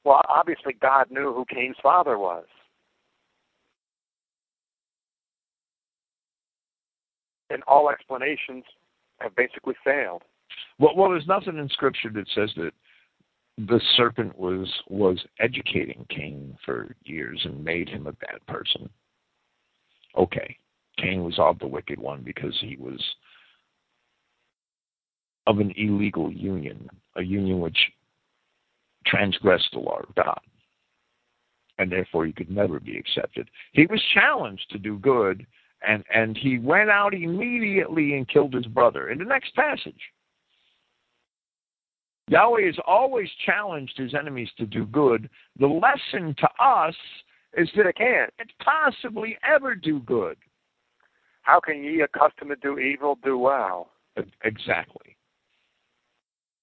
Well, 0.04 0.22
obviously, 0.28 0.74
God 0.80 1.10
knew 1.10 1.34
who 1.34 1.44
Cain's 1.44 1.76
father 1.82 2.18
was. 2.18 2.44
And 7.50 7.62
all 7.66 7.90
explanations 7.90 8.64
have 9.20 9.34
basically 9.34 9.74
failed. 9.82 10.22
Well, 10.78 10.94
well, 10.96 11.10
there's 11.10 11.26
nothing 11.26 11.58
in 11.58 11.68
Scripture 11.70 12.10
that 12.10 12.28
says 12.34 12.50
that 12.56 12.72
the 13.58 13.80
serpent 13.96 14.38
was 14.38 14.72
was 14.88 15.18
educating 15.40 16.06
Cain 16.10 16.56
for 16.64 16.94
years 17.04 17.40
and 17.44 17.64
made 17.64 17.88
him 17.88 18.06
a 18.06 18.12
bad 18.12 18.46
person. 18.46 18.88
Okay, 20.18 20.56
Cain 20.98 21.22
was 21.22 21.38
of 21.38 21.58
the 21.60 21.66
wicked 21.66 21.98
one 21.98 22.22
because 22.22 22.56
he 22.60 22.76
was 22.76 23.00
of 25.46 25.60
an 25.60 25.72
illegal 25.76 26.30
union, 26.30 26.90
a 27.16 27.22
union 27.22 27.60
which 27.60 27.78
transgressed 29.06 29.68
the 29.72 29.78
law 29.78 30.00
of 30.00 30.14
God, 30.16 30.40
and 31.78 31.90
therefore 31.90 32.26
he 32.26 32.32
could 32.32 32.50
never 32.50 32.80
be 32.80 32.98
accepted. 32.98 33.48
He 33.72 33.86
was 33.86 34.02
challenged 34.12 34.68
to 34.70 34.78
do 34.78 34.98
good, 34.98 35.46
and 35.86 36.04
and 36.12 36.36
he 36.36 36.58
went 36.58 36.90
out 36.90 37.14
immediately 37.14 38.14
and 38.16 38.28
killed 38.28 38.54
his 38.54 38.66
brother. 38.66 39.10
In 39.10 39.18
the 39.18 39.24
next 39.24 39.54
passage. 39.54 40.00
Yahweh 42.30 42.66
has 42.66 42.76
always 42.86 43.28
challenged 43.46 43.96
his 43.96 44.14
enemies 44.14 44.50
to 44.58 44.66
do 44.66 44.84
good. 44.84 45.30
The 45.58 45.66
lesson 45.66 46.34
to 46.38 46.48
us 46.62 46.94
that 47.76 47.84
They 47.84 47.92
can't. 47.92 48.32
it 48.38 48.50
possibly 48.62 49.36
ever 49.42 49.74
do 49.74 50.00
good. 50.00 50.36
How 51.42 51.60
can 51.60 51.82
ye 51.82 52.02
accustomed 52.02 52.50
to 52.50 52.56
do 52.56 52.78
evil 52.78 53.18
do 53.24 53.38
well? 53.38 53.90
Exactly. 54.44 55.16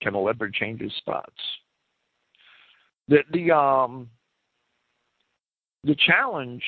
Can 0.02 0.14
a 0.14 0.22
leopard 0.22 0.54
change 0.54 0.82
his 0.82 0.94
spots? 0.98 1.34
The 3.08 3.24
the 3.32 3.52
um 3.52 4.10
the 5.84 5.96
challenge 5.96 6.64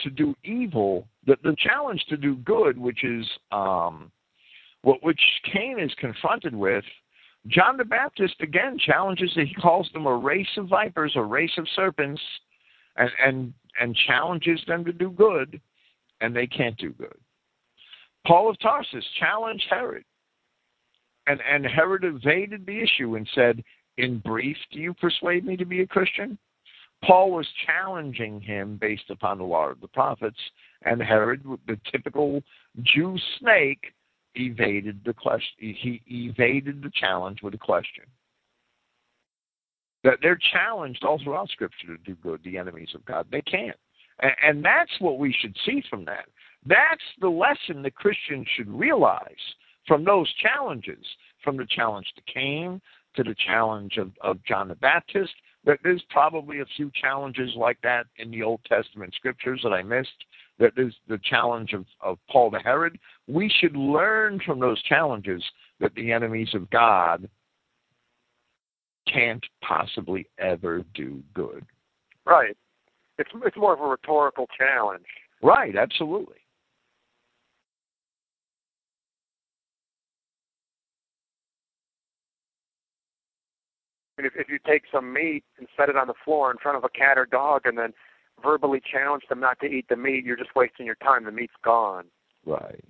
to 0.00 0.10
do 0.10 0.34
evil, 0.44 1.06
the, 1.26 1.36
the 1.42 1.56
challenge 1.58 2.04
to 2.08 2.16
do 2.16 2.36
good, 2.36 2.76
which 2.78 3.04
is 3.04 3.26
um 3.50 4.10
what 4.82 5.02
which 5.02 5.20
Cain 5.52 5.78
is 5.78 5.92
confronted 5.98 6.54
with, 6.54 6.84
John 7.48 7.76
the 7.76 7.84
Baptist 7.84 8.36
again 8.40 8.78
challenges 8.78 9.32
it. 9.36 9.48
He 9.48 9.54
calls 9.54 9.90
them 9.92 10.06
a 10.06 10.16
race 10.16 10.48
of 10.56 10.68
vipers, 10.68 11.12
a 11.16 11.22
race 11.22 11.52
of 11.58 11.66
serpents, 11.74 12.22
and 12.96 13.10
and 13.24 13.54
and 13.80 13.96
challenges 14.06 14.60
them 14.66 14.84
to 14.84 14.92
do 14.92 15.10
good, 15.10 15.60
and 16.20 16.34
they 16.34 16.46
can't 16.46 16.76
do 16.76 16.90
good. 16.90 17.18
Paul 18.26 18.50
of 18.50 18.58
Tarsus 18.60 19.04
challenged 19.18 19.66
Herod, 19.68 20.04
and 21.26 21.40
and 21.40 21.66
Herod 21.66 22.04
evaded 22.04 22.64
the 22.64 22.80
issue 22.80 23.16
and 23.16 23.28
said, 23.34 23.64
"In 23.96 24.18
brief, 24.18 24.56
do 24.70 24.78
you 24.78 24.94
persuade 24.94 25.44
me 25.44 25.56
to 25.56 25.64
be 25.64 25.80
a 25.80 25.86
Christian?" 25.86 26.38
Paul 27.04 27.32
was 27.32 27.48
challenging 27.66 28.40
him 28.40 28.76
based 28.76 29.10
upon 29.10 29.38
the 29.38 29.44
law 29.44 29.68
of 29.68 29.80
the 29.80 29.88
prophets, 29.88 30.38
and 30.82 31.02
Herod, 31.02 31.42
the 31.66 31.80
typical 31.90 32.40
Jew 32.82 33.18
snake, 33.38 33.92
evaded 34.34 35.00
the 35.04 35.14
question. 35.14 35.54
He 35.58 36.02
evaded 36.06 36.82
the 36.82 36.90
challenge 36.94 37.42
with 37.42 37.54
a 37.54 37.58
question. 37.58 38.04
That 40.04 40.18
they're 40.20 40.38
challenged 40.52 41.04
all 41.04 41.20
throughout 41.22 41.50
Scripture 41.50 41.86
to 41.88 41.98
do 41.98 42.16
good. 42.16 42.40
The 42.42 42.58
enemies 42.58 42.90
of 42.94 43.04
God, 43.04 43.26
they 43.30 43.42
can't, 43.42 43.76
and, 44.42 44.64
that's 44.64 44.92
what 45.00 45.18
we 45.18 45.34
should 45.40 45.56
see 45.64 45.82
from 45.88 46.04
that. 46.06 46.26
That's 46.66 47.02
the 47.20 47.28
lesson 47.28 47.82
that 47.82 47.94
Christians 47.94 48.46
should 48.56 48.68
realize 48.68 49.24
from 49.86 50.04
those 50.04 50.32
challenges, 50.34 51.04
from 51.42 51.56
the 51.56 51.66
challenge 51.66 52.06
to 52.16 52.32
Cain 52.32 52.80
to 53.16 53.22
the 53.22 53.34
challenge 53.46 53.96
of, 53.98 54.12
of 54.22 54.38
John 54.44 54.68
the 54.68 54.74
Baptist. 54.76 55.32
There's 55.64 56.02
probably 56.10 56.60
a 56.60 56.66
few 56.76 56.90
challenges 57.00 57.50
like 57.56 57.78
that 57.82 58.06
in 58.16 58.30
the 58.30 58.42
Old 58.42 58.60
Testament 58.64 59.14
scriptures 59.14 59.60
that 59.62 59.72
I 59.72 59.82
missed. 59.82 60.10
That 60.58 60.72
there's 60.76 60.96
the 61.08 61.18
challenge 61.24 61.72
of, 61.72 61.84
of 62.00 62.18
Paul 62.30 62.50
the 62.50 62.58
Herod. 62.58 62.98
We 63.26 63.48
should 63.60 63.76
learn 63.76 64.40
from 64.44 64.60
those 64.60 64.82
challenges 64.82 65.42
that 65.80 65.94
the 65.94 66.12
enemies 66.12 66.50
of 66.54 66.68
God 66.70 67.28
can't 69.12 69.44
possibly 69.62 70.26
ever 70.38 70.84
do 70.94 71.22
good. 71.34 71.64
Right. 72.24 72.56
It's 73.18 73.30
it's 73.44 73.56
more 73.56 73.74
of 73.74 73.80
a 73.80 73.86
rhetorical 73.86 74.46
challenge. 74.56 75.06
Right, 75.42 75.76
absolutely. 75.76 76.36
If, 84.24 84.32
if 84.36 84.48
you 84.48 84.58
take 84.66 84.82
some 84.92 85.12
meat 85.12 85.44
and 85.58 85.68
set 85.76 85.88
it 85.88 85.96
on 85.96 86.06
the 86.06 86.14
floor 86.24 86.50
in 86.50 86.58
front 86.58 86.76
of 86.76 86.84
a 86.84 86.88
cat 86.88 87.18
or 87.18 87.26
dog 87.26 87.62
and 87.64 87.78
then 87.78 87.92
verbally 88.42 88.80
challenge 88.80 89.24
them 89.28 89.40
not 89.40 89.58
to 89.60 89.66
eat 89.66 89.86
the 89.88 89.96
meat, 89.96 90.24
you're 90.24 90.36
just 90.36 90.54
wasting 90.56 90.86
your 90.86 90.96
time. 90.96 91.24
The 91.24 91.32
meat's 91.32 91.52
gone. 91.64 92.04
Right. 92.44 92.84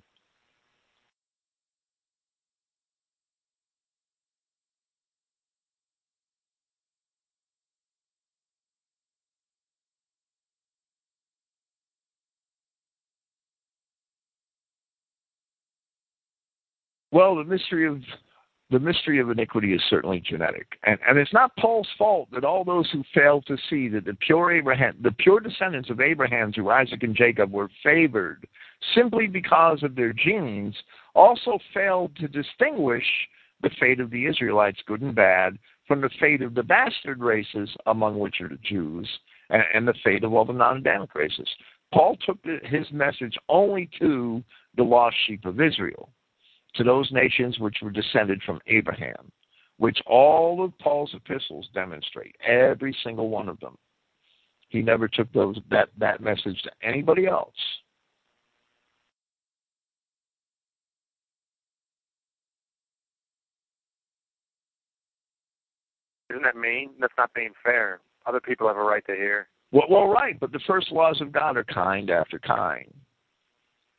Well, 17.11 17.35
the 17.35 17.43
mystery 17.43 17.87
of 17.87 18.01
the 18.73 18.79
mystery 18.79 19.19
of 19.19 19.29
iniquity 19.29 19.71
is 19.71 19.81
certainly 19.87 20.19
genetic. 20.19 20.79
And, 20.83 20.97
and 21.07 21.19
it's 21.19 21.31
not 21.31 21.55
Paul's 21.57 21.87
fault 21.95 22.29
that 22.31 22.43
all 22.43 22.63
those 22.63 22.89
who 22.91 23.03
failed 23.13 23.45
to 23.45 23.55
see 23.69 23.87
that 23.89 24.03
the 24.03 24.15
pure 24.15 24.51
Abraham, 24.51 24.97
the 24.99 25.11
pure 25.11 25.39
descendants 25.39 25.91
of 25.91 26.01
Abraham 26.01 26.51
through 26.51 26.71
Isaac 26.71 27.03
and 27.03 27.15
Jacob 27.15 27.51
were 27.51 27.69
favored 27.83 28.47
simply 28.95 29.27
because 29.27 29.83
of 29.83 29.95
their 29.95 30.11
genes, 30.11 30.75
also 31.13 31.59
failed 31.71 32.15
to 32.15 32.27
distinguish 32.27 33.05
the 33.61 33.69
fate 33.79 33.99
of 33.99 34.09
the 34.09 34.25
Israelites, 34.25 34.79
good 34.87 35.01
and 35.01 35.13
bad, 35.13 35.59
from 35.87 36.01
the 36.01 36.09
fate 36.19 36.41
of 36.41 36.55
the 36.55 36.63
bastard 36.63 37.19
races, 37.19 37.69
among 37.85 38.17
which 38.17 38.41
are 38.41 38.49
the 38.49 38.57
Jews, 38.67 39.07
and, 39.51 39.63
and 39.71 39.87
the 39.87 39.93
fate 40.03 40.23
of 40.23 40.33
all 40.33 40.45
the 40.45 40.51
non 40.51 40.77
Adamic 40.77 41.13
races. 41.13 41.47
Paul 41.93 42.17
took 42.25 42.41
the, 42.41 42.57
his 42.63 42.87
message 42.91 43.37
only 43.49 43.87
to 43.99 44.43
the 44.75 44.83
lost 44.83 45.15
sheep 45.27 45.45
of 45.45 45.61
Israel 45.61 46.09
to 46.75 46.83
those 46.83 47.11
nations 47.11 47.59
which 47.59 47.77
were 47.81 47.91
descended 47.91 48.41
from 48.43 48.59
Abraham, 48.67 49.31
which 49.77 49.99
all 50.05 50.63
of 50.63 50.77
Paul's 50.79 51.13
epistles 51.13 51.67
demonstrate, 51.73 52.35
every 52.45 52.95
single 53.03 53.29
one 53.29 53.49
of 53.49 53.59
them. 53.59 53.77
He 54.69 54.81
never 54.81 55.07
took 55.07 55.31
those 55.33 55.57
that, 55.69 55.89
that 55.97 56.21
message 56.21 56.61
to 56.63 56.71
anybody 56.81 57.27
else. 57.27 57.53
Isn't 66.31 66.41
that 66.43 66.55
mean? 66.55 66.91
That's 66.99 67.13
not 67.15 67.31
being 67.35 67.51
fair. 67.63 67.99
Other 68.25 68.39
people 68.39 68.67
have 68.67 68.77
a 68.77 68.81
right 68.81 69.05
to 69.05 69.13
hear. 69.13 69.47
Well, 69.71 69.85
well, 69.89 70.07
right, 70.07 70.39
but 70.39 70.51
the 70.51 70.59
first 70.65 70.91
laws 70.91 71.21
of 71.21 71.31
God 71.31 71.57
are 71.57 71.63
kind 71.63 72.09
after 72.09 72.39
kind. 72.39 72.91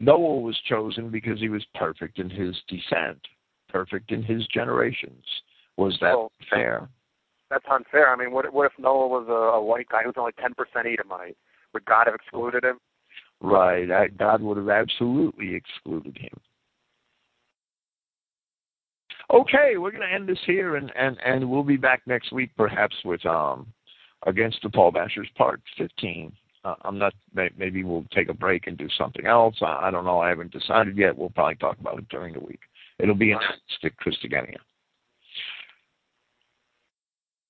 Noah 0.00 0.40
was 0.40 0.58
chosen 0.68 1.10
because 1.10 1.40
he 1.40 1.48
was 1.48 1.64
perfect 1.74 2.18
in 2.18 2.28
his 2.28 2.56
descent, 2.68 3.20
perfect 3.68 4.10
in 4.10 4.22
his 4.22 4.46
generations. 4.48 5.24
Was 5.76 5.96
that 6.00 6.16
well, 6.16 6.32
fair? 6.50 6.88
That's 7.50 7.64
unfair. 7.70 8.12
I 8.12 8.16
mean, 8.16 8.32
what, 8.32 8.52
what 8.52 8.66
if 8.66 8.72
Noah 8.78 9.08
was 9.08 9.26
a, 9.28 9.56
a 9.56 9.62
white 9.62 9.88
guy 9.88 10.02
who's 10.04 10.14
only 10.16 10.32
10% 10.32 10.92
Edomite? 10.92 11.36
Would 11.72 11.84
God 11.84 12.06
have 12.06 12.14
excluded 12.14 12.64
him? 12.64 12.78
Right. 13.40 13.90
I, 13.90 14.08
God 14.08 14.42
would 14.42 14.56
have 14.56 14.68
absolutely 14.68 15.54
excluded 15.54 16.16
him. 16.16 16.40
Okay, 19.32 19.78
we're 19.78 19.90
going 19.90 20.06
to 20.06 20.14
end 20.14 20.28
this 20.28 20.38
here, 20.46 20.76
and, 20.76 20.92
and, 20.96 21.16
and 21.24 21.48
we'll 21.48 21.62
be 21.62 21.76
back 21.76 22.02
next 22.06 22.30
week, 22.32 22.50
perhaps 22.56 22.94
with 23.04 23.24
um, 23.24 23.66
Against 24.26 24.58
the 24.62 24.70
Paul 24.70 24.90
Bashers 24.90 25.32
Part 25.36 25.60
15. 25.76 26.32
Uh, 26.64 26.74
I'm 26.82 26.98
not. 26.98 27.12
Maybe 27.34 27.84
we'll 27.84 28.06
take 28.10 28.28
a 28.28 28.34
break 28.34 28.66
and 28.66 28.76
do 28.76 28.88
something 28.96 29.26
else. 29.26 29.56
I, 29.60 29.88
I 29.88 29.90
don't 29.90 30.04
know. 30.04 30.20
I 30.20 30.30
haven't 30.30 30.52
decided 30.52 30.96
yet. 30.96 31.16
We'll 31.16 31.30
probably 31.30 31.56
talk 31.56 31.78
about 31.78 31.98
it 31.98 32.08
during 32.08 32.32
the 32.32 32.40
week. 32.40 32.60
It'll 32.98 33.14
be 33.14 33.32
announced 33.32 33.60
at 33.82 33.92
Christogenea. 33.98 34.56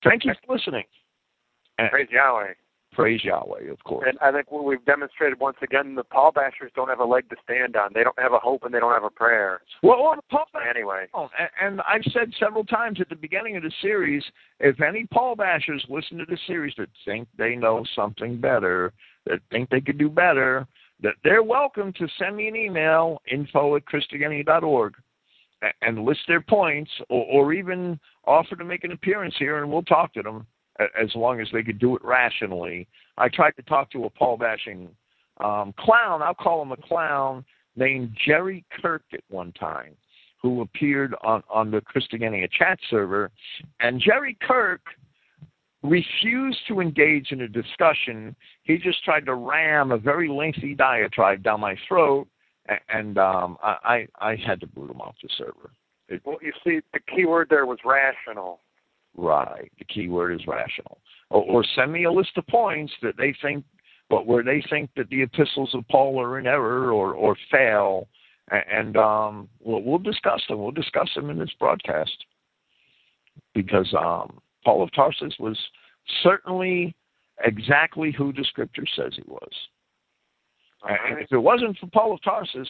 Thank 0.03 0.25
you 0.25 0.33
for 0.45 0.55
listening. 0.55 0.83
Praise 1.89 2.07
Yahweh. 2.11 2.53
Praise 2.95 3.25
Yahweh, 3.25 3.69
of 3.69 3.83
course. 3.83 4.07
And 4.07 4.17
I 4.21 4.31
think 4.31 4.49
what 4.49 4.63
we've 4.63 4.83
demonstrated 4.85 5.37
once 5.37 5.57
again, 5.61 5.95
the 5.95 6.03
Paul 6.05 6.31
Bashers 6.31 6.73
don't 6.75 6.87
have 6.87 7.01
a 7.01 7.05
leg 7.05 7.29
to 7.29 7.35
stand 7.43 7.75
on. 7.75 7.91
They 7.93 8.03
don't 8.03 8.17
have 8.17 8.31
a 8.31 8.39
hope 8.39 8.63
and 8.63 8.73
they 8.73 8.79
don't 8.79 8.93
have 8.93 9.03
a 9.03 9.09
prayer. 9.09 9.59
Well, 9.83 10.01
well 10.01 10.15
the 10.15 10.21
Paul 10.31 10.45
anyway. 10.69 11.07
Oh, 11.13 11.27
and 11.61 11.81
I've 11.81 12.05
said 12.13 12.31
several 12.39 12.63
times 12.63 13.01
at 13.01 13.09
the 13.09 13.15
beginning 13.15 13.57
of 13.57 13.63
the 13.63 13.71
series, 13.81 14.23
if 14.61 14.79
any 14.79 15.05
Paul 15.13 15.35
Bashers 15.35 15.81
listen 15.89 16.17
to 16.19 16.25
the 16.25 16.37
series 16.47 16.73
that 16.77 16.87
think 17.03 17.27
they 17.37 17.57
know 17.57 17.83
something 17.97 18.39
better, 18.39 18.93
that 19.25 19.39
think 19.51 19.69
they 19.69 19.81
could 19.81 19.97
do 19.97 20.09
better, 20.09 20.65
that 21.03 21.15
they're 21.25 21.43
welcome 21.43 21.91
to 21.93 22.07
send 22.17 22.37
me 22.37 22.47
an 22.47 22.55
email, 22.55 23.21
info 23.29 23.75
at 23.75 23.83
christogenea.org, 23.85 24.93
and 25.81 26.05
list 26.05 26.21
their 26.29 26.41
points, 26.41 26.91
or, 27.09 27.25
or 27.25 27.53
even 27.53 27.99
offer 28.23 28.55
to 28.55 28.63
make 28.63 28.85
an 28.85 28.93
appearance 28.93 29.35
here, 29.37 29.61
and 29.61 29.69
we'll 29.69 29.83
talk 29.83 30.13
to 30.13 30.21
them 30.21 30.47
as 30.79 31.13
long 31.15 31.39
as 31.39 31.47
they 31.53 31.63
could 31.63 31.79
do 31.79 31.95
it 31.95 32.03
rationally. 32.03 32.87
I 33.17 33.29
tried 33.29 33.55
to 33.57 33.61
talk 33.63 33.91
to 33.91 34.05
a 34.05 34.09
Paul 34.09 34.37
bashing 34.37 34.89
um, 35.43 35.73
clown, 35.77 36.21
I'll 36.21 36.33
call 36.33 36.61
him 36.61 36.71
a 36.71 36.77
clown, 36.77 37.43
named 37.75 38.15
Jerry 38.25 38.63
Kirk 38.81 39.03
at 39.13 39.21
one 39.29 39.51
time, 39.53 39.95
who 40.41 40.61
appeared 40.61 41.13
on, 41.23 41.43
on 41.49 41.71
the 41.71 41.81
Christogenea 41.81 42.49
chat 42.51 42.79
server. 42.89 43.31
And 43.79 44.01
Jerry 44.01 44.37
Kirk 44.41 44.81
refused 45.83 46.59
to 46.67 46.79
engage 46.79 47.31
in 47.31 47.41
a 47.41 47.47
discussion. 47.47 48.35
He 48.63 48.77
just 48.77 49.03
tried 49.03 49.25
to 49.25 49.35
ram 49.35 49.91
a 49.91 49.97
very 49.97 50.29
lengthy 50.29 50.73
diatribe 50.73 51.43
down 51.43 51.59
my 51.59 51.75
throat, 51.87 52.27
and 52.89 53.17
um, 53.17 53.57
I, 53.61 54.07
I 54.19 54.35
had 54.35 54.59
to 54.61 54.67
boot 54.67 54.89
him 54.89 55.01
off 55.01 55.15
the 55.21 55.29
server. 55.37 55.71
It, 56.07 56.21
well, 56.25 56.37
you 56.41 56.53
see, 56.63 56.79
the 56.93 56.99
key 56.99 57.25
word 57.25 57.47
there 57.49 57.65
was 57.65 57.79
rational. 57.83 58.61
Right. 59.17 59.71
The 59.79 59.85
key 59.85 60.09
word 60.09 60.33
is 60.33 60.47
rational. 60.47 60.99
Or, 61.29 61.43
or 61.43 61.65
send 61.75 61.91
me 61.91 62.03
a 62.03 62.11
list 62.11 62.31
of 62.37 62.45
points 62.47 62.93
that 63.01 63.17
they 63.17 63.35
think, 63.41 63.63
but 64.09 64.27
where 64.27 64.43
they 64.43 64.63
think 64.69 64.89
that 64.95 65.09
the 65.09 65.23
epistles 65.23 65.73
of 65.73 65.87
Paul 65.89 66.19
are 66.21 66.37
in 66.37 66.45
error 66.45 66.91
or, 66.91 67.13
or 67.13 67.35
fail, 67.51 68.07
and 68.51 68.95
um, 68.97 69.49
we'll, 69.59 69.81
we'll 69.81 69.97
discuss 69.97 70.41
them. 70.47 70.59
We'll 70.59 70.71
discuss 70.71 71.09
them 71.15 71.29
in 71.29 71.39
this 71.39 71.49
broadcast 71.59 72.15
because 73.53 73.91
um, 73.97 74.39
Paul 74.63 74.83
of 74.83 74.93
Tarsus 74.93 75.33
was 75.39 75.57
certainly 76.21 76.95
exactly 77.43 78.13
who 78.15 78.31
the 78.33 78.43
Scripture 78.43 78.85
says 78.95 79.13
he 79.15 79.23
was. 79.25 79.51
Right. 80.83 80.99
And 81.09 81.19
if 81.19 81.31
it 81.31 81.37
wasn't 81.37 81.77
for 81.79 81.87
Paul 81.87 82.13
of 82.13 82.23
Tarsus, 82.23 82.69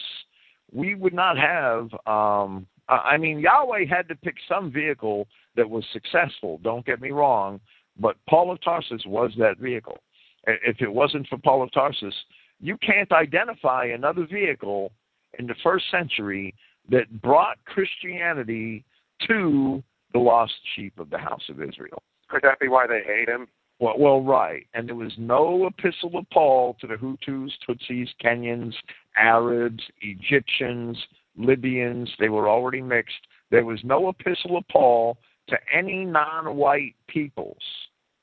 we 0.72 0.94
would 0.94 1.12
not 1.12 1.36
have. 1.36 1.90
Um, 2.06 2.66
I 2.88 3.16
mean, 3.16 3.40
Yahweh 3.40 3.86
had 3.88 4.08
to 4.08 4.14
pick 4.14 4.36
some 4.48 4.70
vehicle 4.70 5.26
that 5.56 5.68
was 5.68 5.84
successful. 5.92 6.60
Don't 6.62 6.86
get 6.86 7.00
me 7.00 7.10
wrong, 7.10 7.60
but 7.98 8.16
Paul 8.28 8.52
of 8.52 8.60
Tarsus 8.62 9.02
was 9.06 9.32
that 9.38 9.58
vehicle. 9.58 9.98
If 10.46 10.80
it 10.80 10.92
wasn't 10.92 11.26
for 11.26 11.38
Paul 11.38 11.62
of 11.62 11.72
Tarsus, 11.72 12.14
you 12.60 12.76
can't 12.78 13.10
identify 13.10 13.86
another 13.86 14.26
vehicle 14.26 14.92
in 15.38 15.46
the 15.46 15.56
first 15.62 15.86
century 15.90 16.54
that 16.88 17.20
brought 17.20 17.58
Christianity 17.64 18.84
to 19.26 19.82
the 20.12 20.18
lost 20.18 20.54
sheep 20.74 20.98
of 20.98 21.10
the 21.10 21.18
house 21.18 21.42
of 21.48 21.60
Israel. 21.60 22.02
Could 22.28 22.42
that 22.42 22.60
be 22.60 22.68
why 22.68 22.86
they 22.86 23.02
hate 23.04 23.28
him? 23.28 23.48
Well, 23.78 23.98
well, 23.98 24.22
right. 24.22 24.66
And 24.72 24.88
there 24.88 24.94
was 24.94 25.12
no 25.18 25.66
epistle 25.66 26.16
of 26.16 26.24
Paul 26.30 26.76
to 26.80 26.86
the 26.86 26.94
Hutus, 26.94 27.50
Tutsis, 27.68 28.08
Kenyans, 28.24 28.74
Arabs, 29.16 29.82
Egyptians, 30.00 30.96
Libyans. 31.36 32.10
They 32.18 32.28
were 32.28 32.48
already 32.48 32.82
mixed. 32.82 33.26
There 33.50 33.64
was 33.64 33.80
no 33.84 34.08
epistle 34.08 34.56
of 34.56 34.64
Paul 34.70 35.18
to 35.48 35.56
any 35.72 36.04
non-white 36.04 36.94
peoples. 37.08 37.62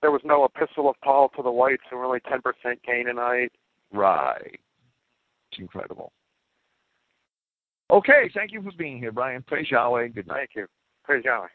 There 0.02 0.12
was 0.12 0.22
no 0.26 0.46
epistle 0.46 0.90
of 0.90 0.96
Paul 1.02 1.30
to 1.36 1.44
the 1.44 1.52
whites 1.52 1.84
who 1.90 1.98
were 1.98 2.06
only 2.06 2.20
10% 2.20 2.42
Canaanite. 2.86 3.54
Right. 3.94 4.60
It's 5.52 5.60
incredible. 5.60 6.12
Okay, 7.92 8.30
thank 8.34 8.52
you 8.52 8.62
for 8.62 8.72
being 8.78 8.98
here, 8.98 9.12
Brian. 9.12 9.44
Praise 9.44 9.70
Yahweh. 9.70 10.08
Good 10.10 10.28
night. 10.28 10.38
Thank 10.38 10.50
you. 10.56 10.68
Praise 11.04 11.24
Yahweh. 11.24 11.48